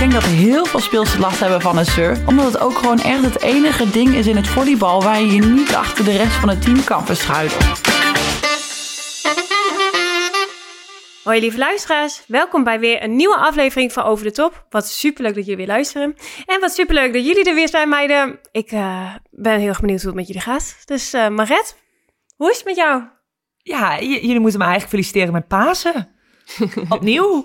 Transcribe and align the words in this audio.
denk 0.00 0.12
dat 0.12 0.24
heel 0.24 0.64
veel 0.64 0.80
speelsters 0.80 1.20
last 1.20 1.40
hebben 1.40 1.60
van 1.60 1.78
een 1.78 1.84
surf. 1.84 2.26
Omdat 2.26 2.44
het 2.44 2.58
ook 2.58 2.72
gewoon 2.72 2.98
echt 2.98 3.24
het 3.24 3.42
enige 3.42 3.90
ding 3.90 4.14
is 4.14 4.26
in 4.26 4.36
het 4.36 4.46
volleybal 4.46 5.02
waar 5.02 5.20
je 5.20 5.26
je 5.26 5.40
niet 5.40 5.74
achter 5.74 6.04
de 6.04 6.16
rest 6.16 6.32
van 6.32 6.48
het 6.48 6.62
team 6.62 6.84
kan 6.84 7.06
verschuilen. 7.06 7.56
Hoi 11.24 11.40
lieve 11.40 11.58
luisteraars, 11.58 12.22
welkom 12.26 12.64
bij 12.64 12.80
weer 12.80 13.02
een 13.02 13.16
nieuwe 13.16 13.36
aflevering 13.36 13.92
van 13.92 14.02
Over 14.02 14.24
de 14.24 14.32
Top. 14.32 14.66
Wat 14.70 14.88
superleuk 14.88 15.34
dat 15.34 15.42
jullie 15.42 15.56
weer 15.56 15.74
luisteren. 15.74 16.16
En 16.46 16.60
wat 16.60 16.72
superleuk 16.72 17.12
dat 17.12 17.26
jullie 17.26 17.44
er 17.44 17.54
weer 17.54 17.68
zijn, 17.68 17.88
meiden. 17.88 18.40
Ik 18.52 18.72
uh, 18.72 19.14
ben 19.30 19.58
heel 19.58 19.68
erg 19.68 19.80
benieuwd 19.80 20.00
hoe 20.00 20.08
het 20.08 20.18
met 20.18 20.26
jullie 20.26 20.42
gaat. 20.42 20.76
Dus 20.84 21.14
uh, 21.14 21.28
Maret, 21.28 21.76
hoe 22.36 22.50
is 22.50 22.56
het 22.56 22.66
met 22.66 22.76
jou? 22.76 23.02
Ja, 23.56 24.00
jullie 24.00 24.40
moeten 24.40 24.58
me 24.58 24.64
eigenlijk 24.64 24.94
feliciteren 24.94 25.32
met 25.32 25.48
Pasen. 25.48 26.18
Opnieuw. 26.88 27.44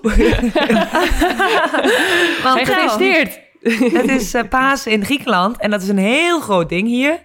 Want 2.42 2.58
gefeliciteerd. 2.58 3.40
Het 3.92 4.08
is 4.08 4.34
uh, 4.34 4.42
Pasen 4.48 4.92
in 4.92 5.04
Griekenland 5.04 5.58
en 5.58 5.70
dat 5.70 5.82
is 5.82 5.88
een 5.88 5.98
heel 5.98 6.40
groot 6.40 6.68
ding 6.68 6.86
hier. 6.86 7.20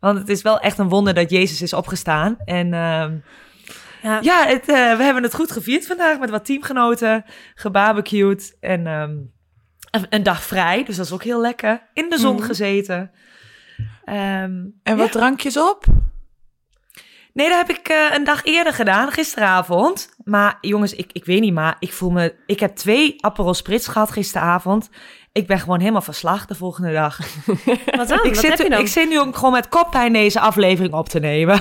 Want 0.00 0.18
het 0.18 0.28
is 0.28 0.42
wel 0.42 0.60
echt 0.60 0.78
een 0.78 0.88
wonder 0.88 1.14
dat 1.14 1.30
Jezus 1.30 1.62
is 1.62 1.72
opgestaan. 1.72 2.36
En 2.44 2.72
ja, 4.02 4.18
ja 4.20 4.46
het, 4.46 4.68
uh, 4.68 4.96
we 4.96 5.02
hebben 5.02 5.22
het 5.22 5.34
goed 5.34 5.52
gevierd 5.52 5.86
vandaag 5.86 6.18
met 6.18 6.30
wat 6.30 6.44
teamgenoten, 6.44 7.24
gebarbecued 7.54 8.56
en 8.60 8.86
um, 8.86 9.32
een 10.10 10.22
dag 10.22 10.42
vrij. 10.42 10.84
Dus 10.84 10.96
dat 10.96 11.06
is 11.06 11.12
ook 11.12 11.22
heel 11.22 11.40
lekker. 11.40 11.82
In 11.92 12.08
de 12.08 12.18
zon 12.18 12.36
mm. 12.36 12.42
gezeten. 12.42 13.10
Um, 14.04 14.80
en 14.82 14.96
wat 14.96 15.06
ja. 15.06 15.12
drankjes 15.12 15.56
op? 15.56 15.84
Nee, 17.32 17.48
dat 17.48 17.66
heb 17.66 17.76
ik 17.76 17.90
uh, 17.90 18.14
een 18.14 18.24
dag 18.24 18.44
eerder 18.44 18.72
gedaan, 18.72 19.10
gisteravond. 19.10 20.16
Maar 20.28 20.58
jongens, 20.60 20.94
ik, 20.94 21.10
ik 21.12 21.24
weet 21.24 21.40
niet, 21.40 21.52
maar 21.52 21.76
ik 21.78 21.92
voel 21.92 22.10
me... 22.10 22.34
Ik 22.46 22.60
heb 22.60 22.76
twee 22.76 23.14
Aperol 23.20 23.54
Spritz 23.54 23.88
gehad 23.88 24.10
gisteravond. 24.10 24.90
Ik 25.32 25.46
ben 25.46 25.58
gewoon 25.58 25.78
helemaal 25.78 26.00
verslag 26.00 26.46
de 26.46 26.54
volgende 26.54 26.92
dag. 26.92 27.18
Wat 27.96 28.08
dan? 28.08 28.18
Ik, 28.18 28.24
Wat 28.24 28.36
zit, 28.36 28.50
heb 28.50 28.58
je 28.58 28.68
dan? 28.68 28.80
ik 28.80 28.86
zit 28.86 29.08
nu 29.08 29.20
ook 29.20 29.36
gewoon 29.36 29.52
met 29.52 29.68
koppijn 29.68 30.12
deze 30.12 30.40
aflevering 30.40 30.94
op 30.94 31.08
te 31.08 31.18
nemen. 31.18 31.60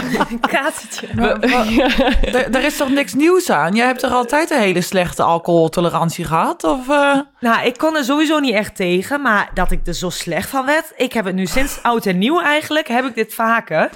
Katertje. 0.40 1.06
Er 2.52 2.64
is 2.64 2.76
toch 2.76 2.90
niks 2.90 3.14
nieuws 3.14 3.50
aan? 3.50 3.74
Jij 3.74 3.86
hebt 3.86 4.02
er 4.02 4.10
altijd 4.10 4.50
een 4.50 4.60
hele 4.60 4.80
slechte 4.80 5.22
alcoholtolerantie 5.22 6.24
gehad? 6.24 6.64
Of, 6.64 6.88
uh... 6.88 7.18
Nou, 7.40 7.66
ik 7.66 7.76
kon 7.78 7.96
er 7.96 8.04
sowieso 8.04 8.38
niet 8.38 8.54
echt 8.54 8.76
tegen. 8.76 9.22
Maar 9.22 9.50
dat 9.54 9.70
ik 9.70 9.86
er 9.86 9.94
zo 9.94 10.10
slecht 10.10 10.48
van 10.48 10.66
werd. 10.66 10.92
Ik 10.96 11.12
heb 11.12 11.24
het 11.24 11.34
nu 11.34 11.46
sinds 11.46 11.82
oud 11.82 12.06
en 12.06 12.18
nieuw 12.18 12.40
eigenlijk. 12.40 12.88
Heb 12.88 13.04
ik 13.04 13.14
dit 13.14 13.34
vaker. 13.34 13.90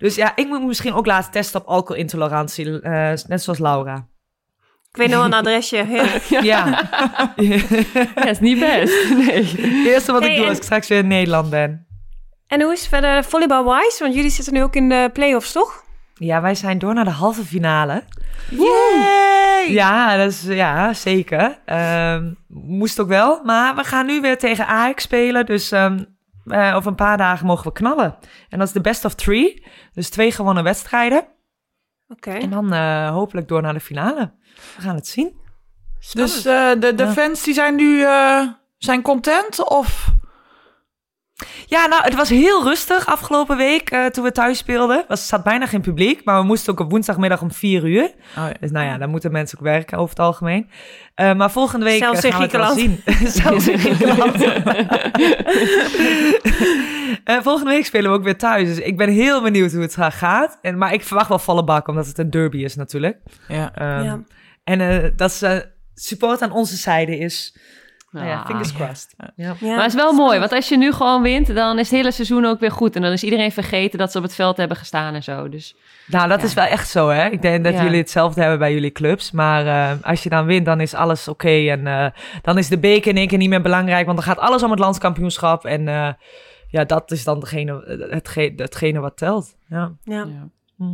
Dus 0.00 0.14
ja, 0.14 0.32
ik 0.36 0.46
moet 0.46 0.66
misschien 0.66 0.92
ook 0.92 1.06
laten 1.06 1.30
testen 1.30 1.60
op 1.60 1.66
alcoholintolerantie. 1.66 2.66
Uh, 2.66 3.12
net 3.26 3.42
zoals 3.42 3.58
Laura. 3.58 4.06
Ik 4.90 4.96
weet 4.96 5.08
nog 5.08 5.24
een 5.24 5.32
adresje. 5.32 5.86
Ja. 6.28 6.42
ja. 6.42 6.90
ja, 8.14 8.26
is 8.26 8.40
niet 8.40 8.58
best. 8.58 9.10
Nee. 9.10 9.44
Het 9.44 9.86
eerste 9.86 10.12
wat 10.12 10.22
hey, 10.22 10.30
ik 10.30 10.36
doe 10.36 10.48
als 10.48 10.56
ik 10.56 10.62
straks 10.62 10.88
weer 10.88 10.98
in 10.98 11.06
Nederland 11.06 11.50
ben. 11.50 11.86
En 12.46 12.62
hoe 12.62 12.72
is 12.72 12.80
het 12.80 12.88
verder 12.88 13.24
volleybal-wise? 13.24 14.02
Want 14.02 14.14
jullie 14.14 14.30
zitten 14.30 14.52
nu 14.52 14.62
ook 14.62 14.76
in 14.76 14.88
de 14.88 15.10
play-offs, 15.12 15.52
toch? 15.52 15.84
Ja, 16.14 16.40
wij 16.40 16.54
zijn 16.54 16.78
door 16.78 16.94
naar 16.94 17.04
de 17.04 17.10
halve 17.10 17.44
finale. 17.44 18.04
Yay! 18.48 19.72
Ja, 19.72 20.16
dat 20.16 20.30
is, 20.30 20.42
ja 20.42 20.92
zeker. 20.92 21.58
Um, 21.66 22.36
moest 22.48 23.00
ook 23.00 23.08
wel. 23.08 23.40
Maar 23.44 23.74
we 23.74 23.84
gaan 23.84 24.06
nu 24.06 24.20
weer 24.20 24.38
tegen 24.38 24.66
Ajax 24.66 25.02
spelen. 25.02 25.46
Dus 25.46 25.72
um, 25.72 26.09
uh, 26.44 26.72
over 26.76 26.90
een 26.90 26.96
paar 26.96 27.16
dagen 27.16 27.46
mogen 27.46 27.64
we 27.64 27.72
knallen. 27.72 28.18
En 28.48 28.58
dat 28.58 28.66
is 28.66 28.74
de 28.74 28.80
best 28.80 29.04
of 29.04 29.14
three. 29.14 29.66
Dus 29.92 30.10
twee 30.10 30.32
gewonnen 30.32 30.64
wedstrijden. 30.64 31.18
Oké. 31.18 31.32
Okay. 32.28 32.40
En 32.40 32.50
dan 32.50 32.74
uh, 32.74 33.10
hopelijk 33.10 33.48
door 33.48 33.62
naar 33.62 33.72
de 33.72 33.80
finale. 33.80 34.32
We 34.76 34.82
gaan 34.82 34.94
het 34.94 35.06
zien. 35.06 35.38
Spannend. 35.98 36.34
Dus 36.34 36.46
uh, 36.46 36.70
de, 36.80 36.94
de 36.94 37.04
ja. 37.04 37.12
fans 37.12 37.42
die 37.42 37.54
zijn 37.54 37.74
nu 37.74 37.98
uh, 37.98 38.48
zijn 38.78 39.02
content 39.02 39.68
of? 39.68 40.12
Ja, 41.66 41.86
nou, 41.86 42.02
het 42.02 42.14
was 42.14 42.28
heel 42.28 42.62
rustig 42.62 43.06
afgelopen 43.06 43.56
week 43.56 43.92
uh, 43.92 44.06
toen 44.06 44.24
we 44.24 44.32
thuis 44.32 44.58
speelden. 44.58 45.04
Er 45.08 45.16
zat 45.16 45.42
bijna 45.42 45.66
geen 45.66 45.80
publiek, 45.80 46.24
maar 46.24 46.40
we 46.40 46.46
moesten 46.46 46.72
ook 46.72 46.80
op 46.80 46.90
woensdagmiddag 46.90 47.42
om 47.42 47.52
vier 47.52 47.84
uur. 47.84 48.02
Oh, 48.02 48.12
ja. 48.34 48.52
Dus 48.60 48.70
nou 48.70 48.86
ja, 48.86 48.98
dan 48.98 49.10
moeten 49.10 49.32
mensen 49.32 49.58
ook 49.58 49.64
werken 49.64 49.98
over 49.98 50.10
het 50.10 50.18
algemeen. 50.18 50.70
Uh, 51.16 51.34
maar 51.34 51.50
volgende 51.50 51.84
week 51.84 51.98
Zelfs 51.98 52.20
gaan 52.26 52.48
we 52.48 52.58
het 52.58 52.78
zien. 52.78 53.02
Zelfs 53.42 53.68
in 53.68 53.78
Griekenland. 53.78 54.36
volgende 57.42 57.70
week 57.70 57.84
spelen 57.84 58.10
we 58.10 58.16
ook 58.16 58.24
weer 58.24 58.38
thuis. 58.38 58.68
Dus 58.68 58.78
ik 58.78 58.96
ben 58.96 59.08
heel 59.08 59.42
benieuwd 59.42 59.72
hoe 59.72 59.82
het 59.82 59.96
gaat. 59.98 60.58
En, 60.62 60.78
maar 60.78 60.92
ik 60.92 61.02
verwacht 61.02 61.28
wel 61.28 61.38
volle 61.38 61.64
bak, 61.64 61.88
omdat 61.88 62.06
het 62.06 62.18
een 62.18 62.30
derby 62.30 62.58
is 62.58 62.76
natuurlijk. 62.76 63.18
Ja. 63.48 63.98
Um, 63.98 64.04
ja. 64.04 64.22
En 64.64 65.12
dat 65.16 65.32
ze 65.32 65.66
support 65.94 66.42
aan 66.42 66.52
onze 66.52 66.76
zijde 66.76 67.18
is. 67.18 67.56
Nou 68.10 68.26
ja, 68.26 68.44
fingers 68.46 68.72
crossed. 68.72 69.14
Ja. 69.36 69.54
Ja. 69.58 69.74
Maar 69.74 69.76
het 69.76 69.94
is 69.94 70.00
wel 70.00 70.12
mooi, 70.12 70.38
want 70.38 70.52
als 70.52 70.68
je 70.68 70.76
nu 70.76 70.92
gewoon 70.92 71.22
wint, 71.22 71.54
dan 71.54 71.78
is 71.78 71.90
het 71.90 71.96
hele 71.96 72.10
seizoen 72.10 72.44
ook 72.44 72.60
weer 72.60 72.70
goed. 72.70 72.96
En 72.96 73.02
dan 73.02 73.12
is 73.12 73.22
iedereen 73.22 73.52
vergeten 73.52 73.98
dat 73.98 74.12
ze 74.12 74.18
op 74.18 74.22
het 74.22 74.34
veld 74.34 74.56
hebben 74.56 74.76
gestaan 74.76 75.14
en 75.14 75.22
zo. 75.22 75.48
Dus, 75.48 75.74
nou, 76.06 76.28
dat 76.28 76.42
is 76.42 76.54
wel 76.54 76.64
echt 76.64 76.88
zo, 76.88 77.08
hè? 77.08 77.28
Ik 77.28 77.42
denk 77.42 77.64
dat 77.64 77.78
jullie 77.78 77.98
hetzelfde 77.98 78.40
hebben 78.40 78.58
bij 78.58 78.72
jullie 78.72 78.92
clubs. 78.92 79.30
Maar 79.30 79.66
uh, 79.66 79.90
als 80.02 80.22
je 80.22 80.28
dan 80.28 80.46
wint, 80.46 80.64
dan 80.64 80.80
is 80.80 80.94
alles 80.94 81.28
oké. 81.28 81.46
Okay. 81.46 81.70
En 81.70 81.86
uh, 81.86 82.06
dan 82.42 82.58
is 82.58 82.68
de 82.68 82.78
beker 82.78 83.10
in 83.10 83.16
één 83.16 83.28
keer 83.28 83.38
niet 83.38 83.48
meer 83.48 83.62
belangrijk, 83.62 84.06
want 84.06 84.18
dan 84.18 84.26
gaat 84.26 84.38
alles 84.38 84.62
om 84.62 84.70
het 84.70 84.78
landskampioenschap. 84.78 85.64
En 85.64 85.86
uh, 85.86 86.08
ja, 86.68 86.84
dat 86.84 87.10
is 87.10 87.24
dan 87.24 87.40
degene, 87.40 88.06
hetgene, 88.10 88.52
hetgene 88.56 89.00
wat 89.00 89.16
telt. 89.16 89.56
Ja. 89.68 89.92
ja. 90.04 90.26
Hm. 90.76 90.84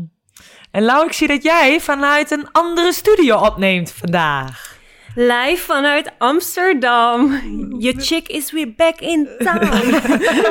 En 0.71 0.83
Lau, 0.83 1.07
ik 1.07 1.13
zie 1.13 1.29
dat 1.29 1.43
jij 1.43 1.81
vanuit 1.81 2.31
een 2.31 2.49
andere 2.53 2.93
studio 2.93 3.37
opneemt 3.39 3.93
vandaag. 3.93 4.76
Live 5.19 5.65
vanuit 5.65 6.11
Amsterdam. 6.19 7.41
Your 7.79 8.01
chick 8.07 8.29
is 8.29 8.53
weer 8.53 8.75
back 8.77 9.01
in 9.01 9.29
town. 9.39 9.65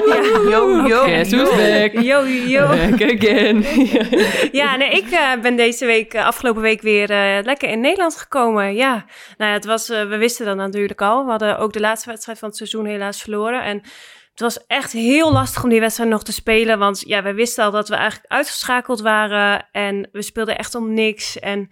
ja. 0.09 0.21
Yo, 0.49 0.87
yo, 0.87 1.03
Guess 1.03 1.31
who's 1.31 1.49
back? 1.49 1.93
Yo, 1.93 2.25
yo. 2.25 2.67
Back 2.67 3.01
again. 3.01 3.63
ja, 4.61 4.75
nee, 4.75 4.89
ik 4.89 5.11
uh, 5.11 5.41
ben 5.41 5.55
deze 5.55 5.85
week, 5.85 6.13
uh, 6.13 6.25
afgelopen 6.25 6.61
week 6.61 6.81
weer 6.81 7.11
uh, 7.11 7.43
lekker 7.43 7.69
in 7.69 7.79
Nederland 7.79 8.15
gekomen. 8.15 8.75
Ja, 8.75 9.05
nou 9.37 9.49
ja, 9.51 9.57
het 9.57 9.65
was, 9.65 9.87
we 9.87 10.17
wisten 10.17 10.45
dat 10.45 10.55
natuurlijk 10.55 11.01
al. 11.01 11.23
We 11.23 11.29
hadden 11.29 11.57
ook 11.57 11.73
de 11.73 11.79
laatste 11.79 12.09
wedstrijd 12.09 12.39
van 12.39 12.47
het 12.47 12.57
seizoen 12.57 12.85
helaas 12.85 13.21
verloren. 13.21 13.63
En 13.63 13.81
het 14.31 14.39
was 14.39 14.65
echt 14.67 14.91
heel 14.91 15.31
lastig 15.31 15.63
om 15.63 15.69
die 15.69 15.79
wedstrijd 15.79 16.09
nog 16.09 16.23
te 16.23 16.33
spelen. 16.33 16.79
Want 16.79 17.03
ja, 17.07 17.23
wij 17.23 17.35
wisten 17.35 17.63
al 17.63 17.71
dat 17.71 17.89
we 17.89 17.95
eigenlijk 17.95 18.31
uitgeschakeld 18.31 19.01
waren. 19.01 19.67
En 19.71 20.09
we 20.11 20.21
speelden 20.21 20.57
echt 20.57 20.75
om 20.75 20.93
niks. 20.93 21.39
En 21.39 21.69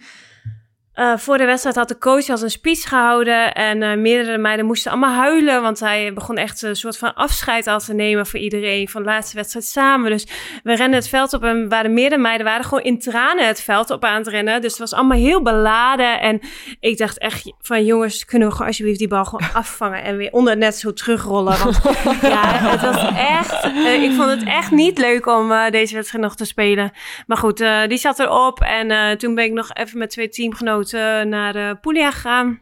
uh, 0.96 1.18
voor 1.18 1.38
de 1.38 1.46
wedstrijd 1.46 1.76
had 1.76 1.88
de 1.88 1.98
coach 1.98 2.30
als 2.30 2.42
een 2.42 2.50
speech 2.50 2.81
gehouden. 2.81 3.54
En 3.54 3.81
uh, 3.81 3.96
meerdere 3.96 4.38
meiden 4.38 4.66
moesten 4.66 4.92
allemaal 4.92 5.14
huilen. 5.14 5.62
Want 5.62 5.80
hij 5.80 6.14
begon 6.14 6.38
echt 6.38 6.62
een 6.62 6.76
soort 6.76 6.98
van 6.98 7.14
afscheid 7.14 7.68
al 7.68 7.80
te 7.80 7.94
nemen 7.94 8.28
voor 8.28 8.40
iedereen. 8.40 8.88
Van 8.88 9.03
de 9.03 9.09
laatste 9.09 9.36
wedstrijd 9.36 9.66
samen. 9.66 10.12
Dus 10.12 10.28
we 10.64 10.76
renden 10.76 11.00
het 11.00 11.09
veld 11.09 11.34
op. 11.34 11.44
En 11.44 11.70
waren 11.70 11.94
meerdere 11.94 12.22
meiden 12.22 12.46
waren 12.46 12.66
gewoon 12.66 12.84
in 12.84 13.00
tranen 13.00 13.48
het 13.48 13.62
veld 13.62 13.90
op 13.90 14.03
aan 14.03 14.18
het 14.18 14.28
rennen. 14.28 14.62
Dus 14.62 14.72
het 14.72 14.80
was 14.80 14.94
allemaal 14.94 15.18
heel 15.18 15.42
beladen. 15.42 16.22
En 16.22 16.40
ik 16.80 16.98
dacht 16.98 17.18
echt 17.18 17.53
van 17.62 17.86
jongens, 17.86 18.26
kunnen 18.26 18.48
we 18.48 18.53
gewoon 18.53 18.68
alsjeblieft 18.68 19.00
die 19.00 19.08
bal 19.08 19.26
gewoon 19.26 19.53
afvangen. 19.53 20.03
En 20.03 20.18
weer 20.18 20.32
onder 20.32 20.52
het 20.52 20.62
net 20.62 20.76
zo 20.76 20.94
terugrollen. 20.94 21.58
Want 21.64 21.82
ja, 22.22 22.46
het 22.46 22.82
was 22.82 23.12
echt... 23.18 23.66
Uh, 23.66 24.03
ik 24.03 24.12
vond 24.12 24.30
het 24.30 24.44
echt 24.44 24.72
niet 24.72 24.98
leuk 24.98 25.26
om 25.26 25.53
deze 25.70 25.96
wedstrijd 25.96 26.24
nog 26.24 26.36
te 26.36 26.46
spelen. 26.46 26.92
Maar 27.28 27.38
goed, 27.38 27.66
die 27.88 27.98
zat 27.98 28.20
erop. 28.20 28.59
En 28.59 29.18
toen 29.18 29.36
ben 29.36 29.46
ik 29.46 29.52
nog 29.52 29.74
even 29.74 29.98
met 29.98 30.09
twee 30.09 30.30
teamgenoten 30.30 30.83
naar 31.26 31.54
de 31.54 31.78
Puglia 31.82 32.12
gegaan. 32.12 32.62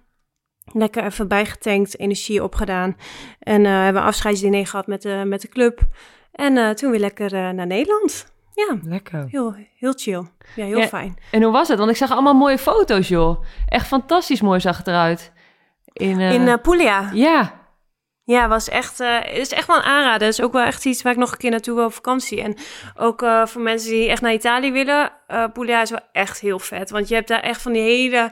Lekker 0.73 1.03
even 1.03 1.27
bijgetankt, 1.27 1.99
energie 1.99 2.43
opgedaan. 2.43 2.97
En 3.39 3.61
uh, 3.61 3.83
hebben 3.83 4.01
een 4.01 4.07
afscheidsdiner 4.07 4.67
gehad 4.67 4.87
met 4.87 5.01
de, 5.01 5.23
met 5.25 5.41
de 5.41 5.47
club. 5.47 5.79
En 6.31 6.55
uh, 6.55 6.69
toen 6.69 6.91
weer 6.91 6.99
lekker 6.99 7.33
uh, 7.33 7.49
naar 7.49 7.67
Nederland. 7.67 8.33
Ja, 8.53 8.77
lekker. 8.83 9.25
Heel, 9.29 9.55
heel 9.77 9.93
chill. 9.95 10.25
Ja, 10.55 10.65
heel 10.65 10.77
ja, 10.77 10.87
fijn. 10.87 11.17
En 11.31 11.43
hoe 11.43 11.51
was 11.51 11.67
het? 11.67 11.77
Want 11.77 11.91
ik 11.91 11.97
zag 11.97 12.11
allemaal 12.11 12.33
mooie 12.33 12.57
foto's, 12.57 13.07
joh. 13.07 13.43
Echt 13.67 13.87
fantastisch 13.87 14.41
mooi 14.41 14.59
zag 14.59 14.77
het 14.77 14.87
eruit. 14.87 15.31
In, 15.93 16.19
In 16.19 16.61
Puglia? 16.61 17.09
Ja. 17.13 17.60
Ja, 18.31 18.47
was 18.47 18.69
echt, 18.69 18.99
uh, 18.99 19.33
is 19.33 19.51
echt 19.51 19.67
wel 19.67 19.77
een 19.77 19.83
aanrader. 19.83 20.27
Het 20.27 20.37
is 20.37 20.41
ook 20.41 20.51
wel 20.51 20.63
echt 20.63 20.85
iets 20.85 21.01
waar 21.01 21.11
ik 21.11 21.17
nog 21.17 21.31
een 21.31 21.37
keer 21.37 21.49
naartoe 21.49 21.75
wil 21.75 21.85
op 21.85 21.93
vakantie. 21.93 22.41
En 22.41 22.57
ook 22.95 23.21
uh, 23.21 23.45
voor 23.45 23.61
mensen 23.61 23.89
die 23.89 24.09
echt 24.09 24.21
naar 24.21 24.33
Italië 24.33 24.71
willen, 24.71 25.11
uh, 25.27 25.45
Puglia 25.53 25.81
is 25.81 25.89
wel 25.89 25.99
echt 26.11 26.39
heel 26.39 26.59
vet. 26.59 26.89
Want 26.89 27.07
je 27.07 27.15
hebt 27.15 27.27
daar 27.27 27.39
echt 27.39 27.61
van 27.61 27.71
die 27.71 27.81
hele, 27.81 28.31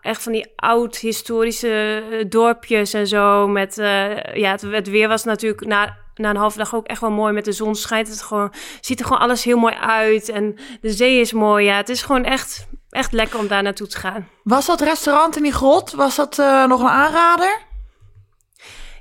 echt 0.00 0.22
van 0.22 0.32
die 0.32 0.52
oud-historische 0.56 2.26
dorpjes 2.28 2.92
en 2.92 3.06
zo. 3.06 3.48
Met, 3.48 3.74
ja, 4.34 4.50
het, 4.50 4.62
het, 4.62 4.88
weer 4.88 5.08
was 5.08 5.24
natuurlijk 5.24 5.66
na, 5.66 5.96
na 6.14 6.30
een 6.30 6.36
halve 6.36 6.58
dag 6.58 6.74
ook 6.74 6.86
echt 6.86 7.00
wel 7.00 7.10
mooi. 7.10 7.32
Met 7.32 7.44
de 7.44 7.52
zon 7.52 7.74
schijnt 7.74 8.08
het 8.08 8.22
gewoon, 8.22 8.52
ziet 8.80 9.00
er 9.00 9.06
gewoon 9.06 9.22
alles 9.22 9.44
heel 9.44 9.58
mooi 9.58 9.74
uit. 9.74 10.28
En 10.28 10.58
de 10.80 10.90
zee 10.90 11.20
is 11.20 11.32
mooi, 11.32 11.64
ja. 11.64 11.76
Het 11.76 11.88
is 11.88 12.02
gewoon 12.02 12.24
echt, 12.24 12.66
echt 12.90 13.12
lekker 13.12 13.38
om 13.38 13.48
daar 13.48 13.62
naartoe 13.62 13.86
te 13.86 13.98
gaan. 13.98 14.28
Was 14.42 14.66
dat 14.66 14.80
restaurant 14.80 15.36
in 15.36 15.42
die 15.42 15.52
grot, 15.52 15.92
was 15.92 16.16
dat 16.16 16.36
nog 16.66 16.80
een 16.80 16.88
aanrader? 16.88 17.70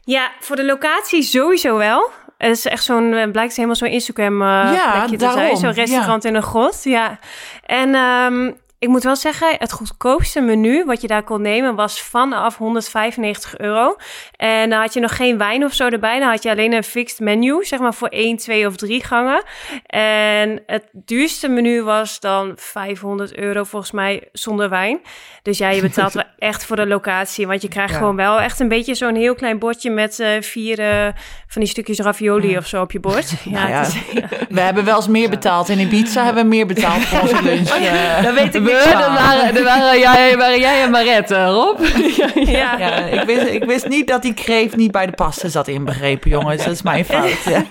Ja, 0.03 0.31
voor 0.39 0.55
de 0.55 0.65
locatie 0.65 1.21
sowieso 1.21 1.77
wel. 1.77 2.09
Het 2.37 2.57
is 2.57 2.65
echt 2.65 2.83
zo'n, 2.83 3.29
blijkt 3.31 3.55
helemaal 3.55 3.75
zo'n 3.75 3.87
Instagram 3.87 4.41
uh, 4.41 4.47
ja, 4.47 4.91
plekje 4.91 5.17
te 5.17 5.31
zijn. 5.31 5.57
Zo'n 5.57 5.71
restaurant 5.71 6.23
ja. 6.23 6.29
in 6.29 6.35
een 6.35 6.43
grot, 6.43 6.83
ja. 6.83 7.19
En 7.65 7.95
um, 7.95 8.57
ik 8.81 8.89
moet 8.89 9.03
wel 9.03 9.15
zeggen, 9.15 9.55
het 9.57 9.71
goedkoopste 9.71 10.41
menu 10.41 10.85
wat 10.85 11.01
je 11.01 11.07
daar 11.07 11.23
kon 11.23 11.41
nemen 11.41 11.75
was 11.75 12.01
vanaf 12.01 12.57
195 12.57 13.57
euro. 13.57 13.95
En 14.35 14.69
dan 14.69 14.79
had 14.79 14.93
je 14.93 14.99
nog 14.99 15.15
geen 15.15 15.37
wijn 15.37 15.63
of 15.63 15.73
zo 15.73 15.87
erbij. 15.87 16.19
Dan 16.19 16.29
had 16.29 16.43
je 16.43 16.49
alleen 16.49 16.73
een 16.73 16.83
fixed 16.83 17.19
menu, 17.19 17.65
zeg 17.65 17.79
maar 17.79 17.93
voor 17.93 18.07
1, 18.07 18.37
2 18.37 18.67
of 18.67 18.75
3 18.75 19.03
gangen. 19.03 19.43
En 19.85 20.63
het 20.65 20.89
duurste 20.93 21.47
menu 21.47 21.83
was 21.83 22.19
dan 22.19 22.53
500 22.55 23.35
euro 23.35 23.63
volgens 23.63 23.91
mij 23.91 24.29
zonder 24.31 24.69
wijn. 24.69 25.01
Dus 25.41 25.57
ja, 25.57 25.69
je 25.69 25.81
betaalt 25.81 26.13
wel 26.13 26.23
echt 26.49 26.65
voor 26.65 26.75
de 26.75 26.87
locatie. 26.87 27.47
Want 27.47 27.61
je 27.61 27.67
krijgt 27.67 27.95
gewoon 27.95 28.15
wel 28.15 28.39
echt 28.39 28.59
een 28.59 28.67
beetje 28.67 28.95
zo'n 28.95 29.15
heel 29.15 29.35
klein 29.35 29.59
bordje 29.59 29.89
met 29.89 30.19
uh, 30.19 30.27
vier 30.39 30.79
uh, 30.79 31.07
van 31.47 31.61
die 31.61 31.69
stukjes 31.69 31.99
ravioli 31.99 32.57
of 32.57 32.67
zo 32.67 32.81
op 32.81 32.91
je 32.91 32.99
bord. 32.99 33.33
Ja, 33.43 33.81
is, 33.81 33.95
We 34.49 34.61
hebben 34.61 34.85
wel 34.85 34.95
eens 34.95 35.07
meer 35.07 35.29
betaald. 35.29 35.69
In 35.69 35.79
Ibiza 35.79 36.23
hebben 36.23 36.43
we 36.43 36.49
meer 36.49 36.65
betaald 36.65 37.05
voor 37.05 37.19
onze 37.19 37.43
lunch. 37.43 37.71
Oh, 37.71 37.81
uh, 37.81 38.23
dat 38.23 38.33
weet 38.33 38.55
ik 38.55 38.70
Er 38.71 38.97
waren, 39.13 39.63
waren, 39.63 39.99
jij, 39.99 40.37
waren 40.37 40.59
jij 40.59 40.81
en 40.83 40.91
Marette, 40.91 41.45
Rob. 41.45 41.79
ja, 42.35 42.77
ja. 42.77 42.95
ik, 42.95 43.23
wist, 43.25 43.45
ik 43.45 43.63
wist 43.63 43.87
niet 43.87 44.07
dat 44.07 44.21
die 44.21 44.33
kreef 44.33 44.75
niet 44.75 44.91
bij 44.91 45.05
de 45.05 45.11
pasta 45.11 45.47
zat 45.47 45.67
inbegrepen, 45.67 46.29
jongens. 46.29 46.63
Dat 46.63 46.73
is 46.73 46.81
mijn 46.81 47.05
fout. 47.05 47.43
Ja. 47.45 47.63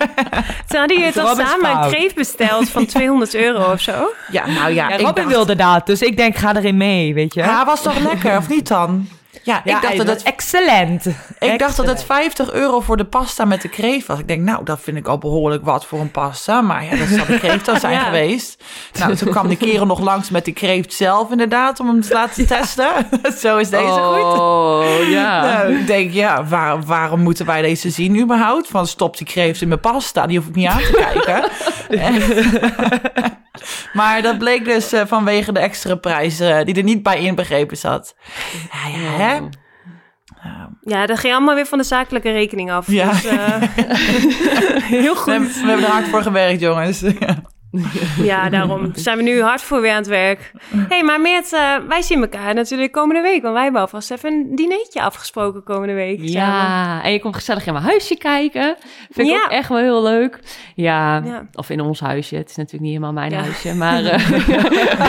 Toen 0.67 0.79
hadden 0.79 0.99
jullie 0.99 1.12
toch 1.20 1.37
samen 1.37 1.70
een 1.70 1.91
kreef 1.91 2.14
besteld 2.14 2.69
van 2.69 2.87
200 3.00 3.35
euro 3.35 3.73
of 3.73 3.81
zo? 3.81 4.12
Ja, 4.31 4.47
nou 4.47 4.75
ja. 4.75 4.88
ja 4.88 4.97
Robin 4.97 5.14
dacht... 5.14 5.26
wilde 5.26 5.56
dat, 5.56 5.87
dus 5.87 6.02
ik 6.02 6.17
denk, 6.17 6.37
ga 6.37 6.56
erin 6.56 6.76
mee, 6.76 7.14
weet 7.14 7.35
je. 7.35 7.41
Ja, 7.41 7.64
was 7.64 7.82
toch 7.82 7.99
lekker, 7.99 8.37
of 8.37 8.49
niet 8.49 8.69
dan? 8.69 9.08
Ja, 9.43 9.65
ik 9.65 9.83
dacht 9.83 9.97
dat 9.97 10.07
het 10.07 10.23
excellent. 10.23 11.07
Ik 11.39 11.59
dacht 11.59 11.77
dat 11.77 11.87
het 11.87 12.05
50 12.05 12.53
euro 12.53 12.81
voor 12.81 12.97
de 12.97 13.05
pasta 13.05 13.45
met 13.45 13.63
de 13.63 13.69
kreeft 13.69 14.07
was. 14.07 14.19
Ik 14.19 14.29
denk, 14.29 14.43
nou, 14.43 14.65
dat 14.65 14.81
vind 14.81 14.97
ik 14.97 15.07
al 15.07 15.19
behoorlijk 15.19 15.65
wat 15.65 15.87
voor 15.87 16.01
een 16.01 16.11
pasta. 16.11 16.61
Maar 16.61 16.85
ja, 16.85 16.97
dat 16.97 17.09
zal 17.09 17.27
de 17.27 17.39
kreeft 17.39 17.65
dan 17.65 17.81
zijn 17.87 18.01
geweest. 18.01 18.65
Nou, 18.99 19.17
toen 19.17 19.31
kwam 19.31 19.49
de 19.49 19.57
kerel 19.57 19.87
nog 19.87 20.01
langs 20.01 20.31
met 20.31 20.45
de 20.45 20.53
kreeft 20.53 20.93
zelf 20.93 21.31
inderdaad, 21.31 21.81
om 21.81 21.87
hem 21.87 22.01
te 22.01 22.13
laten 22.13 22.47
testen. 22.57 22.91
Zo 23.43 23.57
is 23.57 23.71
deze 23.71 23.85
oh, 23.85 24.15
goed. 24.15 24.41
Oh, 24.41 25.09
ja. 25.09 25.43
Nou, 25.43 25.75
ik 25.75 25.87
denk, 25.87 26.13
ja, 26.13 26.45
waar, 26.45 26.83
waarom 26.83 27.21
moeten 27.21 27.47
wij 27.47 27.63
deze 27.63 27.91
zien 27.91 28.21
überhaupt? 28.21 28.69
Van 28.69 28.87
stop 28.87 29.17
die 29.17 29.27
kreeft 29.27 29.63
in 29.63 29.69
mijn 29.69 29.81
pasta, 29.81 30.27
die 30.27 30.39
hoef 30.39 30.49
ik 30.49 30.55
niet 30.55 30.69
aan 30.69 30.81
te 30.81 31.11
kijken. 31.13 31.51
Maar 33.93 34.23
dat 34.23 34.38
bleek 34.38 34.64
dus 34.64 34.93
uh, 34.93 35.02
vanwege 35.06 35.52
de 35.52 35.61
extra 35.61 35.94
prijs 35.94 36.41
uh, 36.41 36.62
die 36.64 36.75
er 36.75 36.82
niet 36.82 37.02
bij 37.02 37.20
inbegrepen 37.20 37.76
zat. 37.76 38.14
Ja, 38.73 38.99
ja, 38.99 39.11
hè? 39.11 39.38
Ja, 40.81 41.06
dat 41.06 41.19
ging 41.19 41.35
allemaal 41.35 41.55
weer 41.55 41.67
van 41.67 41.79
de 41.79 41.85
zakelijke 41.85 42.32
rekening 42.32 42.70
af. 42.70 42.87
Ja. 42.87 43.11
Dus, 43.11 43.25
uh, 43.25 43.62
heel 45.00 45.17
goed. 45.17 45.55
We, 45.55 45.61
we, 45.61 45.67
hebben 45.67 45.85
er 45.85 45.93
hard 45.93 46.08
voor 46.08 46.23
gewerkt, 46.23 46.61
jongens. 46.61 47.02
ja, 48.31 48.49
daarom 48.49 48.90
zijn 48.94 49.17
we 49.17 49.22
nu 49.22 49.43
hard 49.43 49.62
voor 49.62 49.81
weer 49.81 49.90
aan 49.90 49.96
het 49.96 50.06
werk. 50.06 50.52
hey, 50.88 51.02
maar 51.02 51.20
Meert, 51.20 51.52
uh, 51.52 51.76
wij 51.88 52.02
zien 52.02 52.20
elkaar 52.20 52.55
natuurlijk 52.55 52.93
komende 52.93 53.22
week. 53.22 53.43
Want 53.43 53.55
wij 53.55 53.62
hebben 53.62 53.81
alvast 53.81 54.11
even 54.11 54.32
een 54.32 54.56
dinertje 54.56 55.02
afgesproken 55.02 55.62
komende 55.62 55.94
week. 55.94 56.19
Ja, 56.22 57.02
en 57.02 57.12
je 57.12 57.20
komt 57.20 57.34
gezellig 57.34 57.67
in 57.67 57.72
mijn 57.72 57.84
huisje 57.84 58.17
kijken. 58.17 58.76
Vind 59.11 59.28
ik 59.28 59.34
ook 59.34 59.50
echt 59.50 59.69
wel 59.69 59.78
heel 59.78 60.02
leuk. 60.02 60.38
Ja, 60.75 61.22
of 61.52 61.70
in 61.70 61.81
ons 61.81 62.00
huisje. 62.00 62.37
Het 62.37 62.50
is 62.50 62.56
natuurlijk 62.56 62.82
niet 62.82 62.93
helemaal 62.93 63.28
mijn 63.28 63.34
huisje. 63.34 63.75
Maar 63.75 64.02
uh, 64.02 64.31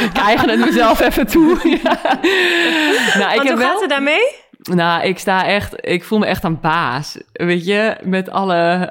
ik 0.06 0.18
eigen 0.18 0.50
het 0.50 0.60
mezelf 0.60 1.00
even 1.00 1.28
toe. 1.28 1.46
nou, 3.20 3.34
ik 3.34 3.42
heb 3.42 3.48
hoe 3.48 3.58
wel... 3.58 3.68
gaat 3.68 3.80
het 3.80 3.90
daarmee? 3.90 4.41
Nou, 4.70 5.04
ik 5.04 5.18
sta 5.18 5.46
echt, 5.46 5.88
ik 5.88 6.04
voel 6.04 6.20
me 6.20 6.26
echt 6.26 6.44
een 6.44 6.60
baas. 6.60 7.18
Weet 7.32 7.66
je, 7.66 7.98
met 8.04 8.30
alle, 8.30 8.90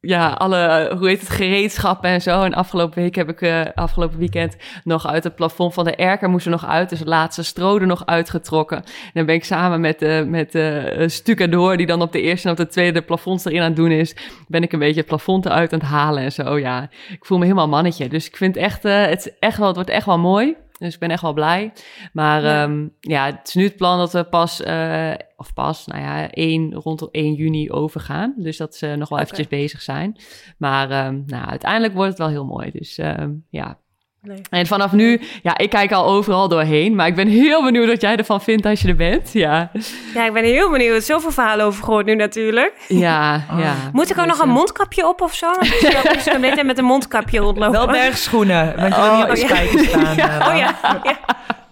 ja, 0.00 0.30
alle, 0.30 0.94
hoe 0.98 1.08
heet 1.08 1.20
het, 1.20 1.28
gereedschappen 1.28 2.10
en 2.10 2.22
zo. 2.22 2.42
En 2.42 2.54
afgelopen 2.54 3.02
week 3.02 3.14
heb 3.14 3.28
ik, 3.28 3.40
uh, 3.40 3.62
afgelopen 3.74 4.18
weekend 4.18 4.56
nog 4.84 5.06
uit 5.06 5.24
het 5.24 5.34
plafond 5.34 5.74
van 5.74 5.84
de 5.84 5.94
erker 5.94 6.28
moest 6.28 6.44
er 6.44 6.50
nog 6.50 6.66
uit. 6.66 6.88
Dus 6.88 6.98
het 6.98 7.08
laatste 7.08 7.42
stro 7.42 7.78
er 7.78 7.86
nog 7.86 8.06
uitgetrokken. 8.06 8.76
En 8.76 9.10
dan 9.12 9.26
ben 9.26 9.34
ik 9.34 9.44
samen 9.44 9.80
met, 9.80 9.98
de 9.98 10.24
met 10.28 10.52
de 10.52 11.04
stucadoor, 11.06 11.76
die 11.76 11.86
dan 11.86 12.02
op 12.02 12.12
de 12.12 12.20
eerste 12.20 12.46
en 12.46 12.52
op 12.52 12.58
de 12.58 12.68
tweede 12.68 13.02
plafonds 13.02 13.44
erin 13.44 13.60
aan 13.60 13.66
het 13.66 13.76
doen 13.76 13.90
is, 13.90 14.16
ben 14.48 14.62
ik 14.62 14.72
een 14.72 14.78
beetje 14.78 15.00
het 15.00 15.08
plafond 15.08 15.46
eruit 15.46 15.72
aan 15.72 15.78
het 15.78 15.88
halen 15.88 16.22
en 16.22 16.32
zo. 16.32 16.58
Ja, 16.58 16.88
ik 17.10 17.24
voel 17.24 17.38
me 17.38 17.44
helemaal 17.44 17.68
mannetje. 17.68 18.08
Dus 18.08 18.26
ik 18.26 18.36
vind 18.36 18.56
echt, 18.56 18.84
uh, 18.84 19.04
het, 19.04 19.36
echt 19.38 19.58
wel, 19.58 19.66
het 19.66 19.76
wordt 19.76 19.90
echt 19.90 20.06
wel 20.06 20.18
mooi. 20.18 20.56
Dus 20.80 20.94
ik 20.94 21.00
ben 21.00 21.10
echt 21.10 21.22
wel 21.22 21.32
blij. 21.32 21.72
Maar 22.12 22.42
ja, 22.42 22.62
um, 22.62 22.94
ja 23.00 23.26
het 23.26 23.48
is 23.48 23.54
nu 23.54 23.64
het 23.64 23.76
plan 23.76 23.98
dat 23.98 24.12
we 24.12 24.24
pas, 24.24 24.60
uh, 24.60 25.14
of 25.36 25.54
pas, 25.54 25.86
nou 25.86 26.02
ja, 26.02 26.30
1, 26.30 26.74
rond 26.74 27.10
1 27.10 27.34
juni 27.34 27.70
overgaan. 27.70 28.34
Dus 28.36 28.56
dat 28.56 28.76
ze 28.76 28.86
nog 28.86 29.08
wel 29.08 29.18
okay. 29.18 29.22
eventjes 29.22 29.48
bezig 29.48 29.82
zijn. 29.82 30.16
Maar 30.56 31.06
um, 31.06 31.22
nou, 31.26 31.48
uiteindelijk 31.48 31.94
wordt 31.94 32.08
het 32.08 32.18
wel 32.18 32.28
heel 32.28 32.44
mooi. 32.44 32.70
Dus 32.70 32.98
um, 32.98 33.46
ja, 33.50 33.78
Nee. 34.22 34.40
En 34.50 34.66
vanaf 34.66 34.92
nu, 34.92 35.20
ja, 35.42 35.58
ik 35.58 35.70
kijk 35.70 35.92
al 35.92 36.06
overal 36.06 36.48
doorheen. 36.48 36.94
Maar 36.94 37.06
ik 37.06 37.14
ben 37.14 37.28
heel 37.28 37.62
benieuwd 37.62 37.86
wat 37.86 38.00
jij 38.00 38.16
ervan 38.16 38.40
vindt 38.40 38.66
als 38.66 38.80
je 38.80 38.88
er 38.88 38.96
bent. 38.96 39.32
Ja, 39.32 39.70
ja 40.14 40.26
ik 40.26 40.32
ben 40.32 40.44
heel 40.44 40.70
benieuwd. 40.70 41.02
Zoveel 41.02 41.30
verhalen 41.30 41.66
over 41.66 41.84
gehoord 41.84 42.06
nu 42.06 42.14
natuurlijk. 42.14 42.72
Ja, 42.88 43.44
oh. 43.52 43.58
ja. 43.60 43.74
Moet 43.92 44.10
ik 44.10 44.18
ook 44.18 44.26
nog 44.26 44.38
een 44.38 44.48
mondkapje 44.48 45.08
op 45.08 45.20
of 45.20 45.34
zo? 45.34 45.52
Dus 45.60 46.26
ik 46.26 46.52
kan 46.54 46.66
met 46.66 46.78
een 46.78 46.84
mondkapje 46.84 47.38
rondlopen. 47.38 47.72
Wel 47.72 47.86
bergschoenen, 47.86 48.76
want 48.76 48.94
je 48.94 49.00
oh, 49.00 49.16
niet 49.16 49.30
op 49.30 49.36
ja. 49.36 49.46
staan. 49.46 49.68
Uh, 50.20 50.46
oh 50.48 50.56
ja, 50.56 50.74
ja. 51.02 51.18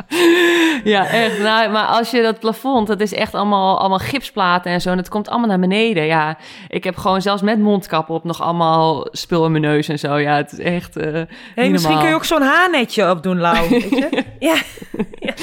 ja, 0.95 1.07
echt. 1.07 1.39
Nou, 1.39 1.71
maar 1.71 1.87
als 1.87 2.11
je 2.11 2.23
dat 2.23 2.39
plafond, 2.39 2.87
dat 2.87 3.01
is 3.01 3.15
echt 3.15 3.35
allemaal, 3.35 3.79
allemaal 3.79 3.99
gipsplaten 3.99 4.73
en 4.73 4.81
zo. 4.81 4.91
En 4.91 4.97
het 4.97 5.09
komt 5.09 5.29
allemaal 5.29 5.49
naar 5.49 5.59
beneden. 5.59 6.05
Ja, 6.05 6.39
ik 6.69 6.85
heb 6.85 6.97
gewoon 6.97 7.23
zelfs 7.23 7.43
met 7.43 7.59
mondkap 7.59 8.11
op 8.11 8.25
nog 8.25 8.43
allemaal 8.43 9.09
spul 9.11 9.45
in 9.45 9.51
mijn 9.51 9.63
neus 9.63 9.89
en 9.89 9.99
zo. 9.99 10.17
Ja, 10.17 10.37
het 10.37 10.53
is 10.53 10.59
echt. 10.59 10.97
Uh, 10.97 11.23
hey, 11.55 11.71
misschien 11.71 11.99
kun 11.99 12.09
je 12.09 12.15
ook 12.15 12.25
zo'n 12.25 12.43
haarnetje 12.43 13.11
opdoen, 13.11 13.39
Lau. 13.39 13.69
Weet 13.69 13.91
je? 13.91 14.25
ja. 14.39 14.57
ja. 15.19 15.35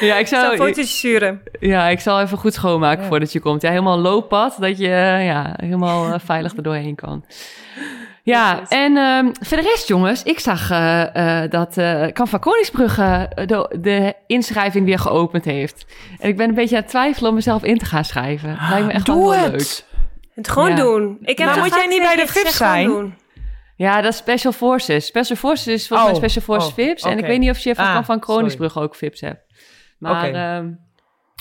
ja. 0.00 0.16
ik 0.16 0.26
zou. 0.26 0.56
foto's 0.56 0.98
sturen. 0.98 1.42
Ja, 1.60 1.88
ik 1.88 2.00
zal 2.00 2.20
even 2.20 2.38
goed 2.38 2.54
schoonmaken 2.54 3.04
voordat 3.04 3.32
je 3.32 3.40
komt. 3.40 3.62
Ja, 3.62 3.68
helemaal 3.68 3.98
looppad, 3.98 4.56
dat 4.58 4.78
je 4.78 4.88
ja, 5.24 5.54
helemaal 5.56 6.08
uh, 6.08 6.14
veilig 6.24 6.56
er 6.56 6.62
doorheen 6.62 6.94
kan. 6.94 7.24
Ja, 8.24 8.68
en 8.68 8.96
um, 8.96 9.32
voor 9.40 9.56
de 9.56 9.62
rest, 9.62 9.88
jongens, 9.88 10.22
ik 10.22 10.38
zag 10.38 10.70
uh, 10.70 11.04
uh, 11.16 11.42
dat 11.50 11.76
uh, 11.76 12.06
van 12.12 12.38
Koningsbrugge 12.38 13.30
de, 13.34 13.76
de, 13.80 14.14
inschrijving 14.26 14.84
weer 14.84 14.98
geopend 14.98 15.44
heeft. 15.44 15.86
En 16.18 16.28
ik 16.28 16.36
ben 16.36 16.48
een 16.48 16.54
beetje 16.54 16.76
aan 16.76 16.82
het 16.82 16.90
twijfelen 16.90 17.28
om 17.28 17.34
mezelf 17.34 17.64
in 17.64 17.78
te 17.78 17.84
gaan 17.84 18.04
schrijven. 18.04 18.58
Lijkt 18.70 18.86
me 18.86 18.92
echt 18.92 19.06
Doe 19.06 19.30
wel 19.30 19.32
het. 19.32 19.50
leuk. 19.50 19.84
Het 20.34 20.48
gewoon 20.48 20.68
ja. 20.68 20.76
doen. 20.76 21.18
Ik 21.20 21.38
heb 21.38 21.48
maar 21.48 21.58
moet 21.58 21.74
jij 21.74 21.86
niet 21.86 22.02
bij 22.02 22.16
de 22.16 22.26
VIP 22.26 22.46
zijn? 22.46 23.16
Ja, 23.76 24.00
dat 24.00 24.12
is 24.12 24.18
Special 24.18 24.52
Forces. 24.52 25.06
Special 25.06 25.36
Forces 25.36 25.66
is 25.66 25.88
volgens 25.88 26.08
oh. 26.08 26.20
mij 26.20 26.28
Special 26.28 26.44
Forces 26.44 26.68
oh. 26.68 26.74
VIPs. 26.74 27.02
Okay. 27.02 27.12
En 27.12 27.18
ik 27.18 27.26
weet 27.26 27.38
niet 27.38 27.50
of 27.50 27.58
je 27.58 27.74
van, 27.74 27.84
ah, 27.84 28.04
van 28.04 28.20
Koningsbrugge 28.20 28.80
ook 28.80 28.94
VIPs 28.94 29.20
hebt. 29.20 29.40
Maar 29.98 30.28
okay. 30.28 30.56
um, 30.56 30.80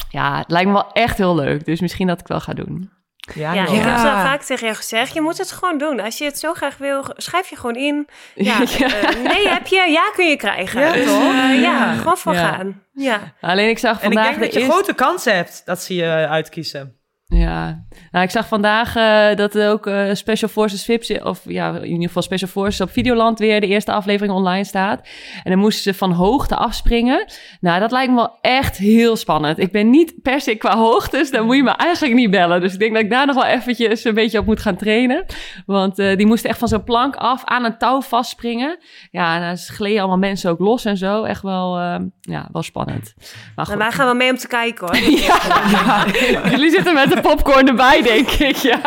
ja, 0.09 0.37
het 0.37 0.51
lijkt 0.51 0.67
me 0.67 0.73
wel 0.73 0.91
echt 0.91 1.17
heel 1.17 1.35
leuk. 1.35 1.65
Dus 1.65 1.81
misschien 1.81 2.07
dat 2.07 2.19
ik 2.19 2.27
wel 2.27 2.39
ga 2.39 2.53
doen. 2.53 2.91
Ja, 3.33 3.53
ja, 3.53 3.67
ik 3.67 3.81
heb 3.81 3.97
zo 3.97 4.03
vaak 4.03 4.41
tegen 4.41 4.65
jou 4.65 4.77
gezegd, 4.77 5.13
je 5.13 5.21
moet 5.21 5.37
het 5.37 5.51
gewoon 5.51 5.77
doen. 5.77 5.99
Als 5.99 6.17
je 6.17 6.25
het 6.25 6.39
zo 6.39 6.53
graag 6.53 6.77
wil, 6.77 7.03
schrijf 7.15 7.49
je 7.49 7.55
gewoon 7.55 7.75
in. 7.75 8.07
Ja, 8.35 8.59
ja. 8.77 8.87
Uh, 8.87 9.23
nee, 9.23 9.47
heb 9.47 9.67
je, 9.67 9.89
ja, 9.89 10.11
kun 10.15 10.27
je 10.29 10.35
krijgen. 10.35 10.81
Ja, 10.81 10.95
uh, 10.95 11.61
ja 11.61 11.93
gewoon 11.93 12.17
voor 12.17 12.35
gaan. 12.35 12.83
Ja. 12.93 13.33
Alleen 13.41 13.69
ik 13.69 13.79
zag 13.79 14.01
vandaag... 14.01 14.25
En 14.25 14.31
ik 14.31 14.39
denk 14.39 14.53
dat 14.53 14.63
je 14.63 14.69
grote 14.69 14.93
kans 14.93 15.25
hebt 15.25 15.61
dat 15.65 15.81
ze 15.81 15.95
je 15.95 16.27
uitkiezen. 16.29 17.00
Ja, 17.33 17.83
nou, 18.11 18.25
ik 18.25 18.31
zag 18.31 18.47
vandaag 18.47 18.95
uh, 18.95 19.35
dat 19.35 19.59
ook 19.59 19.87
uh, 19.87 20.13
Special 20.13 20.49
Forces 20.49 20.85
VIPs, 20.85 21.21
of 21.21 21.41
ja, 21.45 21.75
in 21.75 21.85
ieder 21.85 22.07
geval 22.07 22.21
Special 22.21 22.49
Forces 22.49 22.81
op 22.81 22.91
Videoland 22.91 23.39
weer 23.39 23.61
de 23.61 23.67
eerste 23.67 23.91
aflevering 23.91 24.33
online 24.33 24.63
staat. 24.63 25.07
En 25.43 25.51
dan 25.51 25.59
moesten 25.59 25.83
ze 25.83 25.93
van 25.93 26.11
hoogte 26.11 26.55
afspringen. 26.55 27.25
Nou, 27.59 27.79
dat 27.79 27.91
lijkt 27.91 28.09
me 28.09 28.15
wel 28.15 28.37
echt 28.41 28.77
heel 28.77 29.15
spannend. 29.15 29.59
Ik 29.59 29.71
ben 29.71 29.89
niet 29.89 30.13
per 30.21 30.41
se 30.41 30.55
qua 30.55 30.77
hoogte, 30.77 31.17
dus 31.17 31.31
dan 31.31 31.45
moet 31.45 31.55
je 31.55 31.63
me 31.63 31.71
eigenlijk 31.71 32.15
niet 32.15 32.31
bellen. 32.31 32.61
Dus 32.61 32.73
ik 32.73 32.79
denk 32.79 32.93
dat 32.93 33.03
ik 33.03 33.09
daar 33.09 33.25
nog 33.25 33.35
wel 33.35 33.45
eventjes 33.45 34.03
een 34.03 34.13
beetje 34.13 34.39
op 34.39 34.45
moet 34.45 34.59
gaan 34.59 34.75
trainen. 34.75 35.25
Want 35.65 35.99
uh, 35.99 36.17
die 36.17 36.25
moesten 36.25 36.49
echt 36.49 36.59
van 36.59 36.67
zo'n 36.67 36.83
plank 36.83 37.15
af 37.15 37.41
aan 37.45 37.65
een 37.65 37.77
touw 37.77 38.01
vastspringen. 38.01 38.77
Ja, 39.11 39.35
en 39.35 39.41
dan 39.41 39.57
gleden 39.57 39.99
allemaal 39.99 40.17
mensen 40.17 40.51
ook 40.51 40.59
los 40.59 40.85
en 40.85 40.97
zo. 40.97 41.23
Echt 41.23 41.41
wel, 41.41 41.79
ja, 42.21 42.49
wel 42.51 42.63
spannend. 42.63 43.13
Maar 43.55 43.65
goed. 43.65 43.75
Nou, 43.75 43.87
wij 43.87 43.97
gaan 43.97 44.05
wel 44.05 44.15
mee 44.15 44.31
om 44.31 44.37
te 44.37 44.47
kijken 44.47 44.87
hoor. 44.87 44.97
ja. 45.27 45.39
ja. 45.71 46.05
Jullie 46.51 46.69
zitten 46.69 46.93
met 46.93 47.09
de 47.09 47.20
popcorn 47.21 47.67
erbij, 47.67 48.01
denk 48.01 48.29
ik. 48.29 48.55
Ja. 48.55 48.79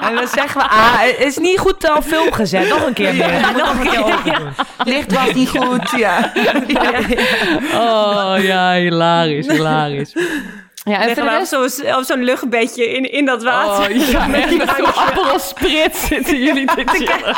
En 0.00 0.14
dan 0.14 0.28
zeggen 0.28 0.60
we, 0.60 0.68
ah, 0.68 1.00
het 1.00 1.18
is 1.18 1.38
niet 1.38 1.58
goed 1.58 1.96
op 1.96 2.04
film 2.04 2.32
gezet. 2.32 2.68
Nog 2.68 2.86
een 2.86 2.92
keer 2.92 3.14
meer. 3.14 3.32
Ja, 3.32 3.50
nog 3.50 3.80
een 3.80 3.90
keer 3.90 4.42
Licht 4.84 5.12
was 5.12 5.32
niet 5.32 5.48
goed, 5.48 5.90
ja. 5.96 6.32
Oh, 7.74 8.34
ja, 8.38 8.74
hilarisch, 8.74 9.46
hilarisch. 9.46 10.12
Ja, 10.84 11.00
en 11.00 11.14
verder 11.14 11.38
rest... 11.38 11.52
op 11.52 11.68
zo'n 11.68 12.04
zo 12.04 12.16
luchtbedje 12.16 12.90
in, 12.90 13.12
in 13.12 13.24
dat 13.24 13.42
water. 13.42 13.90
Oh, 13.90 14.10
ja, 14.10 14.26
met 14.56 14.72
zo'n 14.76 14.86
Aperol 14.86 15.38
Spritz 15.38 16.06
zitten 16.06 16.38
jullie 16.38 16.66
te 16.66 16.82
chillen. 16.92 17.36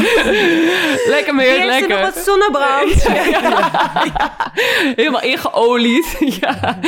lekker 1.14 1.34
meer, 1.34 1.66
lekker. 1.66 1.88
nog 1.88 2.00
wat 2.00 2.24
zonnebrand. 2.24 3.02
Ja, 3.32 4.52
Helemaal 4.94 5.22
ingeolied. 5.22 6.16
ja. 6.40 6.78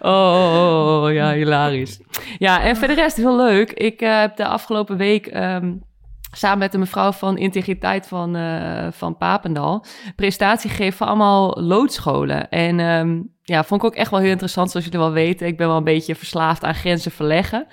Oh, 0.00 1.12
ja, 1.12 1.32
hilarisch. 1.32 2.00
Ja, 2.38 2.62
en 2.62 2.76
voor 2.76 2.88
de 2.88 2.94
rest 2.94 3.16
heel 3.16 3.36
leuk. 3.36 3.72
Ik 3.72 4.02
uh, 4.02 4.20
heb 4.20 4.36
de 4.36 4.46
afgelopen 4.46 4.96
week... 4.96 5.34
Um, 5.34 5.88
samen 6.32 6.58
met 6.58 6.72
de 6.72 6.78
mevrouw 6.78 7.12
van 7.12 7.38
integriteit 7.38 8.06
van, 8.06 8.36
uh, 8.36 8.86
van 8.90 9.16
Papendal 9.16 9.84
presentatie 10.16 10.70
gegeven 10.70 10.96
van 10.96 11.06
allemaal 11.06 11.56
loodscholen. 11.60 12.48
En 12.48 12.80
um, 12.80 13.34
ja, 13.50 13.64
vond 13.64 13.82
ik 13.82 13.86
ook 13.86 13.94
echt 13.94 14.10
wel 14.10 14.20
heel 14.20 14.30
interessant, 14.30 14.70
zoals 14.70 14.86
jullie 14.86 15.00
wel 15.00 15.12
weten. 15.12 15.46
Ik 15.46 15.56
ben 15.56 15.66
wel 15.66 15.76
een 15.76 15.84
beetje 15.84 16.14
verslaafd 16.14 16.64
aan 16.64 16.74
grenzen 16.74 17.10
verleggen. 17.10 17.66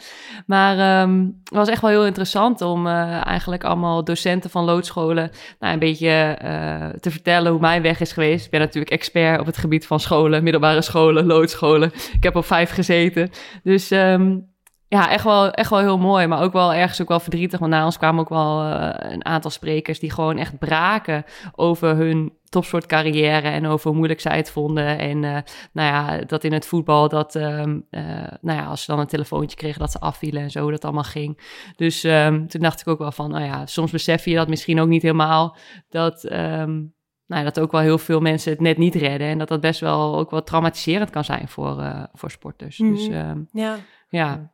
Maar 0.45 1.01
um, 1.01 1.39
het 1.43 1.53
was 1.53 1.69
echt 1.69 1.81
wel 1.81 1.89
heel 1.89 2.05
interessant 2.05 2.61
om 2.61 2.87
uh, 2.87 3.25
eigenlijk 3.25 3.63
allemaal 3.63 4.03
docenten 4.03 4.49
van 4.49 4.63
loodscholen 4.63 5.31
nou, 5.59 5.73
een 5.73 5.79
beetje 5.79 6.39
uh, 6.43 6.87
te 6.99 7.11
vertellen 7.11 7.51
hoe 7.51 7.59
mijn 7.59 7.81
weg 7.81 7.99
is 7.99 8.11
geweest. 8.11 8.45
Ik 8.45 8.51
ben 8.51 8.59
natuurlijk 8.59 8.91
expert 8.91 9.39
op 9.39 9.45
het 9.45 9.57
gebied 9.57 9.87
van 9.87 9.99
scholen, 9.99 10.43
middelbare 10.43 10.81
scholen, 10.81 11.25
loodscholen. 11.25 11.91
Ik 12.13 12.23
heb 12.23 12.35
op 12.35 12.45
vijf 12.45 12.71
gezeten. 12.71 13.29
Dus 13.63 13.91
um, 13.91 14.49
ja, 14.87 15.09
echt 15.09 15.23
wel, 15.23 15.51
echt 15.51 15.69
wel 15.69 15.79
heel 15.79 15.97
mooi. 15.97 16.27
Maar 16.27 16.41
ook 16.41 16.53
wel 16.53 16.73
ergens 16.73 17.01
ook 17.01 17.07
wel 17.07 17.19
verdrietig. 17.19 17.59
Want 17.59 17.71
na 17.71 17.85
ons 17.85 17.97
kwamen 17.97 18.21
ook 18.21 18.29
wel 18.29 18.65
uh, 18.65 18.89
een 18.97 19.25
aantal 19.25 19.51
sprekers 19.51 19.99
die 19.99 20.11
gewoon 20.11 20.37
echt 20.37 20.59
braken 20.59 21.23
over 21.55 21.95
hun 21.95 22.36
topsportcarrière 22.49 23.47
en 23.47 23.65
over 23.65 23.87
hoe 23.87 23.95
moeilijk 23.97 24.19
zij 24.19 24.37
het 24.37 24.51
vonden. 24.51 24.99
En 24.99 25.23
uh, 25.23 25.37
nou 25.71 25.87
ja, 25.93 26.21
dat 26.21 26.43
in 26.43 26.53
het 26.53 26.65
voetbal, 26.65 27.09
dat 27.09 27.35
um, 27.35 27.85
uh, 27.91 28.01
nou 28.41 28.59
ja, 28.59 28.65
als 28.65 28.83
ze 28.83 28.91
dan 28.91 28.99
een 28.99 29.07
telefoontje 29.07 29.57
kregen, 29.57 29.79
dat 29.79 29.91
ze 29.91 29.99
afvielen 29.99 30.41
en 30.41 30.51
zo, 30.51 30.61
hoe 30.61 30.71
dat 30.71 30.83
allemaal 30.83 31.03
ging. 31.03 31.39
Dus 31.75 32.03
um, 32.03 32.47
toen 32.47 32.61
dacht 32.61 32.81
ik 32.81 32.87
ook 32.87 32.99
wel 32.99 33.11
van, 33.11 33.31
nou 33.31 33.43
ja, 33.43 33.65
soms 33.65 33.91
besef 33.91 34.25
je 34.25 34.35
dat 34.35 34.47
misschien 34.47 34.79
ook 34.79 34.87
niet 34.87 35.01
helemaal. 35.01 35.57
Dat, 35.89 36.23
um, 36.23 36.95
nou 37.27 37.41
ja, 37.41 37.43
dat 37.43 37.59
ook 37.59 37.71
wel 37.71 37.81
heel 37.81 37.97
veel 37.97 38.19
mensen 38.19 38.51
het 38.51 38.61
net 38.61 38.77
niet 38.77 38.95
redden. 38.95 39.27
En 39.27 39.37
dat 39.37 39.47
dat 39.47 39.61
best 39.61 39.79
wel 39.79 40.17
ook 40.17 40.31
wel 40.31 40.43
traumatiserend 40.43 41.09
kan 41.09 41.23
zijn 41.23 41.47
voor, 41.47 41.79
uh, 41.79 42.03
voor 42.13 42.31
sporters. 42.31 42.77
Mm 42.77 42.87
-hmm. 42.87 42.95
Dus 42.95 43.05
ja. 43.51 43.77
ja. 44.09 44.51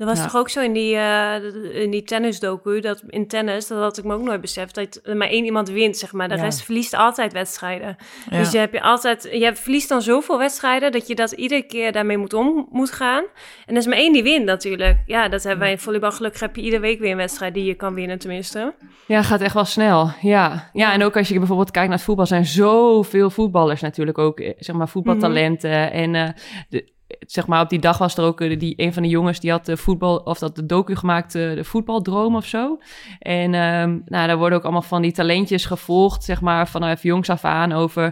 Dat 0.00 0.08
was 0.08 0.18
ja. 0.18 0.24
toch 0.24 0.36
ook 0.36 0.48
zo 0.48 0.60
in 0.60 0.72
die, 0.72 0.94
uh, 0.94 1.34
in 1.72 1.90
die 1.90 2.02
tennisdocu, 2.02 2.80
dat 2.80 3.02
in 3.06 3.26
tennis, 3.26 3.66
dat 3.66 3.78
had 3.78 3.98
ik 3.98 4.04
me 4.04 4.14
ook 4.14 4.22
nooit 4.22 4.40
beseft, 4.40 4.74
dat 4.74 5.00
maar 5.14 5.28
één 5.28 5.44
iemand 5.44 5.70
wint, 5.70 5.96
zeg 5.96 6.12
maar. 6.12 6.28
De 6.28 6.36
ja. 6.36 6.42
rest 6.42 6.62
verliest 6.62 6.94
altijd 6.94 7.32
wedstrijden. 7.32 7.96
Ja. 8.30 8.38
Dus 8.38 8.50
je, 8.50 8.58
hebt 8.58 8.72
je, 8.72 8.82
altijd, 8.82 9.28
je 9.32 9.54
verliest 9.54 9.88
dan 9.88 10.02
zoveel 10.02 10.38
wedstrijden, 10.38 10.92
dat 10.92 11.06
je 11.06 11.14
dat 11.14 11.32
iedere 11.32 11.62
keer 11.62 11.92
daarmee 11.92 12.18
moet 12.18 12.32
om 12.32 12.68
moet 12.70 12.90
gaan. 12.90 13.24
En 13.66 13.74
er 13.74 13.76
is 13.76 13.86
maar 13.86 13.96
één 13.96 14.12
die 14.12 14.22
wint 14.22 14.44
natuurlijk. 14.44 14.98
Ja, 15.06 15.28
dat 15.28 15.42
hebben 15.42 15.60
wij 15.60 15.70
in 15.70 15.78
volleybal 15.78 16.12
gelukkig, 16.12 16.40
heb 16.40 16.56
je 16.56 16.62
iedere 16.62 16.82
week 16.82 17.00
weer 17.00 17.10
een 17.10 17.16
wedstrijd 17.16 17.54
die 17.54 17.64
je 17.64 17.74
kan 17.74 17.94
winnen 17.94 18.18
tenminste. 18.18 18.74
Ja, 19.06 19.22
gaat 19.22 19.40
echt 19.40 19.54
wel 19.54 19.64
snel, 19.64 20.10
ja. 20.20 20.70
Ja, 20.72 20.92
en 20.92 21.02
ook 21.02 21.16
als 21.16 21.28
je 21.28 21.38
bijvoorbeeld 21.38 21.70
kijkt 21.70 21.88
naar 21.88 21.96
het 21.96 22.06
voetbal, 22.06 22.26
zijn 22.26 22.46
zoveel 22.46 23.30
voetballers 23.30 23.80
natuurlijk 23.80 24.18
ook, 24.18 24.42
zeg 24.58 24.76
maar, 24.76 24.88
voetbaltalenten. 24.88 25.70
Mm 25.70 25.76
-hmm. 25.76 26.14
En 26.14 26.14
uh, 26.14 26.28
de, 26.68 26.98
zeg 27.18 27.46
maar, 27.46 27.62
op 27.62 27.68
die 27.68 27.78
dag 27.78 27.98
was 27.98 28.16
er 28.16 28.24
ook 28.24 28.60
die, 28.60 28.74
een 28.76 28.92
van 28.92 29.02
de 29.02 29.08
jongens 29.08 29.40
die 29.40 29.50
had 29.50 29.66
de 29.66 29.76
voetbal, 29.76 30.16
of 30.16 30.38
dat 30.38 30.56
de 30.56 30.66
docu 30.66 30.96
gemaakt, 30.96 31.32
de 31.32 31.64
voetbaldroom 31.64 32.36
of 32.36 32.44
zo. 32.44 32.78
En 33.18 33.54
um, 33.54 34.02
nou, 34.06 34.26
daar 34.26 34.38
worden 34.38 34.58
ook 34.58 34.64
allemaal 34.64 34.82
van 34.82 35.02
die 35.02 35.12
talentjes 35.12 35.64
gevolgd, 35.64 36.24
zeg 36.24 36.40
maar, 36.40 36.68
vanaf 36.68 37.02
jongs 37.02 37.30
af 37.30 37.44
aan 37.44 37.72
over, 37.72 38.04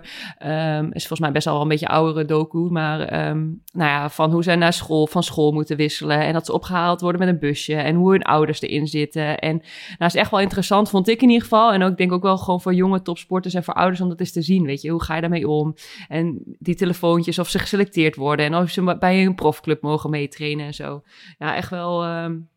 um, 0.46 0.92
is 0.92 1.06
volgens 1.06 1.20
mij 1.20 1.32
best 1.32 1.44
wel 1.44 1.60
een 1.60 1.68
beetje 1.68 1.88
oudere 1.88 2.24
docu, 2.24 2.58
maar 2.58 3.28
um, 3.28 3.62
nou 3.72 3.90
ja, 3.90 4.10
van 4.10 4.32
hoe 4.32 4.42
zij 4.42 4.56
naar 4.56 4.72
school, 4.72 5.06
van 5.06 5.22
school 5.22 5.52
moeten 5.52 5.76
wisselen 5.76 6.20
en 6.20 6.32
dat 6.32 6.46
ze 6.46 6.52
opgehaald 6.52 7.00
worden 7.00 7.20
met 7.20 7.28
een 7.28 7.38
busje 7.38 7.74
en 7.74 7.94
hoe 7.94 8.10
hun 8.10 8.22
ouders 8.22 8.60
erin 8.60 8.86
zitten. 8.86 9.38
En 9.38 9.62
nou, 9.98 10.10
is 10.12 10.14
echt 10.14 10.30
wel 10.30 10.40
interessant, 10.40 10.90
vond 10.90 11.08
ik 11.08 11.22
in 11.22 11.28
ieder 11.28 11.42
geval. 11.42 11.72
En 11.72 11.82
ook 11.82 11.96
denk 11.96 12.12
ook 12.12 12.22
wel 12.22 12.38
gewoon 12.38 12.60
voor 12.60 12.74
jonge 12.74 13.02
topsporters 13.02 13.54
en 13.54 13.64
voor 13.64 13.74
ouders 13.74 14.00
om 14.00 14.08
dat 14.08 14.20
eens 14.20 14.32
te 14.32 14.42
zien, 14.42 14.64
weet 14.64 14.82
je. 14.82 14.90
Hoe 14.90 15.02
ga 15.02 15.14
je 15.14 15.20
daarmee 15.20 15.48
om? 15.48 15.74
En 16.08 16.42
die 16.58 16.74
telefoontjes, 16.74 17.38
of 17.38 17.48
ze 17.48 17.58
geselecteerd 17.58 18.16
worden 18.16 18.46
en 18.46 18.54
of 18.54 18.70
ze 18.70 18.82
bij 18.97 19.25
een 19.25 19.35
profclub 19.35 19.83
mogen 19.83 20.11
meetrainen 20.11 20.66
en 20.66 20.75
zo. 20.75 21.02
Ja, 21.38 21.54
echt 21.54 21.71
wel. 21.71 22.07
Um, 22.07 22.49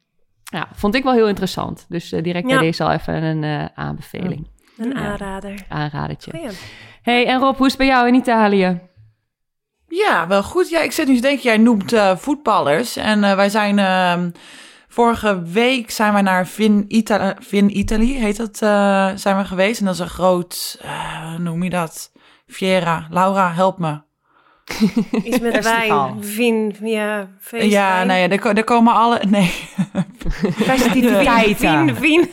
ja, 0.43 0.67
vond 0.73 0.95
ik 0.95 1.03
wel 1.03 1.13
heel 1.13 1.27
interessant. 1.27 1.85
Dus 1.89 2.13
uh, 2.13 2.23
direct 2.23 2.49
ja. 2.49 2.55
bij 2.55 2.65
deze 2.65 2.83
al 2.83 2.91
even 2.91 3.23
een 3.23 3.43
uh, 3.43 3.65
aanbeveling. 3.75 4.47
Een 4.77 4.95
aanrader. 4.95 5.65
Aanradertje. 5.69 6.51
Hey, 7.01 7.27
en 7.27 7.39
Rob, 7.39 7.57
hoe 7.57 7.65
is 7.65 7.71
het 7.71 7.81
bij 7.81 7.89
jou 7.89 8.07
in 8.07 8.13
Italië? 8.13 8.79
Ja, 9.87 10.27
wel 10.27 10.43
goed. 10.43 10.69
Ja, 10.69 10.81
ik 10.81 10.91
zit 10.91 11.07
nu 11.07 11.15
te 11.15 11.21
denken, 11.21 11.43
jij 11.43 11.57
noemt 11.57 11.93
uh, 11.93 12.15
voetballers. 12.15 12.97
En 12.97 13.21
wij 13.21 13.49
zijn... 13.49 13.79
ehm, 13.79 14.29
Vorige 14.91 15.41
week 15.41 15.91
zijn 15.91 16.13
we 16.13 16.21
naar 16.21 16.47
Vin, 16.47 16.85
Ita 16.87 17.35
Vin 17.39 17.77
Italy, 17.77 18.13
heet 18.13 18.37
dat, 18.37 18.57
zijn 19.19 19.37
we 19.37 19.45
geweest. 19.45 19.79
En 19.79 19.85
dat 19.85 19.93
is 19.93 19.99
een 19.99 20.07
groot, 20.07 20.81
hoe 21.29 21.37
noem 21.37 21.63
je 21.63 21.69
dat? 21.69 22.11
Fiera. 22.47 23.07
Laura, 23.09 23.51
help 23.51 23.77
me. 23.77 24.01
Iets 25.23 25.39
met 25.39 25.63
wijn, 25.63 26.23
vin, 26.23 26.75
ja, 26.81 27.27
feest. 27.39 27.71
Ja, 27.71 28.03
nou 28.03 28.19
ja, 28.19 28.29
er, 28.29 28.57
er 28.57 28.63
komen 28.63 28.93
alle... 28.93 29.21
Nee. 29.27 29.51
Festiviteiten. 30.55 31.95
Vin, 31.95 31.95
vin. 31.95 32.31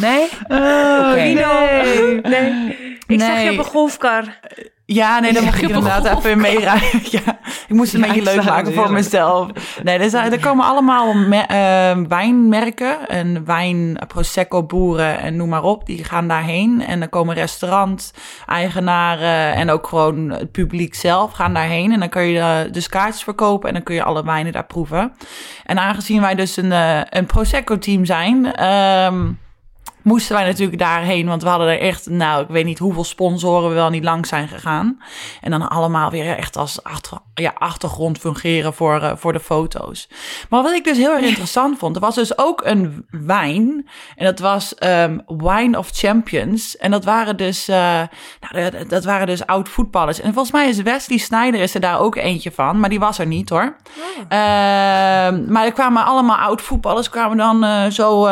Nee? 0.00 0.28
Oh, 0.48 0.56
okay. 1.10 1.32
nee. 1.32 2.20
nee. 2.22 2.76
Ik 3.06 3.18
Nee. 3.18 3.18
zag 3.18 3.42
je 3.42 3.50
op 3.50 3.58
een 3.58 3.64
golfkar. 3.64 4.38
Ja, 4.86 5.18
nee, 5.18 5.32
dan 5.32 5.44
mag 5.44 5.56
ik 5.62 5.68
inderdaad 5.68 6.18
even 6.18 6.40
meerijden. 6.40 7.00
Ja, 7.10 7.20
ik 7.68 7.74
moest 7.74 7.92
het 7.92 8.02
een 8.02 8.08
beetje 8.08 8.22
leuk 8.34 8.44
maken 8.44 8.74
voor 8.74 8.92
mezelf. 8.92 9.48
Nee, 9.82 9.98
er, 9.98 10.10
zijn, 10.10 10.32
er 10.32 10.40
komen 10.40 10.64
allemaal 10.64 11.14
me- 11.14 11.36
eh, 11.46 11.96
wijnmerken 12.08 13.08
en 13.08 13.44
wijn, 13.44 13.98
Prosecco 14.06 14.62
boeren 14.62 15.18
en 15.18 15.36
noem 15.36 15.48
maar 15.48 15.62
op. 15.62 15.86
Die 15.86 16.04
gaan 16.04 16.28
daarheen 16.28 16.84
en 16.86 16.98
dan 17.00 17.08
komen 17.08 17.34
restaurant-eigenaren 17.34 19.54
en 19.54 19.70
ook 19.70 19.86
gewoon 19.86 20.30
het 20.30 20.52
publiek 20.52 20.94
zelf 20.94 21.32
gaan 21.32 21.54
daarheen. 21.54 21.92
En 21.92 21.98
dan 22.00 22.08
kun 22.08 22.22
je 22.22 22.38
eh, 22.38 22.56
dus 22.72 22.88
kaartjes 22.88 23.22
verkopen 23.22 23.68
en 23.68 23.74
dan 23.74 23.82
kun 23.82 23.94
je 23.94 24.02
alle 24.02 24.24
wijnen 24.24 24.52
daar 24.52 24.66
proeven. 24.66 25.12
En 25.64 25.78
aangezien 25.78 26.20
wij 26.20 26.34
dus 26.34 26.56
een, 26.56 26.72
eh, 26.72 27.00
een 27.10 27.26
Prosecco-team 27.26 28.04
zijn... 28.04 28.52
ehm, 28.54 29.26
moesten 30.04 30.36
wij 30.36 30.44
natuurlijk 30.44 30.78
daarheen, 30.78 31.26
want 31.26 31.42
we 31.42 31.48
hadden 31.48 31.68
er 31.68 31.80
echt, 31.80 32.08
nou, 32.08 32.42
ik 32.42 32.48
weet 32.48 32.64
niet 32.64 32.78
hoeveel 32.78 33.04
sponsoren 33.04 33.68
we 33.68 33.74
wel 33.74 33.90
niet 33.90 34.04
langs 34.04 34.28
zijn 34.28 34.48
gegaan. 34.48 35.02
En 35.40 35.50
dan 35.50 35.68
allemaal 35.68 36.10
weer 36.10 36.36
echt 36.36 36.56
als 36.56 36.82
achter, 36.82 37.18
ja, 37.34 37.52
achtergrond 37.58 38.18
fungeren 38.18 38.74
voor, 38.74 39.00
eh, 39.00 39.12
voor 39.16 39.32
de 39.32 39.40
foto's. 39.40 40.08
Maar 40.48 40.62
wat 40.62 40.72
ik 40.72 40.84
dus 40.84 40.96
heel 40.96 41.14
erg 41.14 41.24
interessant 41.32 41.78
vond, 41.78 41.94
er 41.96 42.02
was 42.02 42.14
dus 42.14 42.38
ook 42.38 42.64
een 42.64 43.06
wijn. 43.10 43.88
En 44.16 44.24
dat 44.24 44.38
was 44.38 44.74
ehm, 44.74 45.18
Wine 45.26 45.78
of 45.78 45.90
Champions. 45.92 46.76
En 46.76 46.90
dat 46.90 47.04
waren 47.04 47.36
dus, 47.36 47.68
eh, 47.68 47.76
nou, 48.40 48.70
dat, 48.70 48.88
dat 48.88 49.04
waren 49.04 49.26
dus 49.26 49.46
oud 49.46 49.68
voetballers. 49.68 50.20
En 50.20 50.32
volgens 50.32 50.52
mij 50.54 50.68
is 50.68 50.82
Wesley 50.82 51.18
Snyder 51.18 51.60
is 51.60 51.74
er 51.74 51.80
daar 51.80 52.00
ook 52.00 52.16
eentje 52.16 52.52
van, 52.52 52.80
maar 52.80 52.90
die 52.90 53.00
was 53.00 53.18
er 53.18 53.26
niet 53.26 53.48
hoor. 53.48 53.76
Ehm, 54.28 55.52
maar 55.52 55.64
er 55.64 55.72
kwamen 55.72 56.04
allemaal 56.04 56.36
oud 56.36 56.62
voetballers, 56.62 57.08
kwamen 57.08 57.36
dan 57.36 57.64
eh, 57.64 57.86
zo 57.90 58.28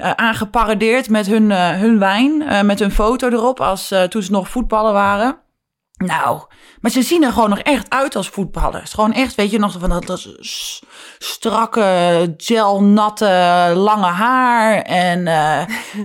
eh, 0.00 0.10
aangeparadeerd 0.10 1.08
met 1.08 1.26
hun, 1.26 1.50
eh, 1.50 1.70
hun 1.70 1.98
wijn, 1.98 2.42
eh, 2.42 2.62
met 2.62 2.78
hun 2.78 2.90
foto 2.90 3.28
erop, 3.28 3.60
als 3.60 3.94
toen 4.08 4.22
ze 4.22 4.30
nog 4.30 4.48
voetballen 4.48 4.92
waren. 4.92 5.38
Nou, 5.96 6.40
maar 6.80 6.90
ze 6.90 7.02
zien 7.02 7.22
er 7.22 7.32
gewoon 7.32 7.48
nog 7.48 7.58
echt 7.58 7.90
uit 7.90 8.16
als 8.16 8.28
voetballers. 8.28 8.92
Gewoon 8.92 9.12
echt, 9.12 9.34
weet 9.34 9.50
je, 9.50 9.58
nog 9.58 9.76
van 9.78 9.88
dat, 9.88 10.06
dat 10.06 10.28
strakke, 11.18 12.34
gelnatte, 12.36 13.72
lange 13.74 14.06
haar. 14.06 14.82
En 14.82 15.24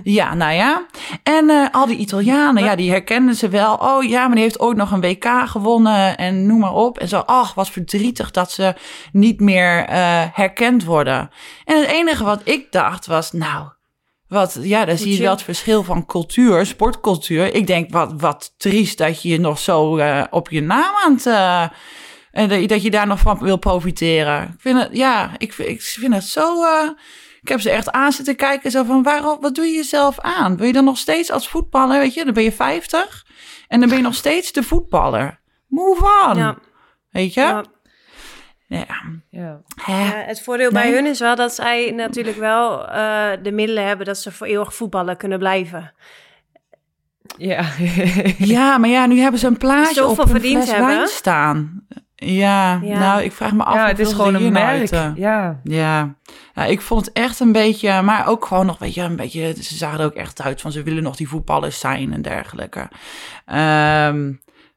ja, 0.04 0.34
nou 0.34 0.52
ja. 0.52 0.86
En 1.22 1.70
al 1.70 1.86
die 1.86 1.96
Italianen, 1.96 2.64
ja, 2.64 2.76
die 2.76 2.90
herkenden 2.90 3.34
ze 3.34 3.48
wel. 3.48 3.74
Oh 3.74 4.04
ja, 4.04 4.26
maar 4.26 4.34
die 4.34 4.44
heeft 4.44 4.60
ooit 4.60 4.76
nog 4.76 4.90
een 4.90 5.00
WK 5.00 5.26
gewonnen 5.44 6.16
en 6.16 6.46
noem 6.46 6.58
maar 6.58 6.74
op. 6.74 6.98
En 6.98 7.08
zo, 7.08 7.18
ach, 7.18 7.54
wat 7.54 7.70
verdrietig 7.70 8.30
dat 8.30 8.50
ze 8.50 8.74
niet 9.12 9.40
meer 9.40 9.84
herkend 10.32 10.84
worden. 10.84 11.30
En 11.64 11.80
het 11.80 11.88
enige 11.88 12.24
wat 12.24 12.40
ik 12.44 12.72
dacht 12.72 13.06
was, 13.06 13.32
nou, 13.32 13.74
wat, 14.28 14.58
ja, 14.62 14.84
dan 14.84 14.96
zie 14.98 15.08
je 15.10 15.16
je- 15.16 15.22
wel 15.22 15.30
het 15.32 15.42
verschil 15.42 15.82
van 15.82 16.06
cultuur, 16.06 16.66
sportcultuur. 16.66 17.54
Ik 17.54 17.66
denk, 17.66 17.92
wat, 17.92 18.12
wat 18.20 18.54
triest 18.56 18.98
dat 18.98 19.22
je 19.22 19.40
nog 19.40 19.58
zo 19.58 19.96
eh, 19.96 20.24
op 20.30 20.50
je 20.50 20.60
naam 20.60 20.94
aan 21.04 21.12
het... 21.14 21.26
eh, 21.26 21.62
en 22.30 22.48
dat 22.48 22.70
je- 22.70 22.82
je 22.82 22.90
daar 22.90 23.06
nog 23.06 23.18
van 23.20 23.38
wil 23.38 23.56
profiteren. 23.56 24.42
Ik 24.42 24.60
vind 24.60 24.78
het, 24.82 24.88
ja, 24.92 25.30
ik, 25.38 25.54
ik 25.54 25.82
vind 25.82 26.14
het 26.14 26.24
zo... 26.24 26.62
eh, 26.64 26.88
ik 27.40 27.48
heb 27.48 27.60
ze 27.60 27.70
echt 27.70 27.90
aan 27.90 28.12
zitten 28.12 28.36
kijken, 28.36 28.70
zo 28.70 28.84
van, 28.84 29.02
waarom, 29.02 29.40
wat 29.40 29.54
doe 29.54 29.64
je 29.64 29.74
jezelf 29.76 30.20
aan? 30.20 30.56
Wil 30.56 30.66
je 30.66 30.72
dan 30.72 30.84
nog 30.84 30.98
steeds 30.98 31.30
als 31.30 31.48
voetballer, 31.48 31.98
weet 32.00 32.14
je, 32.14 32.24
dan 32.24 32.34
ben 32.34 32.42
je 32.42 32.52
50 32.52 33.26
en 33.68 33.80
dan 33.80 33.88
ben 33.88 33.98
je 33.98 34.04
nog 34.04 34.14
steeds 34.14 34.52
de 34.52 34.62
voetballer. 34.62 35.40
Move 35.68 36.04
on, 36.28 36.36
Ja. 36.38 36.56
weet 37.10 37.34
je? 37.34 37.40
Ja. 37.40 37.64
Ja. 38.68 38.86
Ja. 39.30 39.60
Het 40.26 40.42
voordeel 40.42 40.70
bij 40.72 40.92
hun 40.92 41.06
is 41.06 41.18
wel 41.20 41.36
dat 41.36 41.54
zij 41.54 41.90
natuurlijk 41.96 42.36
wel 42.36 42.88
eh, 42.88 43.28
de 43.42 43.52
middelen 43.52 43.86
hebben 43.86 44.06
dat 44.06 44.18
ze 44.18 44.32
voor 44.32 44.46
eeuwig 44.46 44.74
voetballen 44.74 45.16
kunnen 45.16 45.38
blijven. 45.38 45.92
Ja. 47.38 47.64
Ja, 48.38 48.78
maar 48.78 48.88
ja, 48.90 49.06
nu 49.06 49.18
hebben 49.18 49.40
ze 49.40 49.46
een 49.46 49.56
plaatje 49.56 49.94
Zoveel 49.94 50.10
op 50.12 50.18
een 50.18 50.28
verdiend 50.28 50.62
fles 50.62 50.70
hebben. 50.76 50.94
wijn 50.96 51.06
staan. 51.08 51.86
Ja, 52.14 52.80
Ja. 52.82 52.98
nou, 52.98 53.22
ik 53.22 53.32
vraag 53.32 53.52
me 53.52 53.62
af 53.64 53.74
ja, 53.74 53.86
het 53.86 53.98
is 53.98 54.12
gewoon 54.12 54.28
een 54.28 54.34
hierin 54.36 54.52
merk. 54.52 54.66
uiten. 54.66 55.14
Ja. 55.16 55.60
Ja. 55.64 56.14
ja, 56.54 56.64
ik 56.64 56.80
vond 56.80 57.04
het 57.06 57.14
echt 57.14 57.40
een 57.40 57.52
beetje, 57.52 58.02
maar 58.02 58.26
ook 58.28 58.44
gewoon 58.44 58.66
nog, 58.66 58.78
weet 58.78 58.94
je, 58.94 59.02
een 59.02 59.16
beetje, 59.16 59.54
ze 59.62 59.76
zagen 59.76 59.98
er 60.00 60.04
ook 60.04 60.14
echt 60.14 60.42
uit 60.42 60.60
van 60.60 60.72
ze 60.72 60.82
willen 60.82 61.02
nog 61.02 61.16
die 61.16 61.28
voetballers 61.28 61.78
zijn 61.78 62.12
en 62.12 62.22
dergelijke. 62.22 62.88
Ehm, 63.46 64.32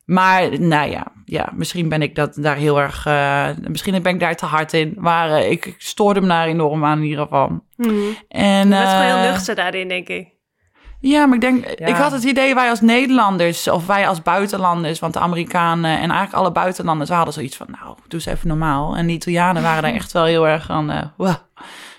maar 0.09 0.59
nou 0.59 0.89
ja, 0.89 1.07
ja, 1.25 1.49
misschien 1.55 1.89
ben 1.89 2.01
ik 2.01 2.15
dat 2.15 2.35
daar 2.35 2.55
heel 2.55 2.79
erg. 2.79 3.05
Uh, 3.05 3.47
misschien 3.67 4.01
ben 4.01 4.13
ik 4.13 4.19
daar 4.19 4.35
te 4.35 4.45
hard 4.45 4.73
in. 4.73 4.95
Maar 4.97 5.29
uh, 5.29 5.51
ik, 5.51 5.65
ik 5.65 5.75
stoorde 5.77 6.21
me 6.21 6.27
daar 6.27 6.47
enorm 6.47 6.85
aan 6.85 6.97
in 6.97 7.03
ieder 7.03 7.23
geval. 7.23 7.47
Hmm. 7.75 8.15
En, 8.27 8.63
je 8.63 8.67
bent 8.67 8.89
gewoon 8.89 9.03
heel 9.03 9.31
nuchter 9.31 9.55
daarin, 9.55 9.87
denk 9.87 10.07
ik. 10.07 10.27
Ja, 10.99 11.25
maar 11.25 11.35
ik 11.35 11.41
denk, 11.41 11.65
ik 11.65 11.95
had 11.95 12.11
het 12.11 12.23
idee 12.23 12.55
wij 12.55 12.69
als 12.69 12.81
Nederlanders 12.81 13.67
of 13.67 13.85
wij 13.85 14.07
als 14.07 14.21
buitenlanders, 14.21 14.99
want 14.99 15.13
de 15.13 15.19
Amerikanen 15.19 15.91
en 15.91 16.09
eigenlijk 16.09 16.33
alle 16.33 16.51
buitenlanders 16.51 17.09
hadden 17.09 17.33
zoiets 17.33 17.57
van, 17.57 17.67
nou, 17.69 17.97
doe 18.07 18.19
eens 18.19 18.25
even 18.25 18.47
normaal. 18.47 18.95
En 18.95 19.07
de 19.07 19.13
Italianen 19.13 19.61
waren 19.61 19.83
daar 19.83 19.93
echt 20.01 20.11
wel 20.11 20.25
heel 20.25 20.47
erg 20.47 20.69
aan, 20.69 20.91
uh, 20.91 21.01
wow, 21.17 21.35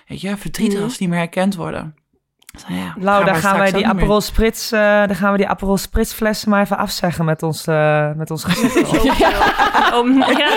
weet 0.07 0.21
je, 0.21 0.37
verdrietig 0.37 0.75
mhm. 0.75 0.83
als 0.83 0.93
ze 0.93 1.01
niet 1.01 1.09
meer 1.09 1.19
herkend 1.19 1.55
worden. 1.55 1.95
Ja, 2.67 2.93
Lau, 2.99 3.25
daar 3.25 3.35
gaan 3.35 3.57
wij 3.57 3.71
die 3.71 3.87
Aperol 3.87 4.21
Spritz, 4.21 4.71
uh, 4.71 4.79
daar 4.79 5.15
gaan 5.15 5.31
we 5.31 5.37
die 5.37 5.47
Aperol 5.47 5.77
Spritz 5.77 6.13
flessen 6.13 6.49
maar 6.49 6.61
even 6.61 6.77
afzeggen 6.77 7.25
met 7.25 7.43
ons, 7.43 7.67
uh, 7.67 8.11
met 8.15 8.31
ons 8.31 8.43
gezicht. 8.43 9.03
ja. 9.17 9.31
Om, 9.99 10.17
ja. 10.17 10.49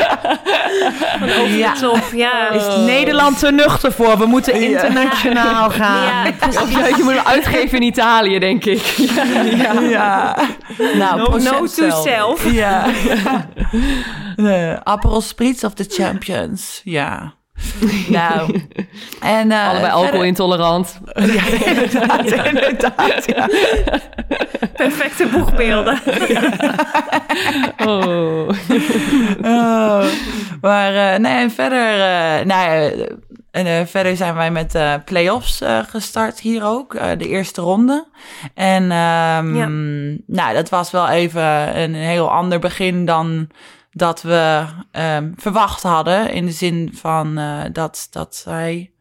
ja. 1.47 1.75
ja. 2.13 2.51
Is 2.51 2.77
Nederland 2.77 3.39
te 3.39 3.51
nuchter 3.51 3.93
voor? 3.93 4.19
We 4.19 4.27
moeten 4.27 4.55
internationaal 4.55 5.71
gaan. 5.71 6.33
Ja, 6.71 6.87
je 6.87 7.01
moet 7.03 7.15
hem 7.15 7.27
uitgeven 7.27 7.79
in 7.79 7.83
Italië, 7.83 8.39
denk 8.39 8.65
ik. 8.65 8.83
Ja. 8.83 9.81
ja. 9.81 10.37
Nou, 10.95 11.19
no, 11.19 11.37
no 11.37 11.67
to 11.67 11.91
self. 11.91 12.53
Ja. 12.53 12.85
Uh, 14.37 14.75
Aperol 14.83 15.21
Spritz 15.21 15.65
of 15.65 15.75
the 15.75 15.85
Champions. 15.89 16.81
Ja. 16.85 17.35
Nou, 18.09 18.61
en... 19.21 19.51
Uh, 19.51 19.69
Allebei 19.69 19.93
alcoholintolerant. 19.93 21.01
ja, 21.15 21.47
inderdaad, 21.65 22.25
inderdaad, 22.33 23.25
ja. 23.27 23.49
Perfecte 24.77 25.27
boegbeelden. 25.27 26.01
oh. 27.87 28.49
oh. 29.43 30.05
Maar 30.61 30.93
uh, 30.93 31.19
nee, 31.19 31.33
en 31.33 31.51
verder... 31.51 31.97
Uh, 31.97 32.47
nou 32.47 32.93
en 33.51 33.89
verder 33.89 34.17
zijn 34.17 34.35
wij 34.35 34.51
met 34.51 34.79
play-offs 35.05 35.61
gestart 35.89 36.41
hier 36.41 36.65
ook, 36.65 36.99
de 37.19 37.29
eerste 37.29 37.61
ronde. 37.61 38.07
En 38.55 38.83
um, 38.83 39.57
ja. 39.57 39.67
nou, 40.27 40.55
dat 40.55 40.69
was 40.69 40.91
wel 40.91 41.09
even 41.09 41.79
een 41.81 41.95
heel 41.95 42.31
ander 42.31 42.59
begin 42.59 43.05
dan 43.05 43.49
dat 43.95 44.23
we 44.23 44.67
um, 44.93 45.33
verwacht 45.37 45.83
hadden. 45.83 46.31
In 46.31 46.47
de 46.47 46.53
zin 46.53 46.91
van 46.95 47.39
uh, 47.39 47.63
dat, 47.73 48.07
dat 48.11 48.37
zij 48.37 48.93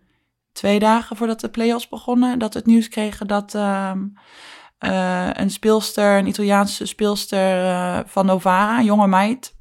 twee 0.52 0.80
dagen 0.80 1.16
voordat 1.16 1.40
de 1.40 1.50
play-offs 1.50 1.90
begonnen, 1.90 2.40
dat 2.40 2.54
we 2.54 2.60
het 2.60 2.68
nieuws 2.68 2.88
kregen 2.88 3.28
dat 3.28 3.54
um, 3.54 4.14
uh, 4.80 5.30
een 5.34 5.50
speelster, 5.50 6.18
een 6.18 6.28
Italiaanse 6.28 6.86
speelster 6.86 7.64
uh, 7.64 8.00
van 8.06 8.26
Novara, 8.26 8.78
een 8.78 8.86
jonge 8.86 9.08
meid, 9.08 9.56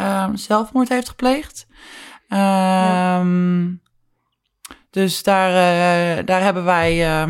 um, 0.00 0.36
zelfmoord 0.36 0.88
heeft 0.88 1.08
gepleegd. 1.08 1.66
Ja. 2.28 3.24
Dus 4.90 5.22
daar, 5.22 6.24
daar 6.24 6.42
hebben 6.42 6.64
wij 6.64 7.26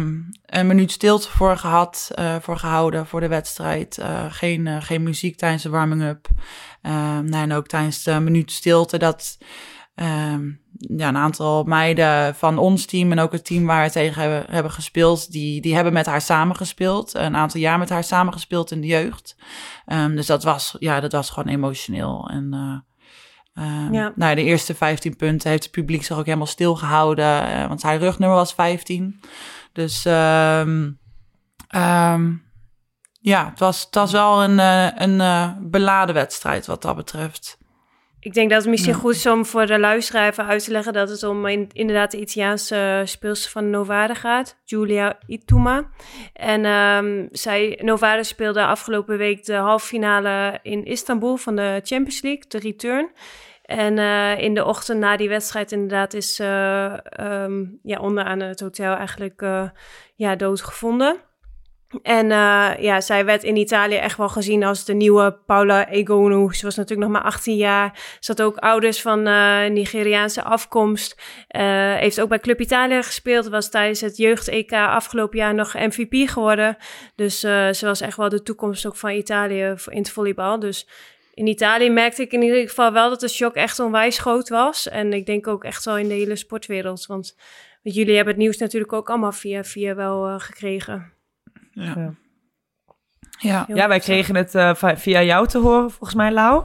een 0.47 0.67
minuut 0.67 0.91
stilte 0.93 1.31
voor 1.31 1.57
gehad, 1.57 2.11
uh, 2.19 2.37
voor 2.41 2.57
gehouden 2.57 3.07
voor 3.07 3.21
de 3.21 3.29
wedstrijd. 3.29 3.99
Uh, 3.99 4.25
geen, 4.29 4.83
geen 4.83 5.03
muziek 5.03 5.37
tijdens 5.37 5.63
de 5.63 5.69
warming-up. 5.69 6.29
Nee, 7.23 7.43
en 7.43 7.53
ook 7.53 7.67
tijdens 7.67 8.03
de 8.03 8.21
minuut 8.21 8.51
stilte 8.53 8.99
dat 8.99 9.39
um, 9.95 10.61
ja, 10.79 11.09
een 11.09 11.17
aantal 11.17 11.65
meiden 11.65 12.35
van 12.35 12.59
ons 12.59 12.85
team 12.85 13.13
en 13.13 13.19
ook 13.19 13.33
het 13.33 13.45
team 13.45 13.67
waar 13.67 13.85
we 13.85 13.91
tegen 13.91 14.23
hebben, 14.23 14.55
hebben 14.55 14.73
gespeeld, 14.73 15.33
die, 15.33 15.61
die 15.61 15.75
hebben 15.75 15.93
met 15.93 16.07
haar 16.07 16.21
samengespeeld. 16.21 17.15
Een 17.15 17.37
aantal 17.37 17.61
jaar 17.61 17.79
met 17.79 17.89
haar 17.89 18.05
samengespeeld 18.05 18.71
in 18.71 18.81
de 18.81 18.87
jeugd. 18.87 19.37
dus 20.15 20.27
dat 20.27 20.45
was, 20.45 20.77
ja, 20.79 21.01
dat 21.01 21.13
was 21.13 21.31
gewoon 21.31 21.53
emotioneel. 21.53 22.29
En 22.31 22.85
Um, 23.59 23.93
ja. 23.93 24.13
Nou, 24.15 24.35
de 24.35 24.43
eerste 24.43 24.75
15 24.75 25.17
punten 25.17 25.51
heeft 25.51 25.63
het 25.63 25.73
publiek 25.73 26.05
zich 26.05 26.19
ook 26.19 26.25
helemaal 26.25 26.47
stilgehouden, 26.47 27.49
uh, 27.49 27.67
want 27.69 27.81
zijn 27.81 27.99
rugnummer 27.99 28.37
was 28.39 28.55
15. 28.55 29.21
Dus 29.77 30.05
um, 30.05 30.99
um, 31.77 32.43
ja, 33.21 33.49
het 33.51 33.59
was, 33.59 33.85
het 33.85 33.95
was 33.95 34.13
wel 34.13 34.43
een, 34.43 34.59
uh, 34.59 34.89
een 34.95 35.19
uh, 35.21 35.51
beladen 35.61 36.15
wedstrijd 36.15 36.67
wat 36.67 36.83
dat 36.83 36.97
betreft. 36.97 37.59
Ik 38.21 38.35
denk 38.35 38.51
dat 38.51 38.61
het 38.61 38.71
misschien 38.71 38.93
ja. 38.93 38.99
goed 38.99 39.15
is 39.15 39.27
om 39.27 39.47
voor 39.47 39.67
de 39.67 39.79
luisteraar 39.79 40.29
even 40.29 40.47
uit 40.47 40.65
te 40.65 40.71
leggen 40.71 40.93
dat 40.93 41.09
het 41.09 41.23
om 41.23 41.47
in, 41.47 41.69
inderdaad 41.73 42.11
de 42.11 42.21
Italiaanse 42.21 43.03
speelster 43.05 43.51
van 43.51 43.71
Novara 43.71 44.15
gaat, 44.15 44.61
Giulia 44.65 45.19
Ituma. 45.27 45.91
En 46.33 46.65
um, 46.65 47.29
zij, 47.33 47.81
Novara 47.83 48.23
speelde 48.23 48.65
afgelopen 48.65 49.19
week 49.19 49.45
de 49.45 49.55
halve 49.55 49.87
finale 49.87 50.59
in 50.63 50.85
Istanbul 50.85 51.37
van 51.37 51.57
de 51.57 51.81
Champions 51.85 52.23
League, 52.23 52.45
de 52.49 52.59
return. 52.59 53.11
En 53.67 53.97
uh, 53.97 54.39
in 54.39 54.55
de 54.55 54.65
ochtend 54.65 54.99
na 54.99 55.17
die 55.17 55.29
wedstrijd 55.29 55.73
inderdaad 55.73 56.15
is 56.15 56.41
uh, 56.41 56.95
um, 57.21 57.79
ja, 57.83 57.99
onderaan 57.99 58.41
het 58.41 58.61
hotel 58.61 58.95
eigenlijk 58.95 59.43
uh, 59.43 59.69
ja, 60.15 60.37
doodgevonden. 60.37 61.17
En 62.03 62.29
ja, 62.81 63.01
zij 63.01 63.25
werd 63.25 63.43
in 63.45 63.57
Italië 63.57 63.95
echt 63.95 64.17
wel 64.17 64.29
gezien 64.29 64.65
als 64.65 64.85
de 64.85 64.95
nieuwe 64.95 65.39
Paula 65.47 65.89
Egonu. 65.89 66.55
Ze 66.55 66.65
was 66.65 66.77
natuurlijk 66.77 67.09
nog 67.09 67.19
maar 67.19 67.31
18 67.31 67.57
jaar. 67.57 68.17
Ze 68.21 68.31
had 68.33 68.43
ook 68.43 68.57
ouders 68.57 69.03
van 69.03 69.23
Nigeriaanse 69.73 70.43
afkomst. 70.43 71.23
heeft 71.99 72.21
ook 72.21 72.29
bij 72.29 72.39
Club 72.39 72.61
Italia 72.61 73.03
gespeeld. 73.03 73.49
Was 73.49 73.71
tijdens 73.71 74.01
het 74.01 74.17
jeugd-EK 74.17 74.73
afgelopen 74.73 75.39
jaar 75.39 75.55
nog 75.55 75.75
MVP 75.75 76.29
geworden. 76.29 76.77
Dus 77.15 77.41
ze 77.41 77.81
was 77.81 78.01
echt 78.01 78.17
wel 78.17 78.29
de 78.29 78.43
toekomst 78.43 78.87
ook 78.87 78.97
van 78.97 79.11
Italië 79.11 79.75
in 79.91 79.99
het 79.99 80.11
volleybal. 80.11 80.59
Dus 80.59 80.87
in 81.37 81.47
Italië 81.47 81.91
merkte 81.91 82.23
ik 82.23 82.33
in 82.33 82.43
ieder 82.43 82.69
geval 82.69 82.93
wel 82.93 83.09
dat 83.09 83.21
de 83.21 83.29
shock 83.29 83.55
echt 83.55 83.79
onwijs 83.79 84.19
groot 84.19 84.49
was. 84.49 84.89
En 84.89 85.13
ik 85.13 85.27
denk 85.27 85.47
ook 85.47 85.65
echt 85.65 85.85
wel 85.85 85.99
in 85.99 86.09
de 86.09 86.15
hele 86.15 86.37
sportwereld. 86.37 87.07
Want 87.07 87.37
jullie 87.83 88.15
hebben 88.15 88.35
het 88.35 88.43
nieuws 88.43 88.57
natuurlijk 88.57 88.93
ook 88.93 89.09
allemaal 89.11 89.33
via, 89.33 89.65
via 89.65 89.95
wel 89.95 90.29
uh, 90.29 90.35
gekregen. 90.39 91.13
Ja. 91.71 92.15
Ja, 93.39 93.65
ja. 93.69 93.89
wij 93.89 93.99
kregen 93.99 94.35
het 94.35 94.55
uh, 94.55 94.75
via 94.75 95.23
jou 95.23 95.47
te 95.47 95.59
horen, 95.59 95.91
volgens 95.91 96.15
mij, 96.15 96.33
Lau. 96.33 96.65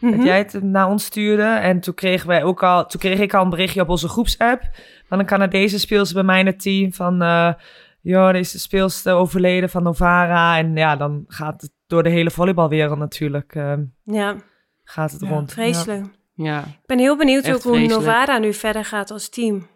Dat 0.00 0.10
mhm. 0.10 0.24
jij 0.24 0.38
het 0.38 0.62
naar 0.62 0.88
ons 0.88 1.04
stuurde. 1.04 1.42
En 1.42 1.80
toen 1.80 1.94
kregen 1.94 2.28
wij 2.28 2.42
ook 2.42 2.62
al, 2.62 2.86
toen 2.86 3.00
kreeg 3.00 3.18
ik 3.18 3.34
al 3.34 3.42
een 3.42 3.50
berichtje 3.50 3.80
op 3.80 3.88
onze 3.88 4.08
groepsapp 4.08 4.62
van 5.06 5.18
een 5.18 5.26
Canadese 5.26 5.78
speelster 5.78 6.14
bij 6.14 6.24
mij 6.24 6.40
in 6.40 6.46
het 6.46 6.60
team. 6.60 6.92
Van 6.92 7.22
uh, 7.22 7.52
joh, 8.00 8.32
deze 8.32 8.58
speelster 8.58 9.14
overleden 9.14 9.70
van 9.70 9.82
Novara. 9.82 10.58
En 10.58 10.76
ja, 10.76 10.96
dan 10.96 11.24
gaat 11.28 11.60
het 11.60 11.76
door 11.88 12.02
de 12.02 12.08
hele 12.08 12.30
volleybalwereld 12.30 12.98
natuurlijk. 12.98 13.54
Uh, 13.54 13.72
ja. 14.04 14.36
Gaat 14.84 15.12
het 15.12 15.22
rond. 15.22 15.52
Vreselijk. 15.52 16.06
Ja. 16.34 16.60
Ik 16.60 16.86
ben 16.86 16.98
heel 16.98 17.16
benieuwd 17.16 17.52
ook 17.52 17.62
hoe 17.62 17.86
Novara 17.86 18.38
nu 18.38 18.54
verder 18.54 18.84
gaat 18.84 19.10
als 19.10 19.28
team. 19.28 19.66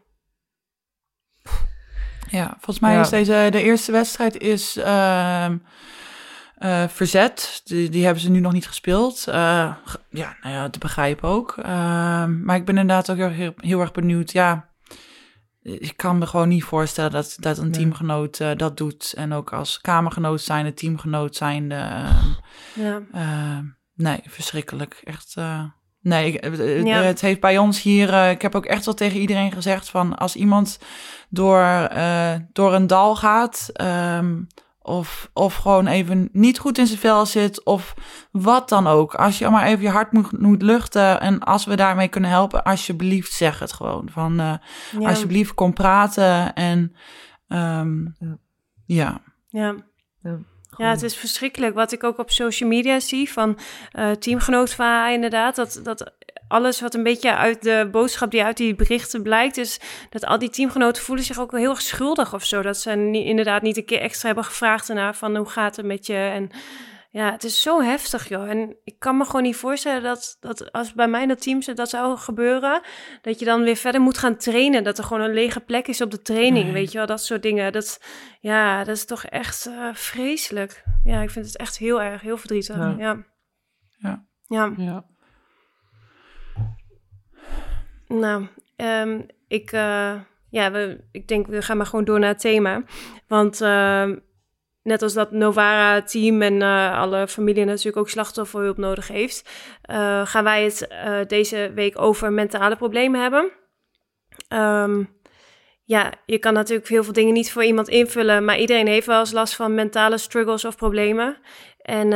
Ja, 2.30 2.48
volgens 2.48 2.80
mij 2.80 3.00
is 3.00 3.08
deze 3.08 3.48
de 3.50 3.62
eerste 3.62 3.92
wedstrijd 3.92 4.38
is 4.38 4.76
uh, 4.76 5.48
uh, 6.58 6.88
verzet. 6.88 7.60
Die, 7.64 7.88
die 7.88 8.04
hebben 8.04 8.22
ze 8.22 8.30
nu 8.30 8.40
nog 8.40 8.52
niet 8.52 8.66
gespeeld. 8.66 9.24
Uh, 9.28 9.34
ja, 10.10 10.36
nou 10.42 10.54
ja, 10.54 10.70
te 10.70 10.78
begrijpen 10.78 11.28
ook. 11.28 11.54
Ehm, 11.56 12.44
maar 12.44 12.56
ik 12.56 12.64
ben 12.64 12.78
inderdaad 12.78 13.10
ook 13.10 13.30
heel, 13.30 13.54
heel 13.56 13.80
erg 13.80 13.92
benieuwd. 13.92 14.32
Ja, 14.32 14.71
ik 15.62 15.96
kan 15.96 16.18
me 16.18 16.26
gewoon 16.26 16.48
niet 16.48 16.64
voorstellen 16.64 17.10
dat, 17.10 17.36
dat 17.40 17.58
een 17.58 17.72
teamgenoot 17.72 18.40
uh, 18.40 18.50
dat 18.56 18.76
doet. 18.76 19.12
En 19.16 19.32
ook 19.32 19.52
als 19.52 19.80
kamergenoot 19.80 20.40
zijn, 20.40 20.66
een 20.66 20.74
teamgenoot 20.74 21.36
zijn. 21.36 21.70
Uh, 21.70 22.10
ja. 22.74 23.02
Uh, 23.14 23.58
nee, 23.94 24.20
verschrikkelijk. 24.26 25.00
Echt. 25.04 25.36
Nee, 26.00 26.40
ja. 26.84 27.02
het 27.02 27.20
heeft 27.20 27.40
bij 27.40 27.58
ons 27.58 27.82
hier. 27.82 28.30
ik 28.30 28.42
heb 28.42 28.54
ook 28.54 28.66
echt 28.66 28.84
wel 28.84 28.94
tegen 28.94 29.20
iedereen 29.20 29.52
gezegd: 29.52 29.90
van 29.90 30.18
als 30.18 30.36
iemand 30.36 30.78
door, 31.28 31.90
door 32.52 32.74
een 32.74 32.86
dal 32.86 33.16
gaat. 33.16 33.70
Um, 33.80 34.46
of, 34.82 35.30
of 35.32 35.54
gewoon 35.54 35.86
even 35.86 36.28
niet 36.32 36.58
goed 36.58 36.78
in 36.78 36.86
zijn 36.86 36.98
vel 36.98 37.26
zit. 37.26 37.64
Of 37.64 37.94
wat 38.30 38.68
dan 38.68 38.86
ook. 38.86 39.14
Als 39.14 39.38
je 39.38 39.48
maar 39.48 39.66
even 39.66 39.82
je 39.82 39.90
hart 39.90 40.12
moet, 40.12 40.38
moet 40.40 40.62
luchten. 40.62 41.20
En 41.20 41.40
als 41.40 41.64
we 41.64 41.76
daarmee 41.76 42.08
kunnen 42.08 42.30
helpen, 42.30 42.62
alsjeblieft 42.62 43.32
zeg 43.32 43.58
het 43.58 43.72
gewoon. 43.72 44.08
Van 44.12 44.40
uh, 44.40 44.54
ja. 44.98 45.08
alsjeblieft 45.08 45.54
kom 45.54 45.72
praten. 45.72 46.54
En 46.54 46.96
um, 47.48 48.16
ja. 48.86 49.20
ja. 49.48 49.74
ja. 50.22 50.38
Ja, 50.76 50.90
het 50.90 51.02
is 51.02 51.16
verschrikkelijk. 51.16 51.74
Wat 51.74 51.92
ik 51.92 52.04
ook 52.04 52.18
op 52.18 52.30
social 52.30 52.68
media 52.68 53.00
zie 53.00 53.32
van 53.32 53.58
uh, 53.92 54.10
teamgenoot 54.10 54.74
van 54.74 55.10
inderdaad. 55.10 55.56
Dat, 55.56 55.80
dat 55.82 56.12
alles 56.52 56.80
wat 56.80 56.94
een 56.94 57.02
beetje 57.02 57.36
uit 57.36 57.62
de 57.62 57.88
boodschap 57.90 58.30
die 58.30 58.44
uit 58.44 58.56
die 58.56 58.74
berichten 58.74 59.22
blijkt, 59.22 59.56
is 59.56 59.80
dat 60.10 60.26
al 60.26 60.38
die 60.38 60.50
teamgenoten 60.50 61.02
voelen 61.02 61.24
zich 61.24 61.38
ook 61.38 61.52
heel 61.52 61.70
erg 61.70 61.82
schuldig 61.82 62.34
of 62.34 62.44
zo. 62.44 62.62
Dat 62.62 62.78
ze 62.78 62.90
niet, 62.90 63.26
inderdaad 63.26 63.62
niet 63.62 63.76
een 63.76 63.84
keer 63.84 64.00
extra 64.00 64.26
hebben 64.26 64.44
gevraagd 64.44 64.88
ernaar 64.88 65.14
van 65.14 65.36
hoe 65.36 65.48
gaat 65.48 65.76
het 65.76 65.86
met 65.86 66.06
je? 66.06 66.14
En 66.14 66.50
ja, 67.10 67.30
het 67.32 67.44
is 67.44 67.62
zo 67.62 67.82
heftig, 67.82 68.28
joh. 68.28 68.50
En 68.50 68.76
ik 68.84 68.98
kan 68.98 69.16
me 69.16 69.24
gewoon 69.24 69.42
niet 69.42 69.56
voorstellen 69.56 70.02
dat, 70.02 70.36
dat 70.40 70.72
als 70.72 70.92
bij 70.92 71.08
mij 71.08 71.22
in 71.22 71.28
dat 71.28 71.42
team 71.42 71.60
dat 71.74 71.88
zou 71.88 72.18
gebeuren, 72.18 72.82
dat 73.22 73.38
je 73.38 73.44
dan 73.44 73.62
weer 73.62 73.76
verder 73.76 74.00
moet 74.00 74.18
gaan 74.18 74.36
trainen. 74.36 74.84
Dat 74.84 74.98
er 74.98 75.04
gewoon 75.04 75.22
een 75.22 75.34
lege 75.34 75.60
plek 75.60 75.88
is 75.88 76.00
op 76.00 76.10
de 76.10 76.22
training, 76.22 76.72
weet 76.72 76.92
je 76.92 76.98
wel, 76.98 77.06
dat 77.06 77.22
soort 77.22 77.42
dingen. 77.42 77.72
Dat, 77.72 78.00
ja, 78.40 78.84
dat 78.84 78.96
is 78.96 79.04
toch 79.04 79.24
echt 79.24 79.66
uh, 79.66 79.88
vreselijk. 79.92 80.84
Ja, 81.04 81.22
ik 81.22 81.30
vind 81.30 81.46
het 81.46 81.56
echt 81.56 81.78
heel 81.78 82.02
erg, 82.02 82.20
heel 82.20 82.36
verdrietig, 82.36 82.76
ja. 82.76 82.94
Ja. 82.98 84.26
Ja. 84.48 84.72
ja. 84.76 85.11
Nou, 88.18 88.46
ehm, 88.76 89.20
ik, 89.48 89.72
uh, 89.72 90.14
ja, 90.50 90.70
we, 90.70 91.04
ik 91.12 91.28
denk 91.28 91.46
we 91.46 91.62
gaan 91.62 91.76
maar 91.76 91.86
gewoon 91.86 92.04
door 92.04 92.18
naar 92.18 92.28
het 92.28 92.40
thema. 92.40 92.82
Want 93.26 93.60
uh, 93.60 94.10
net 94.82 95.02
als 95.02 95.12
dat 95.12 95.30
Novara-team 95.30 96.42
en 96.42 96.60
uh, 96.60 96.98
alle 96.98 97.28
familie 97.28 97.64
natuurlijk 97.64 97.96
ook 97.96 98.08
slachtofferhulp 98.08 98.76
nodig 98.76 99.08
heeft, 99.08 99.50
uh, 99.90 100.26
gaan 100.26 100.44
wij 100.44 100.64
het 100.64 101.28
deze 101.28 101.72
week 101.74 102.00
over 102.00 102.32
mentale 102.32 102.76
problemen 102.76 103.20
hebben. 103.20 103.50
Um, 104.48 105.20
ja, 105.84 106.12
je 106.26 106.38
kan 106.38 106.52
natuurlijk 106.52 106.88
heel 106.88 107.04
veel 107.04 107.12
dingen 107.12 107.34
niet 107.34 107.52
voor 107.52 107.64
iemand 107.64 107.88
invullen, 107.88 108.44
maar 108.44 108.58
iedereen 108.58 108.86
heeft 108.86 109.06
wel 109.06 109.18
eens 109.18 109.32
last 109.32 109.54
van 109.54 109.74
mentale 109.74 110.18
struggles 110.18 110.64
of 110.64 110.76
problemen. 110.76 111.36
En 111.78 112.08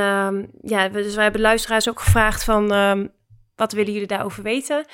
ja, 0.60 0.88
dus 0.88 1.14
wij 1.14 1.24
hebben 1.24 1.40
luisteraars 1.40 1.88
ook 1.88 2.00
gevraagd 2.00 2.44
van 2.44 2.68
wat 3.56 3.72
willen 3.72 3.92
jullie 3.92 4.06
daarover 4.06 4.42
weten? 4.42 4.84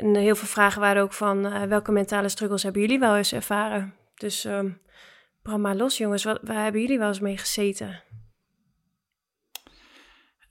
En 0.00 0.14
heel 0.14 0.36
veel 0.36 0.48
vragen 0.48 0.80
waren 0.80 1.02
ook 1.02 1.12
van 1.12 1.46
uh, 1.46 1.62
welke 1.62 1.92
mentale 1.92 2.28
struggles 2.28 2.62
hebben 2.62 2.82
jullie 2.82 2.98
wel 2.98 3.16
eens 3.16 3.32
ervaren? 3.32 3.94
Dus 4.14 4.44
um, 4.44 4.80
maar 5.42 5.76
los 5.76 5.96
jongens, 5.96 6.24
wat, 6.24 6.38
waar 6.42 6.62
hebben 6.62 6.80
jullie 6.80 6.98
wel 6.98 7.08
eens 7.08 7.20
mee 7.20 7.38
gezeten? 7.38 8.02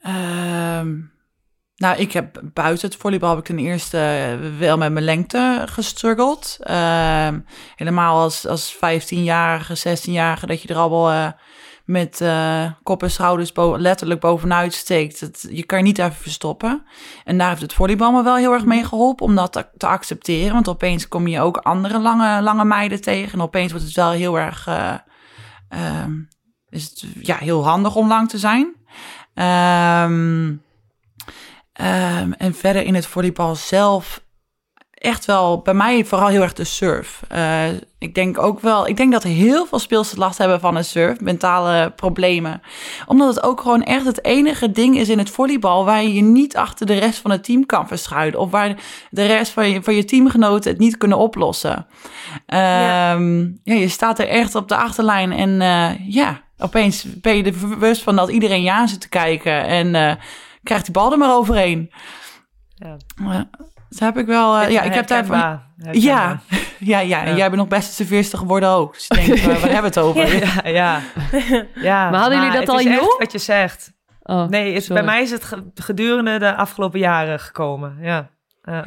Um, 0.07 1.11
nou, 1.75 1.97
ik 1.97 2.11
heb 2.11 2.41
buiten 2.53 2.89
het 2.89 2.97
volleybal 2.97 3.29
heb 3.29 3.39
ik 3.39 3.45
ten 3.45 3.59
eerste 3.59 4.37
wel 4.57 4.77
met 4.77 4.91
mijn 4.91 5.05
lengte 5.05 5.63
gestruggeld. 5.65 6.57
Uh, 6.61 7.29
helemaal 7.75 8.21
als, 8.21 8.47
als 8.47 8.75
15-jarige, 8.75 9.97
16-jarige, 9.97 10.45
dat 10.45 10.61
je 10.61 10.67
er 10.67 10.75
al 10.75 10.89
wel 10.89 11.33
met 11.89 12.21
uh, 12.21 12.71
kop 12.83 13.03
en 13.03 13.11
schouders 13.11 13.51
letterlijk 13.55 14.19
bovenuit 14.19 14.73
steekt. 14.73 15.47
Je 15.49 15.63
kan 15.63 15.77
je 15.77 15.83
niet 15.83 15.99
even 15.99 16.13
verstoppen. 16.13 16.85
En 17.23 17.37
daar 17.37 17.49
heeft 17.49 17.61
het 17.61 17.73
volleybal 17.73 18.11
me 18.11 18.23
wel 18.23 18.35
heel 18.35 18.53
erg 18.53 18.65
mee 18.65 18.85
geholpen 18.85 19.25
om 19.25 19.35
dat 19.35 19.51
te, 19.51 19.67
te 19.77 19.87
accepteren. 19.87 20.53
Want 20.53 20.67
opeens 20.67 21.07
kom 21.07 21.27
je 21.27 21.41
ook 21.41 21.57
andere 21.57 21.99
lange, 21.99 22.41
lange 22.41 22.65
meiden 22.65 23.01
tegen. 23.01 23.33
En 23.33 23.41
opeens 23.41 23.71
wordt 23.71 23.85
het 23.85 23.95
wel 23.95 24.11
heel 24.11 24.39
erg... 24.39 24.67
Uh, 24.67 26.05
is 26.69 26.83
het 26.83 27.05
ja, 27.21 27.37
heel 27.37 27.63
handig 27.65 27.95
om 27.95 28.07
lang 28.07 28.29
te 28.29 28.37
zijn. 28.37 28.75
Um, 29.33 30.67
Um, 31.81 32.33
en 32.33 32.53
verder 32.53 32.83
in 32.83 32.95
het 32.95 33.05
volleybal 33.05 33.55
zelf 33.55 34.23
echt 34.99 35.25
wel 35.25 35.61
bij 35.61 35.73
mij 35.73 36.05
vooral 36.05 36.27
heel 36.27 36.41
erg 36.41 36.53
de 36.53 36.63
surf. 36.63 37.21
Uh, 37.31 37.67
ik 37.97 38.15
denk 38.15 38.37
ook 38.37 38.59
wel, 38.59 38.87
ik 38.87 38.97
denk 38.97 39.11
dat 39.11 39.23
heel 39.23 39.65
veel 39.65 39.79
speelsters 39.79 40.19
last 40.19 40.37
hebben 40.37 40.59
van 40.59 40.75
een 40.75 40.85
surf, 40.85 41.19
mentale 41.19 41.91
problemen. 41.95 42.61
Omdat 43.05 43.35
het 43.35 43.43
ook 43.43 43.61
gewoon 43.61 43.83
echt 43.83 44.05
het 44.05 44.25
enige 44.25 44.71
ding 44.71 44.97
is 44.97 45.09
in 45.09 45.17
het 45.17 45.29
volleybal 45.29 45.85
waar 45.85 46.03
je 46.03 46.13
je 46.13 46.21
niet 46.21 46.55
achter 46.57 46.85
de 46.85 46.97
rest 46.97 47.19
van 47.19 47.31
het 47.31 47.43
team 47.43 47.65
kan 47.65 47.87
verschuilen. 47.87 48.39
Of 48.39 48.51
waar 48.51 48.75
de 49.09 49.25
rest 49.25 49.51
van 49.51 49.69
je, 49.69 49.83
van 49.83 49.95
je 49.95 50.05
teamgenoten 50.05 50.71
het 50.71 50.79
niet 50.79 50.97
kunnen 50.97 51.17
oplossen. 51.17 51.77
Um, 51.77 52.57
ja. 52.57 53.13
ja. 53.63 53.73
je 53.73 53.89
staat 53.89 54.19
er 54.19 54.27
echt 54.27 54.55
op 54.55 54.67
de 54.67 54.75
achterlijn 54.75 55.31
en 55.31 55.49
uh, 55.49 56.13
ja, 56.13 56.41
opeens 56.57 57.05
ben 57.21 57.37
je 57.37 57.43
er 57.43 57.67
bewust 57.67 58.03
van 58.03 58.15
dat 58.15 58.29
iedereen 58.29 58.63
je 58.63 58.71
aan 58.71 58.87
zit 58.87 59.01
te 59.01 59.09
kijken. 59.09 59.65
En 59.65 59.87
uh, 59.87 60.13
krijgt 60.63 60.85
die 60.85 60.93
bal 60.93 61.11
er 61.11 61.17
maar 61.17 61.35
overheen. 61.35 61.91
Ja. 62.75 62.97
Dat 63.89 63.99
heb 63.99 64.17
ik 64.17 64.25
wel. 64.25 64.61
Uh, 64.61 64.69
ja, 64.69 64.81
ik 64.81 64.93
heb 64.93 65.07
daar. 65.07 65.25
Van, 65.25 65.61
ja, 65.91 66.39
ja, 66.79 66.99
ja. 66.99 67.23
En 67.23 67.35
jij 67.35 67.45
bent 67.45 67.61
nog 67.61 67.67
best 67.67 67.93
serveerster 67.93 68.37
geworden 68.39 68.69
ook. 68.69 68.93
Dus 68.93 69.07
ik 69.07 69.25
denk, 69.25 69.39
uh, 69.39 69.45
waar 69.45 69.71
hebben 69.79 69.81
we 69.81 69.87
het 69.87 69.99
over? 69.99 70.37
ja, 70.37 70.67
ja. 70.79 71.01
ja. 71.73 72.09
Maar 72.09 72.19
hadden 72.19 72.41
jullie 72.41 72.59
dat 72.59 72.69
al 72.69 72.81
jong? 72.81 73.15
Wat 73.17 73.31
je 73.31 73.37
zegt. 73.37 73.97
Oh, 74.23 74.47
nee, 74.47 74.73
het, 74.73 74.87
bij 74.87 75.03
mij 75.03 75.21
is 75.21 75.31
het 75.31 75.53
gedurende 75.75 76.39
de 76.39 76.55
afgelopen 76.55 76.99
jaren 76.99 77.39
gekomen. 77.39 77.97
Ja. 78.01 78.29
Uh, 78.63 78.79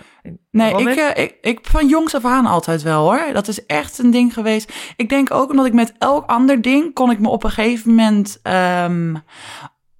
nee, 0.50 0.74
ik, 0.74 0.96
uh, 0.96 1.24
ik, 1.24 1.36
ik 1.40 1.58
van 1.62 1.88
jongs 1.88 2.14
af 2.14 2.24
aan 2.24 2.46
altijd 2.46 2.82
wel 2.82 3.02
hoor. 3.02 3.32
Dat 3.32 3.48
is 3.48 3.66
echt 3.66 3.98
een 3.98 4.10
ding 4.10 4.32
geweest. 4.32 4.72
Ik 4.96 5.08
denk 5.08 5.30
ook 5.30 5.50
omdat 5.50 5.66
ik 5.66 5.72
met 5.72 5.92
elk 5.98 6.26
ander 6.26 6.62
ding 6.62 6.94
kon 6.94 7.10
ik 7.10 7.18
me 7.18 7.28
op 7.28 7.44
een 7.44 7.50
gegeven 7.50 7.90
moment 7.90 8.40
um, 8.42 9.22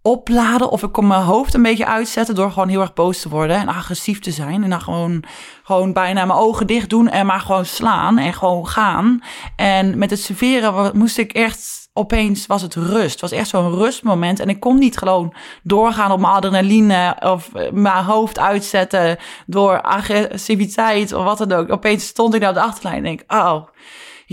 opladen 0.03 0.71
of 0.71 0.83
ik 0.83 0.93
kon 0.93 1.07
mijn 1.07 1.23
hoofd 1.23 1.55
een 1.55 1.63
beetje 1.63 1.87
uitzetten 1.87 2.35
door 2.35 2.51
gewoon 2.51 2.69
heel 2.69 2.81
erg 2.81 2.95
boos 2.95 3.21
te 3.21 3.29
worden 3.29 3.57
en 3.57 3.69
agressief 3.69 4.21
te 4.21 4.31
zijn 4.31 4.63
en 4.63 4.71
dan 4.71 4.81
gewoon 4.81 5.25
gewoon 5.63 5.93
bijna 5.93 6.25
mijn 6.25 6.39
ogen 6.39 6.67
dicht 6.67 6.91
doen 6.91 7.09
en 7.09 7.27
maar 7.27 7.41
gewoon 7.41 7.65
slaan 7.65 8.19
en 8.19 8.33
gewoon 8.33 8.69
gaan. 8.69 9.23
En 9.57 9.99
met 9.99 10.11
het 10.11 10.21
serveren 10.21 10.99
moest 10.99 11.19
ik 11.19 11.33
echt 11.33 11.91
opeens 11.93 12.47
was 12.47 12.63
het 12.63 12.75
rust. 12.75 13.11
Het 13.11 13.21
was 13.21 13.31
echt 13.31 13.49
zo'n 13.49 13.75
rustmoment 13.75 14.41
en 14.41 14.49
ik 14.49 14.61
kon 14.61 14.79
niet 14.79 14.99
gewoon 14.99 15.35
doorgaan 15.63 16.13
op 16.13 16.21
mijn 16.21 16.33
adrenaline 16.33 17.17
of 17.21 17.51
mijn 17.73 18.05
hoofd 18.05 18.39
uitzetten 18.39 19.19
door 19.47 19.83
agressiviteit 19.83 21.13
of 21.13 21.25
wat 21.25 21.39
dan 21.39 21.53
ook. 21.53 21.73
Opeens 21.73 22.07
stond 22.07 22.35
ik 22.35 22.41
daar 22.41 22.49
op 22.49 22.55
de 22.55 22.63
achterlijn 22.63 22.97
en 22.97 23.03
denk, 23.03 23.23
oh, 23.33 23.63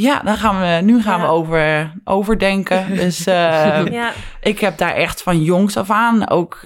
ja, 0.01 0.19
dan 0.19 0.37
gaan 0.37 0.59
we, 0.59 0.81
nu 0.81 1.01
gaan 1.01 1.19
ja. 1.19 1.25
we 1.25 1.31
over, 1.31 1.93
overdenken. 2.03 2.87
Dus 2.95 3.27
uh, 3.27 3.85
ja. 3.85 4.11
ik 4.41 4.59
heb 4.59 4.77
daar 4.77 4.93
echt 4.93 5.23
van 5.23 5.43
jongs 5.43 5.77
af 5.77 5.89
aan 5.89 6.29
ook 6.29 6.65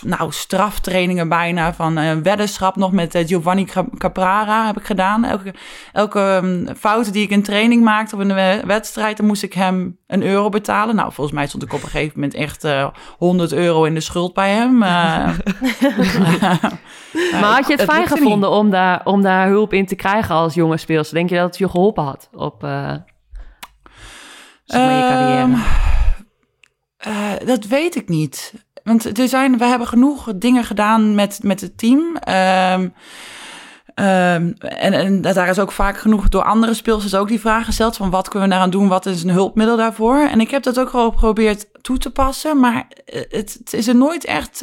nou, 0.00 0.32
straftrainingen 0.32 1.28
bijna 1.28 1.74
van 1.74 1.96
een 1.96 2.16
uh, 2.16 2.22
weddenschap 2.22 2.76
nog 2.76 2.92
met 2.92 3.14
uh, 3.14 3.26
Giovanni 3.26 3.66
Caprara 3.98 4.66
heb 4.66 4.78
ik 4.78 4.84
gedaan. 4.84 5.24
Elke, 5.24 5.54
elke 5.92 6.40
um, 6.42 6.76
fout 6.76 7.12
die 7.12 7.22
ik 7.22 7.30
in 7.30 7.42
training 7.42 7.82
maakte 7.82 8.14
of 8.14 8.20
in 8.20 8.28
de 8.28 8.62
wedstrijd, 8.66 9.16
dan 9.16 9.26
moest 9.26 9.42
ik 9.42 9.52
hem 9.52 9.98
een 10.06 10.22
euro 10.22 10.48
betalen. 10.48 10.94
Nou, 10.94 11.12
volgens 11.12 11.36
mij 11.36 11.46
stond 11.46 11.62
ik 11.62 11.72
op 11.72 11.82
een 11.82 11.88
gegeven 11.88 12.12
moment 12.14 12.34
echt 12.34 12.64
uh, 12.64 12.88
100 13.16 13.52
euro 13.52 13.84
in 13.84 13.94
de 13.94 14.00
schuld 14.00 14.34
bij 14.34 14.50
hem. 14.50 14.78
maar 14.82 15.36
had 17.40 17.66
je 17.66 17.74
het, 17.76 17.82
fijn 17.82 18.06
gevonden 18.06 18.50
om 18.50 18.70
daar, 18.70 19.00
om 19.04 19.22
daar 19.22 19.48
hulp 19.48 19.72
in 19.72 19.86
te 19.86 19.94
krijgen 19.94 20.34
als 20.34 20.54
jonge 20.54 20.76
speelster? 20.76 21.14
Denk 21.14 21.28
je 21.28 21.36
dat 21.36 21.44
het 21.44 21.58
je 21.58 21.68
geholpen 21.68 22.04
had 22.04 22.28
op 22.32 22.60
zeg 24.64 24.80
maar, 24.80 24.96
je 24.96 25.08
carrière? 25.08 25.42
Um, 25.42 25.62
dat 27.46 27.64
weet 27.64 27.96
ik 27.96 28.08
niet. 28.08 28.54
Want 28.90 29.18
er 29.18 29.28
zijn, 29.28 29.58
we 29.58 29.64
hebben 29.64 29.86
genoeg 29.86 30.32
dingen 30.36 30.64
gedaan 30.64 31.14
met, 31.14 31.38
met 31.42 31.60
het 31.60 31.78
team. 31.78 31.98
Um, 31.98 32.92
um, 34.06 34.54
en, 34.58 34.92
en 34.92 35.20
daar 35.20 35.48
is 35.48 35.58
ook 35.58 35.72
vaak 35.72 35.98
genoeg 35.98 36.28
door 36.28 36.42
andere 36.42 36.74
speelsters 36.74 37.14
ook 37.14 37.28
die 37.28 37.40
vragen 37.40 37.64
gesteld 37.64 37.96
van 37.96 38.10
wat 38.10 38.28
kunnen 38.28 38.48
we 38.48 38.54
daaraan 38.54 38.70
doen, 38.70 38.88
wat 38.88 39.06
is 39.06 39.22
een 39.22 39.30
hulpmiddel 39.30 39.76
daarvoor. 39.76 40.18
En 40.18 40.40
ik 40.40 40.50
heb 40.50 40.62
dat 40.62 40.80
ook 40.80 40.92
wel 40.92 41.10
geprobeerd 41.10 41.66
toe 41.82 41.98
te 41.98 42.10
passen, 42.10 42.60
maar 42.60 42.86
het, 43.04 43.56
het 43.58 43.72
is 43.72 43.86
er 43.88 43.96
nooit 43.96 44.24
echt... 44.24 44.58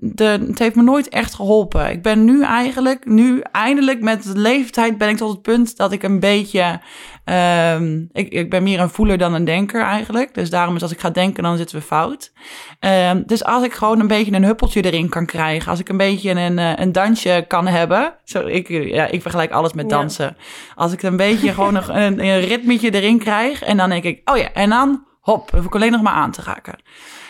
De, 0.00 0.24
het 0.24 0.58
heeft 0.58 0.74
me 0.74 0.82
nooit 0.82 1.08
echt 1.08 1.34
geholpen. 1.34 1.90
Ik 1.90 2.02
ben 2.02 2.24
nu 2.24 2.42
eigenlijk, 2.42 3.06
nu 3.06 3.42
eindelijk 3.52 4.00
met 4.00 4.22
de 4.22 4.38
leeftijd 4.38 4.98
ben 4.98 5.08
ik 5.08 5.16
tot 5.16 5.30
het 5.30 5.42
punt 5.42 5.76
dat 5.76 5.92
ik 5.92 6.02
een 6.02 6.20
beetje. 6.20 6.80
Um, 7.24 8.08
ik, 8.12 8.28
ik 8.28 8.50
ben 8.50 8.62
meer 8.62 8.80
een 8.80 8.90
voeler 8.90 9.18
dan 9.18 9.34
een 9.34 9.44
denker 9.44 9.82
eigenlijk. 9.82 10.34
Dus 10.34 10.50
daarom 10.50 10.76
is 10.76 10.82
als 10.82 10.92
ik 10.92 11.00
ga 11.00 11.10
denken, 11.10 11.42
dan 11.42 11.56
zitten 11.56 11.76
we 11.76 11.82
fout. 11.82 12.32
Um, 12.80 13.22
dus 13.26 13.44
als 13.44 13.64
ik 13.64 13.72
gewoon 13.72 14.00
een 14.00 14.06
beetje 14.06 14.32
een 14.32 14.44
huppeltje 14.44 14.82
erin 14.82 15.08
kan 15.08 15.26
krijgen, 15.26 15.70
als 15.70 15.80
ik 15.80 15.88
een 15.88 15.96
beetje 15.96 16.30
een, 16.30 16.58
eh, 16.58 16.72
een 16.76 16.92
dansje 16.92 17.44
kan 17.48 17.66
hebben. 17.66 18.14
Zo, 18.24 18.46
ik, 18.46 18.68
ja, 18.68 19.06
ik 19.06 19.22
vergelijk 19.22 19.50
alles 19.50 19.72
met 19.72 19.88
dansen. 19.88 20.24
Ja. 20.24 20.44
Als 20.74 20.92
ik 20.92 21.02
een 21.02 21.16
beetje 21.16 21.52
gewoon 21.52 21.74
een, 21.74 21.96
een, 21.96 22.24
een 22.24 22.40
ritmetje 22.40 22.90
erin 22.90 23.18
krijg 23.18 23.62
en 23.62 23.76
dan 23.76 23.88
denk 23.88 24.04
ik, 24.04 24.30
oh 24.30 24.36
ja, 24.36 24.52
en 24.52 24.70
dan 24.70 25.04
hop, 25.20 25.50
hoef 25.50 25.64
ik 25.64 25.74
alleen 25.74 25.92
nog 25.92 26.02
maar 26.02 26.12
aan 26.12 26.30
te 26.30 26.42
raken. 26.42 26.78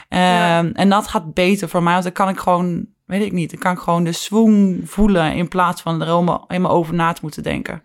Ja. 0.08 0.58
Um, 0.58 0.72
en 0.72 0.88
dat 0.88 1.08
gaat 1.08 1.34
beter 1.34 1.68
voor 1.68 1.82
mij, 1.82 1.92
want 1.92 2.04
dan 2.04 2.12
kan 2.12 2.28
ik 2.28 2.38
gewoon, 2.38 2.86
weet 3.06 3.24
ik 3.24 3.32
niet, 3.32 3.50
dan 3.50 3.60
kan 3.60 3.72
ik 3.72 3.78
gewoon 3.78 4.04
de 4.04 4.12
swoon 4.12 4.80
voelen 4.84 5.32
in 5.32 5.48
plaats 5.48 5.82
van 5.82 6.00
er 6.00 6.06
helemaal, 6.06 6.44
helemaal 6.48 6.72
over 6.72 6.94
na 6.94 7.12
te 7.12 7.20
moeten 7.22 7.42
denken. 7.42 7.82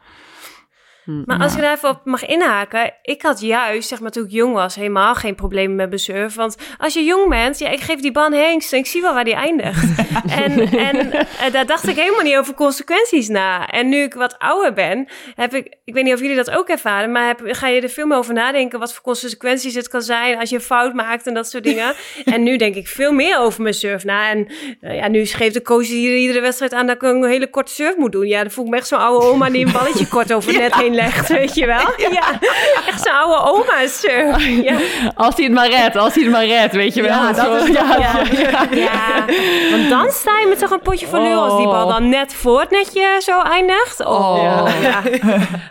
Hm. 1.10 1.22
Maar 1.26 1.40
als 1.40 1.56
ik 1.56 1.62
daar 1.62 1.76
even 1.76 1.90
op 1.90 2.02
mag 2.04 2.26
inhaken, 2.26 2.94
ik 3.02 3.22
had 3.22 3.42
juist, 3.42 3.88
zeg 3.88 4.00
maar 4.00 4.12
toen 4.12 4.26
ik 4.26 4.32
jong 4.32 4.54
was, 4.54 4.76
helemaal 4.76 5.16
geen 5.16 5.36
problemen 5.36 5.76
met 5.76 5.88
mijn 5.88 6.00
surf. 6.00 6.36
Want 6.36 6.58
als 6.78 6.94
je 6.94 7.04
jong 7.04 7.30
bent, 7.30 7.60
ja, 7.60 7.70
ik 7.70 7.80
geef 7.80 8.00
die 8.00 8.12
ban 8.12 8.34
hengst 8.34 8.74
en 8.74 8.80
ik 8.80 8.86
zie 8.86 9.02
wel 9.02 9.14
waar 9.14 9.24
die 9.24 9.34
eindigt. 9.34 10.08
en 10.44 10.72
en 10.72 11.08
uh, 11.08 11.52
daar 11.52 11.66
dacht 11.66 11.88
ik 11.88 11.96
helemaal 11.96 12.22
niet 12.22 12.36
over 12.36 12.54
consequenties 12.54 13.28
na. 13.28 13.68
En 13.68 13.90
nu 13.90 13.98
ik 13.98 14.14
wat 14.14 14.40
ouder 14.40 14.74
ben, 14.74 15.08
heb 15.36 15.54
ik, 15.54 15.76
ik 15.86 15.94
weet 15.94 16.04
niet 16.04 16.14
of 16.14 16.20
jullie 16.20 16.36
dat 16.36 16.52
ook 16.52 16.68
ervaren, 16.68 17.12
maar 17.12 17.28
heb, 17.28 17.42
ga 17.44 17.68
je 17.68 17.82
er 17.82 17.90
veel 17.90 18.06
meer 18.06 18.18
over 18.18 18.34
nadenken 18.34 18.80
wat 18.80 18.94
voor 18.94 19.04
consequenties 19.04 19.74
het 19.74 19.88
kan 19.88 20.02
zijn 20.02 20.40
als 20.40 20.50
je 20.50 20.56
een 20.56 20.62
fout 20.62 20.94
maakt 20.94 21.28
en 21.28 21.34
dat 21.34 21.50
soort 21.50 21.64
dingen. 21.64 21.94
en 22.34 22.44
nu 22.44 22.58
denk 22.58 22.76
ik 22.76 22.88
veel 22.88 23.12
meer 23.12 23.40
over 23.40 23.62
mijn 23.62 23.74
surf 23.74 24.04
na. 24.04 24.30
En 24.30 24.48
uh, 24.82 24.96
ja, 24.96 25.08
nu 25.08 25.26
geeft 25.26 25.54
de 25.54 25.62
coach 25.62 25.88
iedere 25.88 26.42
wedstrijd 26.42 26.74
aan 26.74 26.88
dat 26.88 26.96
ik 26.96 27.02
een 27.02 27.24
hele 27.24 27.50
korte 27.50 27.74
surf 27.74 27.96
moet 27.96 28.12
doen. 28.12 28.28
Ja, 28.28 28.42
dan 28.42 28.52
voel 28.52 28.66
ik 28.66 28.72
me 28.72 28.78
echt 28.78 28.88
zo'n 28.88 29.00
oude 29.00 29.26
oma 29.26 29.50
die 29.50 29.66
een 29.66 29.72
balletje 29.72 30.08
kort 30.08 30.34
over 30.34 30.54
net 30.58 30.76
heen 30.76 30.98
legt, 31.02 31.28
weet 31.40 31.56
je 31.56 31.66
wel? 31.66 31.94
Ja. 31.98 32.40
Echt 32.88 33.02
zo'n 33.02 33.14
oude 33.14 33.52
oma 33.52 33.88
surf. 33.88 34.48
Ja. 34.48 34.78
Als 35.16 35.36
hij 35.36 35.46
het 35.46 35.54
maar 35.54 35.70
redt, 35.70 35.96
als 35.96 36.14
hij 36.14 36.24
het 36.24 36.32
maar 36.32 36.46
redt, 36.46 36.74
weet 36.74 36.94
je 36.94 37.02
wel. 37.02 37.12
Ja, 37.12 37.32
dat 37.32 37.62
is 37.62 37.68
ja, 37.68 37.98
ja. 37.98 38.68
ja. 38.72 39.26
Want 39.72 39.90
dan 39.90 40.12
sta 40.12 40.40
je 40.40 40.46
met 40.50 40.60
toch 40.60 40.72
een 40.72 40.82
potje 40.82 41.08
van 41.08 41.20
oh. 41.20 41.38
als 41.38 41.58
die 41.58 41.68
bal 41.68 41.88
dan 41.88 42.10
net 42.10 42.34
voor 42.34 42.60
het 42.60 42.70
netje 42.70 43.22
zo 43.24 43.42
eindigt. 43.42 44.06
Oh, 44.06 44.20
oh. 44.20 44.68
Ja. 44.90 45.02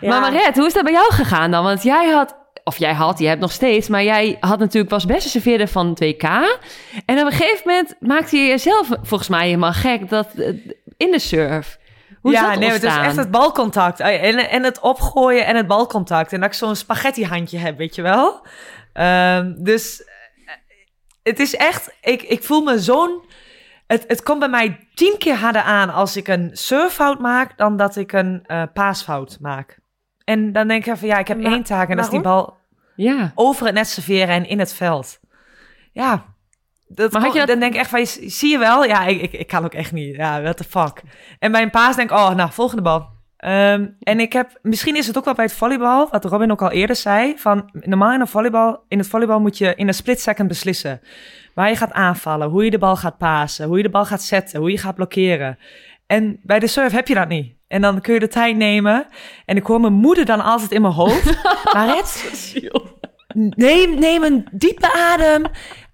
Maar 0.01 0.21
Maret, 0.21 0.55
hoe 0.55 0.65
is 0.65 0.73
dat 0.73 0.83
bij 0.83 0.93
jou 0.93 1.13
gegaan 1.13 1.51
dan? 1.51 1.63
Want 1.63 1.83
jij 1.83 2.09
had 2.09 2.37
of 2.63 2.77
jij 2.77 2.93
had, 2.93 3.19
je 3.19 3.27
hebt 3.27 3.41
nog 3.41 3.51
steeds, 3.51 3.87
maar 3.87 4.03
jij 4.03 4.37
had 4.39 4.59
natuurlijk 4.59 4.91
was 4.91 5.05
beste 5.05 5.29
serveerder 5.29 5.67
van 5.67 5.87
het 5.89 5.99
WK. 5.99 6.23
En 7.05 7.19
op 7.19 7.25
een 7.25 7.31
gegeven 7.31 7.61
moment 7.65 7.95
maakte 7.99 8.37
je 8.37 8.47
jezelf 8.47 8.87
volgens 9.01 9.29
mij 9.29 9.45
helemaal 9.45 9.73
gek 9.73 10.09
dat 10.09 10.27
eh, 10.37 10.47
in 10.97 11.11
de 11.11 11.19
surf. 11.19 11.78
Hoe 12.21 12.31
ja, 12.31 12.39
is 12.39 12.49
dat 12.49 12.59
nee, 12.59 12.69
het 12.71 12.83
is 12.83 12.95
echt 12.95 13.15
het 13.15 13.31
balcontact. 13.31 13.99
En, 13.99 14.49
en 14.49 14.63
het 14.63 14.79
opgooien 14.79 15.45
en 15.45 15.55
het 15.55 15.67
balcontact. 15.67 16.33
En 16.33 16.39
dat 16.39 16.49
ik 16.49 16.55
zo'n 16.55 16.75
spaghetti 16.75 17.25
handje 17.25 17.57
heb, 17.57 17.77
weet 17.77 17.95
je 17.95 18.01
wel. 18.01 18.45
Um, 18.93 19.63
dus 19.63 20.03
eh, 20.03 20.53
het 21.23 21.39
is 21.39 21.55
echt, 21.55 21.95
ik, 22.01 22.21
ik 22.21 22.43
voel 22.43 22.61
me 22.61 22.79
zo'n. 22.79 23.23
Het, 23.87 24.03
het 24.07 24.23
komt 24.23 24.39
bij 24.39 24.49
mij 24.49 24.87
tien 24.93 25.15
keer 25.17 25.35
harder 25.35 25.61
aan 25.61 25.89
als 25.93 26.17
ik 26.17 26.27
een 26.27 26.49
surffout 26.53 27.19
maak 27.19 27.57
dan 27.57 27.77
dat 27.77 27.95
ik 27.95 28.11
een 28.11 28.43
uh, 28.47 28.63
paasfout 28.73 29.37
maak. 29.41 29.79
En 30.23 30.53
dan 30.53 30.67
denk 30.67 30.85
ik 30.85 30.97
van 30.97 31.07
ja, 31.07 31.17
ik 31.17 31.27
heb 31.27 31.43
één 31.43 31.63
taak 31.63 31.89
en 31.89 31.95
dat 31.95 32.05
is 32.05 32.11
die 32.11 32.21
bal 32.21 32.57
ja. 32.95 33.31
over 33.35 33.65
het 33.65 33.75
net 33.75 33.87
serveren 33.87 34.35
en 34.35 34.47
in 34.47 34.59
het 34.59 34.73
veld. 34.73 35.19
Ja, 35.91 36.25
dat 36.89 37.11
maar 37.11 37.21
had 37.21 37.33
je 37.33 37.39
dat... 37.39 37.47
dan 37.47 37.59
denk 37.59 37.73
ik 37.73 37.79
echt 37.79 37.89
van, 37.89 38.29
zie 38.29 38.51
je 38.51 38.57
wel? 38.57 38.83
Ja, 38.83 39.05
ik, 39.05 39.21
ik, 39.21 39.31
ik 39.31 39.47
kan 39.47 39.63
ook 39.63 39.73
echt 39.73 39.91
niet. 39.91 40.15
Ja, 40.15 40.41
what 40.41 40.57
the 40.57 40.63
fuck. 40.63 41.01
En 41.39 41.51
bij 41.51 41.61
een 41.61 41.69
paas 41.69 41.95
denk 41.95 42.11
ik, 42.11 42.17
oh, 42.17 42.35
nou, 42.35 42.51
volgende 42.51 42.81
bal. 42.81 43.07
Um, 43.45 43.95
en 43.99 44.19
ik 44.19 44.33
heb, 44.33 44.59
misschien 44.61 44.95
is 44.95 45.07
het 45.07 45.17
ook 45.17 45.25
wel 45.25 45.33
bij 45.33 45.45
het 45.45 45.53
volleybal, 45.53 46.07
wat 46.11 46.25
Robin 46.25 46.51
ook 46.51 46.61
al 46.61 46.71
eerder 46.71 46.95
zei, 46.95 47.33
van 47.37 47.69
normaal 47.73 48.13
in, 48.13 48.19
een 48.19 48.27
volleybal, 48.27 48.83
in 48.87 48.97
het 48.97 49.07
volleybal 49.07 49.39
moet 49.39 49.57
je 49.57 49.75
in 49.75 49.87
een 49.87 49.93
split 49.93 50.21
second 50.21 50.47
beslissen. 50.47 51.01
Waar 51.53 51.69
je 51.69 51.75
gaat 51.75 51.91
aanvallen, 51.91 52.49
hoe 52.49 52.63
je 52.63 52.69
de 52.69 52.77
bal 52.77 52.95
gaat 52.95 53.17
pasen, 53.17 53.67
hoe 53.67 53.77
je 53.77 53.83
de 53.83 53.89
bal 53.89 54.05
gaat 54.05 54.21
zetten, 54.21 54.59
hoe 54.59 54.71
je 54.71 54.77
gaat 54.77 54.95
blokkeren. 54.95 55.57
En 56.07 56.39
bij 56.43 56.59
de 56.59 56.67
surf 56.67 56.91
heb 56.91 57.07
je 57.07 57.13
dat 57.13 57.27
niet. 57.27 57.53
En 57.67 57.81
dan 57.81 58.01
kun 58.01 58.13
je 58.13 58.19
de 58.19 58.27
tijd 58.27 58.55
nemen. 58.55 59.07
En 59.45 59.57
ik 59.57 59.65
hoor 59.65 59.81
mijn 59.81 59.93
moeder 59.93 60.25
dan 60.25 60.43
altijd 60.43 60.71
in 60.71 60.81
mijn 60.81 60.93
hoofd. 60.93 61.43
maar 61.73 61.87
het, 61.87 62.53
neem, 63.33 63.99
neem 63.99 64.23
een 64.23 64.47
diepe 64.51 64.93
adem, 64.93 65.45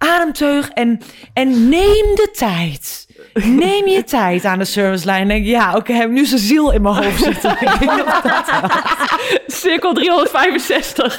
ademteug 0.05 0.69
en, 0.69 1.01
en 1.33 1.69
neem 1.69 2.15
de 2.15 2.29
tijd. 2.33 3.04
Neem 3.33 3.87
je 3.87 4.03
tijd 4.03 4.45
aan 4.45 4.59
de 4.59 4.65
servicelijn. 4.65 5.27
Denk 5.27 5.45
ja, 5.45 5.69
oké, 5.69 5.77
okay, 5.77 5.95
heb 5.95 6.09
nu 6.09 6.25
zijn 6.25 6.39
ziel 6.39 6.71
in 6.71 6.81
mijn 6.81 6.95
hoofd 6.95 7.23
zitten. 7.23 7.57
Cirkel 9.47 9.93
365. 9.93 11.17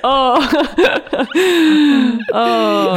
oh. 0.00 0.38
oh. 2.26 2.96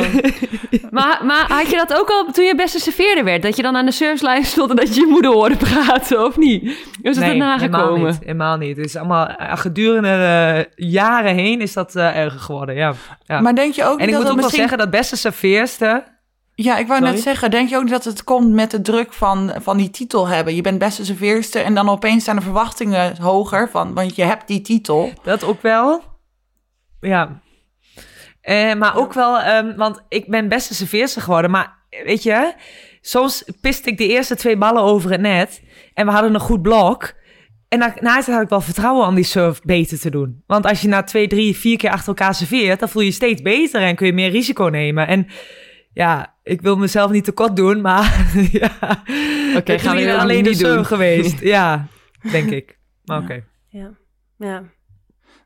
Maar, 0.91 1.19
maar 1.23 1.45
had 1.47 1.69
je 1.69 1.75
dat 1.75 1.99
ook 1.99 2.09
al 2.09 2.25
toen 2.31 2.45
je 2.45 2.55
beste 2.55 2.79
serveerder 2.79 3.23
werd? 3.23 3.41
Dat 3.41 3.55
je 3.55 3.61
dan 3.61 3.75
aan 3.75 3.85
de 3.85 3.91
servicelijn 3.91 4.45
stond 4.45 4.69
en 4.69 4.75
dat 4.75 4.95
je 4.95 5.01
je 5.01 5.07
moeder 5.07 5.31
hoorde 5.31 5.55
praten, 5.55 6.25
of 6.25 6.37
niet? 6.37 6.63
Is 7.01 7.15
het 7.15 7.19
nee, 7.19 7.29
erna 7.29 7.57
gekomen? 7.57 7.87
Helemaal 7.87 8.05
niet, 8.05 8.19
helemaal 8.19 8.57
niet. 8.57 8.77
Het 8.77 8.85
is 8.85 8.95
allemaal 8.95 9.27
eh, 9.27 9.57
gedurende 9.57 10.07
uh, 10.77 10.91
jaren 10.91 11.35
heen 11.35 11.61
is 11.61 11.73
dat 11.73 11.95
uh, 11.95 12.17
erger 12.17 12.39
geworden, 12.39 12.75
ja. 12.75 12.93
ja. 13.25 13.41
Maar 13.41 13.55
denk 13.55 13.73
je 13.73 13.83
ook 13.83 13.99
En 13.99 14.07
ik 14.07 14.15
moet 14.15 14.29
ook 14.29 14.35
misschien... 14.35 14.41
wel 14.41 14.49
zeggen, 14.49 14.77
dat 14.77 14.89
beste 14.89 15.15
serveerster 15.15 16.03
ja, 16.63 16.77
ik 16.77 16.87
wou 16.87 17.01
net 17.01 17.19
zeggen, 17.19 17.51
denk 17.51 17.69
je 17.69 17.77
ook 17.77 17.89
dat 17.89 18.03
het 18.03 18.23
komt 18.23 18.53
met 18.53 18.71
de 18.71 18.81
druk 18.81 19.13
van, 19.13 19.53
van 19.61 19.77
die 19.77 19.89
titel 19.89 20.27
hebben? 20.27 20.55
Je 20.55 20.61
bent 20.61 20.79
beste 20.79 21.05
serveerster 21.05 21.63
en 21.63 21.73
dan 21.73 21.89
opeens 21.89 22.23
zijn 22.23 22.35
de 22.35 22.41
verwachtingen 22.41 23.21
hoger, 23.21 23.69
van, 23.69 23.93
want 23.93 24.15
je 24.15 24.23
hebt 24.23 24.47
die 24.47 24.61
titel. 24.61 25.11
Dat 25.23 25.43
ook 25.43 25.61
wel, 25.61 26.03
ja. 26.99 27.41
Eh, 28.41 28.73
maar 28.73 28.95
ook 28.95 29.13
wel, 29.13 29.45
um, 29.45 29.75
want 29.75 30.03
ik 30.09 30.29
ben 30.29 30.49
beste 30.49 30.73
serveerster 30.73 31.21
geworden, 31.21 31.51
maar 31.51 31.77
weet 32.03 32.23
je, 32.23 32.53
soms 33.01 33.43
piste 33.61 33.89
ik 33.89 33.97
de 33.97 34.07
eerste 34.07 34.35
twee 34.35 34.57
ballen 34.57 34.83
over 34.83 35.11
het 35.11 35.21
net 35.21 35.61
en 35.93 36.05
we 36.05 36.11
hadden 36.11 36.33
een 36.33 36.39
goed 36.39 36.61
blok. 36.61 37.13
En 37.67 37.79
daarna 37.79 38.21
had 38.21 38.41
ik 38.41 38.49
wel 38.49 38.61
vertrouwen 38.61 39.07
om 39.07 39.15
die 39.15 39.23
surf 39.23 39.61
beter 39.61 39.99
te 39.99 40.09
doen. 40.09 40.43
Want 40.47 40.65
als 40.65 40.81
je 40.81 40.87
na 40.87 41.03
twee, 41.03 41.27
drie, 41.27 41.55
vier 41.55 41.77
keer 41.77 41.91
achter 41.91 42.07
elkaar 42.07 42.35
serveert, 42.35 42.79
dan 42.79 42.89
voel 42.89 43.01
je 43.01 43.07
je 43.07 43.13
steeds 43.13 43.41
beter 43.41 43.81
en 43.81 43.95
kun 43.95 44.05
je 44.05 44.13
meer 44.13 44.29
risico 44.29 44.63
nemen. 44.63 45.07
En 45.07 45.27
ja, 45.97 46.35
ik 46.43 46.61
wil 46.61 46.77
mezelf 46.77 47.11
niet 47.11 47.23
tekort 47.23 47.55
doen, 47.55 47.81
maar 47.81 48.31
ja. 48.51 48.71
Oké, 49.49 49.57
okay, 49.57 49.79
gaan 49.79 49.95
we 49.95 50.17
alleen 50.17 50.43
niet 50.43 50.59
doen 50.59 50.85
geweest. 50.85 51.39
ja, 51.55 51.87
denk 52.31 52.49
ik. 52.49 52.77
Maar 53.05 53.21
oké. 53.21 53.43
Ja. 53.67 53.89
ja. 54.37 54.63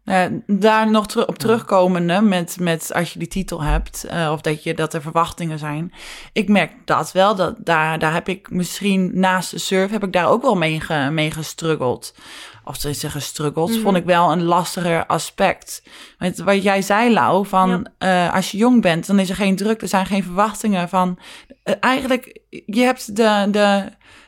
Uh, 0.05 0.39
daar 0.47 0.91
nog 0.91 1.07
ter 1.07 1.27
op 1.27 1.37
terugkomende 1.37 2.21
met, 2.21 2.57
met 2.59 2.93
als 2.93 3.13
je 3.13 3.19
die 3.19 3.27
titel 3.27 3.63
hebt, 3.63 4.05
uh, 4.13 4.29
of 4.31 4.41
dat, 4.41 4.63
je, 4.63 4.73
dat 4.73 4.93
er 4.93 5.01
verwachtingen 5.01 5.59
zijn. 5.59 5.93
Ik 6.33 6.47
merk 6.47 6.71
dat 6.85 7.11
wel, 7.11 7.35
dat 7.35 7.55
daar, 7.57 7.99
daar 7.99 8.13
heb 8.13 8.27
ik 8.27 8.49
misschien 8.49 9.11
naast 9.13 9.51
de 9.51 9.57
surf, 9.57 9.91
heb 9.91 10.03
ik 10.03 10.13
daar 10.13 10.29
ook 10.29 10.41
wel 10.41 10.55
mee, 10.55 10.79
ge, 10.79 11.09
mee 11.11 11.31
gestruggeld 11.31 12.15
of 12.63 12.75
ze 12.79 12.93
zeggen 12.93 13.21
struggles, 13.21 13.79
vond 13.79 13.97
ik 13.97 14.05
wel 14.05 14.31
een 14.31 14.43
lastiger 14.43 15.05
aspect. 15.05 15.83
Want 16.17 16.37
wat 16.37 16.63
jij 16.63 16.81
zei, 16.81 17.13
Lau, 17.13 17.47
van 17.47 17.87
uh, 17.99 18.33
als 18.33 18.51
je 18.51 18.57
jong 18.57 18.81
bent, 18.81 19.07
dan 19.07 19.19
is 19.19 19.29
er 19.29 19.35
geen 19.35 19.55
druk, 19.55 19.81
er 19.81 19.87
zijn 19.87 20.05
geen 20.05 20.23
verwachtingen 20.23 20.89
van. 20.89 21.19
Uh, 21.63 21.75
eigenlijk, 21.79 22.39
je 22.49 22.81
hebt 22.81 23.15
de, 23.15 23.47
de 23.51 23.83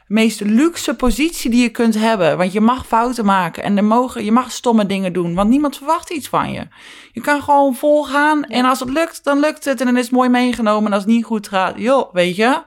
meest 0.07 0.39
luxe 0.39 0.95
positie 0.95 1.49
die 1.49 1.61
je 1.61 1.69
kunt 1.69 1.95
hebben. 1.95 2.37
Want 2.37 2.53
je 2.53 2.61
mag 2.61 2.87
fouten 2.87 3.25
maken 3.25 3.63
en 3.63 3.77
er 3.77 3.83
mogen, 3.83 4.25
je 4.25 4.31
mag 4.31 4.51
stomme 4.51 4.85
dingen 4.85 5.13
doen, 5.13 5.33
want 5.33 5.49
niemand 5.49 5.77
verwacht 5.77 6.09
iets 6.09 6.27
van 6.27 6.51
je. 6.51 6.67
Je 7.11 7.21
kan 7.21 7.41
gewoon 7.41 7.75
volgaan 7.75 8.43
en 8.43 8.65
als 8.65 8.79
het 8.79 8.89
lukt, 8.89 9.23
dan 9.23 9.39
lukt 9.39 9.65
het 9.65 9.79
en 9.79 9.85
dan 9.85 9.97
is 9.97 10.03
het 10.03 10.11
mooi 10.11 10.29
meegenomen. 10.29 10.85
En 10.85 10.93
als 10.93 11.03
het 11.03 11.11
niet 11.11 11.25
goed 11.25 11.47
gaat, 11.47 11.77
joh, 11.77 12.13
weet 12.13 12.35
je. 12.35 12.61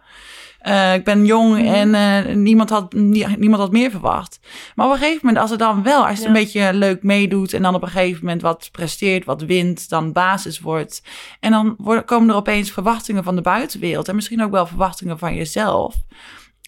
Uh, 0.68 0.94
ik 0.94 1.05
ben 1.05 1.24
jong 1.24 1.59
mhm. 1.59 1.74
en 1.74 1.94
uh, 2.29 2.35
niemand, 2.35 2.70
had, 2.70 2.92
niemand 2.92 3.57
had 3.57 3.72
meer 3.72 3.90
verwacht. 3.90 4.40
Maar 4.74 4.87
op 4.87 4.92
een 4.92 4.98
gegeven 4.98 5.20
moment, 5.22 5.42
als 5.42 5.50
het 5.50 5.59
dan 5.59 5.83
wel, 5.83 6.07
als 6.07 6.18
je 6.18 6.26
een 6.26 6.33
beetje 6.33 6.74
leuk 6.74 7.02
meedoet 7.02 7.52
en 7.52 7.62
dan 7.62 7.74
op 7.74 7.83
een 7.83 7.88
gegeven 7.88 8.24
moment 8.24 8.42
wat 8.42 8.68
presteert, 8.72 9.24
wat 9.24 9.42
wint, 9.42 9.88
dan 9.88 10.12
basis 10.12 10.61
wordt. 10.61 11.02
En 11.40 11.50
dan 11.50 11.74
worden, 11.79 12.05
komen 12.05 12.29
er 12.29 12.35
opeens 12.35 12.70
verwachtingen 12.70 13.24
van 13.24 13.37
de 13.37 13.42
buitenwereld 13.42 14.09
en 14.09 14.14
misschien 14.14 14.42
ook 14.42 14.50
wel 14.50 14.66
verwachtingen 14.66 15.18
van 15.18 15.35
jezelf. 15.35 15.94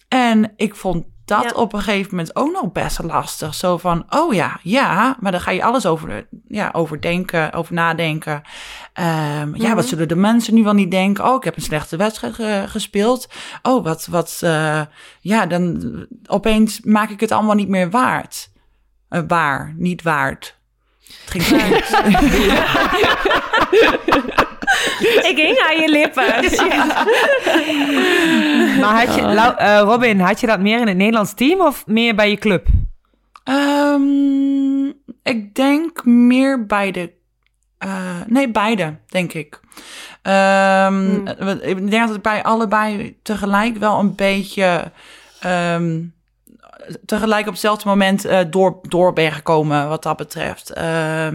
En 0.07 0.53
ik 0.55 0.75
vond 0.75 1.05
dat 1.29 1.53
op 1.53 1.73
een 1.73 1.81
gegeven 1.81 2.09
moment 2.09 2.35
ook 2.35 2.51
nog 2.51 2.71
best 2.71 3.03
lastig. 3.03 3.55
Zo 3.55 3.77
van, 3.77 4.05
oh 4.09 4.33
ja, 4.33 4.59
ja, 4.63 5.17
maar 5.19 5.31
dan 5.31 5.41
ga 5.41 5.51
je 5.51 5.63
alles 5.63 5.85
over, 5.85 6.27
ja, 6.47 6.69
over 6.73 7.01
denken, 7.01 7.53
over 7.53 7.73
nadenken. 7.73 8.41
Um, 8.99 9.55
Ja, 9.55 9.67
wat 9.67 9.75
mhm. 9.75 9.87
zullen 9.87 10.07
de 10.07 10.15
mensen 10.15 10.53
nu 10.53 10.63
wel 10.63 10.73
niet 10.73 10.91
denken? 10.91 11.25
Oh, 11.25 11.35
ik 11.35 11.43
heb 11.43 11.55
een 11.55 11.61
slechte 11.61 11.97
wedstrijd 11.97 12.69
gespeeld. 12.69 13.29
Oh, 13.61 13.83
wat, 13.83 14.07
wat, 14.09 14.41
uh, 14.43 14.81
ja, 15.19 15.45
dan 15.45 16.05
opeens 16.25 16.81
maak 16.81 17.09
ik 17.09 17.19
het 17.19 17.31
allemaal 17.31 17.55
niet 17.55 17.69
meer 17.69 17.89
waard. 17.89 18.49
Uh, 19.09 19.21
waar, 19.27 19.73
niet 19.77 20.01
waard. 20.01 20.57
Het 21.25 21.31
ging 21.31 21.43
ik 25.29 25.37
hing 25.37 25.59
aan 25.59 25.81
je 25.81 25.89
lippen. 25.89 26.25
maar 28.79 29.05
had 29.05 29.15
je, 29.15 29.21
uh, 29.21 29.79
Robin, 29.79 30.19
had 30.19 30.39
je 30.39 30.47
dat 30.47 30.59
meer 30.59 30.81
in 30.81 30.87
het 30.87 30.97
Nederlands 30.97 31.33
team 31.33 31.61
of 31.61 31.87
meer 31.87 32.15
bij 32.15 32.29
je 32.29 32.37
club? 32.37 32.67
Um, 33.43 34.87
ik 35.23 35.55
denk 35.55 36.05
meer 36.05 36.65
bij 36.65 36.91
de. 36.91 37.11
Uh, 37.85 38.15
nee, 38.27 38.51
beide, 38.51 38.97
denk 39.07 39.33
ik. 39.33 39.59
Um, 40.23 41.27
Ik 41.61 41.89
denk 41.89 41.91
dat 41.91 42.09
het 42.09 42.21
bij 42.21 42.43
allebei 42.43 43.17
tegelijk 43.23 43.77
wel 43.77 43.99
een 43.99 44.15
beetje. 44.15 44.91
Um, 45.45 46.13
tegelijk 47.05 47.45
op 47.45 47.51
hetzelfde 47.51 47.87
moment 47.87 48.25
uh, 48.25 48.39
door, 48.49 48.79
door 48.81 49.13
ben 49.13 49.31
gekomen 49.31 49.89
wat 49.89 50.03
dat 50.03 50.17
betreft. 50.17 50.77
Uh, 50.77 51.27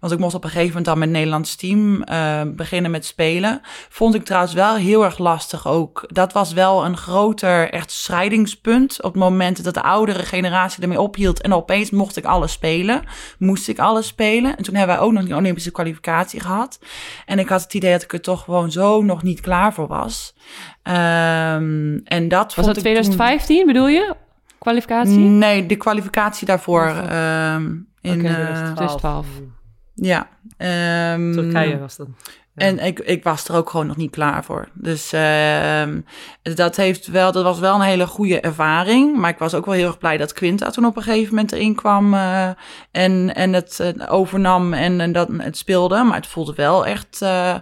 want 0.00 0.12
ik 0.12 0.18
mocht 0.18 0.34
op 0.34 0.44
een 0.44 0.50
gegeven 0.50 0.68
moment 0.68 0.84
dan 0.84 0.98
met 0.98 1.08
het 1.08 1.16
Nederlands 1.16 1.56
team 1.56 2.02
uh, 2.10 2.40
beginnen 2.46 2.90
met 2.90 3.04
spelen. 3.04 3.60
Vond 3.88 4.14
ik 4.14 4.24
trouwens 4.24 4.52
wel 4.54 4.74
heel 4.74 5.04
erg 5.04 5.18
lastig 5.18 5.66
ook. 5.66 6.04
Dat 6.06 6.32
was 6.32 6.52
wel 6.52 6.84
een 6.84 6.96
groter 6.96 7.70
echt 7.70 7.90
scheidingspunt. 7.90 9.02
Op 9.02 9.12
het 9.12 9.22
moment 9.22 9.64
dat 9.64 9.74
de 9.74 9.82
oudere 9.82 10.22
generatie 10.22 10.82
ermee 10.82 11.00
ophield 11.00 11.40
en 11.40 11.54
opeens 11.54 11.90
mocht 11.90 12.16
ik 12.16 12.24
alles 12.24 12.52
spelen. 12.52 13.02
Moest 13.38 13.68
ik 13.68 13.78
alles 13.78 14.06
spelen. 14.06 14.56
En 14.56 14.62
toen 14.64 14.74
hebben 14.74 14.96
wij 14.96 15.04
ook 15.04 15.12
nog 15.12 15.24
die 15.24 15.36
Olympische 15.36 15.70
kwalificatie 15.72 16.40
gehad. 16.40 16.78
En 17.26 17.38
ik 17.38 17.48
had 17.48 17.62
het 17.62 17.74
idee 17.74 17.92
dat 17.92 18.02
ik 18.02 18.12
er 18.12 18.20
toch 18.20 18.44
gewoon 18.44 18.70
zo 18.70 19.02
nog 19.02 19.22
niet 19.22 19.40
klaar 19.40 19.74
voor 19.74 19.86
was. 19.86 20.34
Um, 20.82 22.00
en 22.04 22.28
dat 22.28 22.54
was 22.54 22.66
dat 22.66 22.78
2015 22.78 23.56
toen... 23.56 23.66
bedoel 23.66 23.88
je? 23.88 24.14
Kwalificatie? 24.62 25.18
Nee, 25.18 25.66
de 25.66 25.76
kwalificatie 25.76 26.46
daarvoor 26.46 26.86
um, 26.86 27.88
in 28.00 28.18
okay, 28.18 28.44
2012. 28.54 29.26
Uh, 29.26 29.46
ja. 29.94 30.28
Um, 31.14 31.32
Turkije 31.32 31.78
was 31.78 31.96
dat. 31.96 32.08
Ja. 32.54 32.66
En 32.66 32.78
ik, 32.78 32.98
ik 32.98 33.22
was 33.22 33.48
er 33.48 33.54
ook 33.54 33.70
gewoon 33.70 33.86
nog 33.86 33.96
niet 33.96 34.10
klaar 34.10 34.44
voor. 34.44 34.68
Dus 34.74 35.12
uh, 35.12 35.82
dat, 36.42 36.76
heeft 36.76 37.06
wel, 37.06 37.32
dat 37.32 37.44
was 37.44 37.58
wel 37.58 37.74
een 37.74 37.80
hele 37.80 38.06
goede 38.06 38.40
ervaring. 38.40 39.16
Maar 39.16 39.30
ik 39.30 39.38
was 39.38 39.54
ook 39.54 39.64
wel 39.64 39.74
heel 39.74 39.86
erg 39.86 39.98
blij 39.98 40.16
dat 40.16 40.32
Quinta 40.32 40.70
toen 40.70 40.84
op 40.84 40.96
een 40.96 41.02
gegeven 41.02 41.34
moment 41.34 41.52
erin 41.52 41.74
kwam. 41.74 42.14
Uh, 42.14 42.48
en, 42.90 43.34
en 43.34 43.52
het 43.52 43.78
uh, 43.80 44.12
overnam 44.12 44.72
en, 44.72 45.00
en 45.00 45.12
dat 45.12 45.28
het 45.36 45.56
speelde. 45.56 46.02
Maar 46.02 46.16
het 46.16 46.26
voelde 46.26 46.54
wel 46.54 46.86
echt. 46.86 47.20
Uh, 47.22 47.56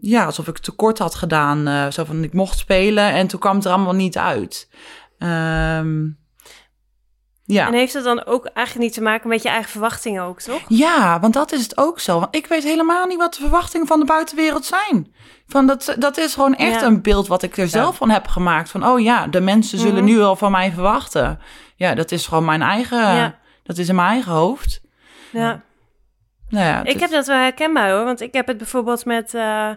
ja, 0.00 0.24
alsof 0.24 0.48
ik 0.48 0.58
tekort 0.58 0.98
had 0.98 1.14
gedaan. 1.14 1.92
zo 1.92 2.04
van 2.04 2.22
ik 2.22 2.32
mocht 2.32 2.58
spelen 2.58 3.12
en 3.12 3.26
toen 3.26 3.40
kwam 3.40 3.56
het 3.56 3.64
er 3.64 3.72
allemaal 3.72 3.94
niet 3.94 4.18
uit. 4.18 4.68
Um, 5.18 6.18
Ja. 7.46 7.66
En 7.66 7.72
heeft 7.72 7.92
het 7.92 8.04
dan 8.04 8.24
ook 8.24 8.44
eigenlijk 8.44 8.86
niet 8.86 8.94
te 8.94 9.02
maken 9.02 9.28
met 9.28 9.42
je 9.42 9.48
eigen 9.48 9.70
verwachtingen 9.70 10.22
ook, 10.22 10.40
toch? 10.40 10.60
Ja, 10.68 11.20
want 11.20 11.34
dat 11.34 11.52
is 11.52 11.62
het 11.62 11.76
ook 11.76 12.00
zo. 12.00 12.20
Want 12.20 12.36
ik 12.36 12.46
weet 12.46 12.62
helemaal 12.62 13.06
niet 13.06 13.18
wat 13.18 13.34
de 13.34 13.40
verwachtingen 13.40 13.86
van 13.86 14.00
de 14.00 14.06
buitenwereld 14.06 14.64
zijn. 14.64 15.14
Van 15.46 15.66
dat, 15.66 15.96
dat 15.98 16.16
is 16.16 16.34
gewoon 16.34 16.54
echt 16.54 16.82
een 16.82 17.02
beeld 17.02 17.26
wat 17.26 17.42
ik 17.42 17.56
er 17.56 17.68
zelf 17.68 17.96
van 17.96 18.10
heb 18.10 18.26
gemaakt. 18.26 18.70
Van, 18.70 18.86
oh 18.86 19.00
ja, 19.00 19.26
de 19.26 19.40
mensen 19.40 19.78
zullen 19.78 20.04
mhm. 20.04 20.12
nu 20.12 20.16
wel 20.16 20.36
van 20.36 20.50
mij 20.50 20.72
verwachten. 20.72 21.38
Ja, 21.76 21.94
dat 21.94 22.10
is 22.12 22.26
gewoon 22.26 22.44
mijn 22.44 22.62
eigen... 22.62 23.34
Dat 23.62 23.78
is 23.78 23.88
in 23.88 23.94
mijn 23.94 24.08
eigen 24.08 24.32
hoofd. 24.32 24.80
Ja. 25.32 25.62
Nou 26.48 26.64
ja, 26.66 26.84
ik 26.84 27.00
heb 27.00 27.10
dat 27.10 27.26
wel 27.26 27.36
herkenbaar 27.36 27.90
hoor. 27.90 28.04
Want 28.04 28.20
ik 28.20 28.32
heb 28.32 28.46
het 28.46 28.56
bijvoorbeeld 28.58 29.04
met... 29.04 29.34
Uh, 29.34 29.70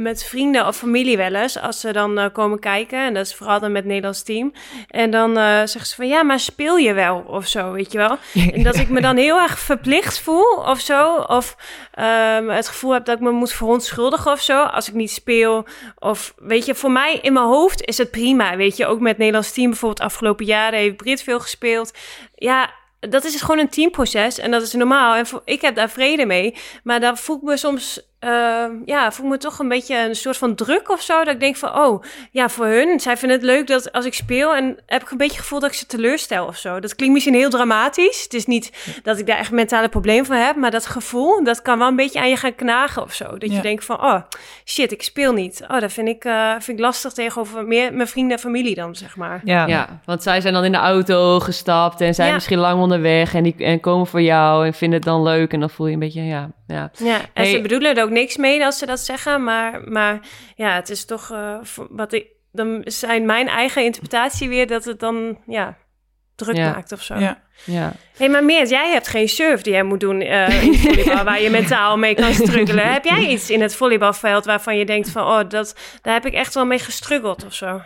met 0.00 0.24
vrienden 0.24 0.66
of 0.66 0.76
familie 0.76 1.16
wel 1.16 1.34
eens, 1.34 1.58
als 1.58 1.80
ze 1.80 1.92
dan 1.92 2.18
uh, 2.18 2.26
komen 2.32 2.58
kijken. 2.58 2.98
En 2.98 3.14
dat 3.14 3.26
is 3.26 3.34
vooral 3.34 3.60
dan 3.60 3.72
met 3.72 3.80
het 3.80 3.86
Nederlands 3.86 4.22
team. 4.22 4.52
En 4.88 5.10
dan 5.10 5.30
uh, 5.30 5.44
zeggen 5.44 5.86
ze 5.86 5.94
van, 5.94 6.08
ja, 6.08 6.22
maar 6.22 6.40
speel 6.40 6.76
je 6.76 6.92
wel 6.92 7.24
of 7.26 7.46
zo, 7.46 7.72
weet 7.72 7.92
je 7.92 7.98
wel. 7.98 8.18
en 8.52 8.62
dat 8.62 8.76
ik 8.76 8.88
me 8.88 9.00
dan 9.00 9.16
heel 9.16 9.40
erg 9.40 9.58
verplicht 9.58 10.20
voel 10.20 10.54
of 10.54 10.80
zo. 10.80 11.14
Of 11.14 11.56
um, 12.38 12.48
het 12.48 12.68
gevoel 12.68 12.92
heb 12.92 13.04
dat 13.04 13.16
ik 13.16 13.22
me 13.22 13.30
moet 13.30 13.52
verontschuldigen 13.52 14.32
of 14.32 14.40
zo, 14.40 14.62
als 14.62 14.88
ik 14.88 14.94
niet 14.94 15.10
speel. 15.10 15.66
Of, 15.98 16.34
weet 16.36 16.66
je, 16.66 16.74
voor 16.74 16.92
mij 16.92 17.18
in 17.22 17.32
mijn 17.32 17.46
hoofd 17.46 17.84
is 17.84 17.98
het 17.98 18.10
prima, 18.10 18.56
weet 18.56 18.76
je. 18.76 18.86
Ook 18.86 18.98
met 18.98 19.08
het 19.08 19.18
Nederlands 19.18 19.52
team 19.52 19.70
bijvoorbeeld 19.70 20.06
afgelopen 20.06 20.46
jaren 20.46 20.78
heeft 20.78 20.96
Brit 20.96 21.22
veel 21.22 21.40
gespeeld. 21.40 21.92
Ja, 22.34 22.70
dat 23.00 23.24
is 23.24 23.40
gewoon 23.40 23.58
een 23.58 23.68
teamproces 23.68 24.38
en 24.38 24.50
dat 24.50 24.62
is 24.62 24.72
normaal. 24.72 25.14
En 25.14 25.26
ik 25.44 25.60
heb 25.60 25.74
daar 25.74 25.90
vrede 25.90 26.26
mee. 26.26 26.54
Maar 26.84 27.00
daar 27.00 27.18
voel 27.18 27.36
ik 27.36 27.42
me 27.42 27.56
soms 27.56 28.11
uh, 28.24 28.64
ja, 28.84 29.12
voel 29.12 29.28
me 29.28 29.38
toch 29.38 29.58
een 29.58 29.68
beetje 29.68 30.08
een 30.08 30.14
soort 30.14 30.36
van 30.36 30.54
druk 30.54 30.90
of 30.90 31.00
zo. 31.00 31.24
Dat 31.24 31.34
ik 31.34 31.40
denk 31.40 31.56
van, 31.56 31.76
oh, 31.76 32.02
ja, 32.30 32.48
voor 32.48 32.66
hun. 32.66 33.00
Zij 33.00 33.16
vinden 33.16 33.36
het 33.36 33.46
leuk 33.46 33.66
dat 33.66 33.92
als 33.92 34.04
ik 34.04 34.14
speel 34.14 34.54
en 34.54 34.78
heb 34.86 35.02
ik 35.02 35.10
een 35.10 35.16
beetje 35.16 35.32
het 35.32 35.42
gevoel 35.42 35.60
dat 35.60 35.70
ik 35.70 35.76
ze 35.76 35.86
teleurstel 35.86 36.46
of 36.46 36.56
zo. 36.56 36.80
Dat 36.80 36.96
klinkt 36.96 37.14
misschien 37.14 37.34
heel 37.34 37.50
dramatisch. 37.50 38.22
Het 38.22 38.34
is 38.34 38.46
niet 38.46 39.00
dat 39.02 39.18
ik 39.18 39.26
daar 39.26 39.38
echt 39.38 39.50
mentale 39.50 39.88
probleem 39.88 40.24
van 40.24 40.36
heb, 40.36 40.56
maar 40.56 40.70
dat 40.70 40.86
gevoel, 40.86 41.44
dat 41.44 41.62
kan 41.62 41.78
wel 41.78 41.88
een 41.88 41.96
beetje 41.96 42.20
aan 42.20 42.28
je 42.28 42.36
gaan 42.36 42.54
knagen 42.54 43.02
of 43.02 43.12
zo. 43.12 43.38
Dat 43.38 43.52
je 43.52 43.60
denkt 43.60 43.84
van, 43.84 44.02
oh, 44.02 44.20
shit, 44.64 44.92
ik 44.92 45.02
speel 45.02 45.32
niet. 45.32 45.64
Oh, 45.68 45.80
dat 45.80 45.92
vind 45.92 46.08
ik, 46.08 46.24
uh, 46.24 46.50
vind 46.50 46.78
ik 46.78 46.84
lastig 46.84 47.12
tegenover 47.12 47.66
meer 47.66 47.94
mijn 47.94 48.08
vrienden 48.08 48.36
en 48.36 48.42
familie 48.42 48.74
dan, 48.74 48.94
zeg 48.94 49.16
maar. 49.16 49.40
Ja. 49.44 49.66
ja, 49.66 50.00
want 50.04 50.22
zij 50.22 50.40
zijn 50.40 50.54
dan 50.54 50.64
in 50.64 50.72
de 50.72 50.78
auto 50.78 51.40
gestapt 51.40 52.00
en 52.00 52.14
zijn 52.14 52.34
misschien 52.34 52.58
lang 52.58 52.80
onderweg 52.80 53.34
en, 53.34 53.42
die, 53.42 53.54
en 53.58 53.80
komen 53.80 54.06
voor 54.06 54.22
jou 54.22 54.66
en 54.66 54.74
vinden 54.74 54.98
het 54.98 55.08
dan 55.08 55.22
leuk 55.22 55.52
en 55.52 55.60
dan 55.60 55.70
voel 55.70 55.86
je 55.86 55.92
een 55.92 55.98
beetje, 55.98 56.22
ja, 56.22 56.50
ja. 56.72 56.90
ja 56.98 57.20
en 57.32 57.46
ze 57.46 57.60
bedoelen 57.60 57.96
er 57.96 58.02
ook 58.02 58.10
niks 58.10 58.36
mee 58.36 58.64
als 58.64 58.78
ze 58.78 58.86
dat 58.86 59.00
zeggen. 59.00 59.44
Maar, 59.44 59.80
maar 59.88 60.20
ja, 60.54 60.74
het 60.74 60.90
is 60.90 61.04
toch 61.04 61.30
uh, 61.32 61.58
wat 61.90 62.12
ik. 62.12 62.26
Dan 62.54 62.82
zijn 62.84 63.26
mijn 63.26 63.48
eigen 63.48 63.84
interpretatie 63.84 64.48
weer 64.48 64.66
dat 64.66 64.84
het 64.84 65.00
dan 65.00 65.38
ja, 65.46 65.76
druk 66.34 66.56
maakt 66.56 66.92
of 66.92 67.02
zo. 67.02 67.18
Ja. 67.18 67.42
Ja. 67.64 67.92
hey, 68.16 68.28
maar 68.28 68.44
Meert, 68.44 68.68
jij 68.68 68.90
hebt 68.90 69.08
geen 69.08 69.28
surf 69.28 69.62
die 69.62 69.72
jij 69.72 69.82
moet 69.82 70.00
doen 70.00 70.20
uh, 70.20 70.62
in 70.62 70.74
volleybal, 70.78 71.24
waar 71.24 71.40
je 71.40 71.50
mentaal 71.50 71.96
mee 71.96 72.14
kan 72.14 72.34
struggelen. 72.34 72.92
heb 72.92 73.04
jij 73.04 73.26
iets 73.26 73.50
in 73.50 73.60
het 73.60 73.74
volleybalveld 73.74 74.44
waarvan 74.44 74.78
je 74.78 74.84
denkt 74.84 75.10
van, 75.10 75.22
oh, 75.22 75.48
dat, 75.48 75.76
daar 76.02 76.14
heb 76.14 76.26
ik 76.26 76.32
echt 76.32 76.54
wel 76.54 76.66
mee 76.66 76.78
gestruggeld 76.78 77.44
of 77.44 77.54
zo? 77.54 77.80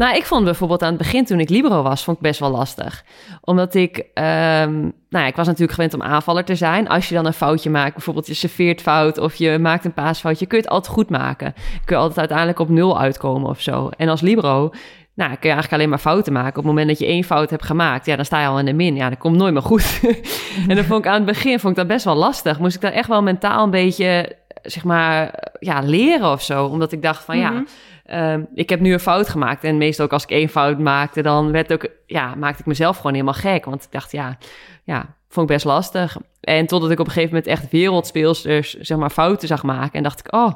Nou, 0.00 0.16
ik 0.16 0.24
vond 0.24 0.44
bijvoorbeeld 0.44 0.82
aan 0.82 0.88
het 0.88 0.98
begin 0.98 1.24
toen 1.24 1.40
ik 1.40 1.48
libero 1.48 1.82
was, 1.82 2.04
vond 2.04 2.16
ik 2.16 2.22
best 2.22 2.40
wel 2.40 2.50
lastig. 2.50 3.04
Omdat 3.40 3.74
ik, 3.74 3.96
um, 3.96 4.92
nou 5.08 5.26
ik 5.26 5.36
was 5.36 5.46
natuurlijk 5.46 5.72
gewend 5.72 5.94
om 5.94 6.02
aanvaller 6.02 6.44
te 6.44 6.54
zijn. 6.54 6.88
Als 6.88 7.08
je 7.08 7.14
dan 7.14 7.26
een 7.26 7.32
foutje 7.32 7.70
maakt, 7.70 7.92
bijvoorbeeld 7.92 8.26
je 8.26 8.34
serveert 8.34 8.80
fout 8.80 9.18
of 9.18 9.34
je 9.34 9.58
maakt 9.58 9.84
een 9.84 9.92
paasfoutje, 9.92 10.46
kun 10.46 10.58
je 10.58 10.62
het 10.62 10.72
altijd 10.72 10.94
goed 10.94 11.10
maken. 11.10 11.54
Kun 11.84 11.96
je 11.96 12.02
altijd 12.02 12.18
uiteindelijk 12.18 12.58
op 12.58 12.68
nul 12.68 13.00
uitkomen 13.00 13.48
of 13.50 13.60
zo. 13.60 13.88
En 13.96 14.08
als 14.08 14.20
libero, 14.20 14.70
nou, 15.14 15.30
kun 15.30 15.38
je 15.40 15.54
eigenlijk 15.54 15.72
alleen 15.72 15.88
maar 15.88 15.98
fouten 15.98 16.32
maken. 16.32 16.48
Op 16.48 16.56
het 16.56 16.64
moment 16.64 16.88
dat 16.88 16.98
je 16.98 17.06
één 17.06 17.24
fout 17.24 17.50
hebt 17.50 17.64
gemaakt, 17.64 18.06
ja, 18.06 18.16
dan 18.16 18.24
sta 18.24 18.40
je 18.40 18.46
al 18.46 18.58
in 18.58 18.64
de 18.64 18.72
min. 18.72 18.96
Ja, 18.96 19.08
dat 19.08 19.18
komt 19.18 19.36
nooit 19.36 19.52
meer 19.52 19.62
goed. 19.62 20.00
en 20.68 20.74
dan 20.76 20.84
vond 20.84 21.04
ik 21.04 21.10
aan 21.10 21.14
het 21.14 21.24
begin 21.24 21.60
vond 21.60 21.72
ik 21.72 21.78
dat 21.78 21.88
best 21.88 22.04
wel 22.04 22.16
lastig. 22.16 22.58
Moest 22.58 22.74
ik 22.74 22.80
daar 22.80 22.92
echt 22.92 23.08
wel 23.08 23.22
mentaal 23.22 23.64
een 23.64 23.70
beetje, 23.70 24.36
zeg 24.62 24.84
maar, 24.84 25.34
ja, 25.58 25.80
leren 25.80 26.30
of 26.30 26.42
zo. 26.42 26.64
Omdat 26.64 26.92
ik 26.92 27.02
dacht 27.02 27.24
van, 27.24 27.38
ja 27.38 27.62
Ehm, 28.10 28.44
ik 28.54 28.68
heb 28.68 28.80
nu 28.80 28.92
een 28.92 29.00
fout 29.00 29.28
gemaakt. 29.28 29.64
En 29.64 29.76
meestal 29.76 30.04
ook 30.04 30.12
als 30.12 30.22
ik 30.22 30.30
één 30.30 30.48
fout 30.48 30.78
maakte, 30.78 31.22
dan 31.22 31.52
werd 31.52 31.72
ook, 31.72 31.88
ja, 32.06 32.34
maakte 32.34 32.60
ik 32.60 32.66
mezelf 32.66 32.96
gewoon 32.96 33.12
helemaal 33.12 33.34
gek. 33.34 33.64
Want 33.64 33.84
ik 33.84 33.92
dacht, 33.92 34.12
ja, 34.12 34.38
ja, 34.84 35.16
vond 35.28 35.50
ik 35.50 35.54
best 35.54 35.66
lastig. 35.66 36.16
En 36.40 36.66
totdat 36.66 36.90
ik 36.90 37.00
op 37.00 37.06
een 37.06 37.12
gegeven 37.12 37.34
moment 37.34 37.52
echt 37.52 37.70
wereldspeelsters, 37.70 38.74
zeg 38.74 38.98
maar, 38.98 39.10
fouten 39.10 39.48
zag 39.48 39.62
maken. 39.62 39.92
En 39.92 40.02
dacht 40.02 40.18
ik, 40.18 40.34
oh, 40.34 40.52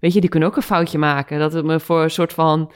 weet 0.00 0.12
je, 0.12 0.20
die 0.20 0.28
kunnen 0.28 0.48
ook 0.48 0.56
een 0.56 0.62
foutje 0.62 0.98
maken. 0.98 1.38
Dat 1.38 1.52
het 1.52 1.64
me 1.64 1.80
voor 1.80 2.02
een 2.02 2.10
soort 2.10 2.32
van 2.32 2.72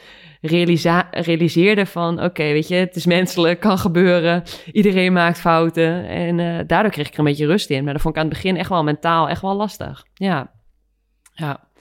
realiseerde 1.11 1.85
van, 1.85 2.23
oké, 2.23 2.43
weet 2.43 2.67
je, 2.67 2.75
het 2.75 2.95
is 2.95 3.05
menselijk, 3.05 3.59
kan 3.59 3.77
gebeuren. 3.77 4.43
Iedereen 4.71 5.13
maakt 5.13 5.39
fouten. 5.39 6.07
En 6.07 6.37
uh, 6.37 6.59
daardoor 6.67 6.91
kreeg 6.91 7.07
ik 7.07 7.13
er 7.13 7.19
een 7.19 7.25
beetje 7.25 7.45
rust 7.45 7.69
in. 7.69 7.83
Maar 7.83 7.93
dat 7.93 8.01
vond 8.01 8.15
ik 8.15 8.21
aan 8.21 8.27
het 8.27 8.35
begin 8.35 8.57
echt 8.57 8.69
wel 8.69 8.83
mentaal 8.83 9.29
echt 9.29 9.41
wel 9.41 9.55
lastig. 9.55 10.05
Ja, 10.13 10.51
ja. 11.33 11.71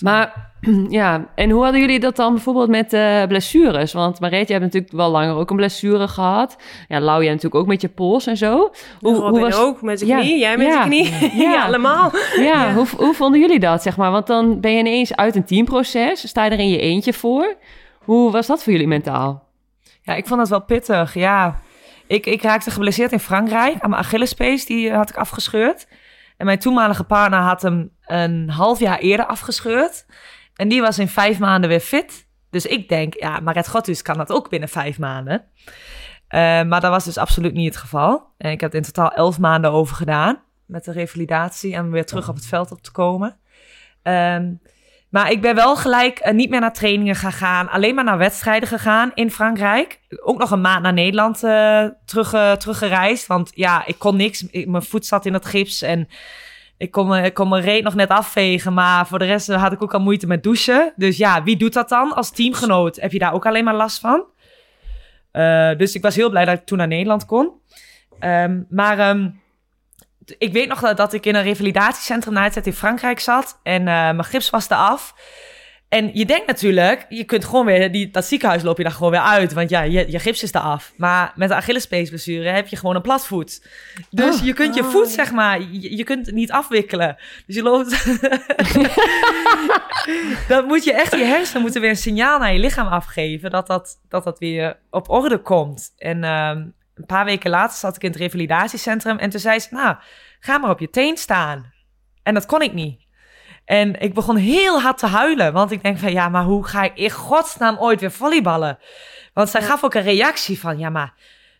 Maar 0.00 0.50
ja, 0.88 1.28
en 1.34 1.50
hoe 1.50 1.62
hadden 1.62 1.80
jullie 1.80 2.00
dat 2.00 2.16
dan 2.16 2.32
bijvoorbeeld 2.32 2.68
met 2.68 2.92
uh, 2.92 3.24
blessures? 3.24 3.92
Want 3.92 4.20
Marietje, 4.20 4.46
je 4.46 4.60
hebt 4.60 4.64
natuurlijk 4.64 4.92
wel 4.92 5.10
langer 5.10 5.34
ook 5.34 5.50
een 5.50 5.56
blessure 5.56 6.08
gehad. 6.08 6.56
Ja, 6.88 7.00
Lau, 7.00 7.22
jij 7.22 7.32
natuurlijk 7.32 7.62
ook 7.62 7.66
met 7.66 7.80
je 7.80 7.88
pols 7.88 8.26
en 8.26 8.36
zo. 8.36 8.70
Hoe, 9.00 9.14
hoe 9.14 9.40
was... 9.40 9.56
ook 9.56 9.82
met 9.82 9.98
de 9.98 10.06
knie, 10.06 10.38
jij 10.38 10.56
met 10.56 10.66
ja. 10.66 10.82
de 10.82 10.88
knie. 10.88 11.12
Ja, 11.48 11.64
allemaal. 11.64 12.10
Ja, 12.36 12.74
Hoe, 12.74 12.86
hoe 12.96 13.14
vonden 13.14 13.40
jullie 13.40 13.60
dat, 13.60 13.82
zeg 13.82 13.96
maar? 13.96 14.10
Want 14.10 14.26
dan 14.26 14.60
ben 14.60 14.72
je 14.72 14.78
ineens 14.78 15.16
uit 15.16 15.36
een 15.36 15.44
teamproces, 15.44 16.28
sta 16.28 16.44
je 16.44 16.50
er 16.50 16.58
in 16.58 16.68
je 16.68 16.80
eentje 16.80 17.12
voor. 17.12 17.56
Hoe 17.98 18.30
was 18.30 18.46
dat 18.46 18.62
voor 18.62 18.72
jullie 18.72 18.88
mentaal? 18.88 19.46
Ja, 20.02 20.14
ik 20.14 20.26
vond 20.26 20.40
dat 20.40 20.48
wel 20.48 20.62
pittig, 20.64 21.14
ja. 21.14 21.60
Ik, 22.06 22.26
ik 22.26 22.42
raakte 22.42 22.70
geblesseerd 22.70 23.12
in 23.12 23.20
Frankrijk 23.20 23.80
aan 23.80 23.90
mijn 23.90 24.02
Achillespees, 24.02 24.66
die 24.66 24.92
had 24.92 25.10
ik 25.10 25.16
afgescheurd. 25.16 25.86
En 26.38 26.46
mijn 26.46 26.58
toenmalige 26.58 27.04
partner 27.04 27.38
had 27.40 27.62
hem 27.62 27.90
een 28.06 28.50
half 28.50 28.78
jaar 28.78 28.98
eerder 28.98 29.26
afgescheurd. 29.26 30.06
En 30.54 30.68
die 30.68 30.80
was 30.80 30.98
in 30.98 31.08
vijf 31.08 31.38
maanden 31.38 31.70
weer 31.70 31.80
fit. 31.80 32.26
Dus 32.50 32.66
ik 32.66 32.88
denk, 32.88 33.14
ja, 33.14 33.40
Maret 33.40 33.68
Gottus 33.68 34.02
kan 34.02 34.16
dat 34.16 34.32
ook 34.32 34.48
binnen 34.48 34.68
vijf 34.68 34.98
maanden. 34.98 35.44
Uh, 35.44 35.70
maar 36.62 36.80
dat 36.80 36.90
was 36.90 37.04
dus 37.04 37.18
absoluut 37.18 37.54
niet 37.54 37.74
het 37.74 37.82
geval. 37.82 38.32
En 38.36 38.50
ik 38.50 38.60
heb 38.60 38.74
in 38.74 38.82
totaal 38.82 39.12
elf 39.12 39.38
maanden 39.38 39.72
over 39.72 39.96
gedaan 39.96 40.42
met 40.66 40.84
de 40.84 40.92
revalidatie 40.92 41.74
en 41.74 41.90
weer 41.90 42.06
terug 42.06 42.28
op 42.28 42.34
het 42.34 42.46
veld 42.46 42.70
op 42.70 42.82
te 42.82 42.92
komen. 42.92 43.36
Um, 44.02 44.60
maar 45.08 45.30
ik 45.30 45.40
ben 45.40 45.54
wel 45.54 45.76
gelijk 45.76 46.26
uh, 46.26 46.32
niet 46.32 46.50
meer 46.50 46.60
naar 46.60 46.72
trainingen 46.72 47.14
gegaan, 47.14 47.68
alleen 47.68 47.94
maar 47.94 48.04
naar 48.04 48.18
wedstrijden 48.18 48.68
gegaan 48.68 49.10
in 49.14 49.30
Frankrijk. 49.30 50.00
Ook 50.22 50.38
nog 50.38 50.50
een 50.50 50.60
maand 50.60 50.82
naar 50.82 50.92
Nederland 50.92 51.44
uh, 51.44 51.84
terug, 52.04 52.34
uh, 52.34 52.52
teruggereisd, 52.52 53.26
want 53.26 53.50
ja, 53.54 53.86
ik 53.86 53.98
kon 53.98 54.16
niks. 54.16 54.46
Ik, 54.50 54.66
mijn 54.66 54.82
voet 54.82 55.06
zat 55.06 55.26
in 55.26 55.32
het 55.32 55.46
gips 55.46 55.82
en 55.82 56.08
ik 56.76 56.90
kon, 56.90 57.16
ik 57.16 57.34
kon 57.34 57.48
mijn 57.48 57.62
reet 57.62 57.84
nog 57.84 57.94
net 57.94 58.08
afvegen, 58.08 58.74
maar 58.74 59.06
voor 59.06 59.18
de 59.18 59.24
rest 59.24 59.52
had 59.52 59.72
ik 59.72 59.82
ook 59.82 59.94
al 59.94 60.00
moeite 60.00 60.26
met 60.26 60.42
douchen. 60.42 60.92
Dus 60.96 61.16
ja, 61.16 61.42
wie 61.42 61.56
doet 61.56 61.72
dat 61.72 61.88
dan? 61.88 62.14
Als 62.14 62.30
teamgenoot 62.30 62.96
heb 62.96 63.12
je 63.12 63.18
daar 63.18 63.32
ook 63.32 63.46
alleen 63.46 63.64
maar 63.64 63.74
last 63.74 64.00
van. 64.00 64.24
Dus 65.78 65.94
ik 65.94 66.02
was 66.02 66.14
heel 66.14 66.30
blij 66.30 66.44
dat 66.44 66.58
ik 66.58 66.66
toen 66.66 66.78
naar 66.78 66.88
Nederland 66.88 67.24
kon. 67.24 67.50
Um, 68.20 68.66
maar 68.70 69.10
um, 69.10 69.40
ik 70.38 70.52
weet 70.52 70.68
nog 70.68 70.80
dat, 70.80 70.96
dat 70.96 71.12
ik 71.12 71.26
in 71.26 71.34
een 71.34 71.42
revalidatiecentrum 71.42 72.34
na 72.34 72.42
het 72.42 72.66
in 72.66 72.72
Frankrijk 72.72 73.20
zat. 73.20 73.60
En 73.62 73.80
uh, 73.80 73.86
mijn 73.86 74.24
gips 74.24 74.50
was 74.50 74.68
af. 74.68 75.14
En 75.88 76.10
je 76.12 76.26
denkt 76.26 76.46
natuurlijk, 76.46 77.06
je 77.08 77.24
kunt 77.24 77.44
gewoon 77.44 77.66
weer, 77.66 77.92
die, 77.92 78.10
dat 78.10 78.24
ziekenhuis 78.24 78.62
loop 78.62 78.76
je 78.76 78.82
daar 78.82 78.92
gewoon 78.92 79.10
weer 79.10 79.20
uit. 79.20 79.52
Want 79.52 79.70
ja, 79.70 79.82
je, 79.82 80.10
je 80.10 80.18
gips 80.18 80.42
is 80.42 80.52
af. 80.52 80.92
Maar 80.96 81.32
met 81.36 81.48
de 81.48 81.54
Achillespeesblessure 81.54 82.48
heb 82.48 82.66
je 82.66 82.76
gewoon 82.76 82.94
een 82.94 83.02
platvoet. 83.02 83.66
Dus 84.10 84.38
oh. 84.38 84.44
je 84.44 84.52
kunt 84.52 84.74
je 84.74 84.84
voet, 84.84 85.06
oh. 85.06 85.12
zeg 85.12 85.32
maar, 85.32 85.60
je, 85.60 85.96
je, 85.96 86.04
kunt 86.04 86.26
het 86.26 86.34
niet 86.34 86.52
afwikkelen. 86.52 87.16
Dus 87.46 87.56
je 87.56 87.62
loopt... 87.62 87.88
dan 90.48 90.64
moet 90.64 90.84
je 90.84 90.92
echt, 90.92 91.16
je 91.16 91.24
hersenen 91.24 91.62
moeten 91.62 91.80
weer 91.80 91.90
een 91.90 91.96
signaal 91.96 92.38
naar 92.38 92.52
je 92.52 92.58
lichaam 92.58 92.86
afgeven. 92.86 93.50
Dat 93.50 93.66
dat, 93.66 94.00
dat, 94.08 94.24
dat 94.24 94.38
weer 94.38 94.78
op 94.90 95.08
orde 95.08 95.38
komt. 95.38 95.92
En 95.98 96.22
uh, 96.22 96.56
een 96.98 97.06
paar 97.06 97.24
weken 97.24 97.50
later 97.50 97.76
zat 97.76 97.96
ik 97.96 98.02
in 98.02 98.10
het 98.10 98.18
revalidatiecentrum. 98.18 99.18
En 99.18 99.30
toen 99.30 99.40
zei 99.40 99.58
ze, 99.58 99.68
nou, 99.70 99.96
ga 100.40 100.58
maar 100.58 100.70
op 100.70 100.80
je 100.80 100.90
teen 100.90 101.16
staan. 101.16 101.72
En 102.22 102.34
dat 102.34 102.46
kon 102.46 102.62
ik 102.62 102.72
niet. 102.72 103.06
En 103.64 104.00
ik 104.00 104.14
begon 104.14 104.36
heel 104.36 104.80
hard 104.80 104.98
te 104.98 105.06
huilen. 105.06 105.52
Want 105.52 105.70
ik 105.70 105.82
denk 105.82 105.98
van, 105.98 106.12
ja, 106.12 106.28
maar 106.28 106.44
hoe 106.44 106.66
ga 106.66 106.82
ik 106.82 106.96
in 106.96 107.10
godsnaam 107.10 107.76
ooit 107.78 108.00
weer 108.00 108.10
volleyballen? 108.10 108.78
Want 109.32 109.48
zij 109.48 109.62
gaf 109.62 109.84
ook 109.84 109.94
een 109.94 110.02
reactie 110.02 110.60
van, 110.60 110.78
ja, 110.78 110.90
maar 110.90 111.14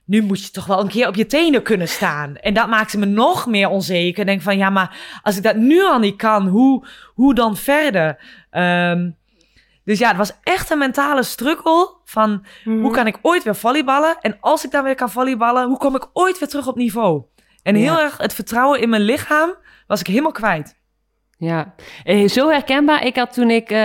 nu 0.05 0.23
moet 0.23 0.45
je 0.45 0.51
toch 0.51 0.67
wel 0.67 0.81
een 0.81 0.89
keer 0.89 1.09
op 1.09 1.15
je 1.15 1.27
tenen 1.27 1.63
kunnen 1.63 1.89
staan. 1.89 2.37
En 2.37 2.55
dat 2.55 2.69
maakte 2.69 2.99
me 2.99 3.07
nog 3.07 3.47
meer 3.47 3.69
onzeker. 3.69 4.21
Ik 4.21 4.27
denk 4.27 4.43
van, 4.43 4.57
ja, 4.57 4.71
maar 4.71 4.97
als 5.23 5.37
ik 5.37 5.43
dat 5.43 5.57
nu 5.57 5.83
al 5.83 5.99
niet 5.99 6.17
kan, 6.17 6.47
hoe, 6.47 6.87
hoe 7.15 7.35
dan 7.35 7.57
verder? 7.57 8.19
Um, 8.51 9.18
dus 9.89 9.99
ja, 9.99 10.09
het 10.09 10.17
was 10.17 10.33
echt 10.43 10.71
een 10.71 10.79
mentale 10.79 11.23
struggle 11.23 11.95
van 12.05 12.45
hoe 12.65 12.75
mhm. 12.75 12.93
kan 12.93 13.07
ik 13.07 13.19
ooit 13.23 13.43
weer 13.43 13.57
volleyballen? 13.57 14.17
En 14.21 14.37
als 14.41 14.65
ik 14.65 14.71
dan 14.71 14.85
weer 14.85 14.95
kan 14.95 15.11
volleyballen, 15.11 15.67
hoe 15.67 15.79
kom 15.79 15.97
ik 15.97 16.09
ooit 16.13 16.39
weer 16.39 16.49
terug 16.49 16.67
op 16.67 16.77
niveau? 16.77 17.23
En 17.63 17.75
heel 17.75 18.01
erg 18.01 18.17
het 18.17 18.35
vertrouwen 18.35 18.81
in 18.81 18.89
mijn 18.89 19.03
lichaam 19.03 19.55
was 19.87 20.01
ik 20.01 20.07
helemaal 20.07 20.33
kwijt. 20.33 20.79
Ja, 21.41 21.75
zo 22.27 22.49
herkenbaar. 22.49 23.05
Ik 23.05 23.17
had 23.17 23.33
toen 23.33 23.51
ik 23.51 23.71
uh, 23.71 23.79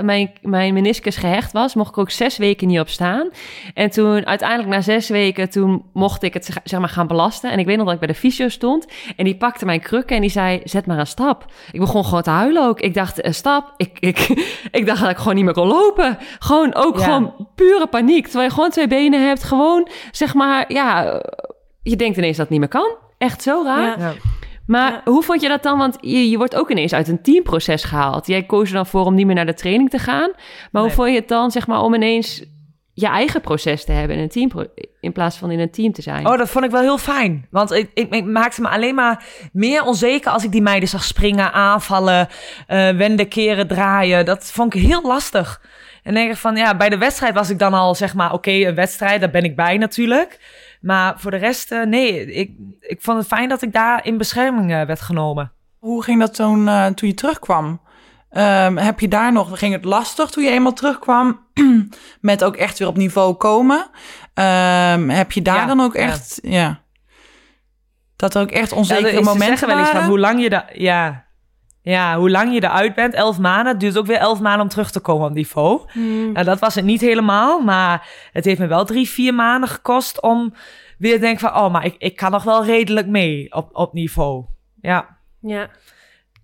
mijn, 0.00 0.32
mijn 0.42 0.74
meniscus 0.74 1.16
gehecht 1.16 1.52
was, 1.52 1.74
mocht 1.74 1.90
ik 1.90 1.98
ook 1.98 2.10
zes 2.10 2.36
weken 2.36 2.68
niet 2.68 2.80
op 2.80 2.88
staan. 2.88 3.30
En 3.74 3.90
toen 3.90 4.26
uiteindelijk 4.26 4.68
na 4.68 4.80
zes 4.80 5.08
weken, 5.08 5.50
toen 5.50 5.84
mocht 5.92 6.22
ik 6.22 6.34
het 6.34 6.60
zeg 6.64 6.80
maar 6.80 6.88
gaan 6.88 7.06
belasten. 7.06 7.50
En 7.50 7.58
ik 7.58 7.66
weet 7.66 7.76
nog 7.76 7.84
dat 7.84 7.94
ik 7.94 8.00
bij 8.00 8.08
de 8.08 8.14
fysio 8.14 8.48
stond 8.48 8.86
en 9.16 9.24
die 9.24 9.36
pakte 9.36 9.64
mijn 9.64 9.80
krukken 9.80 10.16
en 10.16 10.22
die 10.22 10.30
zei, 10.30 10.60
zet 10.64 10.86
maar 10.86 10.98
een 10.98 11.06
stap. 11.06 11.44
Ik 11.72 11.80
begon 11.80 12.04
gewoon 12.04 12.22
te 12.22 12.30
huilen 12.30 12.62
ook. 12.62 12.80
Ik 12.80 12.94
dacht, 12.94 13.24
een 13.24 13.34
stap. 13.34 13.74
Ik, 13.76 13.98
ik, 14.00 14.18
ik 14.78 14.86
dacht 14.86 15.00
dat 15.00 15.10
ik 15.10 15.16
gewoon 15.16 15.34
niet 15.34 15.44
meer 15.44 15.54
kon 15.54 15.66
lopen. 15.66 16.18
Gewoon 16.38 16.74
ook 16.74 17.00
gewoon 17.00 17.48
pure 17.54 17.86
paniek. 17.86 18.24
Terwijl 18.24 18.48
je 18.48 18.54
gewoon 18.54 18.70
twee 18.70 18.88
benen 18.88 19.26
hebt, 19.26 19.44
gewoon 19.44 19.88
zeg 20.10 20.34
maar, 20.34 20.72
ja, 20.72 21.22
je 21.82 21.96
denkt 21.96 22.16
ineens 22.16 22.36
dat 22.36 22.48
het 22.48 22.58
niet 22.58 22.60
meer 22.60 22.80
kan. 22.80 22.96
Echt 23.18 23.42
zo 23.42 23.62
raar. 23.64 24.00
Ja. 24.00 24.12
Maar 24.66 25.00
hoe 25.04 25.22
vond 25.22 25.40
je 25.40 25.48
dat 25.48 25.62
dan? 25.62 25.78
Want 25.78 25.96
je, 26.00 26.30
je 26.30 26.36
wordt 26.36 26.56
ook 26.56 26.70
ineens 26.70 26.92
uit 26.92 27.08
een 27.08 27.22
teamproces 27.22 27.84
gehaald. 27.84 28.26
Jij 28.26 28.42
koos 28.42 28.68
er 28.68 28.74
dan 28.74 28.86
voor 28.86 29.04
om 29.04 29.14
niet 29.14 29.26
meer 29.26 29.34
naar 29.34 29.46
de 29.46 29.54
training 29.54 29.90
te 29.90 29.98
gaan. 29.98 30.30
Maar 30.70 30.82
hoe 30.82 30.90
vond 30.90 31.10
je 31.10 31.14
het 31.14 31.28
dan, 31.28 31.50
zeg 31.50 31.66
maar, 31.66 31.80
om 31.80 31.94
ineens 31.94 32.44
je 32.92 33.06
eigen 33.06 33.40
proces 33.40 33.84
te 33.84 33.92
hebben 33.92 34.16
in 34.16 34.22
een 34.22 34.28
team 34.28 34.50
in 35.00 35.12
plaats 35.12 35.36
van 35.36 35.50
in 35.50 35.58
een 35.58 35.70
team 35.70 35.92
te 35.92 36.02
zijn. 36.02 36.26
Oh, 36.26 36.38
dat 36.38 36.48
vond 36.48 36.64
ik 36.64 36.70
wel 36.70 36.80
heel 36.80 36.98
fijn. 36.98 37.46
Want 37.50 37.72
ik, 37.72 37.90
ik, 37.94 38.24
maakte 38.24 38.60
me 38.60 38.68
alleen 38.68 38.94
maar 38.94 39.24
meer 39.52 39.82
onzeker 39.82 40.30
als 40.30 40.44
ik 40.44 40.52
die 40.52 40.62
meiden 40.62 40.88
zag 40.88 41.04
springen, 41.04 41.52
aanvallen, 41.52 42.28
uh, 42.68 42.88
wenden, 42.90 43.28
keren, 43.28 43.66
draaien. 43.66 44.24
Dat 44.24 44.44
vond 44.44 44.74
ik 44.74 44.82
heel 44.82 45.02
lastig. 45.02 45.60
En 46.02 46.14
denk 46.14 46.30
ik 46.30 46.36
van 46.36 46.56
ja, 46.56 46.76
bij 46.76 46.88
de 46.88 46.98
wedstrijd 46.98 47.34
was 47.34 47.50
ik 47.50 47.58
dan 47.58 47.74
al 47.74 47.94
zeg 47.94 48.14
maar 48.14 48.32
oké, 48.32 48.50
een 48.50 48.74
wedstrijd, 48.74 49.20
daar 49.20 49.30
ben 49.30 49.44
ik 49.44 49.56
bij 49.56 49.76
natuurlijk. 49.76 50.38
Maar 50.86 51.14
voor 51.16 51.30
de 51.30 51.36
rest, 51.36 51.72
uh, 51.72 51.84
nee, 51.84 52.32
ik, 52.32 52.50
ik 52.80 53.02
vond 53.02 53.18
het 53.18 53.26
fijn 53.26 53.48
dat 53.48 53.62
ik 53.62 53.72
daar 53.72 54.04
in 54.04 54.16
bescherming 54.16 54.70
uh, 54.70 54.82
werd 54.82 55.00
genomen. 55.00 55.52
Hoe 55.78 56.02
ging 56.02 56.20
dat 56.20 56.34
toen, 56.34 56.66
uh, 56.66 56.86
toen 56.86 57.08
je 57.08 57.14
terugkwam? 57.14 57.80
Um, 58.30 58.76
heb 58.76 59.00
je 59.00 59.08
daar 59.08 59.32
nog, 59.32 59.58
ging 59.58 59.72
het 59.72 59.84
lastig 59.84 60.30
toen 60.30 60.44
je 60.44 60.50
eenmaal 60.50 60.72
terugkwam 60.72 61.46
met 62.20 62.44
ook 62.44 62.56
echt 62.56 62.78
weer 62.78 62.88
op 62.88 62.96
niveau 62.96 63.34
komen? 63.34 63.78
Um, 64.34 65.10
heb 65.10 65.32
je 65.32 65.42
daar 65.42 65.56
ja, 65.60 65.66
dan 65.66 65.80
ook 65.80 65.94
echt, 65.94 66.38
ja. 66.42 66.50
ja. 66.50 66.80
dat 68.16 68.34
er 68.34 68.42
ook 68.42 68.50
echt 68.50 68.72
onzekere 68.72 69.12
ja, 69.12 69.20
momenten 69.20 69.58
zeggen 69.58 69.76
wel 69.76 69.84
van 69.84 70.04
hoe 70.04 70.18
lang 70.18 70.42
je 70.42 70.50
daar, 70.50 70.70
ja, 70.80 71.25
ja, 71.90 72.18
hoe 72.18 72.30
lang 72.30 72.52
je 72.52 72.62
eruit 72.62 72.94
bent, 72.94 73.14
elf 73.14 73.38
maanden. 73.38 73.72
Het 73.72 73.80
duurt 73.80 73.98
ook 73.98 74.06
weer 74.06 74.16
elf 74.16 74.40
maanden 74.40 74.60
om 74.60 74.68
terug 74.68 74.90
te 74.90 75.00
komen 75.00 75.26
op 75.26 75.34
niveau. 75.34 75.80
Hmm. 75.92 76.32
Nou, 76.32 76.44
dat 76.44 76.58
was 76.58 76.74
het 76.74 76.84
niet 76.84 77.00
helemaal, 77.00 77.60
maar 77.60 78.08
het 78.32 78.44
heeft 78.44 78.58
me 78.58 78.66
wel 78.66 78.84
drie, 78.84 79.08
vier 79.08 79.34
maanden 79.34 79.68
gekost 79.68 80.22
om 80.22 80.54
weer 80.98 81.14
te 81.14 81.20
denken 81.20 81.40
van, 81.40 81.64
oh, 81.64 81.72
maar 81.72 81.84
ik, 81.84 81.94
ik 81.98 82.16
kan 82.16 82.30
nog 82.30 82.42
wel 82.42 82.64
redelijk 82.64 83.06
mee 83.06 83.52
op, 83.52 83.68
op 83.72 83.92
niveau. 83.92 84.44
Ja. 84.80 85.18
Ja. 85.40 85.70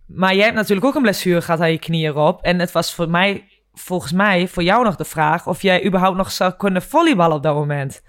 Maar 0.07 0.35
jij 0.35 0.45
hebt 0.45 0.57
natuurlijk 0.57 0.87
ook 0.87 0.95
een 0.95 1.03
blessure 1.03 1.43
gehad 1.43 1.61
aan 1.61 1.71
je 1.71 1.79
knieën 1.79 2.17
op. 2.17 2.43
En 2.43 2.59
het 2.59 2.73
was 2.73 2.95
voor 2.95 3.11
mij, 3.11 3.49
volgens 3.73 4.13
mij, 4.13 4.49
voor 4.49 4.63
jou 4.63 4.85
nog 4.85 4.97
de 4.97 5.05
vraag 5.05 5.47
of 5.47 5.63
jij 5.63 5.85
überhaupt 5.87 6.17
nog 6.17 6.31
zou 6.31 6.53
kunnen 6.53 6.83
volleyballen 6.83 7.37
op 7.37 7.43
dat 7.43 7.55
moment. 7.55 8.03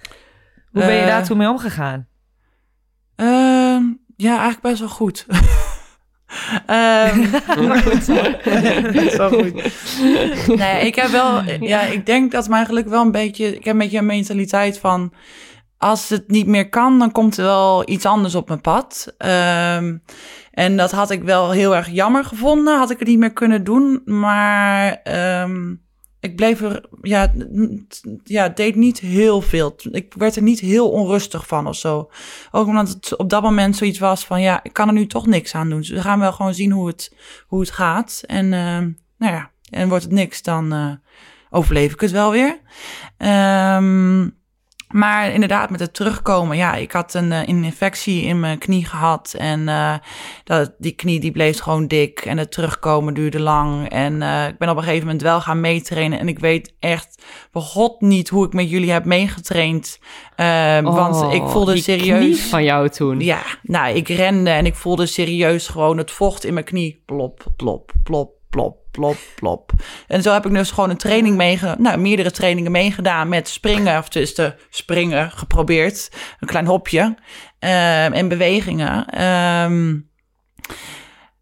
Hoe 0.71 0.85
ben 0.85 0.95
je 0.95 1.01
uh, 1.01 1.07
daar 1.07 1.23
toen 1.23 1.37
mee 1.37 1.49
omgegaan? 1.49 2.07
Uh, 3.15 3.79
ja, 4.15 4.31
eigenlijk 4.31 4.61
best 4.61 4.79
wel 4.79 4.89
goed. 4.89 5.25
Um, 6.67 7.25
goed 7.91 8.03
zo. 8.03 8.15
zo 9.09 9.29
goed. 9.37 10.57
nee, 10.57 10.85
ik 10.85 10.95
heb 10.95 11.09
wel, 11.09 11.41
ja, 11.59 11.81
ik 11.81 12.05
denk 12.05 12.31
dat 12.31 12.47
mij 12.47 12.57
eigenlijk 12.57 12.87
wel 12.87 13.01
een 13.01 13.11
beetje, 13.11 13.55
ik 13.55 13.63
heb 13.63 13.73
een 13.73 13.79
beetje 13.79 13.97
een 13.97 14.05
mentaliteit 14.05 14.79
van, 14.79 15.13
als 15.77 16.09
het 16.09 16.23
niet 16.27 16.47
meer 16.47 16.69
kan, 16.69 16.99
dan 16.99 17.11
komt 17.11 17.37
er 17.37 17.43
wel 17.43 17.89
iets 17.89 18.05
anders 18.05 18.35
op 18.35 18.47
mijn 18.47 18.61
pad. 18.61 19.15
Um, 19.17 20.03
en 20.51 20.77
dat 20.77 20.91
had 20.91 21.11
ik 21.11 21.23
wel 21.23 21.51
heel 21.51 21.75
erg 21.75 21.89
jammer 21.89 22.25
gevonden, 22.25 22.77
had 22.77 22.89
ik 22.89 22.99
het 22.99 23.07
niet 23.07 23.19
meer 23.19 23.33
kunnen 23.33 23.63
doen, 23.63 24.01
maar 24.05 25.01
um, 25.43 25.81
ik 26.23 26.35
bleef 26.35 26.61
er, 26.61 26.85
ja, 27.01 27.31
ja, 28.23 28.49
deed 28.49 28.75
niet 28.75 28.99
heel 28.99 29.41
veel. 29.41 29.75
Ik 29.91 30.13
werd 30.13 30.35
er 30.35 30.41
niet 30.41 30.59
heel 30.59 30.89
onrustig 30.89 31.47
van 31.47 31.67
of 31.67 31.75
zo. 31.75 32.09
Ook 32.51 32.67
omdat 32.67 32.89
het 32.89 33.17
op 33.17 33.29
dat 33.29 33.41
moment 33.41 33.75
zoiets 33.75 33.99
was 33.99 34.25
van, 34.25 34.41
ja, 34.41 34.59
ik 34.63 34.73
kan 34.73 34.87
er 34.87 34.93
nu 34.93 35.07
toch 35.07 35.25
niks 35.25 35.55
aan 35.55 35.69
doen. 35.69 35.79
Dus 35.79 35.89
we 35.89 36.01
gaan 36.01 36.19
wel 36.19 36.31
gewoon 36.31 36.53
zien 36.53 36.71
hoe 36.71 36.87
het, 36.87 37.15
hoe 37.47 37.59
het 37.59 37.71
gaat. 37.71 38.23
En, 38.25 38.45
uh, 38.45 38.77
nou 39.17 39.33
ja, 39.33 39.51
en 39.69 39.89
wordt 39.89 40.03
het 40.03 40.13
niks, 40.13 40.41
dan 40.41 40.73
uh, 40.73 40.91
overleef 41.49 41.93
ik 41.93 42.01
het 42.01 42.11
wel 42.11 42.31
weer. 42.31 42.59
Um, 43.77 44.41
maar 44.93 45.31
inderdaad, 45.31 45.69
met 45.69 45.79
het 45.79 45.93
terugkomen, 45.93 46.57
ja, 46.57 46.75
ik 46.75 46.91
had 46.91 47.13
een, 47.13 47.31
uh, 47.31 47.47
infectie 47.47 48.21
in 48.21 48.39
mijn 48.39 48.57
knie 48.57 48.85
gehad. 48.85 49.35
En 49.37 49.59
uh, 49.59 49.93
dat, 50.43 50.73
die 50.77 50.91
knie 50.91 51.19
die 51.19 51.31
bleef 51.31 51.59
gewoon 51.59 51.87
dik. 51.87 52.19
En 52.19 52.37
het 52.37 52.51
terugkomen 52.51 53.13
duurde 53.13 53.39
lang. 53.39 53.89
En 53.89 54.21
uh, 54.21 54.47
ik 54.47 54.57
ben 54.57 54.69
op 54.69 54.77
een 54.77 54.83
gegeven 54.83 55.05
moment 55.05 55.21
wel 55.21 55.41
gaan 55.41 55.61
meetrainen. 55.61 56.19
En 56.19 56.27
ik 56.27 56.39
weet 56.39 56.73
echt 56.79 57.23
god 57.53 58.01
niet 58.01 58.29
hoe 58.29 58.45
ik 58.45 58.53
met 58.53 58.69
jullie 58.69 58.91
heb 58.91 59.05
meegetraind. 59.05 59.99
Uh, 60.37 60.79
oh, 60.83 60.95
want 60.95 61.33
ik 61.33 61.43
voelde 61.43 61.77
serieus. 61.77 62.41
van 62.41 62.63
jou 62.63 62.89
toen. 62.89 63.19
Ja, 63.19 63.41
nou, 63.61 63.95
ik 63.95 64.07
rende 64.07 64.49
en 64.49 64.65
ik 64.65 64.75
voelde 64.75 65.05
serieus 65.05 65.67
gewoon 65.67 65.97
het 65.97 66.11
vocht 66.11 66.45
in 66.45 66.53
mijn 66.53 66.65
knie. 66.65 67.01
Plop, 67.05 67.45
plop, 67.55 67.91
plop, 68.03 68.31
plop 68.49 68.82
plop, 68.93 69.17
plop. 69.35 69.71
En 70.07 70.21
zo 70.21 70.33
heb 70.33 70.45
ik 70.45 70.53
dus 70.53 70.71
gewoon 70.71 70.89
een 70.89 70.97
training 70.97 71.35
meegedaan, 71.35 71.81
nou, 71.81 71.97
meerdere 71.97 72.31
trainingen 72.31 72.71
meegedaan 72.71 73.29
met 73.29 73.47
springen, 73.47 73.97
of 73.97 74.09
dus 74.09 74.35
de 74.35 74.55
springen 74.69 75.31
geprobeerd, 75.31 76.11
een 76.39 76.47
klein 76.47 76.65
hopje, 76.65 77.01
um, 77.01 78.13
en 78.13 78.27
bewegingen. 78.27 79.23
Um, 79.23 80.11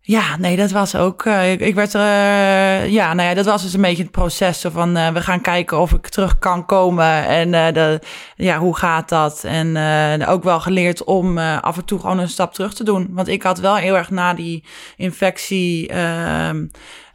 ja, 0.04 0.38
nee, 0.38 0.56
dat 0.56 0.72
was 0.72 0.96
ook. 0.96 1.26
Uh, 1.26 1.52
ik, 1.52 1.76
werd 1.76 1.94
er. 1.94 2.02
Uh, 2.02 2.90
ja, 2.90 3.14
nou 3.14 3.30
ja, 3.30 3.36
dat 3.36 3.46
was 3.46 3.62
dus 3.62 3.74
een 3.74 3.82
beetje 3.82 4.04
het 4.04 4.12
proces. 4.12 4.66
van 4.72 4.98
uh, 4.98 5.08
we 5.08 5.22
gaan 5.22 5.42
kijken 5.42 5.80
of 5.80 5.92
ik 5.92 6.08
terug 6.08 6.40
kan 6.40 6.66
komen. 6.66 7.26
En 7.26 8.02
ja, 8.36 8.58
hoe 8.58 8.78
gaat 8.78 9.10
dat? 9.10 9.44
En 9.44 10.26
ook 10.28 10.44
wel 10.44 10.60
geleerd 10.60 11.04
om 11.04 11.38
af 11.38 11.78
en 11.78 11.86
toe 11.86 12.00
gewoon 12.00 12.20
een 12.20 12.30
stap 12.30 12.54
terug 12.54 12.74
te 12.74 12.84
doen. 12.84 13.08
Want 13.12 13.28
ik 13.28 13.44
had 13.44 13.60
wel 13.60 13.76
heel 13.76 13.98
erg 13.98 14.10
na 14.10 14.34
die 14.34 14.64
infectie. 14.96 15.92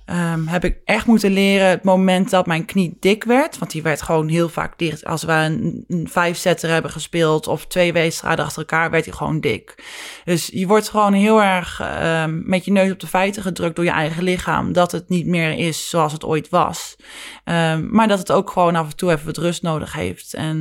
Ehm, 0.07 0.47
heb 0.47 0.65
ik 0.65 0.81
echt 0.85 1.07
moeten 1.07 1.31
leren 1.31 1.69
het 1.69 1.85
moment 1.85 2.31
dat 2.31 2.47
mijn 2.47 2.65
knie 2.65 2.97
dik 3.01 3.25
werd. 3.25 3.59
Want 3.59 3.71
die 3.71 3.83
werd 3.83 4.03
gewoon 4.03 4.29
heel 4.29 4.49
vaak 4.49 4.79
dicht. 4.79 5.05
Als 5.05 5.23
we 5.23 5.33
een, 5.33 5.85
een 5.89 6.35
hebben 6.61 6.91
gespeeld 6.91 7.47
of 7.47 7.67
twee 7.67 7.93
wedstrijden 7.93 8.45
achter 8.45 8.59
elkaar, 8.59 8.91
werd 8.91 9.05
hij 9.05 9.15
gewoon 9.15 9.41
dik. 9.41 9.85
Dus 10.25 10.47
je 10.47 10.67
wordt 10.67 10.89
gewoon 10.89 11.13
heel 11.13 11.43
erg 11.43 11.81
um, 12.03 12.43
met 12.45 12.65
je 12.65 12.73
neus 12.73 12.93
op 12.93 13.01
de 13.01 13.07
feiten 13.07 13.43
gedrukt 13.43 13.77
door 13.77 13.85
je 13.85 13.91
eigen 13.91 14.23
lichaam. 14.23 14.73
Dat 14.73 14.93
het 14.93 15.09
niet 15.09 15.27
meer 15.27 15.53
is 15.53 15.89
zoals 15.89 16.13
het 16.13 16.25
ooit 16.25 16.49
was. 16.49 16.97
Um, 17.45 17.89
maar 17.91 18.09
dat 18.09 18.19
het 18.19 18.33
ook 18.33 18.51
gewoon 18.51 18.77
af 18.77 18.91
en 18.91 18.97
toe 18.97 19.13
even 19.13 19.27
wat 19.27 19.37
rust 19.37 19.63
nodig 19.63 19.93
heeft. 19.93 20.35
En 20.35 20.61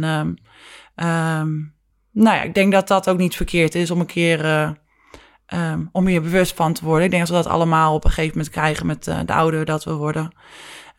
nou 2.11 2.35
ja, 2.35 2.41
ik 2.41 2.53
denk 2.53 2.71
dat 2.71 2.87
dat 2.87 3.09
ook 3.09 3.17
niet 3.17 3.35
verkeerd 3.35 3.75
is 3.75 3.91
om 3.91 3.99
een 3.99 4.05
keer... 4.05 4.45
Uh, 4.45 4.69
Um, 5.53 5.89
om 5.91 6.07
hier 6.07 6.21
bewust 6.21 6.53
van 6.53 6.73
te 6.73 6.85
worden. 6.85 7.05
Ik 7.05 7.11
denk 7.11 7.27
dat 7.27 7.37
we 7.37 7.43
dat 7.43 7.53
allemaal 7.53 7.93
op 7.93 8.03
een 8.03 8.09
gegeven 8.09 8.37
moment 8.37 8.53
krijgen 8.53 8.85
met 8.85 9.07
uh, 9.07 9.19
de 9.25 9.33
ouder 9.33 9.65
dat 9.65 9.83
we 9.83 9.93
worden. 9.93 10.31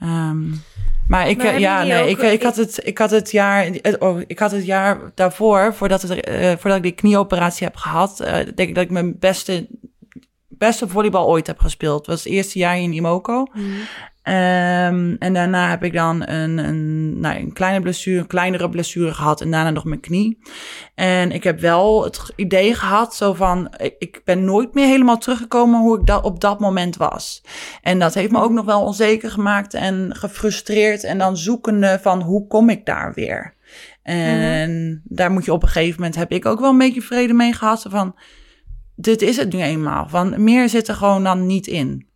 Um, 0.03 0.63
maar 1.09 1.29
ik, 1.29 1.37
maar 1.37 1.61
ja, 1.61 1.83
nee, 1.83 2.09
ik, 2.09 2.19
ik, 2.19 2.43
had 2.43 2.57
het, 2.57 2.87
ik 2.87 2.99
had 2.99 3.11
het 3.11 3.31
jaar, 3.31 3.71
oh, 3.99 4.21
ik 4.27 4.39
had 4.39 4.51
het 4.51 4.65
jaar 4.65 5.01
daarvoor, 5.15 5.75
voordat, 5.75 6.03
het, 6.03 6.29
uh, 6.29 6.51
voordat 6.51 6.77
ik 6.77 6.83
die 6.83 6.93
knieoperatie 6.93 7.67
heb 7.67 7.77
gehad, 7.77 8.21
uh, 8.21 8.33
denk 8.33 8.59
ik 8.59 8.75
dat 8.75 8.85
ik 8.85 8.91
mijn 8.91 9.19
beste, 9.19 9.67
beste 10.49 10.89
volleybal 10.89 11.27
ooit 11.27 11.47
heb 11.47 11.59
gespeeld. 11.59 11.99
Dat 11.99 12.15
was 12.15 12.25
het 12.25 12.33
eerste 12.33 12.59
jaar 12.59 12.79
in 12.79 12.93
Imoko. 12.93 13.47
Mm. 13.53 13.75
Um, 14.29 15.17
en 15.19 15.33
daarna 15.33 15.71
heb 15.71 15.85
ik 15.85 15.93
dan 15.93 16.29
een, 16.29 16.59
een, 16.59 17.21
nou, 17.21 17.39
een 17.39 17.53
kleine 17.53 17.81
blessure, 17.81 18.19
een 18.19 18.27
kleinere 18.27 18.69
blessure 18.69 19.15
gehad 19.15 19.41
en 19.41 19.51
daarna 19.51 19.71
nog 19.71 19.85
mijn 19.85 20.01
knie. 20.01 20.39
En 20.95 21.33
ik 21.33 21.45
heb 21.45 21.61
wel 21.61 22.05
het 22.05 22.33
idee 22.37 22.75
gehad, 22.75 23.15
zo 23.15 23.35
van, 23.35 23.75
ik, 23.77 23.95
ik 23.99 24.21
ben 24.25 24.45
nooit 24.45 24.75
meer 24.75 24.87
helemaal 24.87 25.19
teruggekomen 25.19 25.81
hoe 25.81 25.99
ik 25.99 26.07
dat 26.07 26.25
op 26.25 26.41
dat 26.41 26.61
moment 26.61 26.97
was. 26.97 27.43
En 27.83 27.99
dat 27.99 28.15
heeft 28.15 28.31
me 28.31 28.41
ook 28.41 28.51
nog 28.51 28.65
wel 28.65 28.83
onzeker 28.83 29.31
gemaakt 29.31 29.75
en 29.75 30.17
gefrustreerd 30.17 31.05
en 31.05 31.19
dan 31.19 31.37
zoekende 31.37 31.99
van, 32.03 32.23
hoe 32.23 32.47
kom 32.47 32.71
ik 32.71 32.87
daar 32.87 33.13
weer? 33.15 33.55
En 34.03 34.71
mm 34.71 35.01
daar 35.05 35.31
moet 35.31 35.45
je 35.45 35.53
op 35.53 35.63
een 35.63 35.69
gegeven 35.69 35.95
moment, 36.01 36.15
heb 36.15 36.33
ik 36.33 36.47
ook 36.47 36.61
wel 36.61 36.71
een 36.71 36.79
beetje 36.79 37.03
vrede 37.03 37.33
mee 37.33 37.53
gehad, 37.53 37.87
van, 37.89 38.17
dit 38.97 39.23
is 39.23 39.37
het 39.37 39.53
nu 39.53 39.61
eenmaal. 39.61 40.09
Van, 40.09 40.45
meer 40.45 40.69
zit 40.69 40.89
er 40.89 40.95
gewoon 40.95 41.25
dan 41.25 41.47
niet 41.47 41.67
in. 41.67 42.07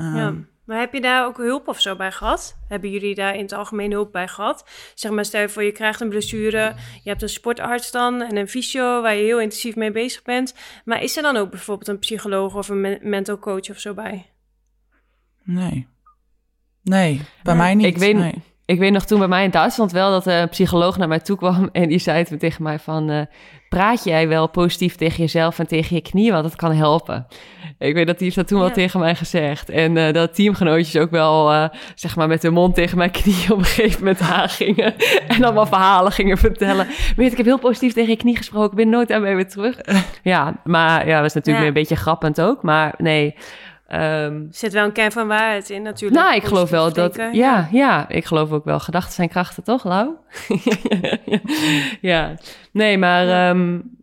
Um, 0.00 0.16
ja. 0.16 0.34
Maar 0.64 0.78
heb 0.78 0.92
je 0.92 1.00
daar 1.00 1.26
ook 1.26 1.36
hulp 1.36 1.68
of 1.68 1.80
zo 1.80 1.96
bij 1.96 2.12
gehad? 2.12 2.58
Hebben 2.68 2.90
jullie 2.90 3.14
daar 3.14 3.34
in 3.34 3.42
het 3.42 3.52
algemeen 3.52 3.90
hulp 3.90 4.12
bij 4.12 4.28
gehad? 4.28 4.68
Zeg 4.94 5.12
maar, 5.12 5.24
stel 5.24 5.40
je 5.40 5.48
voor 5.48 5.62
je 5.62 5.72
krijgt 5.72 6.00
een 6.00 6.08
blessure, 6.08 6.74
je 7.02 7.08
hebt 7.08 7.22
een 7.22 7.28
sportarts 7.28 7.90
dan 7.90 8.22
en 8.22 8.36
een 8.36 8.48
fysio 8.48 9.02
waar 9.02 9.14
je 9.14 9.22
heel 9.22 9.40
intensief 9.40 9.76
mee 9.76 9.90
bezig 9.90 10.22
bent. 10.22 10.54
Maar 10.84 11.02
is 11.02 11.16
er 11.16 11.22
dan 11.22 11.36
ook 11.36 11.50
bijvoorbeeld 11.50 11.88
een 11.88 11.98
psycholoog 11.98 12.54
of 12.54 12.68
een 12.68 12.98
mental 13.02 13.38
coach 13.38 13.70
of 13.70 13.78
zo 13.78 13.94
bij? 13.94 14.26
Nee. 15.42 15.88
Nee, 16.82 17.20
bij 17.42 17.56
mij 17.56 17.74
niet. 17.74 17.86
Ik 17.86 17.98
weet, 17.98 18.16
nee. 18.16 18.42
Ik 18.66 18.78
weet 18.78 18.92
nog 18.92 19.04
toen 19.04 19.18
bij 19.18 19.28
mij 19.28 19.44
in 19.44 19.50
Duitsland 19.50 19.92
wel 19.92 20.10
dat 20.10 20.26
een 20.26 20.48
psycholoog 20.48 20.96
naar 20.96 21.08
mij 21.08 21.20
toe 21.20 21.36
kwam 21.36 21.68
en 21.72 21.88
die 21.88 21.98
zei 21.98 22.24
tegen 22.24 22.62
mij 22.62 22.78
van, 22.78 23.10
uh, 23.10 23.20
praat 23.68 24.04
jij 24.04 24.28
wel 24.28 24.48
positief 24.48 24.96
tegen 24.96 25.18
jezelf 25.18 25.58
en 25.58 25.66
tegen 25.66 25.96
je 25.96 26.02
knieën, 26.02 26.32
want 26.32 26.44
dat 26.44 26.56
kan 26.56 26.72
helpen. 26.72 27.26
Ik 27.78 27.94
weet 27.94 28.06
dat 28.06 28.16
die 28.16 28.24
heeft 28.24 28.36
dat 28.36 28.48
toen 28.48 28.58
wel 28.60 28.70
tegen 28.70 29.00
mij 29.00 29.14
gezegd. 29.14 29.68
En 29.68 29.96
uh, 29.96 30.12
dat 30.12 30.34
teamgenootjes 30.34 30.96
ook 30.96 31.10
wel, 31.10 31.52
uh, 31.52 31.68
zeg 31.94 32.16
maar, 32.16 32.28
met 32.28 32.42
hun 32.42 32.52
mond 32.52 32.74
tegen 32.74 32.98
mijn 32.98 33.10
knieën 33.20 33.52
op 33.52 33.58
een 33.58 33.64
gegeven 33.64 33.98
moment 33.98 34.20
aangingen. 34.20 34.94
en 35.28 35.44
allemaal 35.44 35.66
verhalen 35.66 36.12
gingen 36.12 36.38
vertellen. 36.38 36.86
Weet 37.16 37.30
ik 37.30 37.36
heb 37.36 37.46
heel 37.46 37.58
positief 37.58 37.92
tegen 37.92 38.10
je 38.10 38.16
knie 38.16 38.36
gesproken, 38.36 38.76
ben 38.76 38.88
nooit 38.88 39.12
aan 39.12 39.22
mij 39.22 39.34
weer 39.34 39.48
terug. 39.48 39.78
ja, 40.22 40.60
maar 40.64 41.06
ja, 41.06 41.12
dat 41.12 41.22
was 41.22 41.34
natuurlijk 41.34 41.64
ja. 41.64 41.68
een 41.68 41.74
beetje 41.74 41.96
grappend 41.96 42.40
ook. 42.40 42.62
Maar 42.62 42.94
nee, 42.98 43.34
Um, 44.00 44.48
zit 44.50 44.72
wel 44.72 44.84
een 44.84 44.92
kern 44.92 45.12
van 45.12 45.26
waarheid 45.26 45.70
in 45.70 45.82
natuurlijk. 45.82 46.20
Nou, 46.20 46.34
ik 46.34 46.44
geloof 46.44 46.70
wel 46.70 46.92
dat... 46.92 47.28
Ja, 47.32 47.68
ja, 47.72 48.08
ik 48.08 48.24
geloof 48.24 48.52
ook 48.52 48.64
wel. 48.64 48.80
Gedachten 48.80 49.12
zijn 49.12 49.28
krachten, 49.28 49.64
toch, 49.64 49.84
Lau? 49.84 50.10
ja. 52.00 52.34
Nee, 52.72 52.98
maar... 52.98 53.50
Um, 53.50 53.96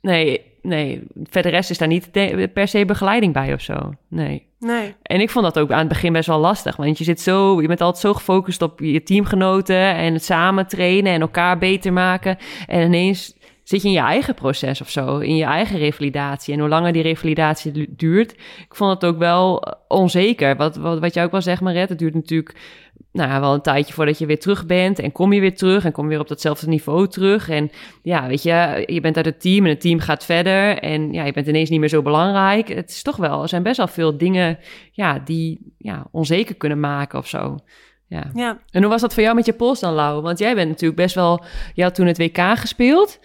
nee, 0.00 0.42
nee. 0.62 1.02
Verder 1.22 1.50
rest 1.50 1.70
is 1.70 1.78
daar 1.78 1.88
niet 1.88 2.10
per 2.52 2.68
se 2.68 2.84
begeleiding 2.84 3.32
bij 3.32 3.52
of 3.52 3.60
zo. 3.60 3.92
Nee. 4.08 4.46
Nee. 4.58 4.94
En 5.02 5.20
ik 5.20 5.30
vond 5.30 5.44
dat 5.44 5.58
ook 5.58 5.70
aan 5.70 5.78
het 5.78 5.88
begin 5.88 6.12
best 6.12 6.28
wel 6.28 6.38
lastig. 6.38 6.76
Want 6.76 6.98
je 6.98 7.04
zit 7.04 7.20
zo... 7.20 7.60
Je 7.60 7.66
bent 7.66 7.80
altijd 7.80 8.02
zo 8.02 8.14
gefocust 8.14 8.62
op 8.62 8.80
je 8.80 9.02
teamgenoten... 9.02 9.94
en 9.94 10.12
het 10.12 10.24
samen 10.24 10.66
trainen 10.66 11.12
en 11.12 11.20
elkaar 11.20 11.58
beter 11.58 11.92
maken. 11.92 12.36
En 12.66 12.86
ineens 12.86 13.37
zit 13.68 13.82
je 13.82 13.88
in 13.88 13.94
je 13.94 14.00
eigen 14.00 14.34
proces 14.34 14.80
of 14.80 14.90
zo, 14.90 15.18
in 15.18 15.36
je 15.36 15.44
eigen 15.44 15.78
revalidatie. 15.78 16.54
En 16.54 16.60
hoe 16.60 16.68
langer 16.68 16.92
die 16.92 17.02
revalidatie 17.02 17.94
duurt, 17.96 18.32
ik 18.58 18.74
vond 18.74 18.90
het 18.90 19.04
ook 19.04 19.18
wel 19.18 19.62
eh, 19.62 19.72
onzeker. 19.88 20.56
Wat, 20.56 20.76
wat, 20.76 20.98
wat 20.98 21.14
jij 21.14 21.24
ook 21.24 21.30
wel 21.30 21.42
zegt, 21.42 21.60
Maret, 21.60 21.88
het 21.88 21.98
duurt 21.98 22.14
natuurlijk 22.14 22.56
nou 23.12 23.30
ja, 23.30 23.40
wel 23.40 23.54
een 23.54 23.60
tijdje 23.60 23.94
voordat 23.94 24.18
je 24.18 24.26
weer 24.26 24.38
terug 24.38 24.66
bent. 24.66 24.98
En 24.98 25.12
kom 25.12 25.32
je 25.32 25.40
weer 25.40 25.56
terug 25.56 25.84
en 25.84 25.92
kom 25.92 26.04
je 26.04 26.10
weer 26.10 26.20
op 26.20 26.28
datzelfde 26.28 26.68
niveau 26.68 27.08
terug. 27.08 27.48
En 27.48 27.70
ja, 28.02 28.26
weet 28.26 28.42
je, 28.42 28.84
je 28.86 29.00
bent 29.00 29.16
uit 29.16 29.24
het 29.24 29.40
team 29.40 29.64
en 29.64 29.70
het 29.70 29.80
team 29.80 29.98
gaat 29.98 30.24
verder. 30.24 30.78
En 30.78 31.12
ja, 31.12 31.24
je 31.24 31.32
bent 31.32 31.46
ineens 31.46 31.70
niet 31.70 31.80
meer 31.80 31.88
zo 31.88 32.02
belangrijk. 32.02 32.68
Het 32.68 32.90
is 32.90 33.02
toch 33.02 33.16
wel, 33.16 33.42
er 33.42 33.48
zijn 33.48 33.62
best 33.62 33.76
wel 33.76 33.88
veel 33.88 34.16
dingen 34.16 34.58
ja, 34.92 35.18
die 35.18 35.74
ja, 35.78 36.06
onzeker 36.10 36.54
kunnen 36.54 36.80
maken 36.80 37.18
of 37.18 37.28
zo. 37.28 37.58
Ja. 38.06 38.30
ja. 38.34 38.60
En 38.70 38.82
hoe 38.82 38.90
was 38.90 39.00
dat 39.00 39.14
voor 39.14 39.22
jou 39.22 39.34
met 39.34 39.46
je 39.46 39.52
pols 39.52 39.80
dan, 39.80 39.94
Lau? 39.94 40.22
Want 40.22 40.38
jij 40.38 40.54
bent 40.54 40.68
natuurlijk 40.68 41.00
best 41.00 41.14
wel... 41.14 41.44
Je 41.74 41.82
had 41.82 41.94
toen 41.94 42.06
het 42.06 42.18
WK 42.18 42.38
gespeeld. 42.38 43.18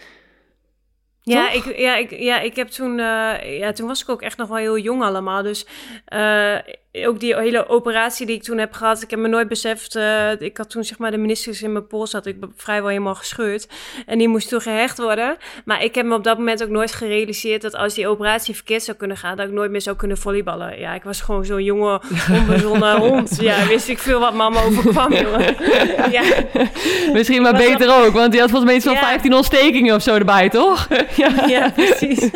Ja 1.26 1.52
ik, 1.52 1.78
ja, 1.78 1.96
ik, 1.96 2.12
ja, 2.12 2.40
ik 2.40 2.56
heb 2.56 2.68
toen, 2.68 2.92
uh, 3.00 3.58
ja, 3.60 3.72
toen 3.72 3.88
was 3.88 4.02
ik 4.02 4.10
ook 4.10 4.22
echt 4.22 4.38
nog 4.38 4.48
wel 4.48 4.58
heel 4.58 4.78
jong 4.78 5.04
allemaal. 5.04 5.44
Dus 5.44 5.66
uh, 6.14 6.58
ook 6.94 7.20
die 7.20 7.36
hele 7.36 7.68
operatie 7.68 8.26
die 8.26 8.36
ik 8.36 8.44
toen 8.44 8.58
heb 8.58 8.74
gehad, 8.74 9.02
ik 9.02 9.10
heb 9.10 9.20
me 9.20 9.28
nooit 9.28 9.48
beseft. 9.48 9.96
Uh, 9.96 10.42
ik 10.42 10.58
had 10.58 10.70
toen 10.70 10.84
zeg 10.84 10.98
maar 10.98 11.12
de 11.12 11.18
ministers 11.18 11.62
in 11.62 11.72
mijn 11.72 11.88
pols, 11.88 12.12
had 12.12 12.26
ik 12.26 12.36
vrijwel 12.56 12.90
helemaal 12.90 13.16
gescheurd. 13.16 13.68
En 14.06 14.18
die 14.18 14.28
moest 14.28 14.50
toen 14.50 14.62
gehecht 14.62 14.98
worden. 14.98 15.38
Maar 15.66 15.84
ik 15.84 15.96
heb 15.96 16.06
me 16.06 16.16
op 16.16 16.24
dat 16.24 16.38
moment 16.38 16.64
ook 16.64 16.70
nooit 16.70 16.92
gerealiseerd 16.92 17.62
dat 17.62 17.76
als 17.76 17.94
die 17.94 18.08
operatie 18.08 18.56
verkeerd 18.56 18.84
zou 18.84 18.98
kunnen 18.98 19.18
gaan, 19.18 19.38
dat 19.38 19.48
ik 19.48 19.54
nooit 19.54 19.72
meer 19.72 19.82
zou 19.82 19.96
kunnen 19.96 20.18
volleyballen. 20.18 20.80
Ja, 20.80 20.94
ik 20.94 21.04
was 21.04 21.22
gewoon 21.22 21.46
zo'n 21.46 21.64
jonge, 21.64 22.02
onbezonnen 22.40 22.98
hond. 22.98 23.38
Ja, 23.42 23.68
wist 23.68 23.88
ik 23.88 24.00
veel 24.00 24.20
wat 24.20 24.34
mama 24.34 24.64
overkwam, 24.64 25.14
jongen. 25.24 25.56
Ja. 26.12 26.24
Misschien 27.14 27.42
maar 27.42 27.56
beter 27.58 28.04
ook, 28.04 28.14
want 28.14 28.32
die 28.32 28.40
had 28.40 28.50
volgens 28.50 28.70
mij 28.70 28.76
iets 28.76 28.86
van 28.86 28.98
15 28.98 29.34
ontstekingen 29.34 29.96
of 29.96 30.02
zo 30.02 30.16
erbij, 30.16 30.50
toch? 30.50 30.88
ja. 31.16 31.48
ja, 31.48 31.70
precies. 31.70 32.30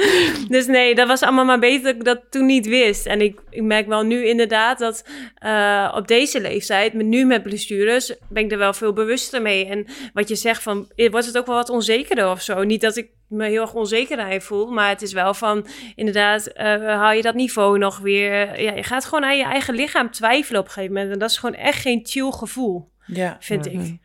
Dus 0.47 0.65
nee, 0.65 0.95
dat 0.95 1.07
was 1.07 1.21
allemaal 1.21 1.45
maar 1.45 1.59
beter 1.59 1.83
dat 1.83 1.95
ik 1.95 2.03
dat 2.03 2.19
toen 2.29 2.45
niet 2.45 2.67
wist. 2.67 3.05
En 3.05 3.21
ik, 3.21 3.39
ik 3.57 3.63
merk 3.63 3.87
wel 3.87 4.03
nu 4.03 4.27
in 4.27 4.37
de 4.37 4.45
inderdaad 4.47 4.79
dat 4.79 5.03
uh, 5.45 5.93
op 5.95 6.07
deze 6.07 6.41
leeftijd, 6.41 6.93
met 6.93 7.05
nu 7.05 7.25
met 7.25 7.43
blessures, 7.43 8.15
ben 8.29 8.43
ik 8.43 8.51
er 8.51 8.57
wel 8.57 8.73
veel 8.73 8.93
bewuster 8.93 9.41
mee. 9.41 9.65
En 9.65 9.85
wat 10.13 10.27
je 10.27 10.35
zegt 10.35 10.63
van, 10.63 10.91
eh, 10.95 11.11
wordt 11.11 11.25
het 11.25 11.37
ook 11.37 11.45
wel 11.45 11.55
wat 11.55 11.69
onzekerder 11.69 12.29
of 12.29 12.41
zo? 12.41 12.63
Niet 12.63 12.81
dat 12.81 12.97
ik 12.97 13.09
me 13.27 13.47
heel 13.47 13.61
erg 13.61 13.73
onzeker 13.73 14.41
voel, 14.41 14.71
maar 14.71 14.89
het 14.89 15.01
is 15.01 15.13
wel 15.13 15.33
van, 15.33 15.67
inderdaad, 15.95 16.47
uh, 16.47 16.63
haal 16.79 17.11
je 17.11 17.21
dat 17.21 17.35
niveau 17.35 17.77
nog 17.77 17.97
weer. 17.97 18.61
Ja, 18.61 18.73
je 18.73 18.83
gaat 18.83 19.05
gewoon 19.05 19.23
aan 19.23 19.37
je 19.37 19.43
eigen 19.43 19.73
lichaam 19.73 20.11
twijfelen 20.11 20.59
op 20.59 20.65
een 20.65 20.73
gegeven 20.73 20.95
moment. 20.95 21.13
En 21.13 21.19
dat 21.19 21.29
is 21.29 21.37
gewoon 21.37 21.55
echt 21.55 21.81
geen 21.81 21.99
chill 22.03 22.31
gevoel, 22.31 22.91
ja. 23.05 23.37
vind 23.39 23.65
ik. 23.65 23.97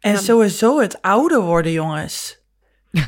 En 0.00 0.18
sowieso 0.18 0.80
het 0.80 1.02
ouder 1.02 1.40
worden, 1.40 1.72
jongens. 1.72 2.39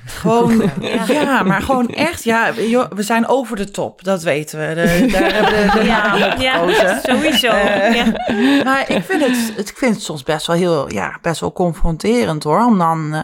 Gewoon, 0.05 0.71
ja. 1.09 1.43
maar 1.43 1.63
gewoon 1.63 1.89
echt, 1.89 2.25
ja, 2.25 2.53
we 2.95 3.03
zijn 3.03 3.27
over 3.27 3.57
de 3.57 3.71
top, 3.71 4.05
dat 4.05 4.23
weten 4.23 4.59
we. 4.59 4.75
De, 4.75 5.07
daar 5.07 5.33
hebben 5.33 5.73
we 5.73 5.79
de 5.79 5.85
ja, 5.87 6.35
ja, 6.39 7.01
sowieso. 7.03 7.47
Uh, 7.47 7.95
ja. 7.95 8.05
Maar 8.65 8.91
ik 8.91 9.03
vind, 9.05 9.25
het, 9.25 9.69
ik 9.69 9.77
vind 9.77 9.95
het 9.95 10.05
soms 10.05 10.23
best 10.23 10.47
wel 10.47 10.57
heel, 10.57 10.93
ja, 10.93 11.19
best 11.23 11.41
wel 11.41 11.53
confronterend 11.53 12.43
hoor. 12.43 12.65
Om 12.65 12.79
dan, 12.79 13.09
uh, 13.13 13.21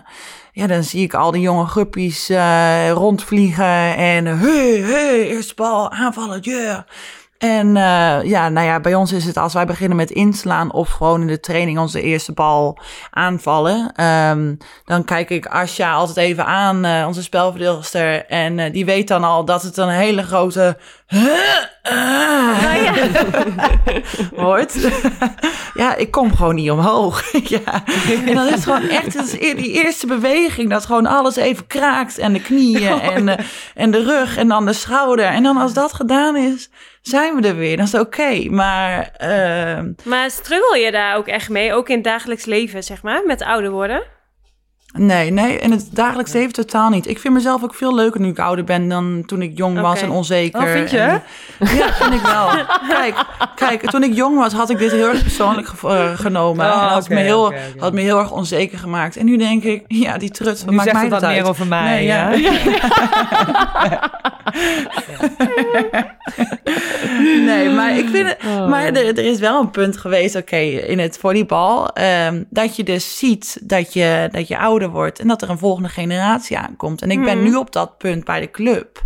ja, 0.53 0.67
dan 0.67 0.85
zie 0.85 1.03
ik 1.03 1.15
al 1.15 1.31
die 1.31 1.43
jonge 1.43 1.67
guppies 1.67 2.31
uh, 2.31 2.91
rondvliegen 2.91 3.97
en 3.97 4.27
hey, 4.27 4.81
hey, 4.85 5.27
eerste 5.27 5.55
bal, 5.55 5.91
aanvallen, 5.91 6.41
yeah. 6.41 6.79
En 7.39 7.67
uh, 7.67 8.23
ja, 8.23 8.49
nou 8.49 8.67
ja, 8.67 8.81
bij 8.81 8.95
ons 8.95 9.13
is 9.13 9.25
het 9.25 9.37
als 9.37 9.53
wij 9.53 9.67
beginnen 9.67 9.97
met 9.97 10.11
inslaan 10.11 10.73
of 10.73 10.89
gewoon 10.89 11.21
in 11.21 11.27
de 11.27 11.41
training 11.41 11.79
onze 11.79 12.03
eerste 12.03 12.33
bal 12.33 12.79
aanvallen. 13.11 14.05
Um, 14.05 14.57
dan 14.85 15.05
kijk 15.05 15.31
ik 15.31 15.47
Asja 15.47 15.93
altijd 15.93 16.17
even 16.17 16.47
aan, 16.47 16.87
uh, 16.87 17.05
onze 17.07 17.23
spelverdeelster. 17.23 18.27
En 18.27 18.59
uh, 18.59 18.73
die 18.73 18.85
weet 18.85 19.09
dan 19.09 19.25
al 19.25 19.45
dat 19.45 19.63
het 19.63 19.77
een 19.77 19.89
hele 19.89 20.23
grote 20.23 20.77
ja. 21.09 22.95
hoort. 24.45 24.75
ja, 25.75 25.95
ik 25.95 26.11
kom 26.11 26.37
gewoon 26.37 26.55
niet 26.55 26.71
omhoog. 26.71 27.33
ja. 27.57 27.85
En 28.27 28.35
dan 28.35 28.47
is 28.47 28.53
het 28.53 28.65
gewoon 28.65 28.89
echt 28.89 29.31
die 29.41 29.73
eerste 29.73 30.07
beweging, 30.07 30.71
dat 30.71 30.87
gewoon 30.87 31.07
alles 31.07 31.37
even 31.37 31.67
kraakt. 31.67 32.19
En 32.19 32.33
de 32.33 32.41
knieën 32.41 33.01
en, 33.01 33.39
en 33.75 33.91
de 33.91 34.03
rug 34.03 34.37
en 34.37 34.49
dan 34.49 34.67
de 34.67 34.73
schouder. 34.73 35.25
En 35.25 35.43
dan 35.43 35.57
als 35.57 35.73
dat 35.73 35.93
gedaan 35.93 36.37
is, 36.37 36.71
zijn 37.03 37.35
we 37.35 37.49
er 37.49 37.57
weer. 37.57 37.77
Dat 37.77 37.87
is 37.87 37.95
oké. 37.95 38.45
Maar. 38.51 39.11
Uh... 39.23 39.81
Maar 40.05 40.31
struggle 40.31 40.79
je 40.79 40.91
daar 40.91 41.17
ook 41.17 41.27
echt 41.27 41.49
mee? 41.49 41.73
Ook 41.73 41.89
in 41.89 41.95
het 41.95 42.05
dagelijks 42.05 42.45
leven, 42.45 42.83
zeg 42.83 43.03
maar, 43.03 43.23
met 43.27 43.43
ouder 43.43 43.71
worden? 43.71 44.03
Nee, 44.97 45.31
nee, 45.31 45.59
in 45.59 45.71
het 45.71 45.89
dagelijks 45.91 46.33
leven 46.33 46.53
totaal 46.53 46.89
niet. 46.89 47.07
Ik 47.09 47.19
vind 47.19 47.35
mezelf 47.35 47.63
ook 47.63 47.75
veel 47.75 47.95
leuker 47.95 48.21
nu 48.21 48.29
ik 48.29 48.39
ouder 48.39 48.65
ben 48.65 48.89
dan 48.89 49.23
toen 49.27 49.43
ik 49.43 49.57
jong 49.57 49.81
was 49.81 50.03
en 50.03 50.11
onzeker. 50.11 50.63
Oh, 50.63 50.73
vind 50.73 50.91
je? 50.91 50.99
En, 50.99 51.23
ja, 51.59 51.93
vind 51.93 52.15
ik 52.15 52.21
wel. 52.21 52.49
kijk, 52.89 53.25
kijk, 53.55 53.91
toen 53.91 54.03
ik 54.03 54.15
jong 54.15 54.39
was 54.39 54.53
had 54.53 54.71
ik 54.71 54.79
dit 54.79 54.91
heel 54.91 55.09
erg 55.09 55.23
persoonlijk 55.23 55.69
uh, 55.85 56.19
genomen. 56.19 56.67
Oh, 56.67 56.73
en 56.73 56.79
had, 56.89 57.05
okay, 57.05 57.17
me 57.17 57.23
heel, 57.23 57.45
okay, 57.45 57.59
okay. 57.59 57.81
had 57.81 57.93
me 57.93 58.01
heel 58.01 58.19
erg 58.19 58.31
onzeker 58.31 58.79
gemaakt. 58.79 59.17
En 59.17 59.25
nu 59.25 59.37
denk 59.37 59.63
ik, 59.63 59.85
ja, 59.87 60.19
die 60.19 60.31
trut, 60.31 60.67
nu 60.67 60.77
maakt 60.77 60.93
mij 60.93 61.09
dat 61.09 61.25
uit. 61.25 61.37
meer 61.37 61.49
over 61.49 61.67
mij. 61.67 61.95
Nee, 61.95 62.05
ja. 62.07 62.31
ja. 62.33 62.53
nee, 67.23 67.71
maar 67.71 67.99
ik 67.99 68.09
vind 68.09 68.29
het, 68.29 68.39
oh. 68.45 68.69
maar 68.69 68.85
er, 68.85 69.07
er, 69.07 69.25
is 69.25 69.39
wel 69.39 69.61
een 69.61 69.71
punt 69.71 69.97
geweest, 69.97 70.37
oké, 70.37 70.57
in 70.57 70.99
het 70.99 71.19
volleybal, 71.19 71.91
um, 72.27 72.47
dat 72.51 72.77
je 72.77 72.85
dus 72.85 73.19
ziet 73.19 73.61
dat 73.63 73.93
je, 73.93 74.29
dat 74.31 74.49
je 74.49 74.59
ouder 74.59 74.91
wordt 74.91 75.19
en 75.19 75.29
dat 75.29 75.43
er 75.43 75.51
een 75.51 75.59
volgende 75.59 75.89
generatie 75.89 76.59
aankomt. 76.59 77.03
En 77.03 77.11
ik 77.11 77.23
ben 77.25 77.43
nu 77.43 77.55
op 77.55 77.73
dat 77.73 77.99
punt 77.99 78.25
bij 78.25 78.41
de 78.41 78.51
club, 78.51 79.03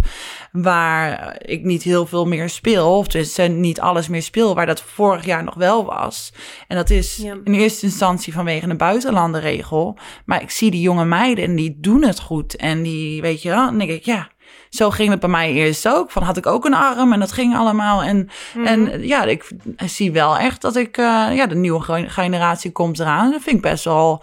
waar 0.53 1.37
ik 1.39 1.65
niet 1.65 1.83
heel 1.83 2.07
veel 2.07 2.27
meer 2.27 2.49
speel, 2.49 2.97
of 2.99 3.07
dus 3.07 3.39
niet 3.49 3.81
alles 3.81 4.09
meer 4.09 4.23
speel, 4.23 4.55
waar 4.55 4.67
dat 4.67 4.83
vorig 4.83 5.25
jaar 5.25 5.45
nog 5.45 5.55
wel 5.55 5.85
was. 5.85 6.33
En 6.69 6.77
dat 6.77 6.91
is 6.91 7.17
ja. 7.17 7.37
in 7.45 7.55
eerste 7.55 7.87
instantie 7.87 8.33
vanwege 8.33 8.69
een 8.69 8.77
buitenlandenregel. 8.77 9.97
Maar 10.25 10.43
ik 10.43 10.51
zie 10.51 10.71
die 10.71 10.81
jonge 10.81 11.05
meiden 11.05 11.45
en 11.45 11.57
die 11.57 11.77
doen 11.81 12.05
het 12.05 12.21
goed. 12.21 12.57
En 12.57 12.83
die, 12.83 13.21
weet 13.21 13.43
je 13.43 13.49
wel, 13.49 13.65
dan 13.65 13.79
denk 13.79 13.91
ik, 13.91 14.05
ja, 14.05 14.29
zo 14.75 14.91
ging 14.91 15.11
het 15.11 15.21
bij 15.21 15.29
mij 15.29 15.53
eerst 15.53 15.89
ook. 15.89 16.11
Van 16.11 16.23
had 16.23 16.37
ik 16.37 16.47
ook 16.47 16.65
een 16.65 16.75
arm 16.75 17.13
en 17.13 17.21
dat 17.21 17.33
ging 17.33 17.57
allemaal. 17.57 18.03
En, 18.03 18.29
mm. 18.55 18.67
en 18.67 19.07
ja, 19.07 19.25
ik 19.25 19.51
zie 19.77 20.13
wel 20.13 20.39
echt 20.39 20.61
dat 20.61 20.77
ik, 20.77 20.97
uh, 20.97 21.29
ja, 21.35 21.47
de 21.47 21.55
nieuwe 21.55 22.09
generatie 22.09 22.73
komt 22.73 22.99
eraan. 22.99 23.31
Dat 23.31 23.43
vind 23.43 23.57
ik 23.57 23.63
best 23.63 23.85
wel, 23.85 24.23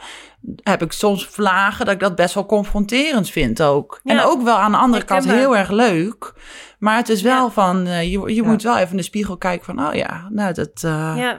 heb 0.64 0.82
ik 0.82 0.92
soms 0.92 1.28
vlagen 1.28 1.86
dat 1.86 1.94
ik 1.94 2.00
dat 2.00 2.16
best 2.16 2.34
wel 2.34 2.46
confronterend 2.46 3.30
vind 3.30 3.62
ook. 3.62 4.00
Ja. 4.04 4.14
En 4.14 4.24
ook 4.24 4.42
wel 4.42 4.58
aan 4.58 4.72
de 4.72 4.78
andere 4.78 5.04
kant 5.04 5.26
heel 5.26 5.58
erg 5.58 5.70
leuk. 5.70 6.34
Maar 6.80 6.98
het 6.98 7.10
is 7.10 7.22
wel 7.22 7.46
ja. 7.46 7.52
van, 7.52 7.88
uh, 7.88 8.04
je, 8.04 8.20
je 8.20 8.36
ja. 8.36 8.44
moet 8.44 8.64
wel 8.64 8.78
even 8.78 8.92
in 8.92 8.98
de 8.98 9.04
spiegel 9.04 9.38
kijken 9.38 9.66
van, 9.66 9.88
oh 9.88 9.94
ja, 9.94 10.28
nou 10.30 10.54
dat... 10.54 10.84
Uh... 10.86 11.14
Ja, 11.18 11.38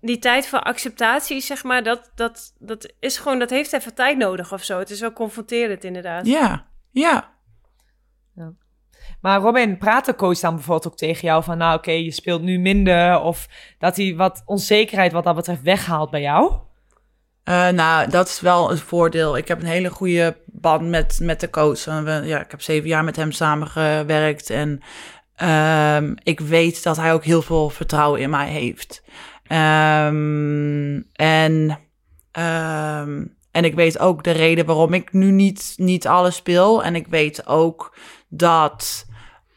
die 0.00 0.18
tijd 0.18 0.46
voor 0.46 0.60
acceptatie, 0.60 1.40
zeg 1.40 1.64
maar, 1.64 1.82
dat, 1.82 2.10
dat, 2.14 2.52
dat 2.58 2.92
is 3.00 3.16
gewoon, 3.16 3.38
dat 3.38 3.50
heeft 3.50 3.72
even 3.72 3.94
tijd 3.94 4.18
nodig 4.18 4.52
of 4.52 4.64
zo. 4.64 4.78
Het 4.78 4.90
is 4.90 5.00
wel 5.00 5.12
confronterend 5.12 5.84
inderdaad. 5.84 6.26
Ja, 6.26 6.66
ja. 6.90 7.38
Maar 9.20 9.40
Robin, 9.40 9.78
praat 9.78 10.06
de 10.06 10.14
coach 10.14 10.38
dan 10.38 10.54
bijvoorbeeld 10.54 10.86
ook 10.92 10.98
tegen 10.98 11.28
jou 11.28 11.44
van, 11.44 11.58
nou 11.58 11.78
oké, 11.78 11.90
je 11.90 12.12
speelt 12.12 12.42
nu 12.42 12.58
minder, 12.58 13.20
of 13.20 13.48
dat 13.78 13.96
hij 13.96 14.14
wat 14.16 14.42
onzekerheid 14.44 15.12
wat 15.12 15.24
dat 15.24 15.34
betreft 15.34 15.62
weghaalt 15.62 16.10
bij 16.10 16.20
jou? 16.20 16.52
Uh, 17.44 17.68
nou, 17.68 18.10
dat 18.10 18.28
is 18.28 18.40
wel 18.40 18.70
een 18.70 18.78
voordeel. 18.78 19.36
Ik 19.36 19.48
heb 19.48 19.60
een 19.60 19.66
hele 19.66 19.90
goede 19.90 20.36
band 20.46 20.88
met, 20.88 21.18
met 21.22 21.40
de 21.40 21.50
coach. 21.50 21.84
Ja, 21.84 22.40
ik 22.40 22.50
heb 22.50 22.62
zeven 22.62 22.88
jaar 22.88 23.04
met 23.04 23.16
hem 23.16 23.32
samengewerkt 23.32 24.50
en 24.50 24.82
um, 25.96 26.14
ik 26.22 26.40
weet 26.40 26.82
dat 26.82 26.96
hij 26.96 27.12
ook 27.12 27.24
heel 27.24 27.42
veel 27.42 27.70
vertrouwen 27.70 28.20
in 28.20 28.30
mij 28.30 28.48
heeft. 28.48 29.02
Um, 29.48 31.06
en 31.12 31.78
Ehm, 32.32 33.24
en 33.50 33.64
ik 33.64 33.74
weet 33.74 33.98
ook 33.98 34.24
de 34.24 34.30
reden 34.30 34.66
waarom 34.66 34.94
ik 34.94 35.12
nu 35.12 35.30
niet, 35.30 35.72
niet 35.76 36.06
alles 36.06 36.36
speel. 36.36 36.84
En 36.84 36.94
ik 36.94 37.06
weet 37.06 37.46
ook 37.46 37.96
dat 38.30 39.06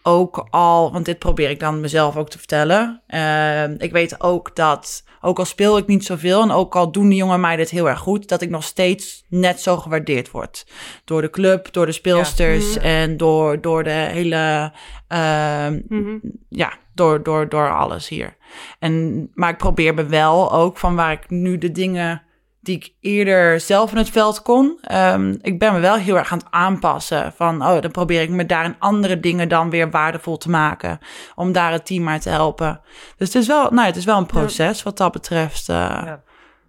ook 0.06 0.48
al, 0.50 0.92
want 0.92 1.06
dit 1.06 1.20
probeer 1.20 1.50
ik 1.50 1.60
dan 1.60 1.80
mezelf 1.82 2.18
ook 2.18 2.30
te 2.30 2.38
vertellen. 2.38 3.02
Ehm, 3.08 3.76
ik 3.78 3.92
weet 3.92 4.22
ook 4.22 4.56
dat, 4.56 5.04
ook 5.22 5.40
al 5.40 5.46
speel 5.46 5.78
ik 5.78 5.88
niet 5.88 6.06
zoveel 6.06 6.42
en 6.42 6.52
ook 6.52 6.76
al 6.76 6.92
doen 6.92 7.10
die 7.10 7.18
jonge 7.18 7.38
meiden 7.38 7.66
het 7.66 7.74
heel 7.76 7.90
erg 7.90 8.00
goed, 8.00 8.28
dat 8.28 8.42
ik 8.42 8.50
nog 8.50 8.64
steeds 8.64 9.24
net 9.30 9.62
zo 9.62 9.78
gewaardeerd 9.78 10.32
word. 10.32 10.68
Door 11.06 11.22
de 11.22 11.30
club, 11.30 11.74
door 11.74 11.86
de 11.86 11.92
speelsters 11.92 12.78
en 12.78 13.18
door, 13.18 13.62
door 13.62 13.84
de 13.84 13.90
hele, 13.90 14.72
ehm, 15.08 15.82
Mhm. 15.88 16.18
ja, 16.50 16.74
door, 16.94 17.24
door, 17.24 17.50
door 17.50 17.72
alles 17.76 18.08
hier. 18.08 18.36
En, 18.80 19.30
maar 19.34 19.50
ik 19.50 19.58
probeer 19.58 19.94
me 19.94 20.06
wel 20.06 20.54
ook 20.54 20.78
van 20.78 20.96
waar 20.96 21.12
ik 21.12 21.30
nu 21.30 21.58
de 21.58 21.72
dingen 21.72 22.22
die 22.64 22.76
ik 22.76 22.94
eerder 23.00 23.60
zelf 23.60 23.92
in 23.92 23.98
het 23.98 24.10
veld 24.10 24.42
kon. 24.42 24.78
ehm, 24.82 25.36
ik 25.42 25.60
ben 25.60 25.74
me 25.74 25.80
wel 25.80 25.96
heel 25.96 26.18
erg 26.18 26.32
aan 26.32 26.38
het 26.38 26.48
aanpassen. 26.50 27.34
Van, 27.36 27.62
oh, 27.62 27.82
dan 27.82 27.92
probeer 27.92 28.22
ik 28.22 28.30
me 28.30 28.46
daar 28.46 28.66
in 28.66 28.76
andere 28.80 29.20
dingen 29.20 29.50
dan 29.50 29.70
weer 29.70 29.90
waardevol 29.90 30.38
te 30.38 30.50
maken. 30.50 31.00
Om 31.36 31.52
daar 31.52 31.72
het 31.72 31.86
team 31.86 32.04
maar 32.04 32.20
te 32.20 32.30
helpen. 32.30 32.82
Dus 33.18 33.34
het 33.34 33.42
is 33.42 33.48
wel, 33.48 33.72
nou, 33.72 33.88
het 33.88 33.96
is 33.96 34.06
wel 34.06 34.18
een 34.18 34.26
proces 34.26 34.84
wat 34.84 34.98
dat 34.98 35.12
betreft. 35.12 35.70
eh, 35.70 35.76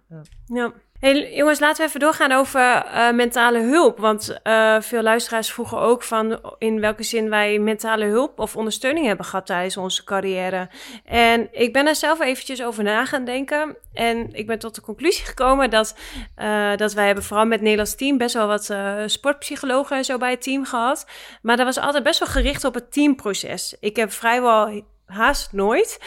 Ja. 0.07 0.21
Ja. 0.45 0.71
Hey, 1.05 1.33
jongens, 1.35 1.59
laten 1.59 1.81
we 1.81 1.87
even 1.87 1.99
doorgaan 1.99 2.31
over 2.31 2.61
eh, 2.61 3.11
mentale 3.11 3.59
hulp. 3.59 3.97
Want 3.97 4.39
eh, 4.43 4.81
veel 4.81 5.01
luisteraars 5.01 5.51
vroegen 5.51 5.79
ook 5.79 6.03
van 6.03 6.39
in 6.57 6.79
welke 6.79 7.03
zin 7.03 7.29
wij 7.29 7.59
mentale 7.59 8.05
hulp 8.05 8.39
of 8.39 8.55
ondersteuning 8.55 9.05
hebben 9.05 9.25
gehad 9.25 9.45
tijdens 9.45 9.77
onze 9.77 10.03
carrière. 10.03 10.69
En 11.05 11.47
ik 11.51 11.73
ben 11.73 11.87
er 11.87 11.95
zelf 11.95 12.21
eventjes 12.21 12.63
over 12.63 12.83
na 12.83 13.05
gaan 13.05 13.25
denken. 13.25 13.77
En 13.93 14.29
ik 14.33 14.47
ben 14.47 14.59
tot 14.59 14.75
de 14.75 14.81
conclusie 14.81 15.25
gekomen 15.25 15.69
dat, 15.69 15.95
eh, 16.35 16.75
dat 16.75 16.93
wij 16.93 17.05
hebben 17.05 17.23
vooral 17.23 17.45
met 17.45 17.53
het 17.53 17.61
Nederlands 17.61 17.95
team 17.95 18.17
best 18.17 18.33
wel 18.33 18.47
wat 18.47 18.73
sportpsychologen 19.05 19.97
en 19.97 20.05
zo 20.05 20.17
bij 20.17 20.31
het 20.31 20.41
team 20.41 20.65
gehad. 20.65 21.07
Maar 21.41 21.57
dat 21.57 21.65
was 21.65 21.79
altijd 21.79 22.03
best 22.03 22.19
wel 22.19 22.27
gericht 22.27 22.63
op 22.63 22.73
het 22.73 22.91
teamproces. 22.91 23.75
Ik 23.79 23.95
heb 23.95 24.11
vrijwel 24.11 24.83
haast 25.05 25.51
nooit 25.51 25.99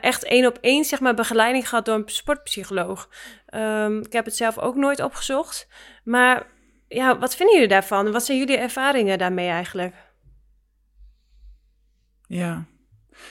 echt 0.00 0.24
één 0.24 0.46
op 0.46 0.58
één 0.60 0.84
zeg 0.84 1.00
maar, 1.00 1.14
begeleiding 1.14 1.68
gehad 1.68 1.84
door 1.84 1.94
een 1.94 2.02
sportpsycholoog. 2.06 3.08
Ehm, 3.54 3.98
ik 3.98 4.12
heb 4.12 4.24
het 4.24 4.36
zelf 4.36 4.58
ook 4.58 4.76
nooit 4.76 5.02
opgezocht. 5.02 5.68
Maar 6.04 6.46
ja, 6.88 7.18
wat 7.18 7.36
vinden 7.36 7.54
jullie 7.54 7.70
daarvan? 7.70 8.12
Wat 8.12 8.24
zijn 8.24 8.38
jullie 8.38 8.58
ervaringen 8.58 9.18
daarmee 9.18 9.48
eigenlijk? 9.48 9.94
Ja. 12.26 12.64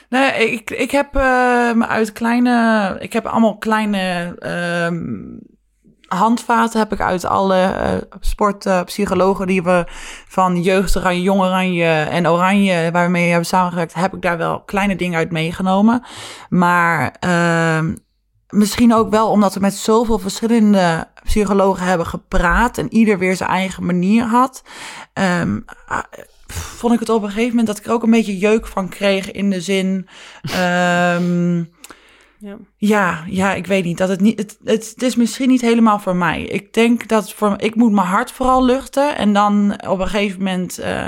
Nee, 0.10 0.52
ik, 0.52 0.70
ik 0.70 0.92
heb 0.92 1.14
me 1.14 1.86
uit 1.88 2.12
kleine. 2.12 2.98
Ik 3.00 3.14
heb 3.14 3.26
allemaal 3.26 3.58
kleine 3.58 4.36
ehm, 4.40 5.38
handvaten 6.08 6.80
heb 6.80 6.92
ik 6.92 7.02
uit 7.02 7.26
alle 7.26 7.62
eh, 7.62 7.94
sportpsychologen 8.20 9.48
die 9.48 9.64
we 9.64 9.84
van 10.28 10.62
jeugd 10.62 10.98
oranje, 10.98 11.22
jong 11.22 11.84
en 12.10 12.28
oranje 12.28 12.92
waarmee 12.92 13.24
we 13.24 13.30
hebben 13.30 13.48
samengewerkt, 13.48 13.94
heb 13.94 14.14
ik 14.14 14.22
daar 14.22 14.38
wel 14.38 14.62
kleine 14.62 14.96
dingen 14.96 15.18
uit 15.18 15.32
meegenomen. 15.32 16.04
Maar 16.50 17.16
misschien 18.54 18.94
ook 18.94 19.10
wel 19.10 19.30
omdat 19.30 19.54
we 19.54 19.60
met 19.60 19.74
zoveel 19.74 20.20
verschillende 20.20 21.08
psychologen 21.24 21.86
hebben 21.86 22.08
gepraat 22.08 22.78
en 22.78 22.94
ieder 22.94 23.18
weer 23.18 23.36
zijn 23.36 23.50
eigen 23.50 23.86
manier 23.86 24.24
had. 24.24 24.64
Ehm, 25.14 25.60
ah, 25.88 26.04
vond 26.48 26.94
ik 26.94 27.00
het 27.00 27.10
op 27.10 27.24
een 27.24 27.30
gegeven 27.30 27.50
moment 27.50 27.68
dat 27.68 27.78
ik 27.78 27.86
er 27.86 27.92
ook 27.92 28.04
een 28.04 28.12
beetje 28.12 28.38
jeuk 28.38 28.68
van 28.68 28.90
kreeg 28.90 29.32
in 29.32 29.50
de 29.50 29.62
zin. 29.62 30.08
ehm, 30.42 31.64
Ja. 32.38 32.58
ja, 32.78 33.24
ja, 33.28 33.54
ik 33.54 33.66
weet 33.66 33.84
niet. 33.84 33.98
Dat 33.98 34.10
het, 34.10 34.22
niet 34.22 34.40
het, 34.40 34.58
het, 34.64 34.90
het 34.94 35.04
is 35.04 35.16
misschien 35.16 35.50
niet 35.50 35.62
helemaal 35.62 36.00
voor 36.00 36.16
mij. 36.16 36.42
Ik 36.42 36.74
denk 36.74 37.08
dat 37.08 37.34
voor, 37.34 37.54
ik 37.58 37.76
moet 37.76 37.92
mijn 37.92 38.08
hart 38.08 38.32
vooral 38.32 38.66
luchten. 38.66 39.18
En 39.18 39.34
dan 39.34 39.80
op 39.88 40.00
een 40.00 40.08
gegeven 40.08 40.38
moment 40.38 40.78
eh, 40.78 41.06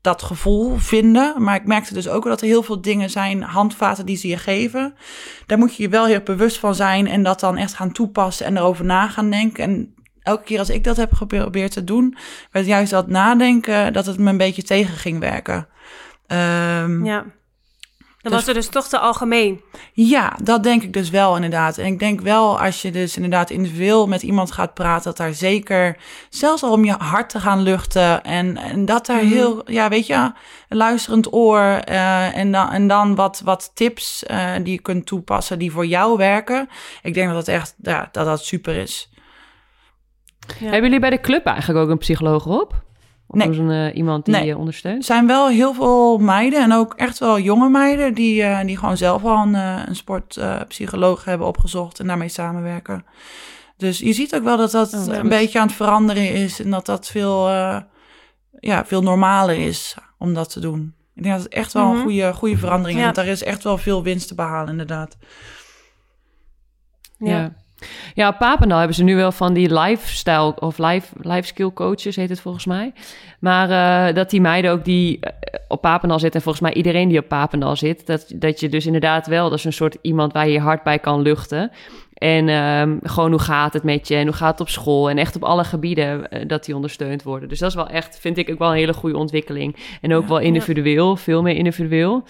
dat 0.00 0.22
gevoel 0.22 0.76
vinden. 0.76 1.42
Maar 1.42 1.54
ik 1.54 1.66
merkte 1.66 1.94
dus 1.94 2.08
ook 2.08 2.24
dat 2.24 2.40
er 2.40 2.46
heel 2.46 2.62
veel 2.62 2.80
dingen 2.80 3.10
zijn, 3.10 3.42
handvaten 3.42 4.06
die 4.06 4.16
ze 4.16 4.28
je 4.28 4.36
geven. 4.36 4.94
Daar 5.46 5.58
moet 5.58 5.76
je 5.76 5.82
je 5.82 5.88
wel 5.88 6.06
heel 6.06 6.20
bewust 6.20 6.58
van 6.58 6.74
zijn. 6.74 7.06
En 7.06 7.22
dat 7.22 7.40
dan 7.40 7.56
echt 7.56 7.74
gaan 7.74 7.92
toepassen 7.92 8.46
en 8.46 8.56
erover 8.56 8.84
na 8.84 9.08
gaan 9.08 9.30
denken. 9.30 9.64
En 9.64 9.94
elke 10.22 10.44
keer 10.44 10.58
als 10.58 10.70
ik 10.70 10.84
dat 10.84 10.96
heb 10.96 11.12
geprobeerd 11.12 11.72
te 11.72 11.84
doen, 11.84 12.16
werd 12.50 12.66
juist 12.66 12.90
dat 12.90 13.06
nadenken 13.08 13.92
dat 13.92 14.06
het 14.06 14.18
me 14.18 14.30
een 14.30 14.36
beetje 14.36 14.62
tegen 14.62 14.96
ging 14.96 15.20
werken. 15.20 15.68
Ehm, 16.26 17.04
ja. 17.04 17.24
Dan 18.18 18.32
Dus- 18.32 18.40
was 18.40 18.54
het 18.54 18.62
dus 18.64 18.68
toch 18.72 18.88
te 18.88 18.98
algemeen. 18.98 19.60
ja, 19.92 20.36
dat 20.42 20.62
denk 20.62 20.82
ik 20.82 20.92
dus 20.92 21.10
wel 21.10 21.34
inderdaad. 21.34 21.78
En 21.78 21.86
ik 21.86 21.98
denk 21.98 22.20
wel 22.20 22.60
als 22.60 22.82
je 22.82 22.90
dus 22.90 23.16
inderdaad 23.16 23.50
individueel 23.50 24.06
met 24.06 24.22
iemand 24.22 24.52
gaat 24.52 24.74
praten, 24.74 25.04
dat 25.04 25.16
daar 25.16 25.32
zeker, 25.34 25.96
zelfs 26.28 26.62
al 26.62 26.72
om 26.72 26.84
je 26.84 26.92
hart 26.98 27.30
te 27.30 27.40
gaan 27.40 27.60
luchten 27.62 28.24
en, 28.24 28.56
en 28.56 28.84
dat 28.84 29.06
daar 29.06 29.24
Mhm. 29.24 29.32
heel, 29.34 29.70
ja, 29.70 29.88
weet 29.88 30.06
je, 30.06 30.14
een 30.68 30.76
luisterend 30.76 31.32
oor 31.32 31.60
eh, 31.60 32.36
en, 32.36 32.52
dan, 32.52 32.70
en 32.70 32.86
dan 32.88 33.14
wat, 33.14 33.40
wat 33.44 33.70
tips 33.74 34.24
eh, 34.24 34.52
die 34.62 34.72
je 34.72 34.80
kunt 34.80 35.06
toepassen 35.06 35.58
die 35.58 35.72
voor 35.72 35.86
jou 35.86 36.16
werken. 36.16 36.68
Ik 37.02 37.14
denk 37.14 37.26
dat 37.32 37.36
dat 37.46 37.54
echt, 37.54 37.74
ja, 37.82 38.08
dat 38.12 38.24
dat 38.26 38.44
super 38.44 38.76
is. 38.76 39.10
Ja. 40.58 40.64
Hebben 40.64 40.82
jullie 40.82 41.00
bij 41.00 41.10
de 41.10 41.20
club 41.20 41.46
eigenlijk 41.46 41.84
ook 41.84 41.90
een 41.90 41.98
psycholoog 41.98 42.46
op? 42.46 42.86
Of 43.30 43.38
Nee. 43.38 43.58
een, 43.58 43.70
eh, 43.90 43.96
iemand 43.96 44.24
die 44.24 44.34
Nee. 44.34 44.44
je 44.44 44.50
Er 44.50 44.58
ondersteunt? 44.58 45.04
zijn 45.04 45.26
wel 45.26 45.48
heel 45.48 45.74
veel 45.74 46.18
meiden 46.18 46.62
en 46.62 46.72
ook 46.72 46.94
echt 46.94 47.18
wel 47.18 47.38
jonge 47.38 47.68
meiden 47.68 48.14
die, 48.14 48.42
eh, 48.42 48.66
die 48.66 48.76
gewoon 48.76 48.96
zelf 48.96 49.24
al 49.24 49.42
een, 49.42 49.54
eh, 49.54 49.82
een 49.86 49.96
sportpsycholoog 49.96 51.24
hebben 51.24 51.46
opgezocht 51.46 52.00
en 52.00 52.06
daarmee 52.06 52.28
samenwerken. 52.28 53.04
Dus 53.76 53.98
je 53.98 54.12
ziet 54.12 54.34
ook 54.34 54.42
wel 54.42 54.56
dat 54.56 54.70
dat 54.70 54.94
Oh, 54.94 55.06
een 55.06 55.20
goed. 55.20 55.28
beetje 55.28 55.58
aan 55.60 55.66
het 55.66 55.76
veranderen 55.76 56.32
is 56.34 56.60
en 56.62 56.70
dat 56.70 56.86
dat 56.86 57.06
veel, 57.06 57.48
eh, 57.48 57.80
ja, 58.58 58.84
veel 58.84 59.02
normaler 59.02 59.58
is 59.58 59.96
om 60.18 60.34
dat 60.34 60.50
te 60.52 60.60
doen. 60.60 60.94
Ik 61.14 61.22
denk 61.22 61.34
dat 61.34 61.44
het 61.44 61.52
echt 61.54 61.72
wel 61.72 61.86
Mhm. 61.86 61.96
een 61.96 62.02
goede, 62.02 62.32
goede 62.34 62.56
verandering 62.58 62.98
is. 62.98 63.04
Ja. 63.04 63.12
Want 63.12 63.16
daar 63.26 63.34
is 63.34 63.42
echt 63.42 63.64
wel 63.64 63.78
veel 63.78 64.02
winst 64.02 64.28
te 64.28 64.34
behalen, 64.34 64.70
inderdaad. 64.70 65.16
Ja. 67.18 67.30
Ja. 67.40 67.52
Ja, 68.14 68.28
op 68.28 68.38
Papendal 68.38 68.78
hebben 68.78 68.96
ze 68.96 69.04
nu 69.04 69.16
wel 69.16 69.32
van 69.32 69.52
die 69.52 69.74
lifestyle 69.78 70.60
of 70.60 70.78
life, 70.78 71.14
life 71.20 71.46
skill 71.46 71.70
coaches, 71.74 72.16
heet 72.16 72.28
het 72.28 72.40
volgens 72.40 72.66
mij. 72.66 72.92
Maar 73.40 73.70
eh, 74.08 74.14
dat 74.14 74.30
die 74.30 74.40
meiden 74.40 74.70
ook 74.70 74.84
die 74.84 75.20
eh, 75.20 75.30
op 75.68 75.80
Papendal 75.80 76.18
zitten, 76.18 76.36
en 76.38 76.42
volgens 76.46 76.64
mij 76.64 76.74
iedereen 76.74 77.08
die 77.08 77.18
op 77.18 77.28
Papendal 77.28 77.76
zit, 77.76 78.06
dat, 78.06 78.32
dat 78.34 78.60
je 78.60 78.68
dus 78.68 78.86
inderdaad 78.86 79.26
wel, 79.26 79.48
dat 79.50 79.58
is 79.58 79.64
een 79.64 79.72
soort 79.72 79.96
iemand 80.02 80.32
waar 80.32 80.46
je 80.46 80.52
je 80.52 80.60
hart 80.60 80.82
bij 80.82 80.98
kan 80.98 81.22
luchten. 81.22 81.70
En 82.14 82.48
ehm, 82.48 82.96
gewoon 83.02 83.30
hoe 83.30 83.40
gaat 83.40 83.72
het 83.72 83.82
met 83.82 84.08
je 84.08 84.14
en 84.16 84.26
hoe 84.26 84.34
gaat 84.36 84.50
het 84.50 84.60
op 84.60 84.68
school 84.68 85.10
en 85.10 85.18
echt 85.18 85.36
op 85.36 85.44
alle 85.44 85.64
gebieden 85.64 86.30
eh, 86.30 86.48
dat 86.48 86.64
die 86.64 86.74
ondersteund 86.74 87.22
worden. 87.22 87.48
Dus 87.48 87.58
dat 87.58 87.68
is 87.68 87.74
wel 87.74 87.88
echt, 87.88 88.18
vind 88.20 88.38
ik 88.38 88.50
ook 88.50 88.58
wel 88.58 88.68
een 88.70 88.76
hele 88.76 88.92
goede 88.92 89.16
ontwikkeling. 89.16 89.76
En 90.00 90.14
ook 90.14 90.22
Ja. 90.22 90.28
wel 90.28 90.38
individueel, 90.38 91.16
veel 91.16 91.42
meer 91.42 91.54
individueel. 91.56 92.24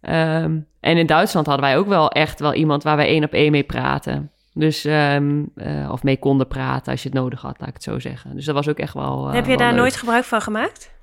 Ehm, 0.00 0.58
en 0.80 0.96
in 0.96 1.06
Duitsland 1.06 1.46
hadden 1.46 1.64
wij 1.64 1.78
ook 1.78 1.86
wel 1.86 2.10
echt 2.10 2.40
wel 2.40 2.54
iemand 2.54 2.82
waar 2.82 2.96
wij 2.96 3.06
één 3.06 3.24
op 3.24 3.32
één 3.32 3.50
mee 3.50 3.62
praten. 3.62 4.30
Dus, 4.58 4.84
ehm, 4.84 5.42
eh, 5.54 5.88
of 5.92 6.02
mee 6.02 6.16
konden 6.16 6.46
praten 6.46 6.92
als 6.92 7.02
je 7.02 7.08
het 7.08 7.18
nodig 7.18 7.40
had, 7.40 7.56
laat 7.58 7.68
ik 7.68 7.74
het 7.74 7.82
zo 7.82 7.98
zeggen. 7.98 8.34
Dus 8.34 8.44
dat 8.44 8.54
was 8.54 8.68
ook 8.68 8.78
echt 8.78 8.94
wel. 8.94 9.26
eh, 9.28 9.34
Heb 9.34 9.42
je 9.42 9.48
wel 9.48 9.56
daar 9.58 9.70
leuk. 9.70 9.78
nooit 9.80 9.96
gebruik 9.96 10.24
van 10.24 10.40
gemaakt? 10.40 10.94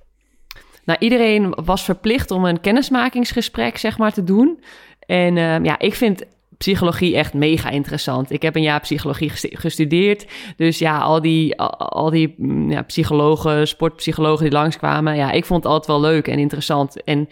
Nou, 0.86 1.00
iedereen 1.00 1.58
was 1.66 1.84
verplicht 1.84 2.32
om 2.32 2.46
een 2.46 2.62
kennismakingsgesprek, 2.62 3.78
zeg 3.78 3.98
maar, 3.98 4.14
te 4.14 4.24
doen. 4.24 4.64
En 5.06 5.38
ehm, 5.38 5.64
ja, 5.66 5.80
ik 5.80 5.94
vind 5.96 6.24
psychologie 6.58 7.16
echt 7.16 7.34
mega 7.34 7.70
interessant. 7.70 8.32
Ik 8.32 8.42
heb 8.42 8.56
een 8.56 8.62
jaar 8.62 8.80
psychologie 8.80 9.30
gest- 9.30 9.48
gestudeerd. 9.60 10.26
Dus 10.58 10.80
ja, 10.80 10.98
al 11.00 11.22
die, 11.22 11.60
al, 11.60 11.78
al 11.78 12.10
die 12.10 12.34
mm, 12.38 12.72
ja, 12.72 12.82
psychologen, 12.82 13.68
sportpsychologen 13.68 14.44
die 14.44 14.54
langskwamen... 14.54 15.16
ja, 15.16 15.32
ik 15.32 15.46
vond 15.46 15.64
het 15.64 15.72
altijd 15.72 16.00
wel 16.00 16.12
leuk 16.12 16.28
en 16.28 16.40
interessant. 16.40 17.04
En 17.04 17.30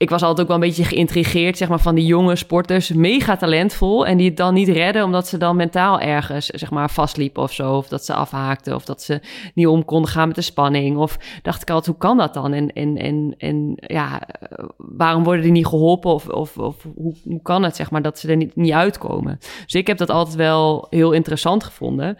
ik 0.00 0.10
was 0.10 0.22
altijd 0.22 0.40
ook 0.40 0.46
wel 0.46 0.56
een 0.56 0.68
beetje 0.68 0.84
geïntrigeerd, 0.84 1.56
zeg 1.56 1.68
maar, 1.68 1.80
van 1.80 1.94
die 1.94 2.06
jonge 2.06 2.36
sporters. 2.36 2.92
Mega 2.92 3.36
talentvol 3.36 4.06
en 4.06 4.16
die 4.16 4.28
het 4.28 4.36
dan 4.36 4.54
niet 4.54 4.68
redden... 4.68 5.04
omdat 5.04 5.28
ze 5.28 5.38
dan 5.38 5.56
mentaal 5.56 6.00
ergens, 6.00 6.46
zeg 6.46 6.70
maar, 6.70 6.90
vastliepen 6.90 7.42
of 7.42 7.52
zo. 7.52 7.76
Of 7.76 7.88
dat 7.88 8.04
ze 8.04 8.14
afhaakten 8.14 8.74
of 8.74 8.84
dat 8.84 9.02
ze 9.02 9.20
niet 9.54 9.66
om 9.66 9.84
konden 9.84 10.10
gaan 10.10 10.26
met 10.26 10.36
de 10.36 10.42
spanning. 10.42 10.96
Of 10.96 11.18
dacht 11.42 11.62
ik 11.62 11.70
altijd, 11.70 11.86
hoe 11.86 11.96
kan 11.96 12.16
dat 12.16 12.34
dan? 12.34 12.52
En, 12.52 12.72
en, 12.72 12.96
en, 12.96 13.34
en 13.38 13.74
ja, 13.76 14.22
eh, 14.22 14.64
waarom 14.76 15.24
worden 15.24 15.42
die 15.42 15.52
niet 15.52 15.66
geholpen? 15.66 16.10
Of, 16.10 16.28
of, 16.28 16.58
of 16.58 16.86
hoe, 16.94 17.14
hoe 17.24 17.42
kan 17.42 17.62
het, 17.62 17.76
zeg 17.76 17.90
maar, 17.90 18.02
dat 18.02 18.18
ze 18.18 18.28
er 18.28 18.36
niet, 18.36 18.56
niet 18.56 18.72
uitkomen? 18.72 19.38
Dus 19.64 19.74
ik 19.74 19.86
heb 19.86 19.98
dat 19.98 20.10
altijd 20.10 20.36
wel 20.36 20.86
heel 20.90 21.12
interessant 21.12 21.64
gevonden. 21.64 22.18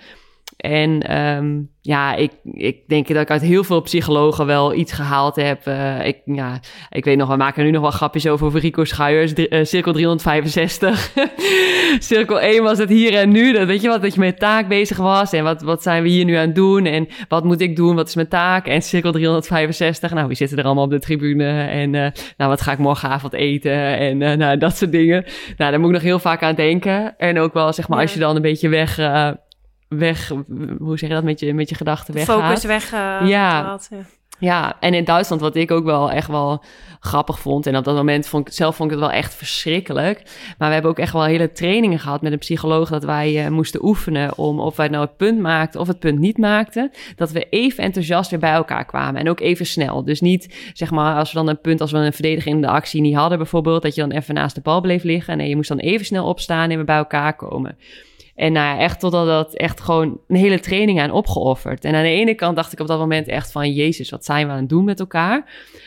En 0.61 1.03
ehm, 1.03 1.61
ja, 1.81 2.15
ik, 2.15 2.31
ik 2.53 2.89
denk 2.89 3.09
dat 3.09 3.23
ik 3.23 3.31
uit 3.31 3.43
heel 3.43 3.65
veel 3.65 3.81
psychologen 3.81 4.47
wel 4.47 4.75
iets 4.75 4.93
gehaald 4.93 5.37
heb. 5.37 5.67
Eh, 5.67 6.07
ik, 6.07 6.17
ja, 6.25 6.61
ik 6.91 7.05
weet 7.05 7.17
nog, 7.17 7.29
we 7.29 7.37
maken 7.37 7.65
nu 7.65 7.71
nog 7.71 7.83
wel 7.83 7.91
grapjes 7.91 8.27
over, 8.27 8.47
over 8.47 8.61
Rico 8.61 8.85
Schuijers, 8.85 9.33
eh, 9.33 9.65
cirkel 9.65 9.93
365. 9.93 11.13
cirkel 11.99 12.41
1 12.41 12.63
was 12.63 12.79
het 12.79 12.89
hier 12.89 13.15
en 13.15 13.31
nu. 13.31 13.53
Dat, 13.53 13.67
weet 13.67 13.81
je 13.81 13.89
wat, 13.89 14.03
dat 14.03 14.15
je 14.15 14.21
met 14.21 14.39
taak 14.39 14.69
bezig 14.69 14.97
was. 14.97 15.33
En 15.33 15.45
wat, 15.45 15.63
wat 15.63 15.83
zijn 15.83 16.03
we 16.03 16.09
hier 16.09 16.25
nu 16.25 16.35
aan 16.35 16.47
het 16.47 16.55
doen? 16.55 16.85
En 16.85 17.09
wat 17.29 17.45
moet 17.45 17.61
ik 17.61 17.77
doen? 17.77 17.95
Wat 17.95 18.09
is 18.09 18.15
mijn 18.15 18.29
taak? 18.29 18.67
En 18.67 18.83
cirkel 18.83 19.13
365. 19.13 20.13
Nou, 20.13 20.27
wie 20.27 20.37
zitten 20.37 20.59
er 20.59 20.65
allemaal 20.65 20.85
op 20.85 20.91
de 20.91 20.99
tribune? 20.99 21.63
En 21.63 21.95
eh, 21.95 22.11
nou, 22.37 22.51
wat 22.51 22.61
ga 22.61 22.73
ik 22.73 22.79
morgenavond 22.79 23.33
eten? 23.33 23.99
En 23.99 24.19
nou, 24.39 24.57
dat 24.57 24.77
soort 24.77 24.93
dingen. 24.93 25.25
Nou, 25.57 25.71
daar 25.71 25.81
moet 25.81 25.89
ik 25.89 25.95
nog 25.95 26.05
heel 26.05 26.19
vaak 26.19 26.43
aan 26.43 26.55
denken. 26.55 27.15
En 27.19 27.39
ook 27.39 27.53
wel, 27.53 27.73
zeg 27.73 27.89
maar, 27.89 28.01
als 28.01 28.15
je 28.15 28.21
dan 28.21 28.37
een 28.37 28.43
beetje 28.43 28.69
weg... 28.69 28.99
eh, 29.91 29.99
weg, 29.99 30.29
hoe 30.79 30.99
zeg 30.99 31.09
je 31.09 31.15
dat, 31.15 31.25
met 31.25 31.41
je, 31.41 31.55
met 31.55 31.69
je 31.69 31.75
gedachten 31.75 32.15
weggaat. 32.15 32.43
Focus 32.43 32.65
weg. 32.65 32.91
ja. 32.91 33.25
ja. 33.25 33.79
Ja, 34.41 34.77
en 34.81 34.95
in 34.95 35.05
Duitsland, 35.05 35.41
wat 35.41 35.57
ik 35.57 35.71
ook 35.71 35.85
wel 35.85 36.11
echt 36.11 36.29
wel 36.29 36.63
grappig 37.01 37.41
vond. 37.41 37.67
En 37.67 37.77
op 37.77 37.85
dat 37.85 37.95
moment 37.95 38.27
vond 38.27 38.49
ik 38.49 38.55
zelf 38.55 38.77
vond 38.77 38.91
ik 38.91 38.99
het 38.99 39.07
wel 39.07 39.17
echt 39.17 39.35
verschrikkelijk. 39.35 40.23
Maar 40.59 40.69
we 40.69 40.75
hebben 40.75 40.91
ook 40.91 40.99
echt 40.99 41.13
wel 41.13 41.25
hele 41.25 41.53
trainingen 41.53 41.99
gehad 41.99 42.23
met 42.23 42.33
een 42.33 42.39
psycholoog. 42.39 42.89
Dat 42.89 43.05
wij 43.05 43.45
uh, 43.45 43.51
moesten 43.51 43.85
oefenen 43.85 44.39
om 44.39 44.61
of 44.61 44.77
wij 44.77 44.89
nou 44.89 45.05
het 45.05 45.17
punt 45.17 45.39
maakten 45.39 45.81
of 45.81 45.87
het 45.87 45.99
punt 45.99 46.19
niet 46.19 46.39
maakten. 46.39 46.91
Dat 47.17 47.31
we 47.31 47.47
even 47.51 47.85
enthousiast 47.85 48.31
weer 48.31 48.41
bij 48.41 48.53
elkaar 48.53 48.85
kwamen. 48.85 49.21
En 49.21 49.29
ook 49.29 49.41
even 49.41 49.67
snel. 49.67 50.05
Dus 50.05 50.21
niet 50.21 50.71
zeg 50.73 50.91
maar 50.91 51.17
als 51.17 51.33
we 51.33 51.39
dan 51.39 51.49
een 51.49 51.61
punt, 51.61 51.81
als 51.81 51.93
we 51.93 51.99
een 51.99 52.13
verdediging 52.13 52.55
in 52.55 52.61
de 52.61 52.69
actie 52.69 53.01
niet 53.01 53.17
hadden 53.17 53.39
bijvoorbeeld. 53.39 53.83
Dat 53.83 53.95
je 53.95 54.01
dan 54.01 54.11
even 54.11 54.35
naast 54.35 54.55
de 54.55 54.61
bal 54.61 54.81
bleef 54.81 55.03
liggen. 55.03 55.37
Nee, 55.37 55.49
je 55.49 55.57
moest 55.57 55.69
dan 55.69 55.79
even 55.79 56.07
snel 56.07 56.27
opstaan 56.27 56.71
en 56.71 56.77
weer 56.77 56.85
bij 56.85 56.97
elkaar 56.97 57.37
komen. 57.37 57.77
En 58.41 58.53
nou 58.53 58.67
ja, 58.67 58.83
echt 58.83 59.01
totdat 59.01 59.27
dat 59.27 59.55
echt 59.55 59.81
gewoon 59.81 60.21
een 60.29 60.37
hele 60.37 60.61
training 60.61 61.01
aan 61.01 61.11
opgeofferd. 61.11 61.85
En 61.85 61.95
aan 61.95 62.03
de 62.03 62.09
ene 62.09 62.35
kant 62.35 62.57
dacht 62.57 62.73
ik 62.73 62.81
op 62.81 62.87
dat 62.87 62.99
moment 62.99 63.29
echt 63.29 63.53
van... 63.53 63.73
Jezus, 63.73 64.11
wat 64.11 64.25
zijn 64.25 64.47
we 64.47 64.53
aan 64.53 64.59
het 64.59 64.69
doen 64.69 64.85
met 64.85 65.01
elkaar? 65.01 65.45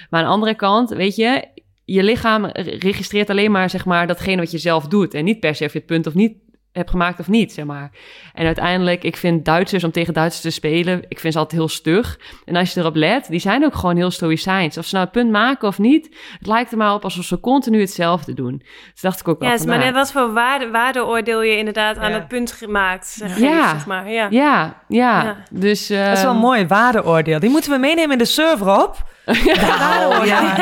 Maar 0.10 0.20
aan 0.20 0.28
de 0.28 0.34
andere 0.34 0.56
kant, 0.56 0.90
weet 0.90 1.16
je... 1.16 1.48
Je 1.86 2.04
lichaam 2.04 2.46
registreert 2.80 3.30
alleen 3.30 3.52
maar, 3.52 3.70
zeg 3.70 3.86
maar, 3.86 4.08
datgene 4.08 4.42
wat 4.42 4.52
je 4.52 4.58
zelf 4.58 4.88
doet. 4.88 5.14
En 5.14 5.24
niet 5.24 5.40
per 5.40 5.56
se 5.56 5.66
of 5.66 5.72
je 5.74 5.78
het 5.78 5.88
punt 5.88 6.08
of 6.08 6.14
niet 6.14 6.38
heb 6.74 6.90
gemaakt 6.90 7.20
of 7.20 7.28
niet, 7.28 7.54
zeg 7.54 7.66
maar. 7.66 7.92
En 8.34 8.46
uiteindelijk, 8.46 9.04
ik 9.04 9.18
vind 9.18 9.46
Duitsers 9.46 9.84
om 9.84 9.92
tegen 9.92 10.14
Duitsers 10.14 10.42
te 10.44 10.50
spelen, 10.50 11.06
ik 11.08 11.20
vind 11.20 11.34
ze 11.34 11.40
altijd 11.40 11.60
heel 11.60 11.70
stug. 11.70 12.20
En 12.46 12.56
als 12.56 12.74
je 12.74 12.80
erop 12.80 12.96
let, 12.96 13.28
die 13.30 13.40
zijn 13.40 13.66
ook 13.66 13.76
gewoon 13.76 13.96
heel 13.96 14.12
stoïcijns. 14.12 14.78
Of 14.78 14.86
ze 14.86 14.96
nou 14.96 15.06
een 15.06 15.12
punt 15.12 15.32
maken 15.32 15.68
of 15.68 15.80
niet, 15.80 16.10
het 16.38 16.48
lijkt 16.48 16.72
er 16.72 16.78
maar 16.78 16.94
op 16.94 17.04
alsof 17.04 17.26
ze 17.26 17.40
continu 17.40 17.80
hetzelfde 17.80 18.34
doen. 18.34 18.62
Dus 18.92 19.02
dacht 19.02 19.20
ik 19.20 19.28
ook 19.28 19.40
wel 19.40 19.50
Ja, 19.50 19.58
maar 19.66 19.78
net 19.78 19.94
wat 19.94 20.12
voor 20.12 20.34
waarde, 20.34 20.70
waardeoordeel 20.70 21.42
je 21.42 21.58
inderdaad 21.58 21.98
aan 21.98 22.12
het 22.12 22.28
punt 22.28 22.52
gemaakt, 22.52 23.08
zeg, 23.08 23.40
ja. 23.40 23.70
zeg 23.70 23.86
maar. 23.86 24.12
Ja, 24.12 24.28
ja, 24.30 24.84
ja. 24.88 25.38
Dus, 25.50 25.92
uh, 25.92 26.06
dat 26.06 26.18
is 26.18 26.24
wel 26.24 26.32
een 26.32 26.38
mooi 26.38 26.68
waardeoordeel. 26.68 27.40
Die 27.40 27.50
moeten 27.50 27.72
we 27.72 27.78
meenemen 27.78 28.12
in 28.12 28.18
de 28.18 28.26
server 28.26 28.84
op. 28.84 29.12
Ja, 29.26 30.24
ja. 30.24 30.56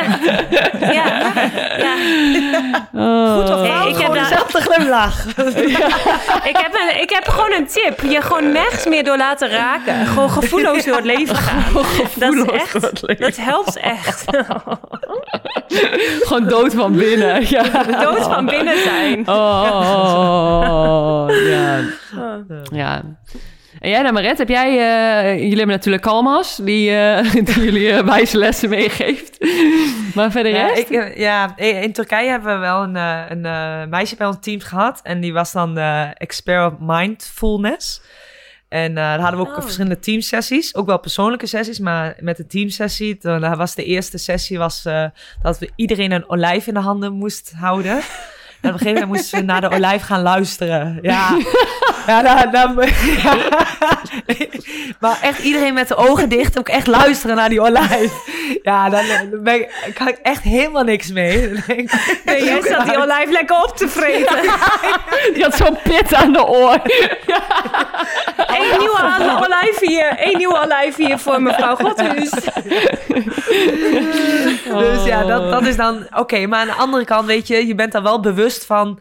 ja. 0.80 1.32
ja. 1.78 1.96
Oh. 2.94 3.36
Goed 3.36 3.50
of 3.50 3.68
fout, 3.68 3.88
ik 3.88 3.98
heb 3.98 4.14
dezelfde 4.14 4.62
glimlach. 4.62 5.26
ik, 6.52 6.58
heb 6.58 6.74
een, 6.74 7.02
ik 7.02 7.10
heb 7.10 7.28
gewoon 7.28 7.54
een 7.54 7.68
tip. 7.68 8.02
Je 8.02 8.22
gewoon 8.22 8.52
nergens 8.52 8.86
meer 8.86 9.04
door 9.04 9.18
laten 9.18 9.50
raken. 9.50 10.06
Gewoon 10.06 10.30
gevoelloos 10.30 10.86
door 10.86 10.96
het 10.96 11.06
leven 11.06 11.36
gaan. 11.46 11.64
dat, 12.16 12.34
is 12.34 12.44
echt, 12.44 13.20
dat 13.20 13.36
helpt 13.36 13.78
echt. 13.78 14.24
gewoon 16.28 16.48
dood 16.48 16.74
van 16.74 16.96
binnen. 16.96 17.50
Ja. 17.50 17.64
Dood 18.04 18.24
van 18.24 18.46
binnen 18.46 18.78
zijn. 18.84 19.28
Oh, 19.28 21.26
ja. 21.30 21.80
Ja. 22.72 23.02
En 23.82 23.90
jij 23.90 24.04
dan, 24.04 24.14
Maret, 24.14 24.38
heb 24.38 24.50
jij... 24.50 24.70
Uh, 24.70 25.34
jullie 25.34 25.58
hebben 25.58 25.76
natuurlijk 25.76 26.04
Kalmas, 26.04 26.56
die, 26.56 26.92
uh, 26.92 27.32
die 27.46 27.64
jullie 27.64 27.88
uh, 27.88 28.00
wijze 28.00 28.38
lessen 28.38 28.70
meegeeft. 28.70 29.38
maar 30.16 30.32
verder 30.32 30.52
ja, 30.52 30.68
rest? 30.68 30.90
Ik, 30.90 31.18
ja, 31.18 31.58
in 31.58 31.94
Turkije 31.94 32.30
hebben 32.30 32.54
we 32.54 32.60
wel 32.60 32.84
een, 32.84 32.96
een 32.96 33.90
meisje 33.90 34.16
bij 34.16 34.28
ons 34.28 34.38
team 34.42 34.60
gehad. 34.60 35.00
En 35.04 35.20
die 35.20 35.34
was 35.34 35.52
dan 35.52 35.78
expert 36.18 36.72
op 36.72 36.78
mindfulness. 36.80 38.02
En 38.70 38.96
daar 38.96 39.20
hadden 39.20 39.40
we 39.40 39.48
ook 39.48 39.56
oh. 39.56 39.62
verschillende 39.62 40.00
teamsessies. 40.00 40.76
Ook 40.76 40.86
wel 40.86 41.00
persoonlijke 41.00 41.46
sessies, 41.46 41.80
maar 41.80 42.16
met 42.20 42.38
de 42.38 42.48
teamsessie... 42.48 43.18
Dan 43.20 43.56
was 43.56 43.76
de 43.76 43.84
eerste 43.84 44.18
sessie 44.18 44.58
was, 44.58 44.84
dat 45.42 45.60
we 45.60 45.70
iedereen 45.76 46.12
een 46.12 46.30
olijf 46.30 46.68
in 46.68 46.74
de 46.74 46.80
handen 46.80 47.14
moest 47.14 47.54
houden... 47.56 48.02
En 48.62 48.70
op 48.70 48.74
een 48.74 48.80
gegeven 48.80 49.02
moment 49.02 49.20
moesten 49.20 49.40
we 49.40 49.46
naar 49.46 49.62
de 49.62 49.70
olijf 49.70 50.02
gaan 50.02 50.22
luisteren. 50.22 51.00
Ja, 51.02 51.38
ja, 52.08 52.22
dan, 52.22 52.52
dan, 52.52 52.86
ja. 53.24 53.36
Maar 55.00 55.20
echt 55.22 55.40
iedereen 55.40 55.74
met 55.74 55.88
de 55.88 55.96
ogen 55.96 56.30
dicht. 56.30 56.60
Ook 56.60 56.70
echt 56.70 56.88
luisteren 56.88 57.36
naar 57.36 57.50
die 57.50 57.62
olijf. 57.62 58.12
Ja, 58.64 58.90
dan, 58.90 59.04
dan 59.32 59.44
ben 59.44 59.56
ik, 59.56 59.92
kan 59.94 60.08
ik 60.08 60.18
echt 60.22 60.44
helemaal 60.44 60.84
niks 60.84 61.12
mee. 61.12 61.54
Dan 61.54 61.64
denk 61.68 61.80
ik, 61.80 62.22
nee, 62.26 62.44
jij 62.44 62.62
zat 62.62 62.86
die 62.86 63.02
olijf 63.02 63.30
lekker 63.30 63.64
op 63.64 63.78
te 63.78 63.88
vreten. 63.88 64.42
Die 65.34 65.44
had 65.44 65.56
zo'n 65.56 65.78
pit 65.84 66.14
aan 66.14 66.34
de 66.34 66.46
oor. 66.46 66.82
Eén 68.48 68.80
nieuwe 68.80 69.40
olijf 69.44 69.80
hier. 69.80 70.16
Eén 70.18 70.38
nieuwe 70.38 70.62
olijf 70.64 70.96
hier 70.96 71.20
voor 71.20 71.42
mevrouw 71.42 71.76
Godhuis. 71.76 72.30
Dus 74.66 75.04
ja, 75.06 75.24
dat, 75.24 75.52
dat 75.52 75.66
is 75.66 75.76
dan... 75.76 76.08
Oké, 76.16 76.48
maar 76.48 76.60
aan 76.60 76.68
de 76.68 76.74
andere 76.74 77.06
kant, 77.06 77.26
weet 77.26 77.48
je, 77.48 77.68
je 77.68 77.76
bent 77.76 77.92
daar 77.92 78.04
wel 78.04 78.20
bewust 78.20 78.51
van... 78.58 79.00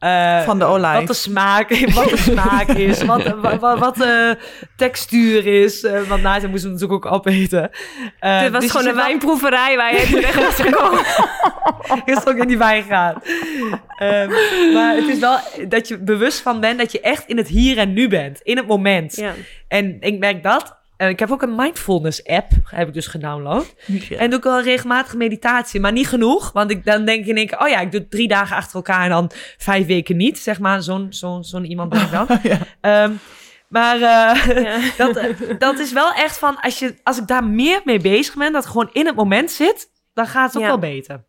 Uh, 0.00 0.40
van 0.42 0.58
de 0.58 0.64
olijf. 0.64 0.98
Wat 0.98 1.06
de 1.06 1.14
smaak, 1.14 1.68
wat 1.94 2.08
de 2.08 2.16
smaak 2.16 2.68
is, 2.68 3.04
wat, 3.04 3.22
wat, 3.60 3.78
wat, 3.78 3.96
de 3.96 4.38
textuur 4.76 5.46
is. 5.46 5.82
Uh, 5.82 6.02
want 6.02 6.22
na 6.22 6.40
ze 6.40 6.48
moesten 6.48 6.68
we 6.68 6.74
natuurlijk 6.74 7.06
ook 7.06 7.12
opeten. 7.12 7.70
Uh, 8.20 8.40
Dit 8.40 8.50
was 8.50 8.60
dus 8.60 8.70
gewoon 8.70 8.86
een 8.86 8.94
wijnproeverij 8.94 9.76
waar 9.76 10.00
je 10.00 10.06
terecht 10.06 10.34
was 10.34 10.54
gekomen. 10.54 11.04
is 12.04 12.26
ook 12.26 12.36
in 12.36 12.48
die 12.48 12.58
wijn 12.58 12.82
gaat. 12.82 13.28
Um, 14.02 14.30
maar 14.72 14.94
het 14.94 15.08
is 15.08 15.18
wel 15.18 15.38
dat 15.68 15.88
je 15.88 15.98
bewust 15.98 16.40
van 16.40 16.60
bent 16.60 16.78
dat 16.78 16.92
je 16.92 17.00
echt 17.00 17.26
in 17.26 17.36
het 17.36 17.48
hier 17.48 17.78
en 17.78 17.92
nu 17.92 18.08
bent. 18.08 18.40
In 18.40 18.56
het 18.56 18.66
moment. 18.66 19.16
Ja. 19.16 19.32
En 19.68 19.96
ik 20.00 20.18
merk 20.18 20.42
dat 20.42 20.76
en 20.96 21.08
ik 21.08 21.18
heb 21.18 21.30
ook 21.30 21.42
een 21.42 21.54
mindfulness 21.54 22.24
app, 22.24 22.50
heb 22.64 22.88
ik 22.88 22.94
dus 22.94 23.06
gedownload. 23.06 23.74
En 24.18 24.30
doe 24.30 24.38
ik 24.38 24.44
wel 24.44 24.62
regelmatig 24.62 25.14
meditatie, 25.14 25.80
maar 25.80 25.92
niet 25.92 26.08
genoeg. 26.08 26.52
Want 26.52 26.70
ik, 26.70 26.84
dan 26.84 27.04
denk 27.04 27.26
ik, 27.26 27.60
oh 27.60 27.68
ja, 27.68 27.80
ik 27.80 27.92
doe 27.92 28.08
drie 28.08 28.28
dagen 28.28 28.56
achter 28.56 28.74
elkaar 28.74 29.02
en 29.02 29.10
dan 29.10 29.30
vijf 29.58 29.86
weken 29.86 30.16
niet, 30.16 30.38
zeg 30.38 30.58
maar. 30.58 30.82
Zo'n 30.82 31.06
zo'n 31.10 31.44
zo'n 31.44 31.64
iemand 31.64 31.88
ben 31.88 32.02
ik 32.02 32.10
dan. 32.10 32.26
um, 32.92 33.18
maar 33.68 33.98
uh, 33.98 34.96
dat, 34.96 35.34
dat 35.58 35.78
is 35.78 35.92
wel 35.92 36.12
echt 36.12 36.38
van, 36.38 36.60
als, 36.60 36.78
je, 36.78 36.94
als 37.02 37.18
ik 37.18 37.26
daar 37.26 37.44
meer 37.44 37.80
mee 37.84 38.00
bezig 38.00 38.34
ben, 38.34 38.52
dat 38.52 38.66
gewoon 38.66 38.90
in 38.92 39.06
het 39.06 39.16
moment 39.16 39.50
zit, 39.50 39.90
dan 40.14 40.26
gaat 40.26 40.52
het 40.52 40.62
ook 40.62 40.68
wel 40.68 40.78
beter. 40.78 41.24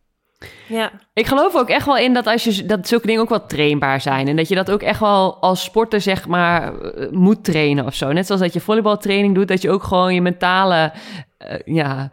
Ja. 0.68 0.92
Ik 1.14 1.26
geloof 1.28 1.56
ook 1.56 1.70
echt 1.70 1.86
wel 1.86 1.98
in 1.98 2.14
dat 2.14 2.28
als 2.28 2.44
je 2.44 2.66
dat 2.66 2.88
zulke 2.88 3.08
dingen 3.08 3.22
ook 3.22 3.30
wel 3.30 3.46
trainbaar 3.46 4.02
zijn. 4.02 4.28
En 4.28 4.36
dat 4.36 4.48
je 4.48 4.56
dat 4.56 4.72
ook 4.72 4.82
echt 4.82 5.00
wel 5.00 5.38
als 5.42 5.64
sporter, 5.64 6.02
zeg 6.02 6.28
maar, 6.28 6.82
eh, 6.82 7.12
moet 7.12 7.44
trainen 7.44 7.86
of 7.86 7.94
zo. 7.94 8.12
Net 8.12 8.26
zoals 8.26 8.42
dat 8.42 8.54
je 8.54 8.60
volleybaltraining 8.60 9.36
doet, 9.36 9.48
dat 9.48 9.62
je 9.62 9.72
ook 9.72 9.84
gewoon 9.84 10.14
je 10.14 10.22
mentale 10.22 10.92
uh, 11.40 11.76
ja, 11.76 12.12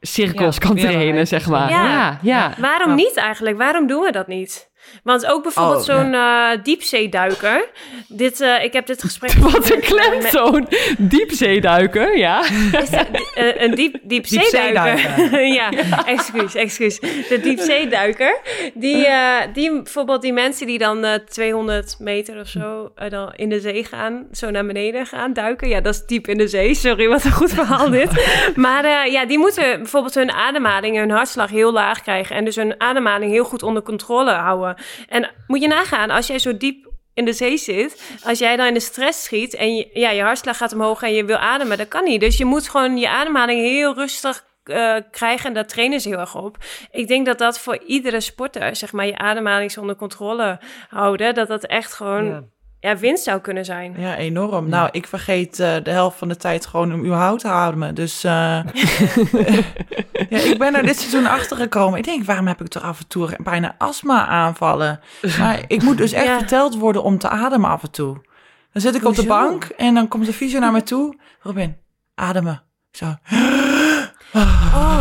cirkels 0.00 0.58
kan 0.58 0.76
trainen, 0.76 1.26
zeg 1.26 1.46
maar. 1.48 1.70
Ja. 1.70 1.84
ja, 1.84 2.18
ja. 2.22 2.54
Waarom 2.58 2.94
niet 2.94 3.16
eigenlijk? 3.16 3.56
Waarom 3.56 3.86
doen 3.86 4.02
we 4.02 4.12
dat 4.12 4.26
niet? 4.26 4.70
Want 5.02 5.26
ook 5.26 5.42
bijvoorbeeld 5.42 5.88
oh, 5.88 5.96
zo'n 5.96 6.12
uh, 6.12 6.50
diepzeeduiker. 6.62 7.68
Dit, 8.08 8.40
uh, 8.40 8.64
ik 8.64 8.72
heb 8.72 8.86
dit 8.86 9.02
gesprek... 9.02 9.32
Wat 9.52 9.70
een 9.70 9.80
klemtoon. 9.80 10.68
Diepzeeduiker, 10.98 12.16
ja. 12.16 12.40
Is 12.72 12.92
uh, 12.92 13.62
een 13.62 13.74
diep, 13.74 13.96
diepzeeduiker. 14.02 15.44
ja, 15.60 15.70
excuus, 16.04 16.54
excuus. 16.54 17.00
De 17.00 17.40
diepzeeduiker. 17.42 18.40
Die, 18.74 19.06
die 19.52 19.82
bijvoorbeeld 19.82 20.22
die 20.22 20.32
mensen 20.32 20.66
die 20.66 20.78
dan 20.78 21.06
200 21.28 21.96
meter 21.98 22.40
of 22.40 22.48
zo 22.48 22.92
dan 23.08 23.32
in 23.36 23.48
de 23.48 23.60
zee 23.60 23.84
gaan. 23.84 24.26
Zo 24.32 24.50
naar 24.50 24.66
beneden 24.66 25.06
gaan 25.06 25.32
duiken. 25.32 25.68
Ja, 25.68 25.80
dat 25.80 25.94
is 25.94 26.06
diep 26.06 26.28
in 26.28 26.38
de 26.38 26.48
zee. 26.48 26.74
Sorry, 26.74 27.08
wat 27.08 27.24
een 27.24 27.32
goed 27.32 27.52
verhaal 27.52 27.90
dit. 27.90 28.10
Maar 28.56 29.10
ja, 29.10 29.26
die 29.26 29.38
moeten 29.38 29.78
bijvoorbeeld 29.78 30.14
hun 30.14 30.32
ademhaling, 30.32 30.96
hun 30.96 31.10
hartslag 31.10 31.50
heel 31.50 31.72
laag 31.72 32.02
krijgen. 32.02 32.36
En 32.36 32.44
dus 32.44 32.56
hun 32.56 32.74
ademhaling 32.78 33.32
heel 33.32 33.44
goed 33.44 33.62
onder 33.62 33.82
controle 33.82 34.30
houden. 34.30 34.75
En 35.08 35.30
moet 35.46 35.60
je 35.60 35.68
nagaan, 35.68 36.10
als 36.10 36.26
jij 36.26 36.38
zo 36.38 36.56
diep 36.56 36.90
in 37.14 37.24
de 37.24 37.32
zee 37.32 37.56
zit, 37.56 38.02
als 38.24 38.38
jij 38.38 38.56
dan 38.56 38.66
in 38.66 38.74
de 38.74 38.80
stress 38.80 39.24
schiet 39.24 39.54
en 39.54 39.76
je, 39.76 39.90
ja, 39.92 40.10
je 40.10 40.22
hartslag 40.22 40.56
gaat 40.56 40.72
omhoog 40.72 41.02
en 41.02 41.14
je 41.14 41.24
wil 41.24 41.36
ademen, 41.36 41.78
dat 41.78 41.88
kan 41.88 42.04
niet. 42.04 42.20
Dus 42.20 42.36
je 42.36 42.44
moet 42.44 42.68
gewoon 42.68 42.96
je 42.96 43.08
ademhaling 43.08 43.60
heel 43.60 43.94
rustig 43.94 44.44
uh, 44.64 44.96
krijgen 45.10 45.46
en 45.46 45.54
daar 45.54 45.66
trainen 45.66 46.00
ze 46.00 46.08
heel 46.08 46.18
erg 46.18 46.34
op. 46.34 46.56
Ik 46.90 47.08
denk 47.08 47.26
dat 47.26 47.38
dat 47.38 47.60
voor 47.60 47.78
iedere 47.86 48.20
sporter, 48.20 48.76
zeg 48.76 48.92
maar, 48.92 49.06
je 49.06 49.18
ademhaling 49.18 49.78
onder 49.78 49.96
controle 49.96 50.60
houden, 50.88 51.34
dat 51.34 51.48
dat 51.48 51.66
echt 51.66 51.92
gewoon 51.92 52.50
winst 52.80 53.24
zou 53.24 53.40
kunnen 53.40 53.64
zijn. 53.64 53.94
Ja, 53.98 54.16
enorm. 54.16 54.68
Nou, 54.68 54.88
ik 54.92 55.06
vergeet 55.06 55.58
uh, 55.58 55.74
de 55.82 55.90
helft 55.90 56.18
van 56.18 56.28
de 56.28 56.36
tijd 56.36 56.66
gewoon 56.66 56.92
om 56.92 57.04
überhaupt 57.04 57.40
te 57.40 57.48
houden. 57.48 57.94
Dus 57.94 58.24
uh, 58.24 58.30
ja, 60.30 60.38
ik 60.38 60.58
ben 60.58 60.74
er 60.74 60.82
dit 60.82 60.98
seizoen 60.98 61.26
achter 61.26 61.56
gekomen. 61.56 61.98
Ik 61.98 62.04
denk, 62.04 62.24
waarom 62.24 62.46
heb 62.46 62.60
ik 62.60 62.68
toch 62.68 62.82
af 62.82 62.98
en 62.98 63.06
toe 63.08 63.36
bijna 63.42 63.74
astma 63.78 64.26
aanvallen? 64.26 65.00
Maar 65.38 65.64
ik 65.66 65.82
moet 65.82 65.96
dus 65.96 66.12
echt 66.12 66.36
verteld 66.36 66.76
worden 66.76 67.02
om 67.02 67.18
te 67.18 67.28
ademen 67.28 67.70
af 67.70 67.82
en 67.82 67.90
toe. 67.90 68.16
Dan 68.72 68.82
zit 68.82 68.94
ik 68.94 69.04
op 69.04 69.14
de 69.14 69.26
bank 69.26 69.64
en 69.64 69.94
dan 69.94 70.08
komt 70.08 70.26
de 70.26 70.32
fysio 70.32 70.58
naar 70.58 70.72
me 70.72 70.82
toe. 70.82 71.18
Robin, 71.40 71.76
ademen. 72.14 72.62
Zo. 72.90 73.14
Oh, 74.74 74.98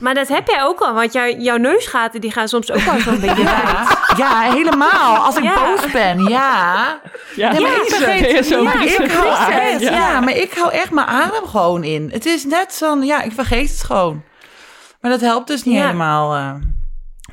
maar 0.00 0.14
dat 0.14 0.28
heb 0.28 0.48
jij 0.48 0.62
ook 0.62 0.80
al, 0.80 0.94
want 0.94 1.12
jou, 1.12 1.40
jouw 1.40 1.56
neusgaten 1.56 2.20
die 2.20 2.30
gaan 2.30 2.48
soms 2.48 2.70
ook 2.70 2.80
wel 2.80 3.00
zo'n 3.00 3.20
beetje 3.20 3.42
ja. 3.42 3.98
Ja, 4.16 4.40
helemaal. 4.40 5.16
Als 5.16 5.36
ik 5.36 5.54
boos 5.54 5.90
ben, 5.92 6.24
ja. 6.24 7.00
Ja, 7.36 7.52
nee, 7.52 7.60
maar 7.60 7.70
ik 7.70 7.94
vergeet, 7.94 8.46
zo 8.46 8.62
ja, 8.62 8.80
ik 8.82 9.10
hou 9.10 9.52
echt, 9.52 9.80
ja. 9.80 10.20
maar 10.20 10.36
ik 10.36 10.52
hou 10.52 10.72
echt 10.72 10.90
mijn 10.90 11.06
adem 11.06 11.46
gewoon 11.46 11.84
in. 11.84 12.08
Het 12.12 12.26
is 12.26 12.44
net 12.44 12.74
zo'n, 12.74 13.02
ja, 13.02 13.22
ik 13.22 13.32
vergeet 13.32 13.70
het 13.70 13.82
gewoon. 13.82 14.22
Maar 15.00 15.10
dat 15.10 15.20
helpt 15.20 15.46
dus 15.46 15.64
niet 15.64 15.80
helemaal. 15.80 16.36
Uh, 16.36 16.54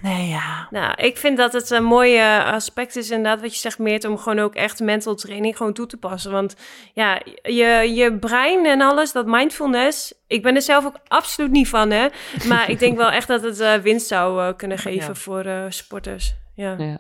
Nee, 0.06 0.28
ja. 0.28 0.68
Nou, 0.70 0.94
ik 0.96 1.18
vind 1.18 1.38
dat 1.38 1.54
het 1.54 1.70
een 1.70 1.84
mooie 1.84 2.44
aspect 2.44 2.96
is 2.96 3.10
inderdaad 3.10 3.42
wat 3.42 3.54
je 3.54 3.60
zegt, 3.60 3.80
Meert, 3.80 4.06
om 4.06 4.18
gewoon 4.18 4.40
ook 4.40 4.56
echt 4.56 4.80
mental 4.80 5.16
training 5.16 5.58
gewoon 5.58 5.74
toe 5.74 5.86
te 5.86 5.98
passen. 5.98 6.32
Want 6.32 6.56
ja, 6.94 7.22
je, 7.42 7.92
je 7.94 8.18
brein 8.20 8.66
en 8.66 8.82
alles, 8.82 9.12
dat 9.12 9.26
mindfulness, 9.26 10.14
ik 10.28 10.42
ben 10.42 10.56
er 10.56 10.62
zelf 10.62 10.86
ook 10.86 10.96
absoluut 11.08 11.52
niet 11.52 11.70
van, 11.70 11.92
hè. 11.92 12.08
Maar 12.48 12.70
ik 12.70 12.80
denk 12.80 12.98
wel 12.98 13.12
echt 13.12 13.28
dat 13.28 13.44
het 13.44 13.60
uh, 13.60 13.74
winst 13.74 14.08
zou 14.08 14.42
uh, 14.42 14.56
kunnen 14.58 14.78
geven 14.78 15.08
ja. 15.08 15.16
voor 15.16 15.46
uh, 15.46 15.66
sporters. 15.70 16.34
Ja. 16.56 16.76
ja. 16.78 16.98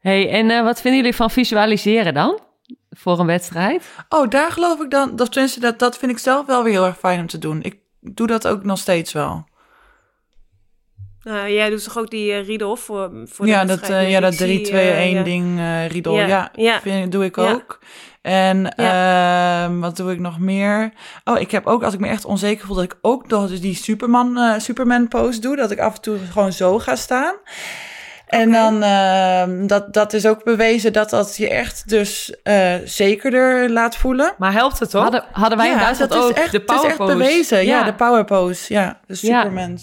hey, 0.00 0.30
en 0.30 0.64
wat 0.64 0.80
vinden 0.80 1.00
jullie 1.00 1.16
van 1.16 1.30
visualiseren 1.30 2.14
dan? 2.14 2.40
Voor 2.90 3.18
een 3.18 3.26
wedstrijd? 3.26 3.84
Oh, 4.08 4.28
daar 4.28 4.52
geloof 4.52 4.80
ik 4.80 4.90
dan, 4.90 5.16
dat, 5.16 5.32
tenminste, 5.32 5.60
dat, 5.60 5.78
dat 5.78 5.98
vind 5.98 6.12
ik 6.12 6.18
zelf 6.18 6.46
wel 6.46 6.62
weer 6.62 6.72
heel 6.72 6.86
erg 6.86 6.98
fijn 6.98 7.20
om 7.20 7.26
te 7.26 7.38
doen. 7.38 7.62
Ik 7.62 7.78
doe 8.00 8.26
dat 8.26 8.46
ook 8.46 8.64
nog 8.64 8.78
steeds 8.78 9.12
wel. 9.12 9.44
Uh, 11.24 11.48
jij 11.48 11.70
doet 11.70 11.84
toch 11.84 11.98
ook 11.98 12.10
die 12.10 12.32
uh, 12.32 12.46
Riedel 12.46 12.76
voor, 12.76 13.10
voor 13.24 13.46
ja, 13.46 13.64
dat, 13.64 13.90
uh, 13.90 14.10
ja, 14.10 14.20
dat 14.20 14.36
3, 14.36 14.60
2, 14.60 14.90
1 14.90 15.24
ding 15.24 15.58
uh, 15.58 15.88
Riedel. 15.88 16.16
Ja, 16.16 16.26
ja, 16.26 16.50
ja. 16.54 16.80
Vind, 16.80 17.12
doe 17.12 17.24
ik 17.24 17.38
ook. 17.38 17.78
En 18.22 18.72
ja. 18.76 19.68
uh, 19.68 19.80
wat 19.80 19.96
doe 19.96 20.12
ik 20.12 20.18
nog 20.18 20.38
meer? 20.38 20.92
Oh, 21.24 21.40
ik 21.40 21.50
heb 21.50 21.66
ook, 21.66 21.82
als 21.82 21.94
ik 21.94 22.00
me 22.00 22.08
echt 22.08 22.24
onzeker 22.24 22.66
voel, 22.66 22.76
dat 22.76 22.84
ik 22.84 22.98
ook 23.00 23.28
nog 23.28 23.48
dus 23.48 23.60
die 23.60 23.74
Superman, 23.74 24.60
Superman 24.60 25.08
pose 25.08 25.40
doe. 25.40 25.56
Dat 25.56 25.70
ik 25.70 25.78
af 25.78 25.94
en 25.94 26.00
toe 26.00 26.18
gewoon 26.32 26.52
zo 26.52 26.78
ga 26.78 26.96
staan. 26.96 27.34
En 28.26 28.48
okay. 28.48 28.62
dan, 28.62 28.82
uh, 29.62 29.68
dat, 29.68 29.92
dat 29.92 30.12
is 30.12 30.26
ook 30.26 30.44
bewezen 30.44 30.92
dat 30.92 31.10
dat 31.10 31.36
je 31.36 31.48
echt 31.48 31.88
dus 31.88 32.34
uh, 32.44 32.74
zekerder 32.84 33.70
laat 33.70 33.96
voelen. 33.96 34.34
Maar 34.38 34.52
helpt 34.52 34.78
het 34.78 34.90
toch? 34.90 35.02
Hadden, 35.02 35.24
hadden 35.32 35.58
wij 35.58 35.66
ja, 35.66 35.72
in 35.72 35.78
Duitsland 35.78 36.10
dat 36.10 36.22
ook 36.22 36.30
is 36.30 36.36
echt, 36.36 36.52
de 36.52 36.60
power 36.60 36.82
Het 36.82 36.92
is 36.92 36.98
echt 36.98 37.08
pose. 37.08 37.16
bewezen, 37.16 37.64
ja, 37.64 37.78
ja 37.78 37.84
de 37.84 37.94
power 37.94 38.24
pose. 38.24 38.72
Ja, 38.72 39.00
de 39.06 39.14
Superman. 39.14 39.78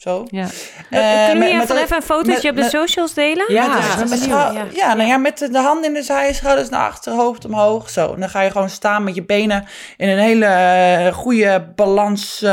Zo. 0.00 0.26
Ja. 0.30 0.42
Uh, 0.90 1.26
Kunnen 1.26 1.48
we 1.48 1.62
even, 1.62 1.76
even 1.76 1.96
een 1.96 2.02
fotootje 2.02 2.48
op 2.48 2.56
de 2.56 2.62
met, 2.62 2.70
socials 2.70 3.14
delen? 3.14 3.52
Ja, 3.52 3.64
ja, 3.64 3.96
met, 3.96 4.08
met, 4.08 4.24
ja. 4.24 4.66
ja, 4.72 4.94
nou 4.94 5.08
ja, 5.08 5.16
met 5.16 5.38
de 5.38 5.58
hand 5.58 5.84
in 5.84 5.94
de 5.94 6.02
zij, 6.02 6.32
schouders 6.32 6.68
naar 6.68 6.86
achter, 6.86 7.12
hoofd 7.12 7.44
omhoog. 7.44 7.90
Zo. 7.90 8.14
En 8.14 8.20
dan 8.20 8.28
ga 8.28 8.40
je 8.40 8.50
gewoon 8.50 8.70
staan 8.70 9.04
met 9.04 9.14
je 9.14 9.24
benen 9.24 9.66
in 9.96 10.08
een 10.08 10.18
hele 10.18 10.46
uh, 11.06 11.14
goede 11.14 11.72
balans. 11.74 12.42
Uh, 12.42 12.50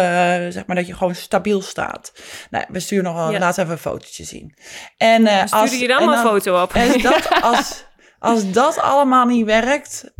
zeg 0.49 0.65
maar 0.65 0.75
dat 0.75 0.87
je 0.87 0.93
gewoon 0.93 1.15
stabiel 1.15 1.61
staat. 1.61 2.11
Nou, 2.49 2.65
we 2.69 2.79
sturen 2.79 3.03
nog 3.03 3.15
wel, 3.15 3.31
ja. 3.31 3.39
laat 3.39 3.57
even 3.57 3.71
een 3.71 3.77
fotootje 3.77 4.23
zien. 4.23 4.55
En 4.97 5.21
uh, 5.21 5.45
stuur 5.45 5.59
als, 5.59 5.79
je 5.79 5.87
dan 5.87 6.05
maar 6.05 6.17
een 6.17 6.29
foto 6.29 6.61
op. 6.61 6.73
En 6.73 7.01
dat, 7.01 7.29
als, 7.41 7.85
als 8.19 8.51
dat 8.51 8.79
allemaal 8.79 9.25
niet 9.25 9.45
werkt 9.45 10.11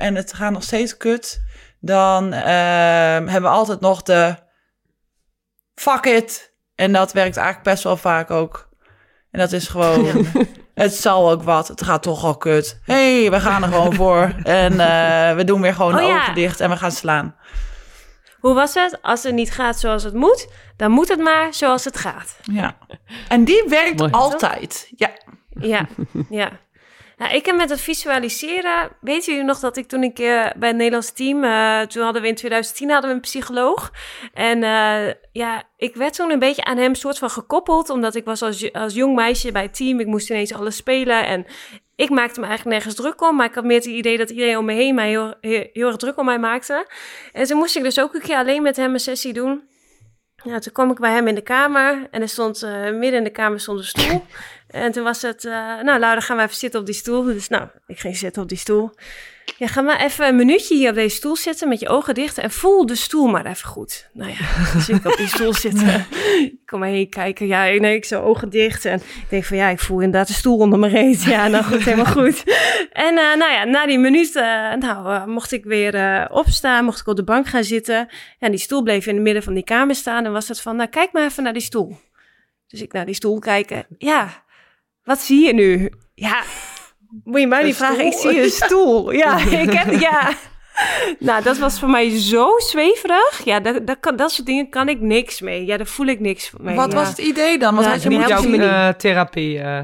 en 0.00 0.14
het 0.14 0.32
gaat 0.32 0.52
nog 0.52 0.62
steeds 0.62 0.96
kut, 0.96 1.42
dan 1.80 2.32
hebben 2.32 3.42
we 3.42 3.48
altijd 3.48 3.80
nog 3.80 4.02
de 4.02 4.36
fuck 5.74 6.04
it. 6.04 6.51
En 6.74 6.92
dat 6.92 7.12
werkt 7.12 7.36
eigenlijk 7.36 7.66
best 7.66 7.84
wel 7.84 7.96
vaak 7.96 8.30
ook. 8.30 8.68
En 9.30 9.38
dat 9.38 9.52
is 9.52 9.68
gewoon, 9.68 10.04
ja. 10.12 10.22
het 10.74 10.94
zal 10.94 11.30
ook 11.30 11.42
wat. 11.42 11.68
Het 11.68 11.82
gaat 11.82 12.02
toch 12.02 12.24
al 12.24 12.36
kut. 12.36 12.80
hey, 12.84 13.30
we 13.30 13.40
gaan 13.40 13.62
er 13.62 13.68
gewoon 13.68 13.94
voor. 13.94 14.34
En 14.42 14.72
uh, 14.72 15.34
we 15.34 15.44
doen 15.44 15.60
weer 15.60 15.74
gewoon 15.74 15.94
oh, 15.94 15.98
de 15.98 16.06
ja. 16.06 16.20
ogen 16.20 16.34
dicht 16.34 16.60
en 16.60 16.70
we 16.70 16.76
gaan 16.76 16.92
slaan. 16.92 17.36
Hoe 18.40 18.54
was 18.54 18.74
het? 18.74 18.98
Als 19.02 19.22
het 19.22 19.34
niet 19.34 19.50
gaat 19.50 19.80
zoals 19.80 20.02
het 20.02 20.14
moet, 20.14 20.48
dan 20.76 20.90
moet 20.90 21.08
het 21.08 21.20
maar 21.20 21.54
zoals 21.54 21.84
het 21.84 21.98
gaat. 21.98 22.36
Ja. 22.42 22.76
En 23.28 23.44
die 23.44 23.64
werkt 23.68 23.98
Mooi. 23.98 24.10
altijd. 24.10 24.92
Ja. 24.96 25.10
Ja, 25.48 25.86
ja. 26.28 26.50
Nou, 27.22 27.34
ik 27.34 27.46
heb 27.46 27.56
met 27.56 27.70
het 27.70 27.80
visualiseren, 27.80 28.90
weet 29.00 29.24
jullie 29.24 29.42
nog 29.42 29.58
dat 29.58 29.76
ik 29.76 29.88
toen 29.88 30.02
ik 30.02 30.18
uh, 30.18 30.46
bij 30.56 30.68
het 30.68 30.76
Nederlands 30.76 31.12
team, 31.12 31.44
uh, 31.44 31.80
toen 31.80 32.02
hadden 32.02 32.22
we 32.22 32.28
in 32.28 32.34
2010 32.34 32.90
hadden 32.90 33.10
we 33.10 33.16
een 33.16 33.22
psycholoog. 33.22 33.92
En 34.34 34.62
uh, 34.62 35.12
ja, 35.32 35.62
ik 35.76 35.94
werd 35.94 36.14
toen 36.14 36.30
een 36.30 36.38
beetje 36.38 36.64
aan 36.64 36.76
hem 36.76 36.94
soort 36.94 37.18
van 37.18 37.30
gekoppeld, 37.30 37.90
omdat 37.90 38.14
ik 38.14 38.24
was 38.24 38.42
als, 38.42 38.72
als 38.72 38.94
jong 38.94 39.14
meisje 39.14 39.52
bij 39.52 39.62
het 39.62 39.76
team, 39.76 40.00
ik 40.00 40.06
moest 40.06 40.30
ineens 40.30 40.54
alles 40.54 40.76
spelen 40.76 41.26
en 41.26 41.46
ik 41.96 42.10
maakte 42.10 42.40
me 42.40 42.46
eigenlijk 42.46 42.76
nergens 42.76 43.00
druk 43.00 43.22
om, 43.22 43.36
maar 43.36 43.46
ik 43.46 43.54
had 43.54 43.64
meer 43.64 43.76
het 43.76 43.84
idee 43.84 44.18
dat 44.18 44.30
iedereen 44.30 44.58
om 44.58 44.64
me 44.64 44.72
heen 44.72 44.94
mij 44.94 45.08
heel, 45.08 45.34
heel, 45.40 45.66
heel 45.72 45.86
erg 45.86 45.96
druk 45.96 46.18
om 46.18 46.24
mij 46.24 46.38
maakte. 46.38 46.86
En 47.32 47.46
toen 47.46 47.58
moest 47.58 47.76
ik 47.76 47.82
dus 47.82 48.00
ook 48.00 48.14
een 48.14 48.20
keer 48.20 48.36
alleen 48.36 48.62
met 48.62 48.76
hem 48.76 48.92
een 48.92 49.00
sessie 49.00 49.32
doen. 49.32 49.62
Ja, 50.44 50.58
toen 50.58 50.72
kwam 50.72 50.90
ik 50.90 50.98
bij 50.98 51.12
hem 51.12 51.28
in 51.28 51.34
de 51.34 51.42
kamer 51.42 52.08
en 52.10 52.22
er 52.22 52.28
stond 52.28 52.62
uh, 52.62 52.70
midden 52.90 53.18
in 53.18 53.24
de 53.24 53.30
kamer 53.30 53.60
stond 53.60 53.78
een 53.78 53.84
stoel. 53.84 54.24
En 54.66 54.92
toen 54.92 55.04
was 55.04 55.22
het, 55.22 55.44
uh, 55.44 55.52
nou 55.82 55.98
Laura, 55.98 56.20
gaan 56.20 56.36
we 56.36 56.42
even 56.42 56.56
zitten 56.56 56.80
op 56.80 56.86
die 56.86 56.94
stoel. 56.94 57.22
Dus 57.22 57.48
nou, 57.48 57.68
ik 57.86 57.98
ging 57.98 58.16
zitten 58.16 58.42
op 58.42 58.48
die 58.48 58.58
stoel. 58.58 58.90
Ja, 59.58 59.66
ga 59.66 59.80
maar 59.80 60.00
even 60.00 60.26
een 60.26 60.36
minuutje 60.36 60.76
hier 60.76 60.88
op 60.88 60.94
deze 60.94 61.16
stoel 61.16 61.36
zitten 61.36 61.68
met 61.68 61.80
je 61.80 61.88
ogen 61.88 62.14
dicht 62.14 62.38
en 62.38 62.50
voel 62.50 62.86
de 62.86 62.94
stoel 62.94 63.26
maar 63.26 63.46
even 63.46 63.68
goed. 63.68 64.08
Nou 64.12 64.30
ja, 64.30 64.36
dus 64.72 64.88
ik 64.88 65.04
op 65.04 65.16
die 65.16 65.26
stoel 65.26 65.54
zitten. 65.54 66.06
Ik 66.40 66.66
kom 66.66 66.80
maar 66.80 66.88
heen 66.88 67.08
kijken. 67.08 67.46
Ja, 67.46 67.64
nee, 67.64 67.96
ik 67.96 68.04
zo 68.04 68.22
ogen 68.22 68.50
dicht 68.50 68.84
en 68.84 68.96
ik 68.96 69.26
denk 69.28 69.44
van 69.44 69.56
ja, 69.56 69.68
ik 69.68 69.78
voel 69.78 70.00
inderdaad 70.00 70.26
de 70.26 70.32
stoel 70.32 70.58
onder 70.58 70.78
mijn 70.78 70.92
reet. 70.92 71.22
Ja, 71.22 71.48
nou 71.48 71.64
goed, 71.64 71.82
helemaal 71.84 72.12
goed. 72.22 72.42
En 72.92 73.14
uh, 73.14 73.36
nou 73.36 73.52
ja, 73.52 73.64
na 73.64 73.86
die 73.86 73.98
minuut, 73.98 74.34
uh, 74.34 74.42
nou, 74.74 75.08
uh, 75.08 75.24
mocht 75.24 75.52
ik 75.52 75.64
weer 75.64 76.28
opstaan, 76.30 76.84
mocht 76.84 77.00
ik 77.00 77.06
op 77.06 77.16
de 77.16 77.24
bank 77.24 77.46
gaan 77.46 77.64
zitten. 77.64 78.08
En 78.38 78.50
die 78.50 78.60
stoel 78.60 78.82
bleef 78.82 79.06
in 79.06 79.14
het 79.14 79.22
midden 79.22 79.42
van 79.42 79.54
die 79.54 79.64
kamer 79.64 79.94
staan 79.94 80.24
en 80.24 80.32
was 80.32 80.48
het 80.48 80.60
van, 80.60 80.76
nou 80.76 80.88
kijk 80.88 81.12
maar 81.12 81.24
even 81.24 81.42
naar 81.42 81.52
die 81.52 81.62
stoel. 81.62 81.96
Dus 82.66 82.82
ik 82.82 82.92
naar 82.92 83.06
die 83.06 83.14
stoel 83.14 83.38
kijken. 83.38 83.86
Ja, 83.98 84.44
wat 85.04 85.18
zie 85.18 85.46
je 85.46 85.54
nu? 85.54 85.92
Ja, 86.14 86.42
moet 87.24 87.40
je 87.40 87.46
mij 87.46 87.64
niet 87.64 87.76
vragen. 87.76 88.06
Ik 88.06 88.12
zie 88.12 88.42
een 88.42 88.50
stoel. 88.50 89.10
Ja, 89.12 89.38
ik 89.66 89.72
heb, 89.72 90.00
ja. 90.00 90.32
Nou, 91.18 91.42
dat 91.42 91.58
was 91.58 91.78
voor 91.78 91.90
mij 91.90 92.18
zo 92.18 92.58
zweverig. 92.58 93.44
Ja, 93.44 93.60
dat, 93.60 93.86
dat, 93.86 93.96
kan, 94.00 94.16
dat 94.16 94.32
soort 94.32 94.46
dingen 94.46 94.70
kan 94.70 94.88
ik 94.88 95.00
niks 95.00 95.40
mee. 95.40 95.64
Ja, 95.66 95.76
daar 95.76 95.86
voel 95.86 96.06
ik 96.06 96.20
niks 96.20 96.52
mee. 96.60 96.76
Wat 96.76 96.92
ja. 96.92 96.98
was 96.98 97.08
het 97.08 97.18
idee 97.18 97.58
dan? 97.58 97.74
Wat 97.74 97.84
ja, 97.84 97.90
had 97.90 98.02
je 98.02 98.10
moet 98.10 98.18
moeten 98.18 98.58
jouw 98.58 98.88
uh, 98.88 98.88
therapie? 98.88 99.58
Uh... 99.58 99.80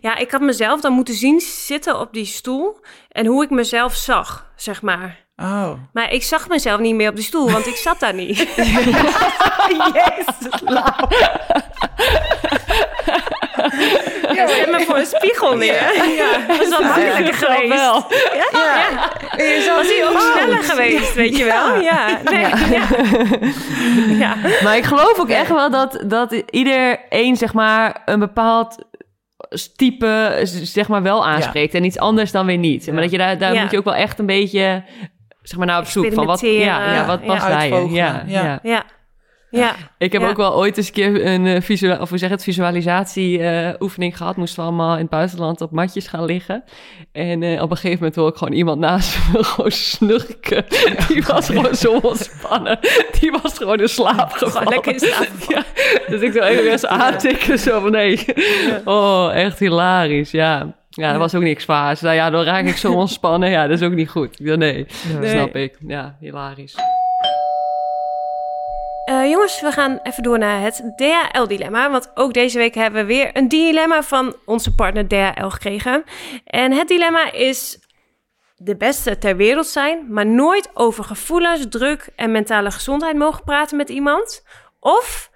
Ja, 0.00 0.16
ik 0.16 0.30
had 0.30 0.40
mezelf 0.40 0.80
dan 0.80 0.92
moeten 0.92 1.14
zien 1.14 1.40
zitten 1.40 2.00
op 2.00 2.12
die 2.12 2.24
stoel 2.24 2.80
en 3.08 3.26
hoe 3.26 3.44
ik 3.44 3.50
mezelf 3.50 3.94
zag, 3.94 4.52
zeg 4.56 4.82
maar. 4.82 5.23
Oh. 5.36 5.72
Maar 5.92 6.12
ik 6.12 6.22
zag 6.22 6.48
mezelf 6.48 6.80
niet 6.80 6.94
meer 6.94 7.08
op 7.08 7.16
de 7.16 7.22
stoel, 7.22 7.50
want 7.50 7.66
ik 7.66 7.76
zat 7.76 8.00
daar 8.00 8.14
niet. 8.14 8.38
Jezus, 9.94 10.60
ja, 14.34 14.48
zet 14.48 14.70
me 14.70 14.84
voor 14.86 14.96
een 14.96 15.06
spiegel 15.06 15.56
neer. 15.56 15.72
Ja, 15.72 16.04
ja. 16.04 16.38
Dat 16.46 16.60
is 16.60 16.68
wel 16.68 16.82
makkelijker 16.82 17.34
geweest. 17.34 17.68
Wel. 17.68 18.06
Ja? 18.10 18.48
ja. 18.52 18.76
ja. 18.76 19.44
Je 19.44 19.72
was 19.76 19.88
hij 19.88 20.06
ook 20.08 20.34
sneller 20.34 20.62
geweest, 20.62 21.14
weet 21.14 21.36
je 21.36 21.44
wel. 21.44 21.80
Ja. 21.80 22.20
Nee. 22.24 22.46
Ja. 22.70 22.86
ja. 24.24 24.36
Maar 24.62 24.76
ik 24.76 24.84
geloof 24.84 25.18
ook 25.18 25.28
echt 25.28 25.48
wel 25.48 25.70
dat, 25.70 26.02
dat 26.06 26.32
iedereen, 26.50 27.36
zeg 27.36 27.52
maar, 27.52 28.02
een 28.04 28.18
bepaald 28.18 28.76
type, 29.76 30.40
zeg 30.62 30.88
maar, 30.88 31.02
wel 31.02 31.26
aanspreekt. 31.26 31.74
En 31.74 31.84
iets 31.84 31.98
anders 31.98 32.32
dan 32.32 32.46
weer 32.46 32.58
niet. 32.58 32.92
Maar 32.92 33.02
dat 33.02 33.10
je 33.10 33.18
daar, 33.18 33.38
daar 33.38 33.60
moet 33.60 33.70
je 33.70 33.78
ook 33.78 33.84
wel 33.84 33.94
echt 33.94 34.18
een 34.18 34.26
beetje, 34.26 34.84
zeg 35.48 35.58
maar, 35.58 35.66
naar 35.66 35.80
op 35.80 35.86
zoek 35.86 36.12
van 36.12 36.26
wat, 36.26 36.40
ja, 36.40 36.94
ja, 36.94 37.06
wat 37.06 37.24
past 37.24 37.46
bij 37.46 37.68
je. 37.68 37.90
Ja, 37.90 38.24
ja. 38.26 38.58
ja. 38.62 38.84
Ja, 39.56 39.74
ik 39.98 40.12
heb 40.12 40.22
ja. 40.22 40.28
ook 40.28 40.36
wel 40.36 40.54
ooit 40.54 40.76
eens 40.76 40.86
een 40.86 40.92
keer 40.92 41.26
een 41.26 41.46
uh, 41.46 41.60
visual, 41.60 42.00
of 42.00 42.08
hoe 42.08 42.18
zeg 42.18 42.30
het, 42.30 42.42
visualisatie 42.42 43.38
uh, 43.38 43.68
oefening 43.80 44.16
gehad. 44.16 44.36
Moesten 44.36 44.62
we 44.62 44.68
allemaal 44.68 44.94
in 44.94 45.00
het 45.00 45.10
buitenland 45.10 45.60
op 45.60 45.70
matjes 45.70 46.06
gaan 46.06 46.24
liggen. 46.24 46.64
En 47.12 47.42
uh, 47.42 47.62
op 47.62 47.70
een 47.70 47.76
gegeven 47.76 47.98
moment 47.98 48.14
wil 48.14 48.26
ik 48.26 48.36
gewoon 48.36 48.52
iemand 48.52 48.78
naast 48.78 49.18
me 49.32 49.44
gewoon 49.54 49.70
snurken. 49.70 50.64
Die 51.08 51.22
was 51.22 51.46
gewoon 51.46 51.74
zo 51.74 51.98
ontspannen. 52.02 52.78
Die 53.20 53.38
was 53.42 53.58
gewoon 53.58 53.80
in 53.80 53.88
slaap 53.88 54.32
gevallen. 54.32 54.68
lekker 54.68 54.92
in 54.92 55.00
slaap 55.00 55.28
ja. 55.54 55.64
Dus 56.08 56.20
ik 56.20 56.32
wil 56.32 56.42
even 56.42 56.70
eens 56.70 56.86
aantikken 56.86 57.58
zo 57.58 57.80
van 57.80 57.90
nee. 57.90 58.24
Oh, 58.84 59.30
echt 59.34 59.58
hilarisch, 59.58 60.30
ja. 60.30 60.74
Ja, 60.94 61.10
dat 61.10 61.20
was 61.20 61.34
ook 61.34 61.42
niks 61.42 61.64
vaars. 61.64 62.00
Nou 62.00 62.14
ja, 62.14 62.30
dan 62.30 62.44
raak 62.44 62.64
ik 62.64 62.76
zo 62.76 62.92
ontspannen. 63.02 63.50
Ja, 63.50 63.66
dat 63.66 63.80
is 63.80 63.86
ook 63.86 63.94
niet 63.94 64.08
goed. 64.08 64.36
Ja, 64.38 64.54
nee, 64.54 64.86
nee. 65.20 65.30
snap 65.30 65.56
ik. 65.56 65.76
Ja, 65.86 66.16
hilarisch. 66.20 66.74
Uh, 69.10 69.30
jongens, 69.30 69.60
we 69.60 69.70
gaan 69.70 69.98
even 70.02 70.22
door 70.22 70.38
naar 70.38 70.60
het 70.60 70.92
DHL-dilemma. 70.96 71.90
Want 71.90 72.10
ook 72.14 72.32
deze 72.32 72.58
week 72.58 72.74
hebben 72.74 73.00
we 73.00 73.06
weer 73.06 73.30
een 73.32 73.48
dilemma 73.48 74.02
van 74.02 74.36
onze 74.44 74.74
partner 74.74 75.08
DHL 75.08 75.48
gekregen. 75.48 76.04
En 76.44 76.72
het 76.72 76.88
dilemma 76.88 77.32
is 77.32 77.78
de 78.56 78.76
beste 78.76 79.18
ter 79.18 79.36
wereld 79.36 79.66
zijn, 79.66 80.12
maar 80.12 80.26
nooit 80.26 80.70
over 80.74 81.04
gevoelens, 81.04 81.66
druk 81.68 82.08
en 82.16 82.32
mentale 82.32 82.70
gezondheid 82.70 83.16
mogen 83.16 83.44
praten 83.44 83.76
met 83.76 83.88
iemand. 83.88 84.44
Of 84.80 85.30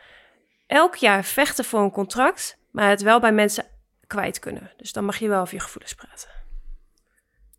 elk 0.67 0.95
jaar 0.95 1.25
vechten 1.25 1.65
voor 1.65 1.81
een 1.81 1.91
contract, 1.91 2.59
maar 2.71 2.89
het 2.89 3.03
wel 3.03 3.21
bij 3.21 3.33
mensen 3.33 3.65
kwijt 4.09 4.39
kunnen. 4.39 4.71
Dus 4.77 4.93
dan 4.93 5.05
mag 5.05 5.17
je 5.19 5.29
wel 5.29 5.41
over 5.41 5.55
je 5.55 5.61
gevoelens 5.61 5.95
praten. 5.95 6.29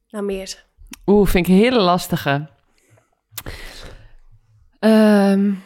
Nou, 0.09 0.25
meer. 0.25 0.65
Oeh, 1.05 1.29
vind 1.29 1.47
ik 1.47 1.53
een 1.53 1.59
hele 1.59 1.79
lastige. 1.79 2.49
Um... 4.79 5.61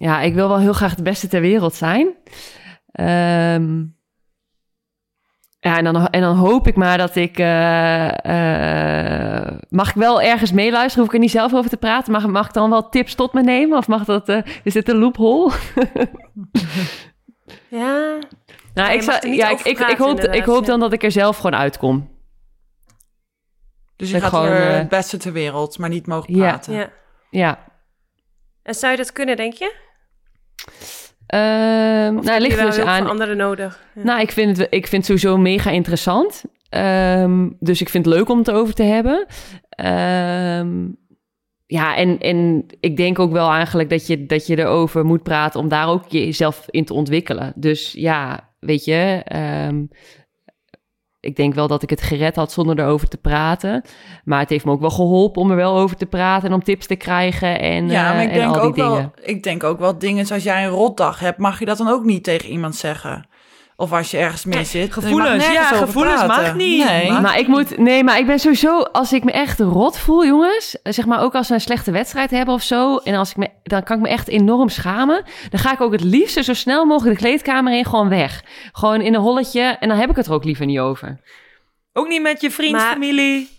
Ja, 0.00 0.20
ik 0.20 0.34
wil 0.34 0.48
wel 0.48 0.58
heel 0.58 0.72
graag 0.72 0.94
de 0.94 1.02
beste 1.02 1.28
ter 1.28 1.40
wereld 1.40 1.74
zijn. 1.74 2.06
Um, 2.92 3.96
ja, 5.60 5.76
en 5.76 5.84
dan, 5.84 6.08
en 6.08 6.20
dan 6.20 6.36
hoop 6.36 6.66
ik 6.66 6.76
maar 6.76 6.98
dat 6.98 7.16
ik. 7.16 7.38
Uh, 7.38 8.10
uh, 8.26 9.58
mag 9.68 9.88
ik 9.88 9.94
wel 9.94 10.22
ergens 10.22 10.52
meeluisteren? 10.52 10.98
Hoef 10.98 11.06
ik 11.06 11.14
er 11.14 11.18
niet 11.24 11.30
zelf 11.30 11.54
over 11.54 11.70
te 11.70 11.76
praten? 11.76 12.12
Mag, 12.12 12.26
mag 12.26 12.46
ik 12.46 12.52
dan 12.52 12.70
wel 12.70 12.88
tips 12.88 13.14
tot 13.14 13.32
me 13.32 13.42
nemen? 13.42 13.78
Of 13.78 13.88
mag 13.88 14.04
dat. 14.04 14.28
Uh, 14.28 14.38
is 14.62 14.72
dit 14.72 14.88
een 14.88 14.98
loophole? 14.98 15.52
ja. 17.68 18.18
Nou, 18.78 18.92
ik, 18.92 19.02
zou, 19.02 19.28
ja, 19.28 19.50
ik, 19.50 19.60
ik, 19.60 19.98
hoop, 19.98 20.20
ik 20.20 20.44
hoop 20.44 20.66
dan 20.66 20.80
dat 20.80 20.92
ik 20.92 21.02
er 21.02 21.10
zelf 21.10 21.36
gewoon 21.36 21.54
uitkom. 21.54 22.16
Dus 23.96 24.08
je 24.08 24.14
Dat 24.14 24.22
gaat 24.22 24.30
gewoon, 24.30 24.46
er 24.48 24.70
eh, 24.70 24.78
het 24.78 24.88
beste 24.88 25.16
ter 25.16 25.32
wereld, 25.32 25.78
maar 25.78 25.88
niet 25.88 26.06
mogen 26.06 26.32
praten. 26.32 26.72
Ja. 26.72 26.90
Ja. 27.30 27.64
En 28.62 28.74
zou 28.74 28.92
je 28.92 28.98
dat 28.98 29.12
kunnen, 29.12 29.36
denk 29.36 29.52
je? 29.52 29.74
Ehm 31.26 32.16
Of 32.16 32.24
nou, 32.24 32.34
je 32.34 32.40
ligt 32.40 32.60
dus 32.60 32.78
aan. 32.78 33.06
anderen 33.06 33.36
nodig? 33.36 33.84
Ja. 33.94 34.02
Nou, 34.02 34.20
ik 34.20 34.32
vind, 34.32 34.56
het, 34.56 34.66
ik 34.70 34.86
vind 34.86 35.06
het 35.06 35.18
sowieso 35.18 35.42
mega 35.42 35.70
interessant. 35.70 36.44
Ehm, 36.68 37.48
dus 37.58 37.80
ik 37.80 37.88
vind 37.88 38.04
het 38.04 38.14
leuk 38.14 38.28
om 38.28 38.38
het 38.38 38.50
over 38.50 38.74
te 38.74 38.82
hebben. 38.82 39.26
Ehm, 39.68 40.86
ja, 41.66 41.96
en, 41.96 42.18
en 42.18 42.66
ik 42.80 42.96
denk 42.96 43.18
ook 43.18 43.32
wel 43.32 43.50
eigenlijk 43.50 43.90
dat 43.90 44.06
je, 44.06 44.26
dat 44.26 44.46
je 44.46 44.58
erover 44.58 45.04
moet 45.04 45.22
praten 45.22 45.60
om 45.60 45.68
daar 45.68 45.88
ook 45.88 46.08
jezelf 46.08 46.64
in 46.70 46.84
te 46.84 46.94
ontwikkelen. 46.94 47.52
Dus 47.56 47.92
ja, 47.92 48.47
weet 48.58 48.84
je, 48.84 49.20
ehm, 49.24 49.84
ik 51.20 51.36
denk 51.36 51.54
wel 51.54 51.68
dat 51.68 51.82
ik 51.82 51.90
het 51.90 52.02
gered 52.02 52.36
had 52.36 52.52
zonder 52.52 52.78
erover 52.78 53.08
te 53.08 53.16
praten. 53.16 53.82
Maar 54.24 54.40
het 54.40 54.48
heeft 54.48 54.64
me 54.64 54.70
ook 54.70 54.80
wel 54.80 54.90
geholpen 54.90 55.42
om 55.42 55.50
er 55.50 55.56
wel 55.56 55.76
over 55.78 55.96
te 55.96 56.06
praten 56.06 56.48
en 56.48 56.54
om 56.54 56.62
tips 56.62 56.86
te 56.86 56.96
krijgen 56.96 57.60
en, 57.60 57.88
Ja, 57.88 58.02
maar 58.12 58.16
eh, 58.16 58.22
ik 58.22 58.30
en 58.30 58.38
denk, 58.38 58.56
ook 58.56 58.74
dingen. 58.74 58.90
wel, 58.90 59.12
ik 59.22 59.42
denk 59.42 59.64
ook 59.64 59.78
wel 59.78 59.98
dingen 59.98 60.28
als 60.30 60.42
jij 60.42 60.64
een 60.64 60.70
rotdag 60.70 61.20
hebt, 61.20 61.38
mag 61.38 61.58
je 61.58 61.64
dat 61.64 61.78
dan 61.78 61.88
ook 61.88 62.04
niet 62.04 62.24
tegen 62.24 62.50
iemand 62.50 62.76
zeggen. 62.76 63.28
Of 63.80 63.92
als 63.92 64.10
je 64.10 64.16
ergens 64.16 64.44
mee 64.44 64.64
zit. 64.64 64.92
gevoelens, 64.92 65.52
ja, 65.52 65.62
gevoelens 65.62 66.26
mag 66.26 66.54
niet. 66.54 66.84
Nee. 66.84 67.10
Mag 67.10 67.20
Maar 67.20 67.38
ik 67.38 67.46
moet, 67.46 67.76
nee, 67.78 68.04
maar 68.04 68.18
ik 68.18 68.26
ben 68.26 68.38
sowieso, 68.38 68.80
als 68.80 69.12
ik 69.12 69.24
me 69.24 69.32
echt 69.32 69.60
rot 69.60 69.98
voel, 69.98 70.26
jongens, 70.26 70.78
zeg 70.82 71.06
maar 71.06 71.20
ook 71.20 71.34
als 71.34 71.48
we 71.48 71.54
een 71.54 71.60
slechte 71.60 71.90
wedstrijd 71.90 72.30
hebben 72.30 72.54
of 72.54 72.62
zo, 72.62 72.96
en 72.96 73.14
als 73.14 73.30
ik 73.30 73.36
me, 73.36 73.48
dan 73.62 73.82
kan 73.82 73.96
ik 73.96 74.02
me 74.02 74.08
echt 74.08 74.28
enorm 74.28 74.68
schamen. 74.68 75.24
Dan 75.50 75.60
ga 75.60 75.72
ik 75.72 75.80
ook 75.80 75.92
het 75.92 76.04
liefst 76.04 76.44
zo 76.44 76.54
snel 76.54 76.84
mogelijk 76.84 77.18
de 77.18 77.24
kleedkamer 77.24 77.72
in 77.72 77.84
gewoon 77.84 78.08
weg. 78.08 78.42
Gewoon 78.72 79.00
in 79.00 79.14
een 79.14 79.20
holletje, 79.20 79.62
en 79.62 79.88
dan 79.88 79.98
heb 79.98 80.10
ik 80.10 80.16
het 80.16 80.26
er 80.26 80.32
ook 80.32 80.44
liever 80.44 80.66
niet 80.66 80.78
over. 80.78 81.20
Ook 81.92 82.08
niet 82.08 82.22
met 82.22 82.40
je 82.40 82.50
vriend, 82.50 82.72
Maar- 82.72 82.92
familie. 82.92 83.56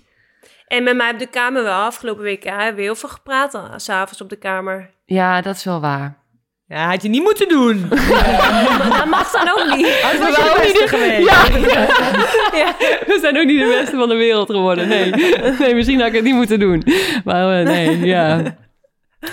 En 0.67 0.83
met 0.83 0.95
mij 0.95 1.11
op 1.11 1.19
de 1.19 1.27
kamer 1.27 1.63
wel. 1.63 1.81
Afgelopen 1.81 2.23
week 2.23 2.43
ja, 2.43 2.57
hebben 2.57 2.75
we 2.75 2.81
heel 2.81 2.95
veel 2.95 3.09
gepraat 3.09 3.53
al, 3.53 3.67
s'avonds 3.75 4.21
op 4.21 4.29
de 4.29 4.37
kamer. 4.37 4.89
Ja, 5.05 5.41
dat 5.41 5.55
is 5.55 5.63
wel 5.63 5.79
waar. 5.79 6.18
Ja, 6.69 6.89
had 6.89 7.01
je 7.01 7.09
niet 7.09 7.23
moeten 7.23 7.47
doen. 7.47 7.89
Dat 7.89 9.05
mag 9.05 9.31
dan 9.31 9.49
ook 9.49 9.75
niet. 9.75 10.01
Was 10.01 10.17
waren 10.17 10.43
je 10.43 10.51
ook 10.55 10.63
niet 10.63 10.73
beste 10.73 10.87
geweest. 10.87 11.29
Ja. 12.59 12.75
we 13.07 13.17
zijn 13.21 13.37
ook 13.37 13.45
niet 13.45 13.59
de 13.59 13.77
beste 13.79 13.95
van 13.95 14.09
de 14.09 14.15
wereld 14.15 14.49
geworden. 14.51 14.87
Nee, 14.87 15.11
nee 15.59 15.75
misschien 15.75 15.99
had 15.99 16.07
ik 16.07 16.13
het 16.13 16.23
niet 16.23 16.33
moeten 16.33 16.59
doen. 16.59 16.83
Maar 17.23 17.59
eh, 17.59 17.65
nee, 17.65 17.99
ja. 17.99 18.57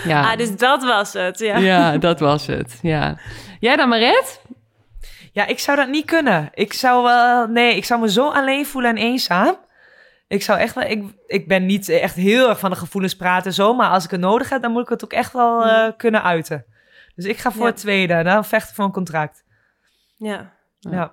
Ja. 0.05 0.31
Ah, 0.31 0.39
dus 0.39 0.57
dat 0.57 0.85
was 0.85 1.13
het. 1.13 1.39
Ja. 1.39 1.57
ja, 1.57 1.99
dat 1.99 2.21
was 2.21 2.47
het. 2.47 2.79
Ja. 2.83 3.19
Jij 3.61 3.77
dan, 3.77 3.89
Maret? 3.89 4.41
Ja, 5.33 5.47
ik 5.47 5.59
zou 5.59 5.77
dat 5.77 5.89
niet 5.89 6.07
kunnen. 6.07 6.51
Ik 6.55 6.73
zou 6.73 7.03
wel... 7.03 7.47
Nee, 7.47 7.77
ik 7.77 7.85
zou 7.85 8.01
me 8.01 8.11
zo 8.11 8.29
alleen 8.29 8.67
voelen 8.67 8.91
en 8.91 9.03
eenzaam. 9.03 9.57
Ik 10.29 10.43
zou 10.43 10.59
echt 10.59 10.75
wel... 10.75 10.85
Ik, 10.85 11.05
ik 11.27 11.49
ben 11.49 11.67
niet 11.67 11.89
echt 11.89 12.15
heel 12.15 12.49
erg 12.49 12.59
van 12.59 12.71
de 12.71 12.77
gevoelens 12.77 13.17
praten 13.17 13.53
zo. 13.53 13.75
Maar 13.75 13.91
als 13.91 14.05
ik 14.05 14.11
het 14.11 14.21
nodig 14.21 14.49
heb, 14.49 14.63
dan 14.63 14.73
moet 14.73 14.83
ik 14.83 14.89
het 14.89 15.05
ook 15.05 15.13
echt 15.13 15.33
wel 15.33 15.65
eh, 15.65 15.89
kunnen 15.97 16.23
uiten. 16.23 16.65
Dus 17.17 17.25
ik 17.25 17.37
ga 17.39 17.51
voor 17.53 17.61
Ja. 17.65 17.67
het 17.71 17.77
tweede. 17.77 18.23
Dan 18.23 18.45
vechten 18.45 18.75
voor 18.75 18.85
een 18.85 18.93
contract. 18.93 19.45
Ja. 20.17 20.53
Ja. 20.79 21.13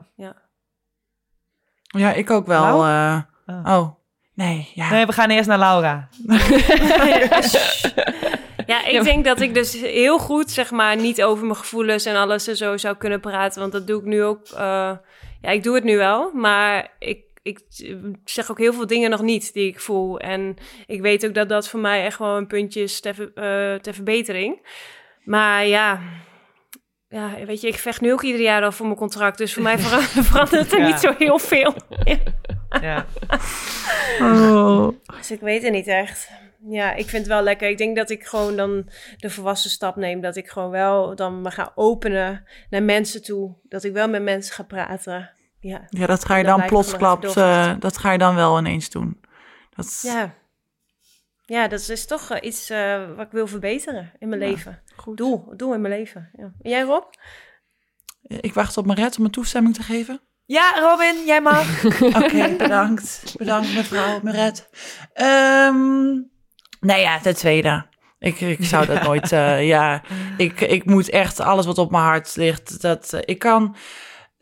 Ja, 1.87 2.13
ik 2.13 2.29
ook 2.31 2.45
wel. 2.45 2.83
Eh, 2.85 3.19
Oh. 3.45 3.77
oh, 3.77 3.89
nee, 4.33 4.71
ja. 4.73 4.89
Nee, 4.89 5.05
we 5.05 5.11
gaan 5.11 5.29
eerst 5.29 5.47
naar 5.47 5.59
Laura. 5.59 6.09
Ja, 8.65 8.85
ik 8.85 9.03
denk 9.03 9.25
dat 9.25 9.41
ik 9.41 9.53
dus 9.53 9.73
heel 9.81 10.19
goed, 10.19 10.51
zeg 10.51 10.71
maar, 10.71 10.95
niet 10.95 11.23
over 11.23 11.45
mijn 11.45 11.57
gevoelens 11.57 12.05
en 12.05 12.15
alles 12.15 12.47
en 12.47 12.55
zo 12.57 12.77
zou 12.77 12.95
kunnen 12.97 13.19
praten. 13.19 13.59
Want 13.59 13.71
dat 13.71 13.87
doe 13.87 13.99
ik 13.99 14.05
nu 14.05 14.23
ook. 14.23 14.47
eh, 14.47 14.91
ja, 15.41 15.49
ik 15.49 15.63
doe 15.63 15.75
het 15.75 15.83
nu 15.83 15.97
wel, 15.97 16.31
maar 16.33 16.91
ik, 16.99 17.23
ik 17.41 17.59
zeg 18.25 18.51
ook 18.51 18.57
heel 18.57 18.73
veel 18.73 18.87
dingen 18.87 19.09
nog 19.09 19.21
niet 19.21 19.53
die 19.53 19.67
ik 19.67 19.79
voel. 19.79 20.19
En 20.19 20.55
ik 20.87 21.01
weet 21.01 21.25
ook 21.25 21.33
dat 21.33 21.49
dat 21.49 21.67
voor 21.69 21.79
mij 21.79 22.05
echt 22.05 22.19
wel 22.19 22.37
een 22.37 22.47
puntje 22.47 22.81
is 22.81 22.99
ter, 23.01 23.31
eh, 23.33 23.75
ter 23.79 23.93
verbetering. 23.93 24.67
Maar 25.23 25.65
ja. 25.65 25.99
Ja, 27.07 27.45
weet 27.45 27.61
je, 27.61 27.67
ik 27.67 27.77
vecht 27.79 28.01
nu 28.01 28.11
ook 28.11 28.21
ieder 28.21 28.41
jaar 28.41 28.63
al 28.63 28.71
voor 28.71 28.85
mijn 28.85 28.97
contract. 28.97 29.37
Dus 29.37 29.53
voor 29.53 29.63
mij 29.63 29.79
vera- 29.79 30.01
verandert 30.23 30.71
er 30.73 30.79
Ja. 30.79 30.85
niet 30.85 30.99
zo 30.99 31.13
heel 31.17 31.39
veel. 31.39 31.73
Ja. 32.03 32.17
Ja. 32.81 33.05
Dus 35.17 35.31
ik 35.31 35.39
weet 35.39 35.63
het 35.63 35.71
niet 35.71 35.87
echt. 35.87 36.29
Ja, 36.69 36.91
ik 36.93 37.09
vind 37.09 37.23
het 37.25 37.27
wel 37.33 37.41
lekker. 37.41 37.69
Ik 37.69 37.77
denk 37.77 37.95
dat 37.95 38.09
ik 38.09 38.23
gewoon 38.25 38.55
dan 38.55 38.89
de 39.17 39.29
volwassen 39.29 39.69
stap 39.69 39.95
neem. 39.95 40.21
Dat 40.21 40.35
ik 40.35 40.47
gewoon 40.49 40.69
wel 40.69 41.15
dan 41.15 41.41
me 41.41 41.51
ga 41.51 41.71
openen 41.75 42.45
naar 42.69 42.83
mensen 42.83 43.23
toe. 43.23 43.55
Dat 43.63 43.83
ik 43.83 43.93
wel 43.93 44.09
met 44.09 44.21
mensen 44.23 44.53
ga 44.53 44.63
praten. 44.63 45.31
Ja, 45.59 45.81
Ja, 45.89 46.05
dat 46.05 46.25
ga 46.25 46.35
je 46.35 46.43
dan 46.43 46.53
gewoon 46.53 46.69
plotsklaps, 46.69 47.35
eh, 47.35 47.73
dat 47.79 47.97
ga 47.97 48.11
je 48.11 48.17
dan 48.17 48.35
wel 48.35 48.57
ineens 48.59 48.89
doen. 48.89 49.21
Dat 49.75 49.99
ja. 50.01 50.33
Ja 51.45 51.67
dat 51.67 51.89
is 51.89 52.05
toch 52.05 52.29
eh, 52.29 52.47
iets 52.47 52.69
eh, 52.69 53.01
wat 53.15 53.25
ik 53.25 53.31
wil 53.31 53.47
verbeteren 53.47 54.11
in 54.19 54.29
mijn 54.29 54.41
Ja, 54.41 54.47
leven. 54.47 54.81
goed. 54.95 55.17
Doel, 55.17 55.53
doel 55.57 55.73
in 55.73 55.81
mijn 55.81 55.93
leven. 55.93 56.29
Ja. 56.37 56.51
En 56.61 56.69
jij 56.69 56.81
Rob? 56.81 57.03
Ik 58.21 58.53
wacht 58.53 58.77
op 58.77 58.85
Maret 58.85 59.17
om 59.17 59.25
een 59.25 59.31
toestemming 59.31 59.75
te 59.75 59.83
geven. 59.83 60.21
ja, 60.45 60.71
Robin, 60.79 61.25
jij 61.25 61.41
mag. 61.41 61.83
Oké, 62.23 62.55
bedankt. 62.57 63.35
Bedankt 63.37 63.73
mevrouw 63.73 64.19
Maret. 64.23 64.69
Ehm 65.13 66.11
nou 66.79 66.99
ja, 66.99 67.19
ten 67.19 67.35
tweede. 67.35 67.85
Ik, 68.19 68.39
ik 68.41 68.65
zou 68.65 68.85
dat 68.85 69.03
nooit, 69.07 69.31
eh, 69.31 69.67
ja. 69.67 70.01
Ik, 70.37 70.61
ik 70.61 70.85
moet 70.85 71.09
echt 71.09 71.39
alles 71.39 71.65
wat 71.65 71.77
op 71.77 71.91
mijn 71.91 72.03
hart 72.03 72.35
ligt, 72.35 72.81
dat 72.81 73.13
eh, 73.13 73.19
ik 73.25 73.39
kan... 73.39 73.75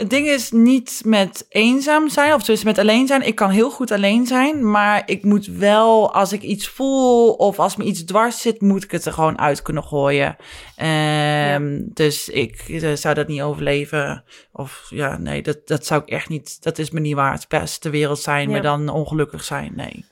Het 0.02 0.10
ding 0.10 0.28
is 0.28 0.52
niet 0.52 1.02
met 1.06 1.46
eenzaam 1.50 2.10
zijn, 2.10 2.34
of 2.34 2.44
dus 2.44 2.64
met 2.64 2.78
alleen 2.78 3.08
zijn. 3.08 3.22
Ik 3.28 3.36
kan 3.36 3.50
heel 3.50 3.70
goed 3.72 3.92
alleen 3.92 4.28
zijn, 4.28 4.72
maar 4.72 5.04
ik 5.06 5.24
moet 5.24 5.46
wel, 5.46 6.14
als 6.14 6.34
ik 6.34 6.42
iets 6.42 6.68
voel 6.68 7.34
of 7.34 7.60
als 7.60 7.76
me 7.76 7.84
iets 7.84 8.04
dwars 8.04 8.42
zit, 8.42 8.62
moet 8.62 8.84
ik 8.84 8.92
het 8.92 9.06
er 9.06 9.14
gewoon 9.14 9.40
uit 9.40 9.62
kunnen 9.62 9.84
gooien. 9.84 10.36
Ehm, 10.76 11.80
Dus 11.84 12.30
ik 12.30 12.64
eh, 12.68 12.94
zou 12.94 13.16
dat 13.16 13.28
niet 13.28 13.42
overleven. 13.42 14.24
Of 14.52 14.88
ja, 14.90 15.18
nee, 15.18 15.42
dat, 15.42 15.68
dat 15.68 15.86
zou 15.86 16.02
ik 16.02 16.10
echt 16.10 16.30
niet. 16.30 16.64
Dat 16.64 16.78
is 16.78 16.92
me 16.92 17.00
niet 17.00 17.16
waard. 17.16 17.48
Best 17.48 17.82
ter 17.82 17.92
wereld 17.92 18.20
zijn, 18.20 18.46
Ja. 18.46 18.52
maar 18.52 18.62
dan 18.62 18.90
ongelukkig 18.90 19.44
zijn. 19.44 19.72
Nee. 19.76 20.06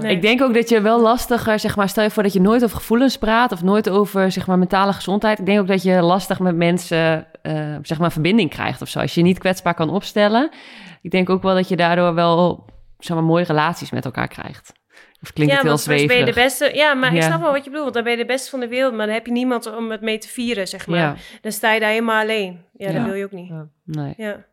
Nee. 0.00 0.14
Ik 0.14 0.22
denk 0.22 0.42
ook 0.42 0.54
dat 0.54 0.68
je 0.68 0.80
wel 0.80 1.00
lastiger, 1.00 1.58
zeg 1.58 1.76
maar, 1.76 1.88
stel 1.88 2.02
je 2.04 2.10
voor 2.10 2.22
dat 2.22 2.32
je 2.32 2.40
nooit 2.40 2.64
over 2.64 2.76
gevoelens 2.76 3.18
praat 3.18 3.52
of 3.52 3.62
nooit 3.62 3.88
over, 3.90 4.32
zeg 4.32 4.46
maar, 4.46 4.58
mentale 4.58 4.92
gezondheid. 4.92 5.38
Ik 5.38 5.46
denk 5.46 5.60
ook 5.60 5.66
dat 5.66 5.82
je 5.82 6.02
lastig 6.02 6.38
met 6.38 6.56
mensen, 6.56 7.26
eh, 7.42 7.76
zeg 7.82 7.98
maar, 7.98 8.12
verbinding 8.12 8.50
krijgt 8.50 8.82
of 8.82 8.88
zo. 8.88 8.98
Als 8.98 9.14
je 9.14 9.22
niet 9.22 9.38
kwetsbaar 9.38 9.74
kan 9.74 9.90
opstellen. 9.90 10.50
Ik 11.02 11.10
denk 11.10 11.30
ook 11.30 11.42
wel 11.42 11.54
dat 11.54 11.68
je 11.68 11.76
daardoor 11.76 12.14
wel, 12.14 12.64
zeg 12.98 13.16
maar, 13.16 13.24
mooie 13.26 13.44
relaties 13.44 13.90
met 13.90 14.04
elkaar 14.04 14.28
krijgt. 14.28 14.72
Of 15.22 15.32
klinkt 15.32 15.52
ja, 15.52 15.58
het 15.58 15.68
heel 15.68 15.78
straks 15.78 16.06
ben 16.06 16.16
je 16.16 16.24
de 16.24 16.32
zweverig? 16.32 16.58
beste. 16.58 16.78
Ja, 16.78 16.94
maar 16.94 17.14
ik 17.14 17.22
snap 17.22 17.40
wel 17.40 17.52
wat 17.52 17.64
je 17.64 17.70
bedoelt. 17.70 17.82
Want 17.82 17.94
dan 17.94 18.02
ben 18.02 18.12
je 18.12 18.18
de 18.18 18.26
beste 18.26 18.50
van 18.50 18.60
de 18.60 18.68
wereld, 18.68 18.94
maar 18.94 19.06
dan 19.06 19.14
heb 19.14 19.26
je 19.26 19.32
niemand 19.32 19.76
om 19.76 19.90
het 19.90 20.00
mee 20.00 20.18
te 20.18 20.28
vieren, 20.28 20.68
zeg 20.68 20.86
maar. 20.86 20.98
Ja, 20.98 21.14
Dan 21.40 21.52
sta 21.52 21.72
je 21.72 21.80
daar 21.80 21.90
helemaal 21.90 22.22
alleen. 22.22 22.60
Ja, 22.72 22.88
Ja. 22.90 22.94
dat 22.96 23.04
wil 23.04 23.14
je 23.14 23.24
ook 23.24 23.32
niet. 23.32 23.48
Ja. 23.48 23.66
nee. 23.84 24.14
Ja. 24.16 24.44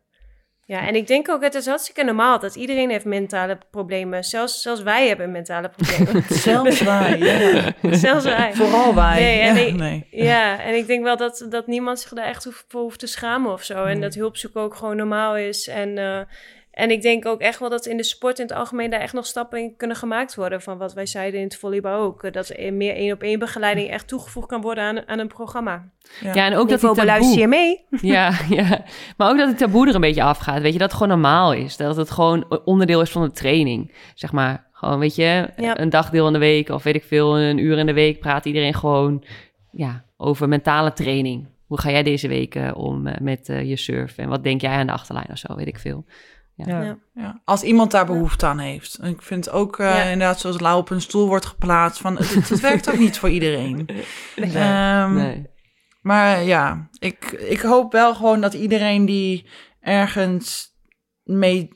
Ja, 0.66 0.86
en 0.86 0.94
ik 0.94 1.06
denk 1.06 1.28
ook, 1.28 1.42
het 1.42 1.54
is 1.54 1.66
hartstikke 1.66 2.04
normaal 2.04 2.38
dat 2.38 2.54
iedereen 2.54 2.90
heeft 2.90 3.04
mentale 3.04 3.58
problemen. 3.70 4.24
Zelfs, 4.24 4.62
zelfs 4.62 4.82
wij 4.82 5.08
hebben 5.08 5.30
mentale 5.30 5.68
problemen. 5.76 6.22
Zelfs 6.48 6.80
wij. 6.92 7.18
Ja. 7.18 7.72
zelfs 7.94 8.24
wij. 8.24 8.54
Vooral 8.54 8.94
wij. 8.94 9.20
Nee, 9.20 9.40
en 9.40 9.54
ja, 9.56 9.60
ik- 9.60 9.74
nee. 9.74 10.06
Ja, 10.10 10.60
en 10.60 10.74
ik 10.74 10.86
denk 10.86 11.02
wel 11.04 11.16
dat, 11.16 11.46
dat 11.50 11.66
niemand 11.66 12.00
zich 12.00 12.10
daar 12.12 12.24
echt 12.26 12.44
hoeft, 12.44 12.64
voor 12.68 12.80
hoeft 12.80 12.98
te 12.98 13.06
schamen 13.06 13.52
of 13.52 13.62
zo. 13.62 13.84
En 13.84 14.00
dat 14.00 14.14
hulpzoek 14.14 14.56
ook 14.56 14.74
gewoon 14.74 14.96
normaal 14.96 15.36
is. 15.36 15.68
En, 15.68 15.98
eh, 15.98 16.20
en 16.74 16.90
ik 16.90 17.02
denk 17.02 17.26
ook 17.26 17.40
echt 17.40 17.58
wel 17.58 17.68
dat 17.68 17.86
in 17.86 17.96
de 17.96 18.02
sport 18.02 18.38
in 18.38 18.46
het 18.46 18.54
algemeen 18.54 18.90
daar 18.90 19.00
echt 19.00 19.12
nog 19.12 19.26
stappen 19.26 19.58
in 19.60 19.76
kunnen 19.76 19.96
gemaakt 19.96 20.34
worden. 20.34 20.62
Van 20.62 20.78
wat 20.78 20.92
wij 20.94 21.06
zeiden 21.06 21.40
in 21.40 21.46
het 21.46 21.56
volleybal 21.56 22.00
ook. 22.00 22.22
eh, 22.24 22.32
Dat 22.32 22.48
er 22.56 22.72
meer 22.72 22.94
één 22.94 23.12
op 23.12 23.22
één 23.22 23.38
begeleiding 23.38 23.90
echt 23.90 24.08
toegevoegd 24.08 24.48
kan 24.48 24.60
worden 24.60 24.84
aan, 24.84 25.08
aan 25.08 25.18
een 25.18 25.28
programma. 25.28 25.88
Ja, 26.20 26.34
en 26.46 26.56
ook 26.56 26.68
dat 26.68 26.80
die 26.80 26.92
taboe... 26.94 27.38
je 27.38 27.46
mee? 27.48 27.84
Ja, 28.14 28.32
ja, 28.48 28.84
maar 29.16 29.30
ook 29.30 29.36
dat 29.38 29.48
het 29.48 29.58
taboe 29.58 29.88
er 29.88 29.94
een 29.94 30.00
beetje 30.00 30.22
afgaat. 30.22 30.60
Weet 30.62 30.72
je, 30.72 30.78
dat 30.78 30.88
het 30.92 31.00
gewoon 31.00 31.20
normaal 31.20 31.52
is. 31.52 31.76
Dat 31.76 31.96
het 31.96 32.10
gewoon 32.10 32.60
onderdeel 32.64 33.00
is 33.00 33.10
van 33.10 33.22
de 33.22 33.30
training. 33.30 33.92
Zeg 34.14 34.32
maar, 34.32 34.66
gewoon, 34.72 34.98
weet 34.98 35.14
je, 35.14 35.48
Ja. 35.56 35.78
een 35.80 35.90
dagdeel 35.90 36.26
in 36.26 36.32
de 36.32 36.38
week 36.38 36.68
of 36.68 36.82
weet 36.82 36.94
ik 36.94 37.04
veel, 37.04 37.38
een 37.38 37.58
uur 37.58 37.78
in 37.78 37.86
de 37.86 37.92
week 37.92 38.18
praat 38.20 38.44
iedereen 38.44 38.74
gewoon 38.74 39.24
ja, 39.70 40.04
over 40.16 40.48
mentale 40.48 40.92
training. 40.92 41.46
Hoe 41.66 41.80
ga 41.80 41.90
jij 41.90 42.02
deze 42.02 42.28
week 42.28 42.58
om 42.74 43.06
eh, 43.06 43.20
met 43.20 43.48
eh, 43.48 43.68
je 43.68 43.76
surf? 43.76 44.18
En 44.18 44.28
wat 44.28 44.42
denk 44.44 44.60
jij 44.60 44.70
aan 44.70 44.86
de 44.86 44.92
achterlijn 44.92 45.28
of 45.30 45.38
zo, 45.38 45.54
weet 45.54 45.66
ik 45.66 45.78
veel. 45.78 46.04
Ja. 46.56 46.82
Ja. 46.82 46.98
Ja. 47.14 47.40
Als 47.44 47.62
iemand 47.62 47.90
daar 47.90 48.06
behoefte 48.06 48.46
aan 48.46 48.58
heeft. 48.58 48.94
En 48.94 49.10
ik 49.10 49.22
vind 49.22 49.50
ook 49.50 49.78
eh, 49.78 49.86
Ja. 49.86 50.02
inderdaad, 50.02 50.40
zoals 50.40 50.60
Lau 50.60 50.78
op 50.78 50.90
een 50.90 51.00
stoel 51.00 51.26
wordt 51.26 51.46
geplaatst, 51.46 52.00
van 52.00 52.16
het, 52.16 52.48
het 52.48 52.60
werkt 52.60 52.90
ook 52.90 52.98
niet 52.98 53.18
voor 53.18 53.30
iedereen. 53.30 53.88
Ehm, 54.36 55.14
Nee. 55.14 55.46
Maar 56.02 56.42
ja, 56.42 56.88
ik, 56.98 57.24
ik 57.32 57.60
hoop 57.60 57.92
wel 57.92 58.14
gewoon 58.14 58.40
dat 58.40 58.54
iedereen 58.54 59.04
die 59.04 59.48
ergens 59.80 60.72
mee, 61.22 61.68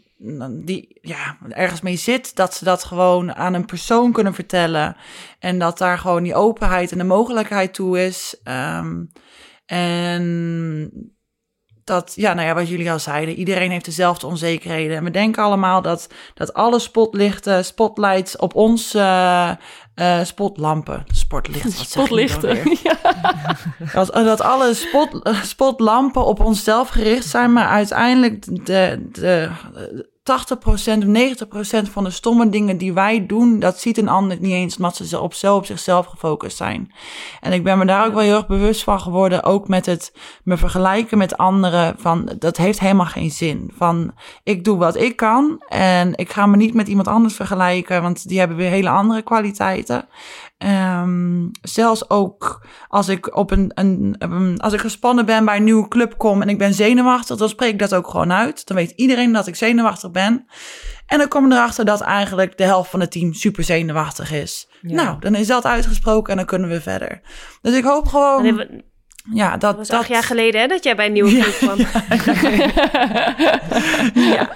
die, 0.64 0.98
ja, 1.00 1.38
ergens 1.48 1.80
mee 1.80 1.96
zit, 1.96 2.36
dat 2.36 2.54
ze 2.54 2.64
dat 2.64 2.84
gewoon 2.84 3.34
aan 3.34 3.54
een 3.54 3.64
persoon 3.66 4.12
kunnen 4.12 4.34
vertellen. 4.34 4.96
En 5.38 5.58
dat 5.58 5.78
daar 5.78 5.98
gewoon 5.98 6.22
die 6.22 6.34
openheid 6.34 6.92
en 6.92 6.98
de 6.98 7.04
mogelijkheid 7.04 7.74
toe 7.74 8.04
is. 8.06 8.40
Ehm, 8.42 9.04
en 9.66 11.12
dat, 11.88 12.12
ja, 12.14 12.34
nou 12.34 12.46
ja, 12.46 12.54
wat 12.54 12.68
jullie 12.68 12.90
al 12.90 12.98
zeiden, 12.98 13.34
iedereen 13.34 13.70
heeft 13.70 13.84
dezelfde 13.84 14.26
onzekerheden. 14.26 14.96
En 14.96 15.04
we 15.04 15.10
denken 15.10 15.42
allemaal 15.42 15.82
dat, 15.82 16.08
dat 16.34 16.54
alle 16.54 16.78
spotlichten, 16.78 17.64
spotlights 17.64 18.36
op 18.36 18.54
ons, 18.54 18.94
uh, 18.94 19.50
uh, 19.94 20.24
spotlampen, 20.24 21.04
spotlichten, 21.12 22.56
nou 22.56 22.76
ja. 22.82 22.98
dat, 23.92 24.12
dat 24.12 24.40
alle 24.40 24.74
spot, 24.74 25.30
spotlampen 25.42 26.24
op 26.24 26.40
onszelf 26.40 26.88
gericht 26.88 27.26
zijn, 27.26 27.52
maar 27.52 27.68
uiteindelijk 27.68 28.66
de, 28.66 29.08
de, 29.12 29.50
80% 30.28 30.30
of 30.30 31.86
90% 31.86 31.90
van 31.90 32.04
de 32.04 32.10
stomme 32.10 32.48
dingen 32.48 32.76
die 32.76 32.92
wij 32.92 33.26
doen, 33.26 33.58
dat 33.58 33.80
ziet 33.80 33.98
een 33.98 34.08
ander 34.08 34.36
niet 34.40 34.52
eens, 34.52 34.76
omdat 34.76 34.96
ze 34.96 35.20
op, 35.20 35.34
zo 35.34 35.56
op 35.56 35.66
zichzelf 35.66 36.06
gefocust 36.06 36.56
zijn. 36.56 36.92
En 37.40 37.52
ik 37.52 37.64
ben 37.64 37.78
me 37.78 37.84
daar 37.84 38.06
ook 38.06 38.12
wel 38.12 38.22
heel 38.22 38.36
erg 38.36 38.46
bewust 38.46 38.82
van 38.82 39.00
geworden, 39.00 39.42
ook 39.44 39.68
met 39.68 39.86
het 39.86 40.12
me 40.42 40.56
vergelijken 40.56 41.18
met 41.18 41.36
anderen, 41.36 41.94
van 41.98 42.32
dat 42.38 42.56
heeft 42.56 42.80
helemaal 42.80 43.06
geen 43.06 43.30
zin. 43.30 43.70
Van 43.76 44.12
ik 44.42 44.64
doe 44.64 44.76
wat 44.78 44.96
ik 44.96 45.16
kan 45.16 45.62
en 45.68 46.16
ik 46.16 46.30
ga 46.30 46.46
me 46.46 46.56
niet 46.56 46.74
met 46.74 46.88
iemand 46.88 47.08
anders 47.08 47.34
vergelijken, 47.34 48.02
want 48.02 48.28
die 48.28 48.38
hebben 48.38 48.56
weer 48.56 48.70
hele 48.70 48.88
andere 48.90 49.22
kwaliteiten. 49.22 50.08
Um, 50.64 51.50
zelfs 51.62 52.10
ook 52.10 52.66
als 52.88 53.08
ik 53.08 53.36
op 53.36 53.50
een, 53.50 53.70
een, 53.74 54.54
als 54.58 54.72
ik 54.72 54.80
gespannen 54.80 55.26
ben 55.26 55.44
bij 55.44 55.56
een 55.56 55.64
nieuwe 55.64 55.88
club 55.88 56.16
kom 56.16 56.42
en 56.42 56.48
ik 56.48 56.58
ben 56.58 56.74
zenuwachtig, 56.74 57.36
dan 57.36 57.48
spreek 57.48 57.72
ik 57.72 57.78
dat 57.78 57.94
ook 57.94 58.08
gewoon 58.08 58.32
uit. 58.32 58.66
Dan 58.66 58.76
weet 58.76 58.90
iedereen 58.90 59.32
dat 59.32 59.46
ik 59.46 59.54
zenuwachtig 59.54 60.10
ben. 60.10 60.46
En 61.06 61.18
dan 61.18 61.28
kom 61.28 61.46
ik 61.46 61.52
erachter 61.52 61.84
dat 61.84 62.00
eigenlijk 62.00 62.58
de 62.58 62.64
helft 62.64 62.90
van 62.90 63.00
het 63.00 63.10
team 63.10 63.32
super 63.32 63.64
zenuwachtig 63.64 64.32
is. 64.32 64.68
Nou, 64.80 65.18
dan 65.20 65.34
is 65.34 65.46
dat 65.46 65.64
uitgesproken 65.64 66.30
en 66.30 66.36
dan 66.36 66.46
kunnen 66.46 66.68
we 66.68 66.80
verder. 66.80 67.20
Dus 67.62 67.74
ik 67.74 67.84
hoop 67.84 68.06
gewoon. 68.06 68.84
Ja, 69.34 69.50
dat, 69.50 69.60
dat 69.60 69.76
was 69.76 69.90
acht 69.90 70.08
jaar 70.08 70.22
geleden 70.22 70.60
hè, 70.60 70.66
dat 70.66 70.84
jij 70.84 70.96
bij 70.96 71.06
een 71.06 71.12
nieuwe 71.12 71.38
club 71.38 71.56
kwam. 71.56 71.76
Ja, 74.14 74.50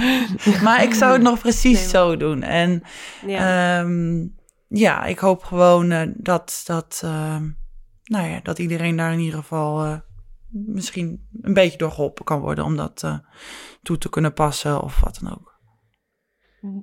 maar 0.64 0.82
ik 0.82 0.94
zou 0.94 1.12
het 1.12 1.22
nog 1.22 1.38
precies 1.38 1.90
zo 1.90 2.16
doen. 2.16 2.42
En 2.42 2.82
ja. 3.26 3.80
Um, 3.80 4.34
ja, 4.72 5.04
ik 5.04 5.18
hoop 5.18 5.42
gewoon 5.42 5.90
uh, 5.90 6.02
dat, 6.14 6.62
dat, 6.64 7.02
uh, 7.04 7.36
nou 8.04 8.28
ja, 8.28 8.40
dat 8.42 8.58
iedereen 8.58 8.96
daar 8.96 9.12
in 9.12 9.18
ieder 9.18 9.38
geval 9.38 9.84
uh, 9.84 9.96
misschien 10.50 11.28
een 11.42 11.54
beetje 11.54 11.78
door 11.78 11.90
geholpen 11.90 12.24
kan 12.24 12.40
worden 12.40 12.64
om 12.64 12.76
dat 12.76 13.20
toe 13.82 13.98
te 13.98 14.10
kunnen 14.10 14.32
passen 14.32 14.82
of 14.82 15.00
wat 15.00 15.18
dan 15.22 15.32
ook. 15.32 15.50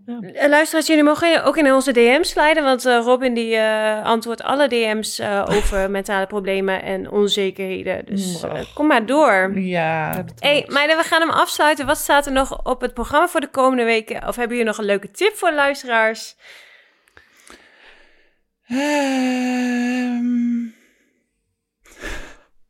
Ja. 0.05 0.49
Luisteraars, 0.49 0.87
jullie 0.87 1.03
mogen 1.03 1.43
ook 1.43 1.57
in 1.57 1.73
onze 1.73 1.91
DM's 1.91 2.29
sliden, 2.29 2.63
want 2.63 2.83
Robin 2.83 3.33
die 3.33 3.61
antwoordt 4.03 4.43
alle 4.43 4.67
DM's 4.67 5.21
over 5.45 5.91
mentale 5.91 6.27
problemen 6.27 6.83
en 6.83 7.11
onzekerheden. 7.11 8.05
Dus 8.05 8.43
kom 8.73 8.87
maar 8.87 9.05
door. 9.05 9.59
Ja. 9.59 10.25
Hey, 10.39 10.65
meiden, 10.67 10.97
we 10.97 11.03
gaan 11.03 11.21
hem 11.21 11.29
afsluiten. 11.29 11.85
Wat 11.85 11.97
staat 11.97 12.25
er 12.25 12.31
nog 12.31 12.65
op 12.65 12.81
het 12.81 12.93
programma 12.93 13.27
voor 13.27 13.41
de 13.41 13.49
komende 13.49 13.83
weken? 13.83 14.27
Of 14.27 14.35
hebben 14.35 14.57
jullie 14.57 14.71
nog 14.71 14.77
een 14.77 14.85
leuke 14.85 15.11
tip 15.11 15.35
voor 15.35 15.53
luisteraars? 15.53 16.35
Um... 18.71 20.29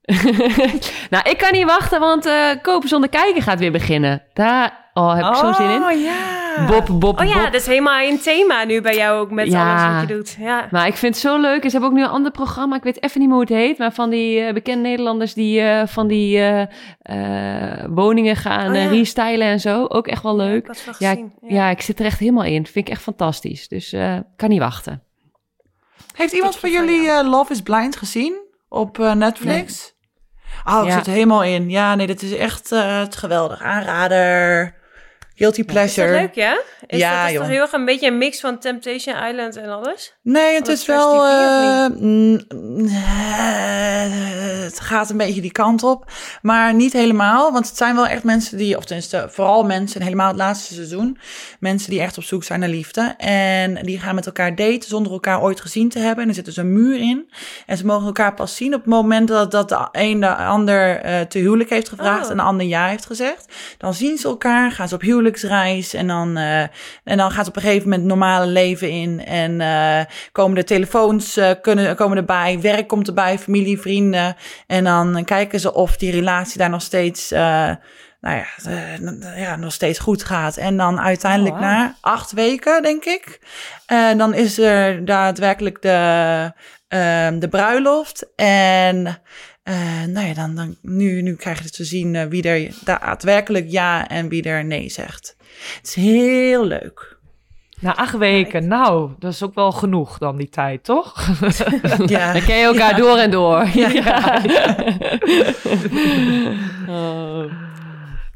nou, 1.09 1.29
ik 1.29 1.37
kan 1.37 1.51
niet 1.51 1.65
wachten, 1.65 1.99
want 1.99 2.25
uh, 2.25 2.49
Kopen 2.61 2.89
zonder 2.89 3.09
kijken 3.09 3.41
gaat 3.41 3.59
weer 3.59 3.71
beginnen. 3.71 4.23
Daar 4.33 4.89
oh, 4.93 5.15
heb 5.15 5.25
ik 5.25 5.31
oh, 5.31 5.37
zo'n 5.37 5.53
zin 5.53 5.69
in. 5.69 5.83
Oh 5.83 6.01
ja. 6.01 6.65
Bob, 6.67 6.99
Bob, 6.99 7.19
Oh 7.19 7.27
ja, 7.27 7.43
dat 7.43 7.53
is 7.53 7.65
helemaal 7.65 8.01
een 8.01 8.19
thema 8.19 8.63
nu 8.63 8.81
bij 8.81 8.95
jou 8.95 9.19
ook 9.19 9.31
met 9.31 9.47
ja. 9.47 9.71
alles 9.71 9.93
wat 9.93 10.09
je 10.09 10.15
doet. 10.15 10.37
Ja. 10.39 10.67
Maar 10.71 10.87
ik 10.87 10.95
vind 10.95 11.13
het 11.13 11.23
zo 11.23 11.39
leuk. 11.39 11.63
Ze 11.63 11.69
hebben 11.69 11.89
ook 11.89 11.95
nu 11.95 12.03
een 12.03 12.09
ander 12.09 12.31
programma. 12.31 12.75
Ik 12.75 12.83
weet 12.83 13.03
even 13.03 13.19
niet 13.19 13.29
meer 13.29 13.37
hoe 13.37 13.47
het 13.47 13.55
heet. 13.55 13.77
Maar 13.77 13.91
van 13.91 14.09
die 14.09 14.41
uh, 14.41 14.53
bekende 14.53 14.89
Nederlanders 14.89 15.33
die 15.33 15.61
uh, 15.61 15.81
van 15.85 16.07
die 16.07 16.41
woningen 17.89 18.35
gaan 18.35 18.69
oh, 18.69 18.75
ja. 18.75 18.87
restylen 18.87 19.47
en 19.47 19.59
zo. 19.59 19.85
Ook 19.85 20.07
echt 20.07 20.23
wel 20.23 20.35
leuk. 20.35 20.75
Ja, 20.99 21.11
ik, 21.11 21.25
ja, 21.41 21.69
ik 21.69 21.81
zit 21.81 21.99
er 21.99 22.05
echt 22.05 22.19
helemaal 22.19 22.43
in. 22.43 22.65
Vind 22.65 22.87
ik 22.87 22.93
echt 22.93 23.01
fantastisch. 23.01 23.67
Dus 23.67 23.95
kan 24.35 24.49
niet 24.49 24.59
wachten. 24.59 25.08
Heeft 26.19 26.33
iemand 26.33 26.57
van 26.57 26.71
jullie 26.71 27.01
uh, 27.01 27.19
Love 27.23 27.51
is 27.51 27.61
Blind 27.61 27.95
gezien 27.95 28.41
op 28.69 28.97
uh, 28.97 29.13
Netflix? 29.13 29.93
Nee. 30.65 30.75
Oh, 30.75 30.83
ik 30.83 30.89
ja. 30.89 30.97
zit 30.97 31.07
er 31.07 31.13
helemaal 31.13 31.43
in. 31.43 31.69
Ja, 31.69 31.95
nee, 31.95 32.07
dit 32.07 32.21
is 32.21 32.35
echt 32.35 32.71
uh, 32.71 33.03
geweldig. 33.09 33.61
Aanrader. 33.61 34.75
Guilty 35.35 35.63
pleasure. 35.63 36.07
Is 36.07 36.13
dat 36.13 36.21
leuk, 36.21 36.33
ja? 36.33 36.61
Is 36.85 36.99
ja, 36.99 37.21
dat 37.21 37.31
is 37.31 37.37
toch 37.37 37.47
heel 37.47 37.61
erg 37.61 37.71
een 37.71 37.85
beetje 37.85 38.07
een 38.07 38.17
mix 38.17 38.39
van 38.39 38.59
Temptation 38.59 39.15
Island 39.15 39.55
en 39.55 39.69
alles? 39.69 40.17
Nee, 40.29 40.55
het 40.55 40.67
is 40.67 40.85
wel... 40.85 41.27
Uh, 41.27 41.85
het 44.63 44.79
gaat 44.79 45.09
een 45.09 45.17
beetje 45.17 45.41
die 45.41 45.51
kant 45.51 45.83
op. 45.83 46.11
Maar 46.41 46.73
niet 46.73 46.93
helemaal, 46.93 47.51
want 47.51 47.67
het 47.67 47.77
zijn 47.77 47.95
wel 47.95 48.07
echt 48.07 48.23
mensen 48.23 48.57
die... 48.57 48.77
Of 48.77 48.85
tenminste, 48.85 49.27
vooral 49.29 49.63
mensen, 49.63 50.01
helemaal 50.01 50.27
het 50.27 50.37
laatste 50.37 50.73
seizoen... 50.73 51.17
Mensen 51.59 51.89
die 51.89 52.01
echt 52.01 52.17
op 52.17 52.23
zoek 52.23 52.43
zijn 52.43 52.59
naar 52.59 52.69
liefde. 52.69 53.15
En 53.17 53.75
die 53.85 53.99
gaan 53.99 54.15
met 54.15 54.25
elkaar 54.25 54.55
daten 54.55 54.89
zonder 54.89 55.11
elkaar 55.11 55.41
ooit 55.41 55.61
gezien 55.61 55.89
te 55.89 55.99
hebben. 55.99 56.23
En 56.23 56.29
er 56.29 56.35
zit 56.35 56.45
dus 56.45 56.57
een 56.57 56.73
muur 56.73 56.99
in. 56.99 57.31
En 57.65 57.77
ze 57.77 57.85
mogen 57.85 58.05
elkaar 58.05 58.33
pas 58.33 58.55
zien 58.55 58.73
op 58.73 58.79
het 58.79 58.89
moment 58.89 59.27
dat, 59.27 59.51
dat 59.51 59.69
de 59.69 59.87
een 59.91 60.19
de 60.19 60.35
ander 60.35 61.05
uh, 61.05 61.19
te 61.19 61.39
huwelijk 61.39 61.69
heeft 61.69 61.89
gevraagd... 61.89 62.25
Oh. 62.25 62.31
en 62.31 62.37
de 62.37 62.43
ander 62.43 62.65
ja 62.65 62.87
heeft 62.87 63.05
gezegd. 63.05 63.53
Dan 63.77 63.93
zien 63.93 64.17
ze 64.17 64.27
elkaar, 64.27 64.71
gaan 64.71 64.87
ze 64.87 64.95
op 64.95 65.01
huwelijk 65.01 65.35
huwelijksreis. 65.41 65.93
En 65.93 66.07
dan, 66.07 66.37
uh, 66.37 66.61
en 67.03 67.17
dan 67.17 67.31
gaat 67.31 67.47
op 67.47 67.55
een 67.55 67.61
gegeven 67.61 67.89
moment 67.89 68.07
normale 68.07 68.45
leven 68.45 68.89
in. 68.89 69.25
En 69.25 69.61
komen 70.31 70.55
de 70.55 70.63
telefoons 70.63 71.37
uh, 71.37 71.51
kunnen, 71.61 71.95
komen 71.95 72.17
erbij. 72.17 72.59
Werk 72.61 72.87
komt 72.87 73.07
erbij, 73.07 73.39
familie, 73.39 73.79
vrienden. 73.79 74.35
En 74.67 74.83
dan 74.83 75.25
kijken 75.25 75.59
ze 75.59 75.73
of 75.73 75.97
die 75.97 76.11
relatie 76.11 76.57
daar 76.57 76.69
nog 76.69 76.81
steeds 76.81 77.29
nou 78.21 78.35
ja, 78.37 78.45
uh, 78.67 79.41
ja, 79.41 79.55
nog 79.55 79.73
steeds 79.73 79.99
goed 79.99 80.23
gaat. 80.23 80.57
En 80.57 80.77
dan 80.77 80.99
uiteindelijk 80.99 81.55
oh, 81.55 81.61
wow. 81.61 81.69
na 81.69 81.95
acht 82.01 82.31
weken, 82.31 82.81
denk 82.81 83.05
ik, 83.05 83.39
dan 84.17 84.33
is 84.33 84.57
er 84.57 85.05
daadwerkelijk 85.05 85.81
de, 85.81 86.51
uh, 86.89 87.39
de 87.39 87.47
bruiloft. 87.49 88.27
En 88.35 89.21
uh, 89.63 90.03
nou 90.03 90.27
ja, 90.27 90.33
dan, 90.33 90.55
dan, 90.55 90.77
nu, 90.81 91.21
nu 91.21 91.35
krijg 91.35 91.63
je 91.63 91.69
te 91.69 91.83
zien 91.83 92.13
uh, 92.13 92.23
wie 92.23 92.43
er 92.43 92.73
daadwerkelijk 92.83 93.65
ja 93.69 94.07
en 94.07 94.29
wie 94.29 94.43
er 94.43 94.65
nee 94.65 94.89
zegt. 94.89 95.35
Het 95.77 95.87
is 95.87 95.93
heel 95.93 96.65
leuk. 96.65 97.17
Na 97.79 97.95
acht 97.95 98.17
weken, 98.17 98.67
nou, 98.67 99.11
dat 99.19 99.31
is 99.31 99.43
ook 99.43 99.55
wel 99.55 99.71
genoeg 99.71 100.17
dan 100.17 100.37
die 100.37 100.49
tijd, 100.49 100.83
toch? 100.83 101.27
ja. 102.05 102.33
Dan 102.33 102.41
ken 102.41 102.57
je 102.57 102.63
elkaar 102.63 102.95
door 102.95 103.17
en 103.17 103.31
door. 103.31 103.67
Ja. 103.73 103.87
ja. 103.89 104.41
oh. 106.95 107.51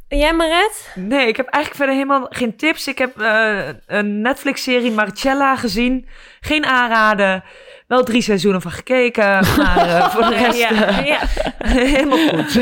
En 0.07 0.17
jij, 0.17 0.33
Maret? 0.33 0.91
Nee, 0.95 1.27
ik 1.27 1.37
heb 1.37 1.47
eigenlijk 1.47 1.75
verder 1.75 1.95
helemaal 1.95 2.27
geen 2.29 2.55
tips. 2.55 2.87
Ik 2.87 2.97
heb 2.97 3.21
uh, 3.21 3.59
een 3.87 4.21
Netflix-serie 4.21 4.91
Marcella 4.91 5.55
gezien. 5.55 6.07
Geen 6.39 6.65
aanraden 6.65 7.43
wel 7.87 8.03
drie 8.03 8.21
seizoenen 8.21 8.61
van 8.61 8.71
gekeken, 8.71 9.25
maar 9.57 9.87
uh, 9.87 10.09
voor 10.13 10.25
de 10.25 10.35
rest 10.35 10.59
ja, 10.59 10.99
ja. 10.99 11.19
helemaal 11.57 12.27
goed. 12.27 12.59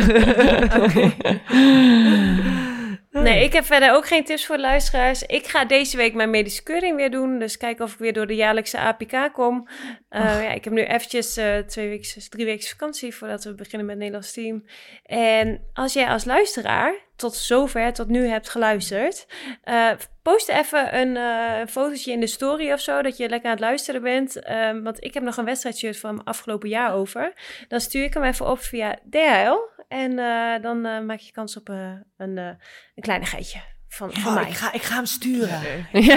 Nee, 3.12 3.44
ik 3.44 3.54
heb 3.54 3.66
verder 3.66 3.92
ook 3.92 4.08
geen 4.08 4.24
tips 4.24 4.46
voor 4.46 4.56
de 4.56 4.62
luisteraars. 4.62 5.24
Ik 5.24 5.48
ga 5.48 5.66
deze 5.66 5.98
week 5.98 6.14
mijn 6.14 6.30
medische 6.30 6.64
keuring 6.64 6.96
weer 6.96 7.12
doen. 7.12 7.40
Dus 7.40 7.58
kijken 7.58 7.86
of 7.86 7.94
ik 7.94 8.00
weer 8.00 8.14
door 8.14 8.28
de 8.28 8.36
jaarlijkse 8.36 8.80
APK 8.80 9.34
kom. 9.34 9.68
Uh, 10.10 10.44
ja, 10.44 10.52
ik 10.52 10.64
heb 10.64 10.74
nu 10.74 10.84
eventjes 10.84 11.38
uh, 11.38 11.58
twee 11.58 11.90
weken, 11.90 12.30
drie 12.30 12.46
weken 12.46 12.68
vakantie 12.68 13.16
voordat 13.16 13.44
we 13.44 13.56
beginnen 13.56 13.86
met 13.86 13.96
het 13.96 14.04
Nederlands 14.04 14.34
team. 14.34 14.66
En 15.04 15.62
als 15.74 15.94
jij 15.94 16.08
als 16.08 16.26
luisteraar 16.26 16.94
tot 17.16 17.36
zover, 17.36 17.94
tot 17.94 18.08
nu 18.08 18.28
hebt 18.28 18.50
geluisterd, 18.50 19.28
uh, 19.66 19.92
post 20.22 20.50
even 20.50 20.98
een 20.98 21.68
fotootje 21.68 22.12
in 22.12 22.20
de 22.20 22.28
story 22.28 22.72
of 22.72 22.80
zo, 22.80 23.02
dat 23.02 23.18
je 23.18 23.30
lekker 23.30 23.50
aan 23.50 23.56
het 23.56 23.66
luisteren 23.66 24.02
bent. 24.02 24.50
Um, 24.50 24.84
want 24.84 25.04
ik 25.04 25.14
heb 25.14 25.24
nog 25.24 25.38
een 25.38 25.46
wedstrijdshirt 25.46 26.00
van 26.00 26.24
afgelopen 26.24 26.70
jaar 26.70 26.94
over. 26.94 27.34
Dan 27.68 27.80
stuur 27.80 28.04
ik 28.04 28.14
hem 28.14 28.24
even 28.24 28.50
op 28.50 28.60
via 28.60 29.00
DHL. 29.10 29.81
En 29.92 30.12
uh, 30.12 30.62
dan 30.62 31.06
maak 31.06 31.20
je 31.20 31.32
kans 31.32 31.58
op 31.58 31.70
een, 31.70 32.38
een 32.38 32.58
kleinigheidje 32.96 33.62
van, 33.94 34.10
ja, 34.14 34.20
van 34.20 34.34
mij. 34.34 34.44
Ik 34.44 34.56
ga, 34.56 34.74
ik 34.74 34.82
ga 34.82 34.96
hem 34.96 35.06
sturen. 35.06 35.88
Ja. 35.92 36.16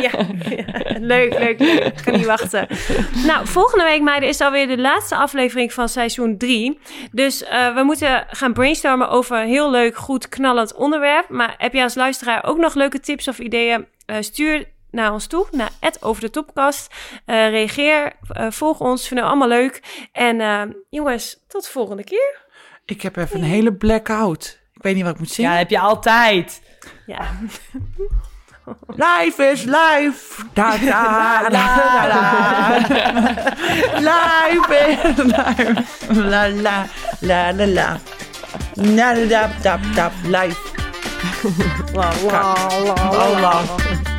ja. 0.00 0.10
Leuk, 1.14 1.38
leuk, 1.38 1.58
leuk. 1.58 1.84
Ik 1.84 2.00
kan 2.04 2.14
niet 2.14 2.26
wachten. 2.26 2.66
Nou, 3.26 3.46
volgende 3.46 3.84
week, 3.84 4.02
meiden, 4.02 4.28
is 4.28 4.40
alweer 4.40 4.66
de 4.66 4.78
laatste 4.78 5.16
aflevering 5.16 5.72
van 5.72 5.88
seizoen 5.88 6.38
3. 6.38 6.78
Dus 7.12 7.42
uh, 7.42 7.74
we 7.74 7.82
moeten 7.82 8.26
gaan 8.28 8.52
brainstormen 8.52 9.08
over 9.08 9.36
een 9.36 9.48
heel 9.48 9.70
leuk, 9.70 9.96
goed, 9.96 10.28
knallend 10.28 10.74
onderwerp. 10.74 11.28
Maar 11.28 11.54
heb 11.58 11.72
je 11.72 11.82
als 11.82 11.94
luisteraar 11.94 12.44
ook 12.44 12.58
nog 12.58 12.74
leuke 12.74 13.00
tips 13.00 13.28
of 13.28 13.38
ideeën? 13.38 13.86
Uh, 14.06 14.16
stuur 14.20 14.66
naar 14.92 15.12
ons 15.12 15.26
toe, 15.26 15.46
naar 15.50 15.70
het 15.80 16.02
over 16.02 16.20
de 16.20 16.30
topkast. 16.30 16.94
Uh, 17.26 17.48
reageer, 17.48 18.12
volg 18.48 18.80
ons, 18.80 19.06
vinden 19.06 19.24
we 19.24 19.30
allemaal 19.30 19.48
leuk. 19.48 20.06
En 20.12 20.76
jongens, 20.90 21.44
tot 21.48 21.64
de 21.64 21.70
volgende 21.70 22.04
keer. 22.04 22.40
Ik 22.84 23.02
heb 23.02 23.16
even 23.16 23.38
een 23.38 23.44
hele 23.44 23.74
blackout. 23.74 24.60
Ik 24.74 24.82
weet 24.82 24.94
niet 24.94 25.04
wat 25.04 25.12
ik 25.12 25.18
moet 25.18 25.30
zingen. 25.30 25.50
Ja, 25.50 25.56
heb 25.56 25.70
je 25.70 25.78
altijd. 25.78 26.62
Ja. 27.06 27.20
Life 28.86 29.42
is 29.42 29.64
life. 29.64 30.42
Da, 30.54 30.76
da, 30.76 31.48
la, 31.50 32.06
la, 32.06 32.78
Life 33.98 34.70
is 34.70 35.16
life. 35.16 36.14
La, 36.14 36.48
la, 36.48 36.86
la, 37.20 37.50
la, 37.52 37.66
la. 37.66 37.98
Na, 38.74 39.14
dap, 39.14 39.50
dap, 39.62 39.80
dap, 39.94 40.12
live. 40.24 40.58
la, 41.94 42.12
la, 42.22 42.54
la, 42.84 42.94
la. 43.12 43.40
la. 43.40 44.11